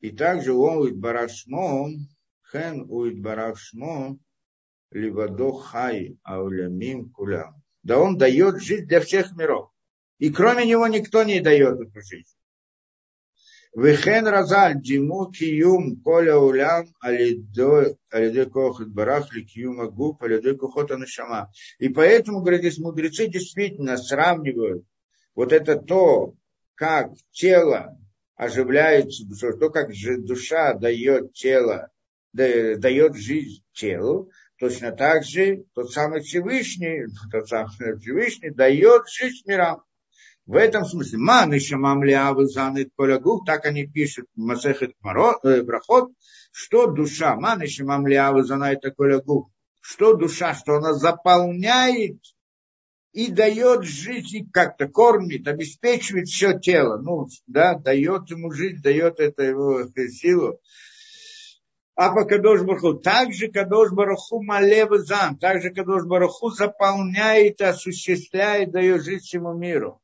И 0.00 0.10
также 0.10 0.52
он 0.52 0.78
уит 0.78 0.96
барашмо, 0.98 1.88
хен 2.50 2.86
уит 2.88 3.20
барашмо 3.20 4.18
хай 4.92 6.18
аулямим 6.22 7.10
кулям. 7.10 7.62
Да 7.82 7.98
он 7.98 8.16
дает 8.16 8.60
жизнь 8.62 8.86
для 8.86 9.00
всех 9.00 9.36
миров. 9.36 9.70
И 10.18 10.30
кроме 10.30 10.66
него 10.66 10.86
никто 10.86 11.22
не 11.24 11.40
дает 11.40 11.80
эту 11.80 12.00
жизнь. 12.00 12.37
Вехен 13.74 14.26
Разаль 14.26 14.80
Диму 14.80 15.30
Киюм 15.30 16.00
Коля 16.02 16.36
Улям 16.38 16.86
Алидой 17.00 17.96
Кохот 18.46 18.88
Барах 18.88 19.32
Ликиюма 19.34 19.88
Губ 19.88 20.22
Алидой 20.22 20.56
кохот 20.56 20.90
Нашама. 20.90 21.50
И 21.78 21.88
поэтому, 21.88 22.40
говорит, 22.40 22.60
здесь 22.60 22.78
мудрецы 22.78 23.26
действительно 23.26 23.96
сравнивают 23.96 24.84
вот 25.34 25.52
это 25.52 25.76
то, 25.76 26.34
как 26.74 27.12
тело 27.30 27.98
оживляется 28.34 29.24
то, 29.58 29.70
как 29.70 29.94
же 29.94 30.18
душа 30.18 30.72
дает 30.74 31.32
тело, 31.32 31.90
дает 32.32 33.16
жизнь 33.16 33.62
телу, 33.72 34.30
точно 34.58 34.92
так 34.92 35.24
же 35.24 35.64
тот 35.74 35.92
самый 35.92 36.20
Всевышний, 36.20 37.06
тот 37.32 37.48
самый 37.48 37.98
Всевышний 37.98 38.50
дает 38.50 39.02
жизнь 39.08 39.42
мирам. 39.46 39.82
В 40.48 40.56
этом 40.56 40.86
смысле, 40.86 41.18
ман 41.18 41.52
еще 41.52 41.76
мамлиавы 41.76 42.46
занят 42.46 42.88
полягух, 42.96 43.44
так 43.44 43.66
они 43.66 43.86
пишут 43.86 44.28
в 44.34 44.40
Масехет 44.40 44.92
э, 44.92 45.62
Брахот, 45.62 46.10
что 46.52 46.86
душа, 46.86 47.36
ман 47.36 47.60
еще 47.60 47.84
мамлиавы 47.84 48.44
занят 48.44 48.82
полягух, 48.96 49.50
что 49.82 50.14
душа, 50.14 50.54
что 50.54 50.76
она 50.76 50.94
заполняет 50.94 52.16
и 53.12 53.30
дает 53.30 53.84
жизнь 53.84 54.50
как-то, 54.50 54.88
кормит, 54.88 55.46
обеспечивает 55.46 56.28
все 56.28 56.58
тело, 56.58 56.96
ну, 56.96 57.26
да, 57.46 57.74
дает 57.74 58.30
ему 58.30 58.50
жизнь, 58.50 58.80
дает 58.80 59.20
это 59.20 59.42
его 59.42 59.86
силу. 60.08 60.60
А 61.94 62.10
по 62.14 62.24
Кадош 62.24 62.62
Бараху, 62.62 62.94
также 62.94 63.48
Кадош 63.48 63.90
Бараху 63.90 64.42
Малев 64.42 64.98
Зам, 65.00 65.36
также 65.36 65.68
Кадош 65.74 66.04
Бараху 66.04 66.48
заполняет, 66.48 67.60
осуществляет, 67.60 68.70
дает 68.70 69.04
жизнь 69.04 69.24
всему 69.24 69.52
миру. 69.52 70.00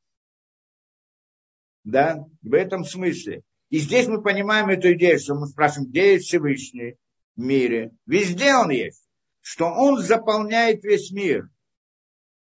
Да, 1.84 2.24
в 2.42 2.54
этом 2.54 2.84
смысле. 2.84 3.42
И 3.68 3.78
здесь 3.78 4.06
мы 4.08 4.22
понимаем 4.22 4.68
эту 4.70 4.92
идею, 4.94 5.18
что 5.18 5.34
мы 5.34 5.46
спрашиваем, 5.46 5.90
где 5.90 6.14
есть 6.14 6.26
Всевышний 6.26 6.96
в 7.36 7.40
мире. 7.40 7.92
Везде 8.06 8.54
он 8.54 8.70
есть. 8.70 9.02
Что 9.40 9.66
он 9.66 9.98
заполняет 9.98 10.82
весь 10.82 11.10
мир. 11.10 11.48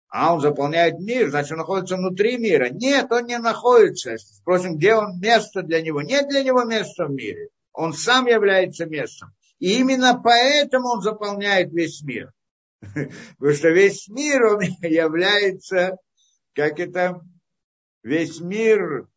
А 0.09 0.33
он 0.33 0.41
заполняет 0.41 0.99
мир, 0.99 1.29
значит, 1.29 1.53
он 1.53 1.59
находится 1.59 1.95
внутри 1.95 2.37
мира. 2.37 2.67
Нет, 2.69 3.11
он 3.11 3.25
не 3.25 3.39
находится. 3.39 4.17
Спросим, 4.17 4.75
где 4.75 4.93
он 4.93 5.19
место 5.19 5.63
для 5.63 5.81
него? 5.81 6.01
Нет 6.01 6.27
для 6.27 6.43
него 6.43 6.63
места 6.65 7.05
в 7.05 7.11
мире. 7.11 7.47
Он 7.71 7.93
сам 7.93 8.27
является 8.27 8.85
местом. 8.85 9.33
И 9.59 9.79
именно 9.79 10.19
поэтому 10.21 10.89
он 10.89 11.01
заполняет 11.01 11.71
весь 11.71 12.01
мир. 12.03 12.33
Потому 12.81 13.55
что 13.55 13.69
весь 13.69 14.09
мир, 14.09 14.43
он 14.47 14.61
является, 14.81 15.95
как 16.53 16.79
это, 16.79 17.21
весь 18.03 18.41
мир 18.41 19.07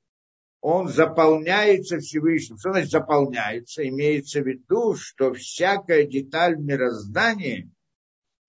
он 0.64 0.88
заполняется 0.88 1.98
Всевышним. 1.98 2.56
Что 2.56 2.70
значит 2.70 2.90
заполняется? 2.90 3.86
Имеется 3.86 4.40
в 4.40 4.46
виду, 4.46 4.96
что 4.96 5.34
всякая 5.34 6.06
деталь 6.06 6.56
мироздания, 6.56 7.70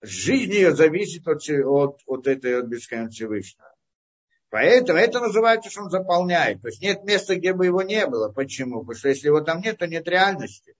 жизнь 0.01 0.53
ее 0.53 0.73
зависит 0.73 1.27
от, 1.27 1.41
от, 1.49 1.99
от 2.05 2.27
этой 2.27 2.57
от 2.61 2.67
бесконечности 2.67 3.17
Всевышнего. 3.17 3.67
Поэтому 4.49 4.97
это 4.97 5.19
называется, 5.19 5.69
что 5.69 5.81
он 5.81 5.89
заполняет. 5.89 6.61
То 6.61 6.69
есть 6.69 6.81
нет 6.81 7.03
места, 7.03 7.35
где 7.35 7.51
бы 7.51 7.65
его 7.65 7.81
не 7.81 8.07
было. 8.07 8.31
Почему? 8.31 8.79
Потому 8.79 8.97
что 8.97 9.09
если 9.09 9.27
его 9.27 9.41
там 9.41 9.59
нет, 9.59 9.77
то 9.77 9.85
нет 9.85 10.07
реальности. 10.07 10.73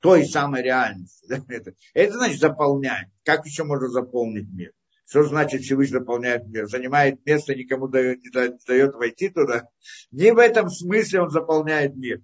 Той 0.00 0.26
самой 0.26 0.62
реальности. 0.62 1.24
Это, 1.48 1.72
это 1.94 2.12
значит 2.12 2.40
заполняет. 2.40 3.08
Как 3.22 3.46
еще 3.46 3.64
можно 3.64 3.88
заполнить 3.88 4.52
мир? 4.52 4.72
Что 5.06 5.24
значит 5.24 5.62
Всевышний 5.62 5.98
заполняет 5.98 6.46
мир? 6.46 6.66
Занимает 6.66 7.24
место, 7.26 7.54
никому 7.54 7.88
дает, 7.88 8.22
не 8.22 8.30
дает 8.30 8.94
войти 8.94 9.28
туда. 9.28 9.68
Не 10.10 10.32
в 10.32 10.38
этом 10.38 10.70
смысле 10.70 11.22
он 11.22 11.30
заполняет 11.30 11.94
мир. 11.94 12.22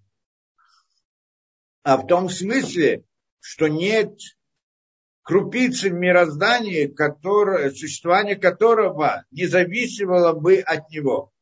А 1.83 1.97
в 1.97 2.07
том 2.07 2.29
смысле, 2.29 3.05
что 3.41 3.69
нет 3.69 4.13
крупицы 5.23 5.91
в 5.91 5.95
мироздании, 5.95 6.87
которое, 6.87 7.71
существование 7.71 8.37
которого 8.37 9.25
не 9.31 9.47
зависело 9.47 10.33
бы 10.33 10.59
от 10.59 10.91
него. 10.91 11.33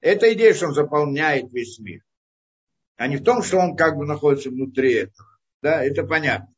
Это 0.00 0.32
идея, 0.34 0.54
что 0.54 0.66
он 0.66 0.74
заполняет 0.74 1.52
весь 1.52 1.78
мир. 1.78 2.02
А 2.96 3.06
не 3.08 3.16
в 3.16 3.24
том, 3.24 3.42
что 3.42 3.58
он 3.58 3.74
как 3.74 3.96
бы 3.96 4.06
находится 4.06 4.50
внутри 4.50 4.94
этого. 4.94 5.28
Да, 5.62 5.82
это 5.82 6.04
понятно. 6.04 6.53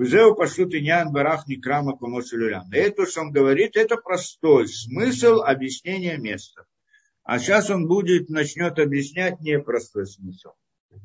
Везеу 0.00 0.34
пашут 0.34 0.74
иньян 0.74 1.12
барах 1.12 1.46
некрама 1.46 1.94
помосулюлям. 1.94 2.70
Это, 2.72 3.04
что 3.04 3.20
он 3.20 3.32
говорит, 3.32 3.76
это 3.76 3.96
простой 3.96 4.66
смысл 4.66 5.42
объяснения 5.42 6.16
места. 6.16 6.64
А 7.22 7.38
сейчас 7.38 7.68
он 7.68 7.86
будет, 7.86 8.30
начнет 8.30 8.78
объяснять 8.78 9.40
непростой 9.40 10.06
смысл. 10.06 10.52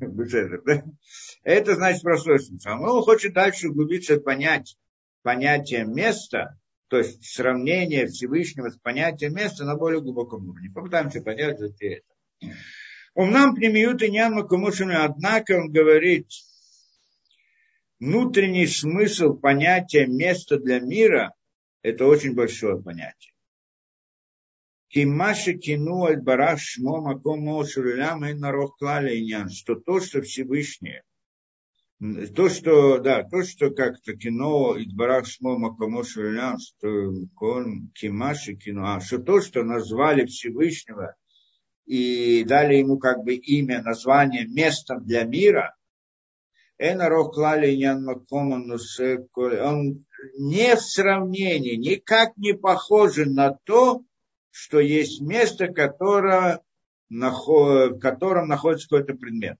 Это 1.44 1.74
значит 1.74 2.02
простой 2.02 2.40
смысл. 2.40 2.68
А 2.68 2.80
он 2.80 3.02
хочет 3.02 3.34
дальше 3.34 3.68
углубиться 3.68 4.18
понять 4.18 4.78
понятие 5.22 5.84
места, 5.84 6.58
то 6.88 6.96
есть 6.96 7.22
сравнение 7.22 8.06
Всевышнего 8.06 8.70
с 8.70 8.78
понятием 8.78 9.34
места 9.34 9.66
на 9.66 9.76
более 9.76 10.00
глубоком 10.00 10.48
уровне. 10.48 10.70
Попытаемся 10.74 11.20
понять 11.20 11.60
вот 11.60 11.74
это. 11.80 12.06
Он 13.14 13.30
нам 13.30 13.54
примиют 13.54 14.02
и 14.02 14.10
нянма 14.10 14.42
однако 14.44 15.52
он 15.58 15.70
говорит, 15.70 16.28
внутренний 17.98 18.66
смысл 18.66 19.34
понятия 19.34 20.06
места 20.06 20.58
для 20.58 20.80
мира– 20.80 21.34
это 21.82 22.06
очень 22.06 22.34
большое 22.34 22.82
понятие. 22.82 23.32
Кимаши 24.88 25.54
кину 25.54 26.04
аль 26.04 26.20
барах 26.20 26.60
шмо 26.60 27.00
маком 27.00 27.64
шурилям 27.64 28.24
и 28.24 28.34
народ 28.34 28.72
клали 28.78 29.12
что 29.50 29.74
то, 29.74 30.00
что 30.00 30.22
Всевышнее, 30.22 31.02
то, 32.34 32.48
что, 32.48 32.98
да, 32.98 33.24
то, 33.24 33.42
что 33.42 33.70
как-то 33.70 34.16
кино 34.16 34.76
и 34.76 34.86
барах 34.94 35.26
шмо 35.26 35.58
маком 35.58 36.02
шурилям, 36.04 36.58
что 36.58 37.12
кимаши 37.94 38.54
кино, 38.54 38.94
а 38.94 39.00
что 39.00 39.18
то, 39.18 39.40
что 39.40 39.64
назвали 39.64 40.26
Всевышнего 40.26 41.16
и 41.84 42.44
дали 42.44 42.76
ему 42.76 42.98
как 42.98 43.24
бы 43.24 43.34
имя, 43.34 43.82
название 43.82 44.46
местом 44.46 45.04
для 45.04 45.24
мира– 45.24 45.74
он 49.62 50.04
не 50.38 50.76
в 50.76 50.80
сравнении, 50.80 51.76
никак 51.76 52.36
не 52.36 52.52
похоже 52.52 53.26
на 53.26 53.52
то, 53.64 54.02
что 54.50 54.80
есть 54.80 55.20
место, 55.20 55.68
которое, 55.68 56.60
в 57.08 57.98
котором 57.98 58.48
находится 58.48 58.88
какой-то 58.88 59.14
предмет. 59.14 59.58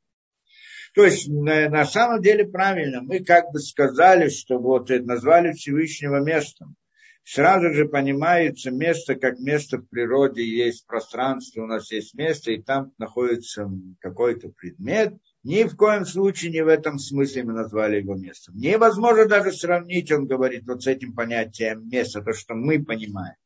То 0.94 1.04
есть 1.04 1.28
на, 1.28 1.68
на 1.68 1.84
самом 1.84 2.22
деле 2.22 2.46
правильно, 2.46 3.02
мы 3.02 3.22
как 3.22 3.50
бы 3.52 3.60
сказали, 3.60 4.30
что 4.30 4.58
вот 4.58 4.88
назвали 4.88 5.52
Всевышнего 5.52 6.24
местом. 6.24 6.74
Сразу 7.22 7.74
же 7.74 7.86
понимается 7.86 8.70
место, 8.70 9.16
как 9.16 9.38
место 9.38 9.78
в 9.78 9.88
природе 9.88 10.44
есть 10.46 10.86
пространство, 10.86 11.64
у 11.64 11.66
нас 11.66 11.90
есть 11.90 12.14
место, 12.14 12.52
и 12.52 12.62
там 12.62 12.92
находится 12.98 13.68
какой-то 14.00 14.48
предмет, 14.50 15.14
ни 15.46 15.62
в 15.62 15.76
коем 15.76 16.04
случае 16.04 16.50
не 16.50 16.64
в 16.64 16.66
этом 16.66 16.98
смысле 16.98 17.44
мы 17.44 17.52
назвали 17.52 17.98
его 17.98 18.16
местом. 18.16 18.56
Невозможно 18.56 19.26
даже 19.26 19.52
сравнить, 19.52 20.10
он 20.10 20.26
говорит, 20.26 20.64
вот 20.66 20.82
с 20.82 20.88
этим 20.88 21.14
понятием 21.14 21.88
места, 21.88 22.20
то, 22.20 22.32
что 22.32 22.54
мы 22.54 22.84
понимаем. 22.84 23.36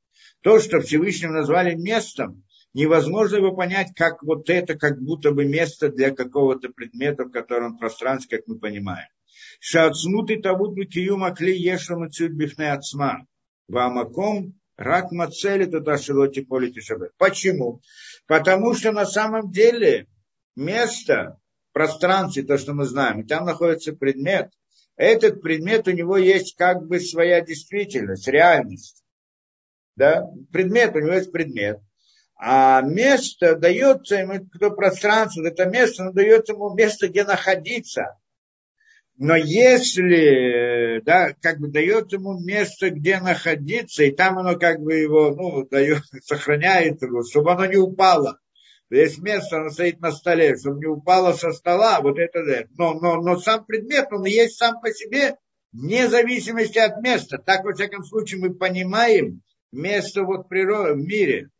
То, 0.40 0.60
что 0.60 0.81
Всевышним 0.81 1.32
назвали 1.32 1.74
местом, 1.74 2.43
невозможно 2.72 3.36
его 3.36 3.55
понять, 3.55 3.89
как 3.94 4.22
вот 4.22 4.48
это, 4.48 4.78
как 4.78 4.98
будто 4.98 5.32
бы 5.32 5.44
место 5.44 5.90
для 5.90 6.10
какого-то 6.10 6.70
предмета, 6.70 7.24
в 7.24 7.31
котором 7.31 7.77
пространстве, 7.77 8.39
как 8.39 8.47
мы 8.47 8.59
понимаем. 8.59 9.09
Шацнуты 9.60 10.40
тавут 10.40 10.74
киюма 10.89 11.35
кли 11.35 11.55
ешам 11.55 12.09
бифне 12.31 12.72
ацма. 12.72 13.27
Вамаком 13.68 14.55
рак 14.78 15.12
мацели 15.12 15.66
туда 15.66 15.98
шилоти 15.98 16.40
полити 16.40 16.81
Почему? 17.18 17.82
Потому 18.27 18.72
что 18.72 18.90
на 18.90 19.05
самом 19.05 19.51
деле 19.51 20.06
место, 20.56 21.39
пространстве, 21.72 22.42
то, 22.42 22.59
что 22.59 22.74
мы 22.74 22.84
знаем, 22.84 23.20
и 23.20 23.26
там 23.26 23.44
находится 23.44 23.92
предмет, 23.92 24.51
этот 24.97 25.40
предмет 25.40 25.88
у 25.88 25.92
него 25.92 26.16
есть 26.16 26.56
как 26.56 26.86
бы 26.86 27.01
своя 27.01 27.40
действительность, 27.40 28.28
реальность. 28.28 29.02
Да? 29.97 30.26
Предмет, 30.52 30.94
у 30.94 30.98
него 30.98 31.14
есть 31.14 31.32
предмет. 31.32 31.80
А 32.36 32.80
место 32.82 33.55
дается 33.56 34.16
ему, 34.16 34.47
кто 34.47 34.70
пространство, 34.70 35.47
это 35.47 35.66
место, 35.66 36.02
оно 36.02 36.12
дается 36.12 36.55
ему 36.55 36.74
место, 36.74 37.09
где 37.09 37.24
находиться. 37.24 38.18
Но 39.16 39.36
если, 39.36 41.02
да, 41.05 41.34
как 41.42 41.59
бы 41.59 41.68
дает 41.68 42.12
ему 42.12 42.40
место, 42.40 42.88
где 42.90 43.20
находиться, 43.20 44.05
и 44.05 44.10
там 44.10 44.38
оно 44.38 44.59
как 44.59 44.80
бы 44.80 44.94
его, 44.94 45.34
ну, 45.34 45.66
дает, 45.66 46.02
сохраняет 46.24 47.02
его, 47.02 47.22
чтобы 47.22 47.52
оно 47.52 47.66
не 47.66 47.76
упало 47.76 48.39
есть 48.96 49.18
место, 49.18 49.58
оно 49.58 49.70
стоит 49.70 50.00
на 50.00 50.10
столе, 50.12 50.56
чтобы 50.56 50.80
не 50.80 50.86
упало 50.86 51.32
со 51.32 51.52
стола, 51.52 52.00
вот 52.00 52.18
это, 52.18 52.44
да. 52.44 52.64
Но, 52.76 52.94
но, 52.94 53.20
но 53.20 53.38
сам 53.38 53.64
предмет, 53.64 54.08
он 54.10 54.24
есть 54.24 54.56
сам 54.56 54.80
по 54.80 54.90
себе, 54.92 55.36
вне 55.72 56.08
зависимости 56.08 56.78
от 56.78 57.00
места. 57.00 57.38
Так, 57.38 57.64
во 57.64 57.72
всяком 57.72 58.04
случае, 58.04 58.40
мы 58.40 58.54
понимаем 58.54 59.42
место 59.72 60.24
вот 60.24 60.48
природы, 60.48 60.94
в 60.94 61.06
мире. 61.06 61.50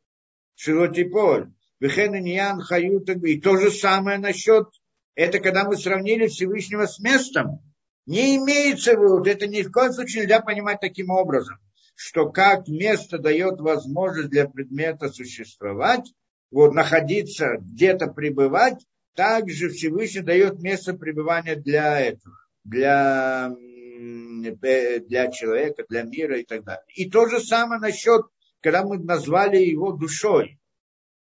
Шилотиполь. 0.57 1.51
Вехениньян 1.79 2.61
хаютак. 2.61 3.23
И 3.25 3.41
то 3.41 3.57
же 3.57 3.71
самое 3.71 4.19
насчет, 4.19 4.69
это 5.15 5.39
когда 5.41 5.65
мы 5.65 5.77
сравнили 5.77 6.27
Всевышнего 6.27 6.87
с 6.87 6.99
местом. 6.99 7.61
Не 8.07 8.37
имеется 8.37 8.97
в 8.97 9.03
виду, 9.03 9.23
это 9.25 9.47
ни 9.47 9.63
в 9.63 9.71
коем 9.71 9.93
случае 9.93 10.23
нельзя 10.23 10.41
понимать 10.41 10.81
таким 10.81 11.11
образом, 11.11 11.57
что 11.95 12.31
как 12.31 12.67
место 12.69 13.19
дает 13.19 13.61
возможность 13.61 14.31
для 14.31 14.49
предмета 14.49 15.11
существовать, 15.11 16.13
вот, 16.51 16.75
находиться, 16.75 17.57
где-то 17.59 18.09
пребывать, 18.09 18.85
также 19.15 19.69
Всевышний 19.69 20.23
дает 20.23 20.61
место 20.61 20.95
пребывания 20.95 21.57
для 21.57 22.01
этого, 22.01 22.37
для, 22.65 23.51
для 23.51 25.31
человека, 25.31 25.85
для 25.89 26.03
мира 26.03 26.39
и 26.39 26.45
так 26.45 26.65
далее. 26.65 26.85
И 26.95 27.11
то 27.11 27.27
же 27.27 27.41
самое 27.41 27.81
насчет, 27.81 28.23
когда 28.61 28.85
мы 28.85 28.99
назвали 28.99 29.59
его 29.59 29.93
душой. 29.93 30.59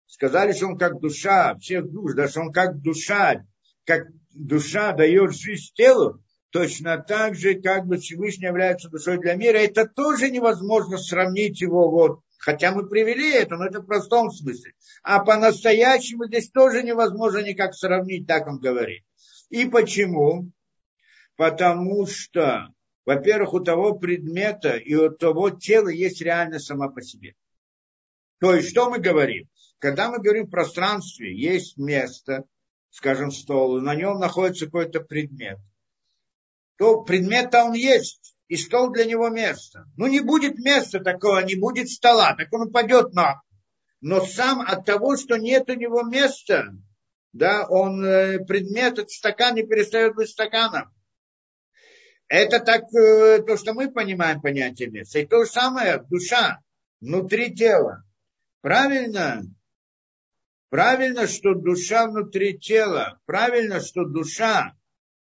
сказали, 0.06 0.52
что 0.52 0.68
он 0.68 0.78
как 0.78 1.00
душа 1.00 1.56
всех 1.56 1.90
душ, 1.90 2.14
да, 2.14 2.28
что 2.28 2.42
он 2.42 2.52
как 2.52 2.80
душа, 2.80 3.44
как 3.84 4.08
душа 4.30 4.92
дает 4.92 5.34
жизнь 5.34 5.72
телу, 5.74 6.22
точно 6.50 6.98
так 6.98 7.34
же, 7.34 7.54
как 7.54 7.86
бы 7.86 7.96
Всевышний 7.96 8.46
является 8.46 8.90
душой 8.90 9.18
для 9.18 9.34
мира, 9.34 9.56
это 9.56 9.86
тоже 9.86 10.30
невозможно 10.30 10.98
сравнить 10.98 11.60
его 11.60 11.90
вот 11.90 12.20
Хотя 12.42 12.72
мы 12.72 12.88
привели 12.88 13.34
это, 13.34 13.56
но 13.56 13.66
это 13.66 13.80
в 13.80 13.86
простом 13.86 14.32
смысле. 14.32 14.74
А 15.04 15.24
по-настоящему 15.24 16.26
здесь 16.26 16.50
тоже 16.50 16.82
невозможно 16.82 17.38
никак 17.38 17.72
сравнить, 17.72 18.26
так 18.26 18.48
он 18.48 18.58
говорит. 18.58 19.04
И 19.48 19.64
почему? 19.66 20.50
Потому 21.36 22.04
что, 22.08 22.74
во-первых, 23.06 23.54
у 23.54 23.60
того 23.60 23.94
предмета 23.94 24.76
и 24.76 24.92
у 24.96 25.08
того 25.08 25.50
тела 25.50 25.88
есть 25.88 26.20
реальность 26.20 26.66
сама 26.66 26.88
по 26.88 27.00
себе. 27.00 27.36
То 28.40 28.56
есть, 28.56 28.70
что 28.70 28.90
мы 28.90 28.98
говорим? 28.98 29.48
Когда 29.78 30.10
мы 30.10 30.18
говорим 30.18 30.46
в 30.46 30.50
пространстве, 30.50 31.32
есть 31.32 31.76
место, 31.76 32.42
скажем, 32.90 33.30
стол, 33.30 33.78
и 33.78 33.82
на 33.82 33.94
нем 33.94 34.18
находится 34.18 34.66
какой-то 34.66 34.98
предмет, 34.98 35.60
то 36.76 37.02
предмет-то 37.02 37.66
он 37.66 37.74
есть 37.74 38.34
и 38.52 38.56
стол 38.58 38.92
для 38.92 39.06
него 39.06 39.30
место. 39.30 39.86
Ну, 39.96 40.06
не 40.08 40.20
будет 40.20 40.58
места 40.58 41.00
такого, 41.00 41.38
не 41.38 41.54
будет 41.54 41.88
стола, 41.88 42.34
так 42.36 42.52
он 42.52 42.68
упадет 42.68 43.14
на 43.14 43.40
Но 44.02 44.26
сам 44.26 44.60
от 44.60 44.84
того, 44.84 45.16
что 45.16 45.38
нет 45.38 45.70
у 45.70 45.72
него 45.72 46.02
места, 46.02 46.66
да, 47.32 47.66
он, 47.66 48.04
э, 48.04 48.44
предмет, 48.44 48.98
этот 48.98 49.10
стакан 49.10 49.54
не 49.54 49.62
перестает 49.62 50.14
быть 50.16 50.28
стаканом. 50.28 50.92
Это 52.28 52.60
так, 52.60 52.82
э, 52.92 53.42
то, 53.42 53.56
что 53.56 53.72
мы 53.72 53.90
понимаем 53.90 54.42
понятие 54.42 54.90
места. 54.90 55.20
И 55.20 55.26
то 55.26 55.46
же 55.46 55.50
самое 55.50 56.04
душа 56.10 56.60
внутри 57.00 57.54
тела. 57.54 58.04
Правильно? 58.60 59.44
Правильно, 60.68 61.26
что 61.26 61.54
душа 61.54 62.06
внутри 62.06 62.58
тела. 62.58 63.18
Правильно, 63.24 63.80
что 63.80 64.04
душа 64.04 64.74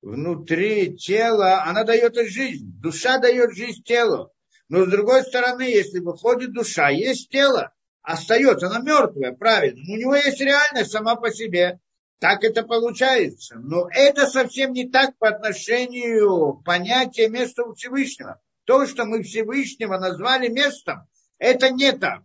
внутри 0.02 0.98
тела, 0.98 1.64
она 1.64 1.84
дает 1.84 2.15
жизнь. 2.30 2.72
Душа 2.82 3.19
дает 3.19 3.56
жизнь 3.56 3.84
телу. 3.84 4.32
Но 4.68 4.86
с 4.86 4.90
другой 4.90 5.23
стороны, 5.23 5.64
если 5.64 5.99
выходит 5.99 6.53
душа, 6.53 6.90
есть 6.90 7.30
тело, 7.30 7.73
остается, 8.02 8.68
она 8.68 8.80
мертвая, 8.80 9.34
правильно. 9.34 9.82
Но 9.86 9.94
у 9.94 9.98
него 9.98 10.15
есть 10.15 10.40
реальность 10.40 10.91
сама 10.91 11.15
по 11.15 11.32
себе. 11.32 11.80
Так 12.19 12.44
это 12.44 12.64
получается. 12.64 13.56
Но 13.56 13.90
это 13.91 14.28
совсем 14.28 14.73
не 14.73 14.88
так 14.88 15.18
по 15.18 15.28
отношению 15.28 16.53
к 16.53 16.64
понятию 16.64 17.32
места 17.32 17.64
Всевышнего. 17.73 18.40
То, 18.65 18.86
что 18.86 19.06
мы 19.06 19.23
Всевышнего 19.23 19.98
назвали 19.98 20.48
местом, 20.48 21.07
это 21.40 21.72
не 21.72 21.91
так. 21.91 22.22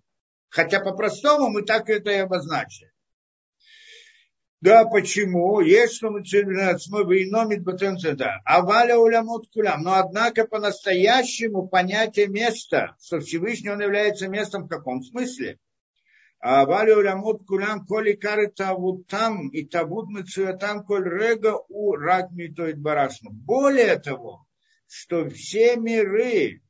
Хотя 0.48 0.81
по-простому 0.81 1.48
мы 1.48 1.62
так 1.62 1.89
это 1.89 2.11
и 2.11 2.16
обозначили. 2.16 2.93
Да, 4.66 4.84
почему? 4.84 5.60
Есть 5.60 5.94
что 5.94 6.10
мы 6.10 6.18
иномит 6.18 7.62
да. 8.16 8.40
А 8.44 8.62
валя 8.62 8.98
улямут 8.98 9.48
кулям. 9.52 9.82
Но 9.82 9.94
однако 9.94 10.44
по-настоящему 10.44 11.68
понятие 11.68 12.26
места, 12.26 12.97
что 13.01 13.20
Всевышний 13.20 13.70
он 13.70 13.80
является 13.80 14.26
местом 14.26 14.64
в 14.64 14.68
каком 14.68 15.05
смысле? 15.05 15.60
А 16.40 16.66
валя 16.66 16.97
улямут 16.97 17.47
кулям, 17.47 17.86
коли 17.86 18.14
кары 18.14 18.48
тавут 18.48 19.06
там 19.06 19.51
и 19.51 19.64
табут 19.64 20.09
там, 20.59 20.82
коль 20.82 21.09
рега 21.09 21.60
у 21.68 21.94
рак 21.94 22.32
митоид 22.32 22.80
барашну. 22.80 23.30
Более 23.30 24.01
того, 24.01 24.48
что 24.88 25.30
все 25.30 25.76
миры, 25.76 26.60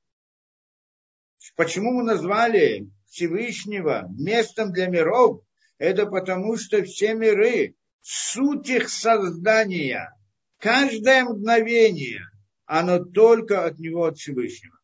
почему 1.56 1.92
мы 1.92 2.02
назвали 2.02 2.90
Всевышнего 3.06 4.06
местом 4.18 4.70
для 4.70 4.88
миров, 4.88 5.40
это 5.78 6.04
потому, 6.04 6.56
что 6.58 6.82
все 6.84 7.14
миры, 7.14 7.75
суть 8.08 8.68
их 8.68 8.88
создания, 8.88 10.14
каждое 10.60 11.24
мгновение, 11.24 12.22
оно 12.64 13.04
только 13.04 13.64
от 13.64 13.80
него, 13.80 14.04
от 14.04 14.16
Всевышнего. 14.18 14.78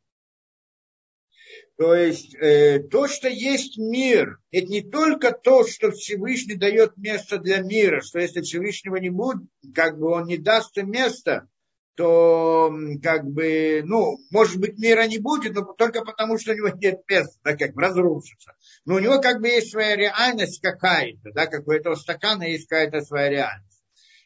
То 1.76 1.94
есть 1.94 2.34
э, 2.34 2.80
то, 2.80 3.06
что 3.06 3.28
есть 3.28 3.78
мир, 3.78 4.38
это 4.50 4.66
не 4.66 4.82
только 4.82 5.30
то, 5.30 5.64
что 5.66 5.92
Всевышний 5.92 6.56
дает 6.56 6.96
место 6.96 7.38
для 7.38 7.60
мира, 7.60 8.00
что 8.00 8.18
если 8.18 8.40
Всевышнего 8.40 8.96
не 8.96 9.10
будет, 9.10 9.48
как 9.72 9.98
бы 9.98 10.10
он 10.10 10.26
не 10.26 10.36
даст 10.36 10.76
им 10.78 10.90
место, 10.90 11.48
то 11.94 12.74
как 13.02 13.24
бы, 13.26 13.82
ну, 13.84 14.18
может 14.30 14.58
быть, 14.58 14.78
мира 14.78 15.06
не 15.06 15.18
будет, 15.18 15.54
но 15.54 15.62
только 15.62 16.04
потому, 16.04 16.38
что 16.38 16.52
у 16.52 16.56
него 16.56 16.70
нет 16.70 17.02
места, 17.08 17.38
да, 17.44 17.56
как 17.56 17.76
разрушится. 17.76 18.54
Но 18.84 18.96
у 18.96 18.98
него 18.98 19.20
как 19.20 19.40
бы 19.40 19.48
есть 19.48 19.70
своя 19.70 19.94
реальность 19.96 20.60
какая-то, 20.60 21.32
да, 21.32 21.46
как 21.46 21.66
у 21.68 21.72
этого 21.72 21.94
стакана 21.94 22.42
есть 22.44 22.68
какая-то 22.68 23.02
своя 23.02 23.28
реальность. 23.28 23.82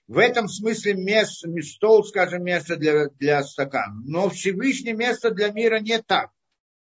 В 0.07 0.19
этом 0.19 0.49
смысле 0.49 0.95
место, 0.95 1.51
стол, 1.63 2.05
скажем, 2.05 2.45
место 2.45 2.77
для, 2.77 3.09
для 3.09 3.43
стакана. 3.43 4.01
Но 4.07 4.29
Всевышнее 4.31 4.95
место 4.95 5.31
для 5.31 5.51
мира 5.51 5.81
не 5.81 6.01
так. 6.01 6.31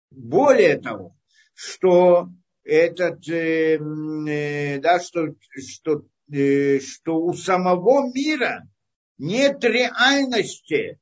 Более 0.09 0.79
того, 0.79 1.15
что 1.53 2.29
этот, 2.63 3.27
э, 3.27 3.77
э, 3.77 4.79
да, 4.79 4.99
что, 4.99 5.35
что, 5.57 6.05
э, 6.31 6.79
что 6.79 7.17
у 7.17 7.33
самого 7.33 8.11
мира 8.11 8.67
нет 9.17 9.63
реальности 9.63 10.99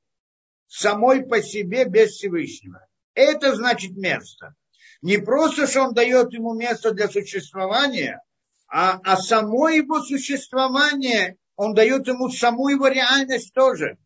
самой 0.67 1.25
по 1.25 1.41
себе 1.41 1.85
без 1.85 2.11
Всевышнего. 2.13 2.85
Это 3.13 3.55
значит 3.55 3.95
место. 3.95 4.55
Не 5.01 5.17
просто, 5.17 5.67
что 5.67 5.83
он 5.83 5.93
дает 5.93 6.33
ему 6.33 6.53
место 6.53 6.91
для 6.91 7.07
существования, 7.07 8.21
а, 8.67 8.99
а 9.03 9.17
само 9.17 9.69
его 9.69 10.01
существование, 10.01 11.37
он 11.55 11.73
дает 11.73 12.07
ему 12.07 12.29
саму 12.29 12.69
его 12.69 12.87
реальность 12.87 13.53
тоже. 13.53 13.97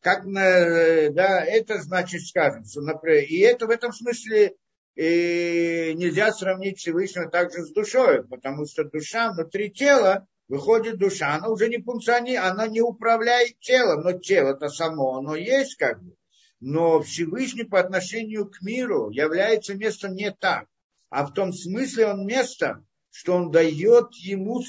Как, 0.00 0.24
да, 0.24 1.44
это 1.44 1.80
значит, 1.82 2.26
скажем, 2.26 2.64
что, 2.64 2.80
например, 2.80 3.24
и 3.24 3.38
это 3.40 3.66
в 3.66 3.70
этом 3.70 3.92
смысле 3.92 4.54
и 4.96 5.94
нельзя 5.96 6.32
сравнить 6.32 6.78
Всевышнего 6.78 7.30
также 7.30 7.64
с 7.64 7.72
душой, 7.72 8.26
потому 8.26 8.66
что 8.66 8.84
душа 8.84 9.32
внутри 9.32 9.70
тела, 9.70 10.26
выходит 10.48 10.98
душа, 10.98 11.34
она 11.34 11.48
уже 11.48 11.68
не 11.68 11.80
функционирует, 11.80 12.50
она 12.50 12.66
не 12.66 12.80
управляет 12.80 13.58
телом, 13.60 14.02
но 14.02 14.12
тело-то 14.12 14.68
само, 14.68 15.18
оно 15.18 15.36
есть 15.36 15.76
как 15.76 16.02
бы. 16.02 16.14
Но 16.60 17.00
Всевышний 17.00 17.64
по 17.64 17.80
отношению 17.80 18.46
к 18.46 18.60
миру 18.62 19.10
является 19.10 19.74
местом 19.74 20.14
не 20.14 20.30
так, 20.30 20.66
а 21.08 21.26
в 21.26 21.32
том 21.32 21.52
смысле 21.52 22.08
он 22.08 22.26
место, 22.26 22.84
что 23.10 23.34
он 23.34 23.50
дает 23.50 24.14
ему 24.16 24.62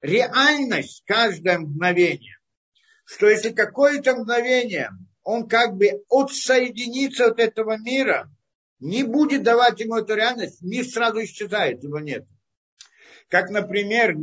реальность 0.00 1.02
каждое 1.06 1.58
мгновение. 1.58 2.38
Что 3.04 3.28
если 3.28 3.50
какое-то 3.50 4.16
мгновение 4.16 4.90
он 5.22 5.48
как 5.48 5.76
бы 5.76 6.02
отсоединится 6.10 7.26
от 7.26 7.38
этого 7.38 7.78
мира, 7.78 8.28
не 8.80 9.04
будет 9.04 9.44
давать 9.44 9.78
ему 9.80 9.96
эту 9.96 10.14
реальность, 10.14 10.60
мир 10.62 10.84
сразу 10.84 11.22
исчезает, 11.22 11.84
его 11.84 12.00
нет 12.00 12.26
как, 13.32 13.48
например, 13.48 14.14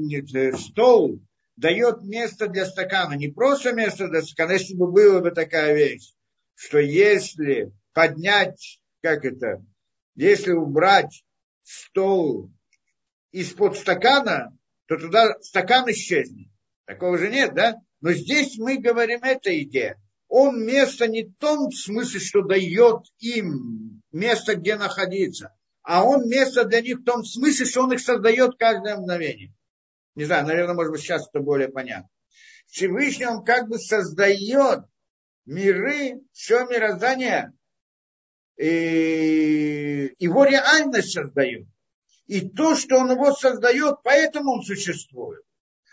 стол 0.59 1.19
дает 1.55 2.03
место 2.03 2.47
для 2.47 2.67
стакана, 2.67 3.15
не 3.15 3.27
просто 3.27 3.71
место 3.71 4.07
для 4.07 4.21
стакана, 4.21 4.51
если 4.51 4.75
бы 4.75 4.91
была 4.91 5.19
бы 5.19 5.31
такая 5.31 5.75
вещь, 5.75 6.13
что 6.59 6.77
если 6.77 7.71
поднять, 7.93 8.81
как 9.01 9.23
это, 9.23 9.63
если 10.15 10.51
убрать 10.51 11.23
стол 11.63 12.51
из-под 13.31 13.77
стакана, 13.77 14.51
то 14.85 14.97
туда 14.97 15.39
стакан 15.39 15.89
исчезнет. 15.89 16.49
Такого 16.83 17.17
же 17.17 17.29
нет, 17.29 17.53
да? 17.53 17.75
Но 18.01 18.11
здесь 18.11 18.57
мы 18.57 18.77
говорим 18.77 19.23
эта 19.23 19.57
идея. 19.63 19.97
Он 20.27 20.61
место 20.65 21.07
не 21.07 21.23
в 21.23 21.33
том 21.37 21.71
смысле, 21.71 22.19
что 22.19 22.41
дает 22.41 23.05
им 23.19 24.03
место, 24.11 24.55
где 24.55 24.75
находиться, 24.75 25.55
а 25.81 26.03
он 26.03 26.27
место 26.27 26.65
для 26.65 26.81
них 26.81 26.99
в 26.99 27.03
том 27.05 27.23
смысле, 27.23 27.65
что 27.67 27.83
он 27.83 27.93
их 27.93 28.01
создает 28.01 28.57
каждое 28.57 28.97
мгновение. 28.97 29.53
Не 30.15 30.25
знаю, 30.25 30.45
наверное, 30.45 30.75
может 30.75 30.91
быть, 30.91 31.01
сейчас 31.01 31.25
это 31.25 31.39
более 31.39 31.69
понятно. 31.69 32.09
Всевышний 32.67 33.27
он 33.27 33.45
как 33.45 33.69
бы 33.69 33.79
создает 33.79 34.81
миры, 35.45 36.21
все 36.31 36.65
мироздание, 36.65 37.53
и 38.57 40.13
его 40.19 40.43
реальность 40.43 41.13
создает. 41.13 41.67
И 42.27 42.47
то, 42.47 42.75
что 42.75 42.97
он 42.97 43.11
его 43.11 43.33
создает, 43.33 43.97
поэтому 44.03 44.51
он 44.53 44.63
существует. 44.63 45.41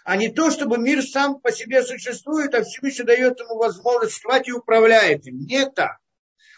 А 0.05 0.17
не 0.17 0.29
то, 0.29 0.51
чтобы 0.51 0.79
мир 0.79 1.03
сам 1.03 1.41
по 1.41 1.51
себе 1.51 1.83
существует, 1.83 2.55
а 2.55 2.63
Всевышний 2.63 3.05
дает 3.05 3.41
ему 3.41 3.57
возможность 3.57 4.13
существовать 4.13 4.49
и 4.49 4.53
управляет 4.53 5.27
им. 5.27 5.39
Не 5.39 5.69
так. 5.69 5.99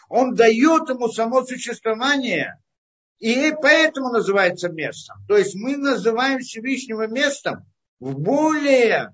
Он 0.09 0.35
дает 0.35 0.89
ему 0.89 1.07
само 1.07 1.45
существование, 1.45 2.61
и 3.19 3.53
поэтому 3.61 4.09
называется 4.09 4.69
местом. 4.69 5.17
То 5.27 5.37
есть 5.37 5.55
мы 5.55 5.77
называем 5.77 6.39
Всевышнего 6.39 7.07
местом 7.07 7.65
в 7.99 8.19
более 8.19 9.13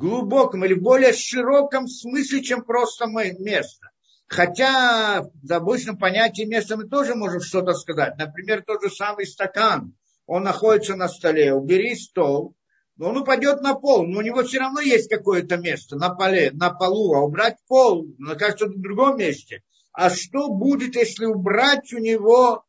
глубоком 0.00 0.64
или 0.64 0.74
более 0.74 1.12
широком 1.12 1.86
смысле, 1.86 2.42
чем 2.42 2.64
просто 2.64 3.06
мы 3.06 3.36
место. 3.38 3.90
Хотя 4.26 5.22
в 5.22 5.52
обычном 5.52 5.98
понятии 5.98 6.44
места 6.44 6.76
мы 6.76 6.88
тоже 6.88 7.14
можем 7.14 7.40
что-то 7.40 7.74
сказать. 7.74 8.16
Например, 8.16 8.62
тот 8.66 8.82
же 8.82 8.90
самый 8.90 9.26
стакан. 9.26 9.94
он 10.26 10.44
находится 10.44 10.94
на 10.96 11.08
столе, 11.08 11.52
убери 11.52 11.96
стол, 11.96 12.54
но 12.96 13.10
он 13.10 13.18
упадет 13.18 13.60
на 13.60 13.74
пол, 13.74 14.06
но 14.06 14.18
у 14.18 14.22
него 14.22 14.42
все 14.44 14.60
равно 14.60 14.80
есть 14.80 15.10
какое-то 15.10 15.56
место 15.56 15.96
на 15.96 16.10
поле, 16.10 16.50
на 16.52 16.70
полу, 16.70 17.14
а 17.14 17.20
убрать 17.20 17.56
пол, 17.66 18.06
на 18.18 18.34
в 18.34 18.80
другом 18.80 19.18
месте. 19.18 19.62
А 19.92 20.08
что 20.08 20.48
будет, 20.48 20.96
если 20.96 21.26
убрать 21.26 21.92
у 21.92 21.98
него 21.98 22.64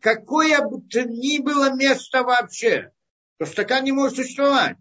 какое 0.00 0.62
бы 0.62 0.80
то 0.88 1.02
ни 1.02 1.42
было 1.42 1.74
место 1.74 2.22
вообще? 2.22 2.92
То 3.38 3.46
стакан 3.46 3.84
не 3.84 3.92
может 3.92 4.16
существовать. 4.16 4.76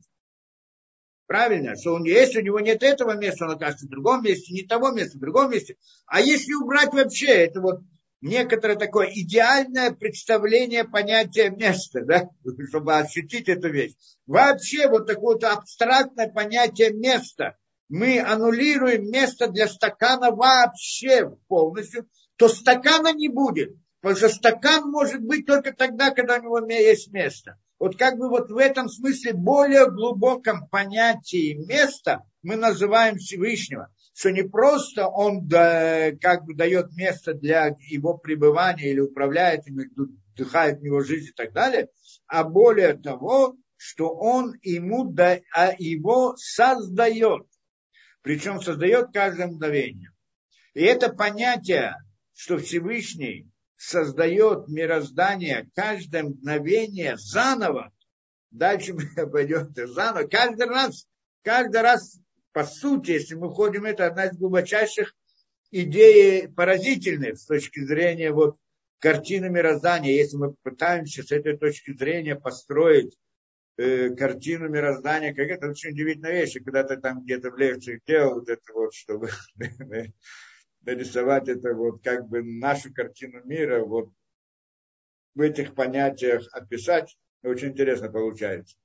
Правильно, 1.28 1.76
что 1.76 1.94
он, 1.94 2.06
если 2.06 2.40
у 2.40 2.44
него 2.44 2.60
нет 2.62 2.82
этого 2.84 3.18
места, 3.18 3.45
он 3.45 3.52
окажется 3.52 3.86
в 3.86 3.90
другом 3.90 4.24
месте, 4.24 4.54
не 4.54 4.64
того 4.64 4.91
места, 4.91 5.18
в 5.18 5.22
другом 5.22 5.52
месте. 5.52 5.76
А 6.06 6.22
если 6.22 6.54
убрать 6.54 6.94
вообще, 6.94 7.28
это 7.28 7.60
вот 7.60 7.82
некоторое 8.22 8.78
такое 8.78 9.12
идеальное 9.14 9.91
представление 9.91 10.86
понятия 10.86 11.49
места, 11.49 12.06
да, 12.06 12.30
чтобы 12.70 12.95
ощутить 12.95 13.49
эту 13.49 13.70
вещь. 13.70 13.94
Вообще 14.26 14.88
вот 14.88 15.08
такое 15.08 15.36
вот 15.36 15.44
абстрактное 15.44 16.30
понятие 16.30 16.94
места. 16.94 17.58
Мы 17.90 18.22
аннулируем 18.22 19.12
место 19.12 19.49
для 19.49 19.68
стакана 19.68 20.32
вообще 20.32 21.30
полностью, 21.49 22.08
то 22.38 22.48
стакана 22.48 23.14
не 23.14 23.28
будет. 23.28 23.76
Потому 23.99 24.18
что 24.18 24.30
стакан 24.30 24.90
может 24.90 25.22
быть 25.22 25.45
только 25.45 25.74
тогда, 25.74 26.12
когда 26.12 26.38
у 26.38 26.44
него 26.44 26.60
есть 26.70 27.12
место 27.12 27.58
вот 27.80 27.98
как 27.98 28.18
бы 28.18 28.30
вот 28.30 28.49
в 28.49 28.58
этом 28.58 28.90
смысле 28.90 29.34
более 29.34 29.90
глубоком 29.90 30.68
понятии 30.68 31.54
места 31.54 32.24
мы 32.41 32.56
называем 32.56 33.18
Всевышнего, 33.18 33.94
что 34.14 34.32
не 34.32 34.44
просто 34.44 35.08
он 35.08 35.48
да, 35.48 36.12
как 36.20 36.45
бы 36.45 36.56
дает 36.56 36.95
место 36.95 37.34
для 37.34 37.76
его 37.80 38.18
пребывания 38.18 38.90
или 38.90 38.99
управляет 38.99 39.68
им, 39.68 39.80
вдыхает 40.34 40.80
в 40.80 40.84
него 40.84 41.02
жизнь 41.02 41.30
и 41.30 41.34
так 41.34 41.54
далее, 41.54 41.90
а 42.26 42.44
более 42.44 42.94
того, 42.94 43.56
что 43.76 44.10
он 44.10 44.56
ему 44.64 45.12
да, 45.12 45.40
а 45.54 45.74
его 45.78 46.36
создает. 46.38 47.48
Причем 48.24 48.60
создает 48.60 49.14
каждое 49.14 49.48
мгновение. 49.48 50.12
И 50.74 50.82
это 50.82 51.10
понятие, 51.10 51.95
что 52.34 52.58
Всевышний 52.58 53.49
создает 53.78 54.68
мироздание 54.68 55.70
каждое 55.76 56.24
мгновение 56.24 57.16
заново, 57.18 57.94
дальше 58.52 58.94
мы 58.94 59.04
пойдем 59.32 59.74
заново, 59.74 60.28
каждый 60.28 60.68
раз, 60.68 61.08
каждый 61.44 61.82
раз, 61.82 62.20
по 62.52 62.64
сути, 62.64 63.12
если 63.12 63.36
мы 63.36 63.49
ходим, 63.49 63.86
это 63.86 64.08
одна 64.08 64.26
из 64.26 64.38
глубочайших 64.38 65.14
идей 65.72 66.48
поразительных 66.48 67.38
с 67.38 67.45
точки 67.45 67.84
зрения 67.84 68.32
вот 68.32 68.58
картины 68.99 69.49
мироздания. 69.49 70.14
Если 70.14 70.38
мы 70.38 70.56
пытаемся 70.64 71.24
с 71.24 71.32
этой 71.32 71.58
точки 71.58 71.95
зрения 71.95 72.36
построить 72.36 73.16
э, 73.78 74.10
картину 74.16 74.70
мироздания, 74.70 75.34
как 75.34 75.48
это 75.49 75.68
очень 75.68 75.91
удивительная 75.91 76.32
вещь, 76.32 76.56
когда 76.64 76.84
ты 76.84 76.98
там 76.98 77.24
где-то 77.24 77.52
в 77.52 77.58
лекции 77.58 78.02
делал 78.08 78.36
вот 78.36 78.49
это 78.49 78.74
вот, 78.74 78.94
чтобы 78.94 79.30
нарисовать 80.82 81.48
это 81.49 81.74
вот 81.74 82.04
как 82.04 82.28
бы 82.28 82.44
нашу 82.44 82.94
картину 82.94 83.44
мира 83.45 83.84
вот 83.84 84.10
в 85.36 85.41
этих 85.41 85.76
понятиях 85.76 86.48
описать, 86.52 87.18
очень 87.44 87.70
интересно 87.70 88.10
получается. 88.10 88.78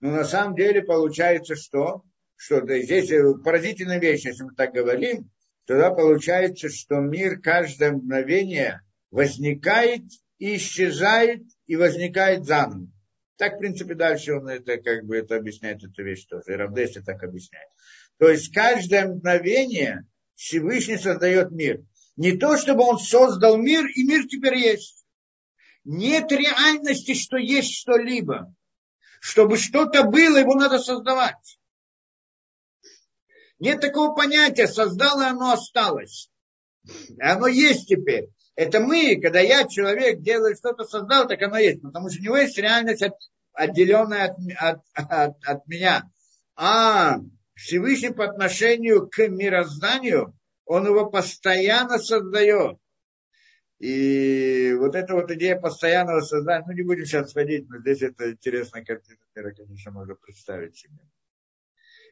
Но 0.00 0.10
на 0.12 0.24
самом 0.24 0.54
деле 0.54 0.82
получается 0.82 1.54
что? 1.54 2.04
Что 2.36 2.60
здесь 2.66 3.10
поразительная 3.42 3.98
вещь, 3.98 4.24
если 4.24 4.44
мы 4.44 4.54
так 4.54 4.72
говорим, 4.72 5.30
тогда 5.66 5.90
получается, 5.90 6.68
что 6.68 6.96
мир 6.96 7.40
каждое 7.40 7.92
мгновение 7.92 8.80
возникает 9.10 10.02
и 10.38 10.56
исчезает 10.56 11.42
и 11.66 11.76
возникает 11.76 12.44
заново. 12.44 12.88
Так, 13.36 13.56
в 13.56 13.58
принципе, 13.58 13.94
дальше 13.94 14.34
он 14.34 14.48
это 14.48 14.78
как 14.78 15.04
бы 15.04 15.16
это 15.16 15.36
объясняет, 15.36 15.82
эту 15.82 16.02
вещь 16.02 16.26
тоже. 16.26 16.52
И 16.52 16.56
Равдеси 16.56 17.00
так 17.00 17.22
объясняет. 17.22 17.68
То 18.18 18.28
есть 18.28 18.52
каждое 18.52 19.06
мгновение 19.06 20.04
Всевышний 20.38 20.98
создает 20.98 21.50
мир. 21.50 21.82
Не 22.14 22.36
то, 22.36 22.56
чтобы 22.56 22.84
он 22.84 23.00
создал 23.00 23.56
мир, 23.56 23.86
и 23.86 24.04
мир 24.04 24.28
теперь 24.28 24.56
есть. 24.56 25.04
Нет 25.82 26.30
реальности, 26.30 27.14
что 27.14 27.36
есть 27.36 27.74
что-либо. 27.74 28.54
Чтобы 29.20 29.58
что-то 29.58 30.04
было, 30.04 30.36
его 30.36 30.54
надо 30.54 30.78
создавать. 30.78 31.58
Нет 33.58 33.80
такого 33.80 34.14
понятия, 34.14 34.68
создал 34.68 35.20
и 35.20 35.24
оно 35.24 35.54
осталось. 35.54 36.30
Оно 37.20 37.48
есть 37.48 37.88
теперь. 37.88 38.28
Это 38.54 38.78
мы, 38.78 39.20
когда 39.20 39.40
я, 39.40 39.66
человек, 39.66 40.20
делаю 40.20 40.54
что-то, 40.54 40.84
создал, 40.84 41.26
так 41.26 41.42
оно 41.42 41.58
есть. 41.58 41.82
Потому 41.82 42.10
что 42.10 42.20
у 42.20 42.22
него 42.22 42.36
есть 42.36 42.56
реальность 42.56 43.02
от, 43.02 43.14
отделенная 43.54 44.36
от, 44.56 44.78
от, 44.94 45.10
от, 45.10 45.44
от 45.44 45.66
меня. 45.66 46.08
А 46.54 47.18
Всевышний 47.58 48.10
по 48.10 48.24
отношению 48.24 49.08
к 49.08 49.26
мирозданию, 49.26 50.32
он 50.64 50.86
его 50.86 51.10
постоянно 51.10 51.98
создает. 51.98 52.78
И 53.80 54.72
вот 54.78 54.94
эта 54.94 55.14
вот 55.14 55.28
идея 55.32 55.58
постоянного 55.58 56.20
создания, 56.20 56.64
ну 56.64 56.72
не 56.72 56.82
будем 56.82 57.04
сейчас 57.04 57.30
сходить, 57.30 57.68
но 57.68 57.80
здесь 57.80 58.02
это 58.02 58.30
интересная 58.30 58.84
картина 58.84 59.18
мира, 59.34 59.52
конечно, 59.52 59.90
можно 59.90 60.14
представить 60.14 60.76
себе. 60.76 61.00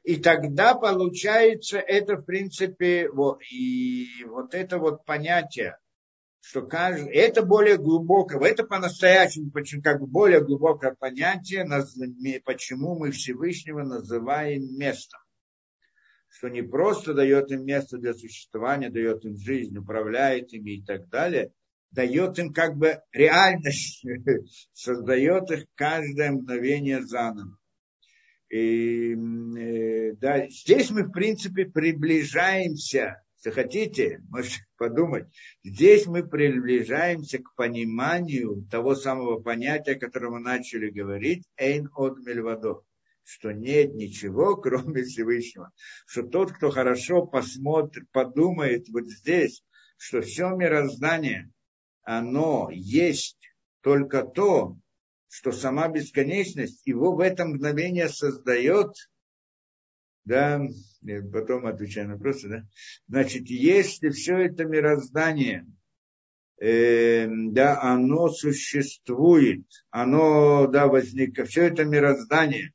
И 0.03 0.17
тогда 0.17 0.75
получается 0.75 1.79
это, 1.79 2.17
в 2.17 2.23
принципе, 2.23 3.09
вот, 3.09 3.41
и 3.49 4.25
вот 4.25 4.53
это 4.53 4.79
вот 4.79 5.05
понятие, 5.05 5.79
что 6.41 6.63
каждый, 6.63 7.13
это 7.13 7.43
более 7.45 7.77
глубокое, 7.77 8.41
это 8.41 8.65
по-настоящему, 8.65 9.53
почему, 9.53 9.83
как 9.83 10.01
более 10.01 10.45
глубокое 10.45 10.93
понятие, 10.95 11.65
почему 12.45 12.99
мы 12.99 13.13
Всевышнего 13.13 13.85
называем 13.85 14.77
местом 14.77 15.21
что 16.37 16.49
не 16.49 16.63
просто 16.63 17.15
дает 17.15 17.51
им 17.51 17.65
место 17.65 17.97
для 17.97 18.13
существования, 18.13 18.91
дает 18.91 19.25
им 19.25 19.37
жизнь, 19.39 19.77
управляет 19.77 20.53
ими 20.53 20.79
и 20.79 20.83
так 20.85 21.09
далее, 21.09 21.53
дает 21.91 22.39
им 22.39 22.53
как 22.53 22.77
бы 22.77 23.01
реальность, 23.13 24.05
создает 24.73 25.51
их 25.51 25.65
каждое 25.75 26.33
мгновение 26.33 27.03
заново. 27.03 27.57
И 28.51 29.13
э, 29.15 30.13
да, 30.17 30.47
здесь 30.49 30.91
мы, 30.91 31.05
в 31.05 31.11
принципе, 31.11 31.65
приближаемся, 31.65 33.23
если 33.37 33.51
хотите, 33.51 34.21
можете 34.29 34.65
подумать, 34.77 35.27
здесь 35.65 36.07
мы 36.07 36.23
приближаемся 36.23 37.39
к 37.39 37.55
пониманию 37.57 38.67
того 38.71 38.95
самого 38.95 39.41
понятия, 39.41 39.93
о 39.93 39.99
котором 39.99 40.35
мы 40.35 40.41
начали 40.41 40.91
говорить, 40.91 41.45
«эйн 41.57 41.89
от 41.97 42.19
мельвадо», 42.19 42.83
что 43.27 43.53
нет 43.53 43.95
ничего, 43.95 44.57
кроме 44.63 45.03
Всевышнего. 45.03 45.73
Что 46.07 46.23
тот, 46.23 46.53
кто 46.53 46.71
хорошо 46.71 47.27
посмотрит, 47.27 48.09
подумает 48.13 48.89
вот 48.89 49.09
здесь, 49.09 49.63
что 49.99 50.23
все 50.23 50.55
мироздание, 50.55 51.51
оно 52.03 52.69
есть 52.71 53.39
только 53.81 54.23
то, 54.23 54.79
что 55.29 55.51
сама 55.53 55.89
бесконечность 55.89 56.87
его 56.87 57.15
в 57.15 57.21
это 57.21 57.45
мгновение 57.45 58.09
создает, 58.09 58.95
да, 60.25 60.61
потом 61.33 61.67
отвечаю 61.67 62.09
на 62.09 62.15
вопросы, 62.15 62.49
да, 62.49 62.63
значит, 63.09 63.49
если 63.49 64.11
все 64.11 64.39
это 64.39 64.65
мироздание, 64.65 65.67
э, 66.61 67.27
да, 67.29 67.81
оно 67.83 68.29
существует, 68.29 69.67
оно, 69.91 70.69
да, 70.69 70.87
возникает, 70.87 71.49
все 71.49 71.65
это 71.65 71.85
мироздание, 71.85 72.73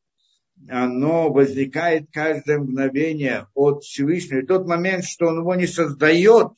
оно 0.70 1.32
возникает 1.32 2.10
каждое 2.12 2.60
мгновение 2.60 3.48
от 3.54 3.84
Всевышнего. 3.84 4.40
И 4.40 4.46
тот 4.46 4.68
момент, 4.68 5.06
что 5.06 5.28
он 5.28 5.40
его 5.40 5.56
не 5.56 5.68
создает, 5.68 6.52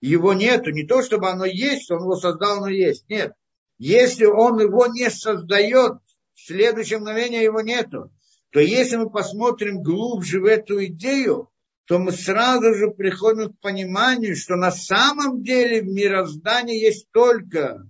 его 0.00 0.32
нету. 0.32 0.70
Не 0.70 0.84
то, 0.84 1.02
чтобы 1.02 1.28
оно 1.28 1.44
есть, 1.44 1.90
он 1.90 2.02
его 2.02 2.16
создал, 2.16 2.58
оно 2.58 2.68
есть. 2.68 3.08
Нет. 3.08 3.32
Если 3.78 4.24
он 4.24 4.58
его 4.60 4.86
не 4.86 5.10
создает, 5.10 5.98
в 6.34 6.46
следующее 6.46 6.98
мгновение 6.98 7.42
его 7.42 7.60
нету. 7.60 8.10
То 8.50 8.60
если 8.60 8.96
мы 8.96 9.10
посмотрим 9.10 9.82
глубже 9.82 10.40
в 10.40 10.44
эту 10.44 10.84
идею, 10.86 11.50
то 11.86 11.98
мы 11.98 12.12
сразу 12.12 12.74
же 12.74 12.90
приходим 12.90 13.52
к 13.52 13.60
пониманию, 13.60 14.36
что 14.36 14.56
на 14.56 14.70
самом 14.70 15.42
деле 15.42 15.82
в 15.82 15.86
мироздании 15.86 16.78
есть 16.78 17.10
только 17.12 17.88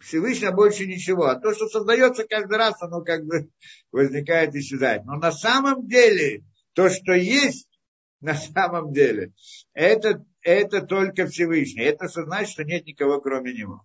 Всевышний, 0.00 0.50
больше 0.50 0.86
ничего. 0.86 1.26
А 1.26 1.36
то, 1.36 1.52
что 1.52 1.68
создается 1.68 2.24
каждый 2.24 2.56
раз, 2.56 2.80
оно 2.82 3.02
как 3.02 3.24
бы 3.24 3.50
возникает 3.92 4.54
и 4.54 4.60
исчезает. 4.60 5.04
Но 5.04 5.16
на 5.16 5.32
самом 5.32 5.86
деле, 5.86 6.44
то, 6.72 6.88
что 6.88 7.12
есть, 7.12 7.68
на 8.20 8.34
самом 8.34 8.92
деле, 8.92 9.32
это, 9.74 10.24
это 10.42 10.82
только 10.82 11.26
Всевышний. 11.26 11.82
Это 11.82 12.08
значит, 12.08 12.50
что 12.50 12.64
нет 12.64 12.86
никого, 12.86 13.20
кроме 13.20 13.52
него. 13.52 13.82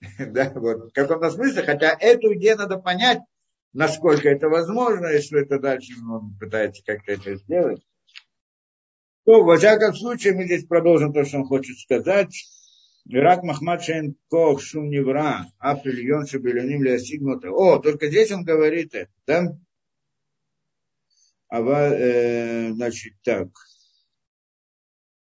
да, 0.18 0.52
вот, 0.54 0.90
в 0.90 0.92
каком-то 0.92 1.30
смысле, 1.30 1.62
хотя 1.62 1.96
эту 1.98 2.34
идею 2.34 2.56
надо 2.58 2.78
понять, 2.78 3.20
насколько 3.72 4.28
это 4.28 4.48
возможно, 4.48 5.06
если 5.06 5.42
это 5.42 5.58
дальше 5.58 5.92
он 6.10 6.36
пытается 6.38 6.82
как-то 6.84 7.12
это 7.12 7.36
сделать. 7.36 7.82
Ну, 9.24 9.44
во 9.44 9.56
всяком 9.56 9.94
случае, 9.94 10.34
мы 10.34 10.44
здесь 10.44 10.66
продолжим 10.66 11.12
то, 11.12 11.24
что 11.24 11.38
он 11.38 11.44
хочет 11.44 11.78
сказать. 11.78 12.34
Ирак 13.06 13.42
Махмад 13.42 13.82
Шейн 13.82 14.16
Кох 14.28 14.62
Шум 14.62 14.88
Невра, 14.90 15.46
Афильон 15.58 16.26
Шабелюним 16.26 16.82
Леосигнута. 16.84 17.50
О, 17.50 17.78
только 17.78 18.08
здесь 18.08 18.30
он 18.30 18.44
говорит 18.44 18.94
это, 18.94 19.10
да? 19.26 19.58
А, 21.48 21.60
э, 21.60 22.72
значит, 22.72 23.14
так. 23.22 23.48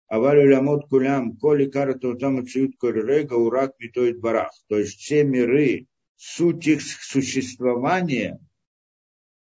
Аваль 0.08 0.40
улямот 0.40 0.90
кулям, 0.90 1.38
коли 1.38 1.70
карата 1.70 2.16
там 2.16 2.46
циют 2.48 2.74
рега 2.82 3.36
урак 3.36 3.76
метоид 3.80 4.20
барах. 4.20 4.52
То 4.68 4.80
есть 4.80 4.98
все 5.00 5.24
миры, 5.24 5.86
суть 6.16 6.66
их 6.66 6.82
существования, 6.82 8.40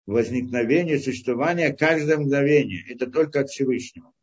возникновения, 0.05 0.99
существования, 0.99 1.73
каждое 1.73 2.17
мгновение. 2.17 2.85
Это 2.87 3.07
только 3.07 3.41
от 3.41 3.49
Всевышнего. 3.49 4.13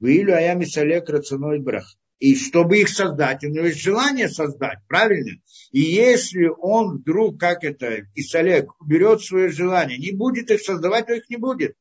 Вилю 0.00 0.34
аями 0.34 0.64
салек 0.64 1.08
рационой 1.08 1.60
брах. 1.60 1.96
И 2.20 2.36
чтобы 2.36 2.78
их 2.78 2.90
создать, 2.90 3.42
у 3.44 3.48
него 3.48 3.66
есть 3.66 3.80
желание 3.80 4.28
создать, 4.28 4.78
правильно? 4.86 5.40
И 5.72 5.80
если 5.80 6.48
он 6.58 6.98
вдруг, 6.98 7.40
как 7.40 7.64
это, 7.64 8.02
Исалек, 8.14 8.78
уберет 8.78 9.22
свое 9.22 9.48
желание, 9.48 9.96
не 9.96 10.12
будет 10.12 10.50
их 10.50 10.60
создавать, 10.60 11.06
то 11.06 11.14
их 11.14 11.30
не 11.30 11.38
будет. 11.38 11.74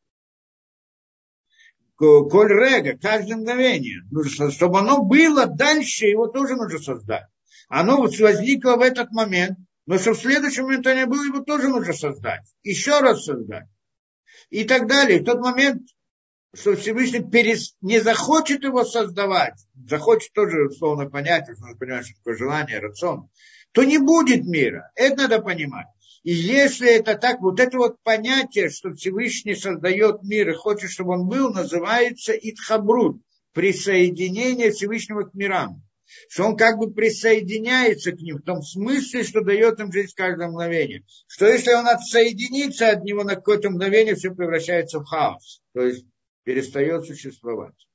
Коль 1.98 2.54
рега, 2.54 2.98
каждое 2.98 3.36
мгновение. 3.36 4.02
Нужно, 4.10 4.50
чтобы 4.50 4.80
оно 4.80 5.04
было 5.04 5.46
дальше, 5.46 6.06
его 6.06 6.28
тоже 6.28 6.56
нужно 6.56 6.80
создать. 6.80 7.26
Оно 7.68 8.02
возникло 8.02 8.78
в 8.78 8.82
этот 8.82 9.12
момент, 9.12 9.58
но 9.86 9.98
чтобы 9.98 10.16
в 10.16 10.22
следующем 10.22 10.64
момент 10.64 10.88
оно 10.88 11.06
было, 11.08 11.26
его 11.26 11.40
тоже 11.42 11.68
нужно 11.68 11.92
создать. 11.92 12.46
Еще 12.64 12.98
раз 13.02 13.26
создать. 13.26 13.68
И 14.50 14.64
так 14.64 14.88
далее. 14.88 15.20
В 15.20 15.26
тот 15.26 15.42
момент 15.42 15.82
что 16.56 16.76
Всевышний 16.76 17.22
перес... 17.22 17.76
не 17.82 18.00
захочет 18.00 18.64
его 18.64 18.84
создавать, 18.84 19.56
захочет 19.88 20.34
тоже 20.34 20.68
условно 20.68 21.10
понять, 21.10 21.48
нужно 21.48 21.76
понимать, 21.76 22.06
что 22.06 22.16
такое 22.18 22.38
желание, 22.38 22.80
рацион, 22.80 23.30
то 23.72 23.84
не 23.84 24.00
будет 24.00 24.46
мира. 24.46 24.92
Это 24.96 25.24
надо 25.24 25.42
понимать. 25.42 25.88
И 26.24 26.34
если 26.34 26.90
это 26.90 27.16
так, 27.16 27.40
вот 27.40 27.60
это 27.60 27.78
вот 27.78 27.96
понятие, 28.04 28.70
что 28.70 28.94
Всевышний 28.94 29.56
создает 29.56 30.24
мир 30.24 30.50
и 30.50 30.54
хочет, 30.54 30.92
чтобы 30.92 31.14
он 31.14 31.28
был, 31.28 31.54
называется 31.54 32.34
Итхабрут, 32.34 33.22
присоединение 33.54 34.72
Всевышнего 34.72 35.24
к 35.24 35.34
мирам. 35.34 35.84
Что 36.28 36.46
он 36.46 36.58
как 36.58 36.80
бы 36.80 36.92
присоединяется 36.92 38.12
к 38.12 38.20
ним 38.20 38.38
в 38.38 38.42
том 38.42 38.64
смысле, 38.64 39.24
что 39.24 39.42
дает 39.42 39.80
им 39.80 39.92
жизнь 39.92 40.14
каждое 40.16 40.48
мгновение. 40.48 41.06
Что 41.28 41.46
если 41.46 41.72
он 41.74 41.88
отсоединится 41.88 42.90
от 42.90 43.04
него 43.04 43.24
на 43.24 43.36
какое-то 43.36 43.70
мгновение, 43.70 44.16
все 44.16 44.34
превращается 44.34 45.00
в 45.00 45.06
хаос. 45.06 45.62
То 45.74 45.84
есть 45.84 46.06
перестает 46.44 47.06
существовать. 47.06 47.88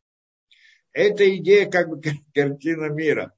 Это 0.92 1.36
идея 1.36 1.68
как 1.70 1.88
бы 1.88 2.00
картина 2.34 2.88
мира. 2.88 3.34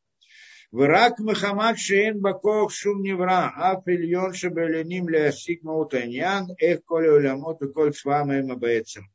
Враг 0.72 1.18
Мухаммад 1.20 1.78
Шейн 1.78 2.20
Бакох 2.20 2.72
Шум 2.72 3.02
Невра, 3.02 3.52
Аф 3.56 3.86
Ильон 3.86 4.34
Шабеленим 4.34 5.08
Леасик 5.08 5.62
Маутаньян, 5.62 6.48
Эх 6.58 6.84
Коля 6.84 7.14
Улямот 7.14 7.62
и 7.62 7.72
Коль 7.72 7.94
Свама 7.94 8.34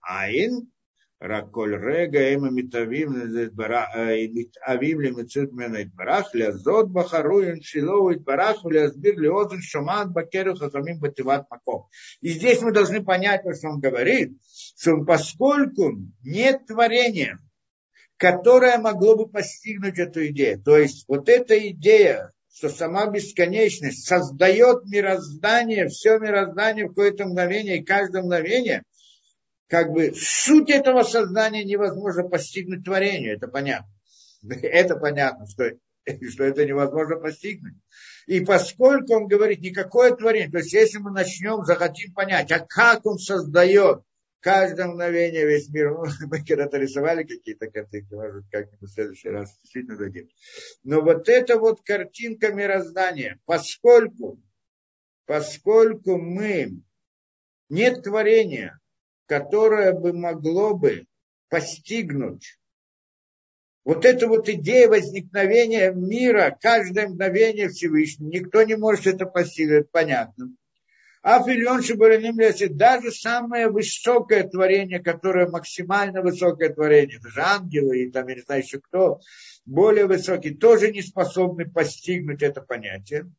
Айн, 0.02 0.72
Раколь 1.22 1.78
Рега, 1.78 2.34
Эма 2.34 2.50
Митавим, 2.50 3.14
э, 3.16 3.52
Авим 4.66 5.02
Лемицут 5.02 5.54
Менайт 5.54 5.94
Барах, 5.94 6.34
Лязот 6.34 6.90
Бахаруин 6.90 7.62
Шиловит 7.62 8.24
Барах, 8.24 8.66
Лязбир 8.66 9.20
Леозен 9.20 9.62
Шуман 9.62 10.12
Бакеру 10.12 10.56
Хазамим 10.56 11.00
Бативат 11.00 11.46
маков. 11.52 11.86
И 12.22 12.30
здесь 12.30 12.64
мы 12.64 12.72
должны 12.72 13.04
понять, 13.04 13.46
о 13.46 13.54
чем 13.54 13.74
он 13.74 13.80
говорит, 13.80 14.32
что 14.76 14.98
поскольку 15.06 15.92
нет 16.24 16.66
творения, 16.66 17.38
которое 18.18 18.80
могло 18.80 19.16
бы 19.16 19.30
постигнуть 19.30 20.00
эту 20.00 20.26
идею, 20.30 20.60
то 20.60 20.76
есть 20.76 21.06
вот 21.08 21.30
эта 21.30 21.56
идея, 21.70 22.32
что 22.52 22.70
сама 22.70 23.06
бесконечность 23.06 24.08
создает 24.08 24.86
мироздание, 24.86 25.88
все 25.88 26.18
мироздание 26.18 26.86
в 26.86 26.90
какое-то 26.90 27.26
мгновение 27.26 27.78
и 27.78 27.86
каждое 27.86 28.24
мгновение, 28.24 28.82
как 29.72 29.90
бы 29.94 30.14
суть 30.14 30.70
этого 30.70 31.04
сознания 31.04 31.64
невозможно 31.64 32.28
постигнуть 32.28 32.84
творению, 32.84 33.38
это 33.38 33.48
понятно. 33.48 33.88
Это 34.44 34.98
понятно, 34.98 35.48
что, 35.48 35.72
что 36.30 36.44
это 36.44 36.66
невозможно 36.66 37.16
постигнуть. 37.16 37.76
И 38.28 38.42
поскольку 38.42 39.14
он 39.14 39.28
говорит 39.28 39.62
никакое 39.62 40.14
творение, 40.14 40.52
то 40.52 40.58
есть 40.58 40.74
если 40.74 40.98
мы 40.98 41.12
начнем, 41.12 41.64
захотим 41.64 42.14
понять, 42.14 42.52
а 42.52 42.60
как 42.60 43.06
он 43.06 43.18
создает 43.18 44.02
каждое 44.42 44.88
мгновение 44.88 45.46
весь 45.46 45.70
мир, 45.70 45.92
мы 46.28 46.44
когда-то 46.44 46.78
рисовали 46.78 47.24
какие-то 47.24 47.70
картинки, 47.70 48.14
может, 48.14 48.44
как-нибудь 48.52 48.90
в 48.90 48.94
следующий 48.94 49.30
раз 49.30 49.58
действительно 49.62 49.98
дадим. 49.98 50.28
Но 50.84 51.02
вот 51.02 51.30
эта 51.30 51.58
вот 51.58 51.82
картинка 51.82 52.52
мироздания, 52.52 53.40
поскольку, 53.46 54.42
поскольку 55.28 56.18
мы, 56.18 56.82
нет 57.70 58.04
творения, 58.04 58.81
которое 59.32 59.94
бы 59.94 60.12
могло 60.12 60.74
бы 60.76 61.06
постигнуть 61.48 62.60
вот 63.86 64.04
эта 64.04 64.28
вот 64.28 64.50
идея 64.50 64.90
возникновения 64.90 65.94
мира, 65.94 66.54
каждое 66.60 67.08
мгновение 67.08 67.70
Всевышнего, 67.70 68.28
никто 68.28 68.62
не 68.64 68.76
может 68.76 69.08
это 69.08 69.26
постигнуть, 69.26 69.90
понятно. 69.90 70.50
А 71.24 71.42
Филион 71.42 71.82
Шибараним 71.82 72.36
даже 72.76 73.12
самое 73.14 73.70
высокое 73.70 74.44
творение, 74.44 75.00
которое 75.00 75.48
максимально 75.48 76.22
высокое 76.22 76.68
творение, 76.74 77.22
даже 77.22 77.40
ангелы 77.40 78.00
и 78.00 78.12
там, 78.12 78.28
я 78.28 78.36
не 78.36 78.42
знаю 78.42 78.62
еще 78.62 78.82
кто, 78.82 79.22
более 79.64 80.08
высокие, 80.08 80.58
тоже 80.58 80.92
не 80.92 81.02
способны 81.02 81.72
постигнуть 81.72 82.44
это 82.44 82.60
понятие. 82.60 83.32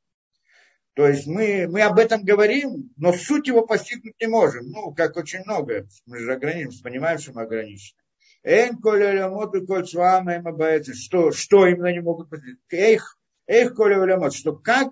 То 0.94 1.09
есть 1.09 1.27
мы, 1.27 1.66
мы 1.69 1.82
об 1.82 1.98
этом 1.98 2.23
говорим, 2.23 2.90
но 2.97 3.12
суть 3.12 3.47
его 3.47 3.66
постигнуть 3.66 4.20
не 4.20 4.27
можем. 4.27 4.70
Ну, 4.70 4.93
как 4.93 5.16
очень 5.16 5.40
много. 5.44 5.86
Мы 6.05 6.19
же 6.19 6.35
ограничены, 6.35 6.82
понимаем, 6.82 7.19
что 7.19 7.32
мы 7.32 7.43
ограничены. 7.43 7.98
Эн 8.43 8.77
коля 8.78 9.31
коль 9.66 9.86
что, 9.86 11.32
что 11.32 11.66
именно 11.66 11.93
не 11.93 12.01
могут 12.01 12.28
постигнуть? 12.28 12.59
Эх, 12.70 13.16
эх 13.47 13.74
коля 13.74 14.31
что 14.31 14.55
как, 14.55 14.90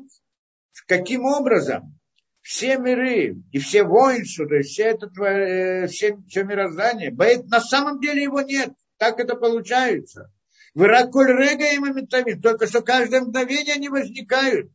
каким 0.87 1.25
образом 1.25 1.99
все 2.41 2.79
миры 2.79 3.43
и 3.53 3.59
все 3.59 3.85
воинства, 3.85 4.47
то 4.47 4.55
есть 4.55 4.71
все, 4.71 4.85
это, 4.85 5.11
э, 5.23 5.87
все, 5.89 6.17
все 6.29 6.45
мироздание, 6.45 7.11
на 7.49 7.61
самом 7.61 8.01
деле 8.01 8.23
его 8.23 8.41
нет. 8.41 8.73
Так 8.97 9.21
это 9.21 9.35
получается. 9.35 10.33
Выраколь 10.75 11.33
рега 11.33 11.67
и 11.67 12.41
только 12.41 12.67
что 12.67 12.81
каждое 12.81 13.23
мгновение 13.23 13.75
они 13.75 13.89
возникают. 13.89 14.71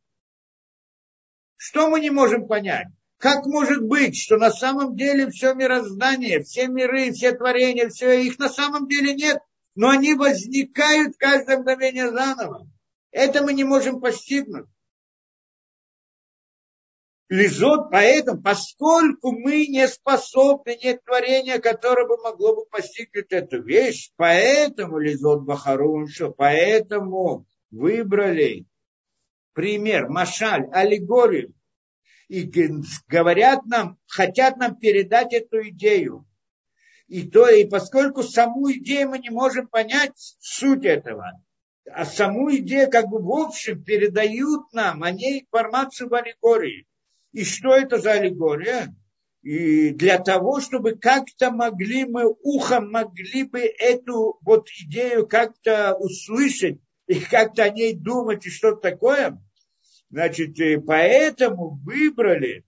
Что 1.67 1.89
мы 1.89 1.99
не 1.99 2.11
можем 2.11 2.45
понять? 2.45 2.89
Как 3.17 3.47
может 3.47 3.81
быть, 3.81 4.15
что 4.15 4.37
на 4.37 4.51
самом 4.51 4.95
деле 4.95 5.31
все 5.31 5.55
мироздание, 5.55 6.43
все 6.43 6.67
миры, 6.67 7.11
все 7.11 7.31
творения, 7.31 7.89
все 7.89 8.21
их 8.21 8.37
на 8.37 8.49
самом 8.49 8.87
деле 8.87 9.15
нет, 9.15 9.39
но 9.73 9.89
они 9.89 10.13
возникают 10.13 11.17
каждое 11.17 11.57
мгновение 11.57 12.11
заново. 12.11 12.69
Это 13.09 13.41
мы 13.41 13.53
не 13.53 13.63
можем 13.63 13.99
постигнуть. 13.99 14.67
Лизот, 17.29 17.89
поэтому, 17.89 18.43
поскольку 18.43 19.31
мы 19.31 19.65
не 19.65 19.87
способны, 19.87 20.77
нет 20.83 21.03
творения, 21.03 21.57
которое 21.57 22.07
бы 22.07 22.17
могло 22.17 22.57
бы 22.57 22.65
постигнуть 22.67 23.31
эту 23.31 23.63
вещь, 23.63 24.11
поэтому 24.17 24.99
Лизот 24.99 25.41
Бахарун, 25.41 26.07
что 26.09 26.29
поэтому 26.29 27.47
выбрали 27.71 28.67
пример, 29.55 30.09
машаль, 30.09 30.67
аллегорию, 30.71 31.53
и 32.27 32.51
говорят 33.07 33.65
нам, 33.65 33.97
хотят 34.07 34.57
нам 34.57 34.75
передать 34.75 35.33
эту 35.33 35.67
идею. 35.69 36.27
И 37.07 37.27
то, 37.27 37.47
и 37.47 37.65
поскольку 37.65 38.23
саму 38.23 38.71
идею 38.73 39.09
мы 39.09 39.19
не 39.19 39.29
можем 39.29 39.67
понять 39.67 40.35
суть 40.39 40.85
этого, 40.85 41.43
а 41.91 42.05
саму 42.05 42.53
идею 42.55 42.89
как 42.89 43.07
бы 43.07 43.19
в 43.19 43.31
общем 43.31 43.83
передают 43.83 44.73
нам, 44.73 45.03
о 45.03 45.11
ней 45.11 45.41
информацию 45.41 46.09
в 46.09 46.15
аллегории. 46.15 46.87
И 47.31 47.43
что 47.43 47.75
это 47.75 47.99
за 47.99 48.13
аллегория? 48.13 48.95
И 49.43 49.91
для 49.91 50.17
того, 50.17 50.59
чтобы 50.59 50.95
как-то 50.95 51.51
могли 51.51 52.05
мы, 52.05 52.25
ухом 52.41 52.91
могли 52.91 53.43
бы 53.43 53.59
эту 53.59 54.39
вот 54.41 54.67
идею 54.81 55.27
как-то 55.27 55.95
услышать 55.95 56.79
и 57.05 57.19
как-то 57.19 57.63
о 57.63 57.69
ней 57.69 57.93
думать 57.93 58.47
и 58.47 58.49
что-то 58.49 58.81
такое, 58.81 59.39
значит, 60.09 60.55
поэтому 60.85 61.79
выбрали 61.83 62.63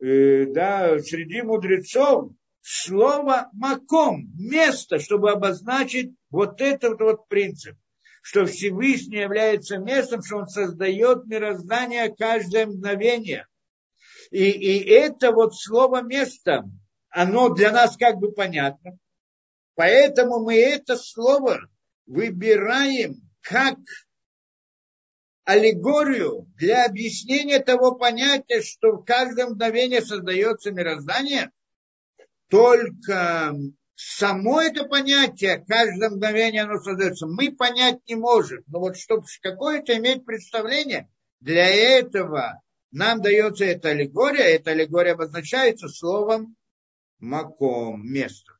э, 0.00 0.46
да, 0.46 0.98
среди 0.98 1.42
мудрецов 1.42 2.32
слово 2.62 3.50
маком, 3.52 4.30
место, 4.38 4.98
чтобы 4.98 5.30
обозначить 5.30 6.14
вот 6.30 6.60
этот 6.60 7.00
вот 7.00 7.28
принцип, 7.28 7.76
что 8.22 8.46
Всевышний 8.46 9.18
является 9.18 9.78
местом, 9.78 10.22
что 10.22 10.38
он 10.38 10.48
создает 10.48 11.26
мироздание 11.26 12.14
каждое 12.14 12.66
мгновение. 12.66 13.46
И, 14.30 14.50
и 14.50 14.84
это 14.88 15.32
вот 15.32 15.54
слово 15.56 16.02
место, 16.02 16.64
оно 17.10 17.50
для 17.50 17.72
нас 17.72 17.96
как 17.96 18.16
бы 18.16 18.32
понятно. 18.32 18.98
Поэтому 19.74 20.44
мы 20.44 20.56
это 20.56 20.96
слово 20.96 21.60
выбираем 22.06 23.16
как 23.40 23.76
аллегорию 25.44 26.46
для 26.56 26.84
объяснения 26.84 27.58
того 27.58 27.94
понятия, 27.94 28.62
что 28.62 28.92
в 28.92 29.04
каждое 29.04 29.46
мгновение 29.46 30.02
создается 30.02 30.70
мироздание, 30.70 31.50
только 32.48 33.54
само 33.94 34.60
это 34.60 34.84
понятие, 34.84 35.64
каждое 35.66 36.10
мгновение 36.10 36.62
оно 36.62 36.80
создается, 36.80 37.26
мы 37.26 37.50
понять 37.52 38.00
не 38.06 38.14
можем. 38.14 38.62
Но 38.66 38.80
вот 38.80 38.96
чтобы 38.96 39.26
какое-то 39.40 39.96
иметь 39.96 40.24
представление, 40.24 41.08
для 41.40 41.68
этого 41.68 42.60
нам 42.90 43.20
дается 43.20 43.64
эта 43.64 43.90
аллегория, 43.90 44.44
эта 44.44 44.72
аллегория 44.72 45.12
обозначается 45.12 45.88
словом 45.88 46.56
маком, 47.18 48.06
место. 48.06 48.52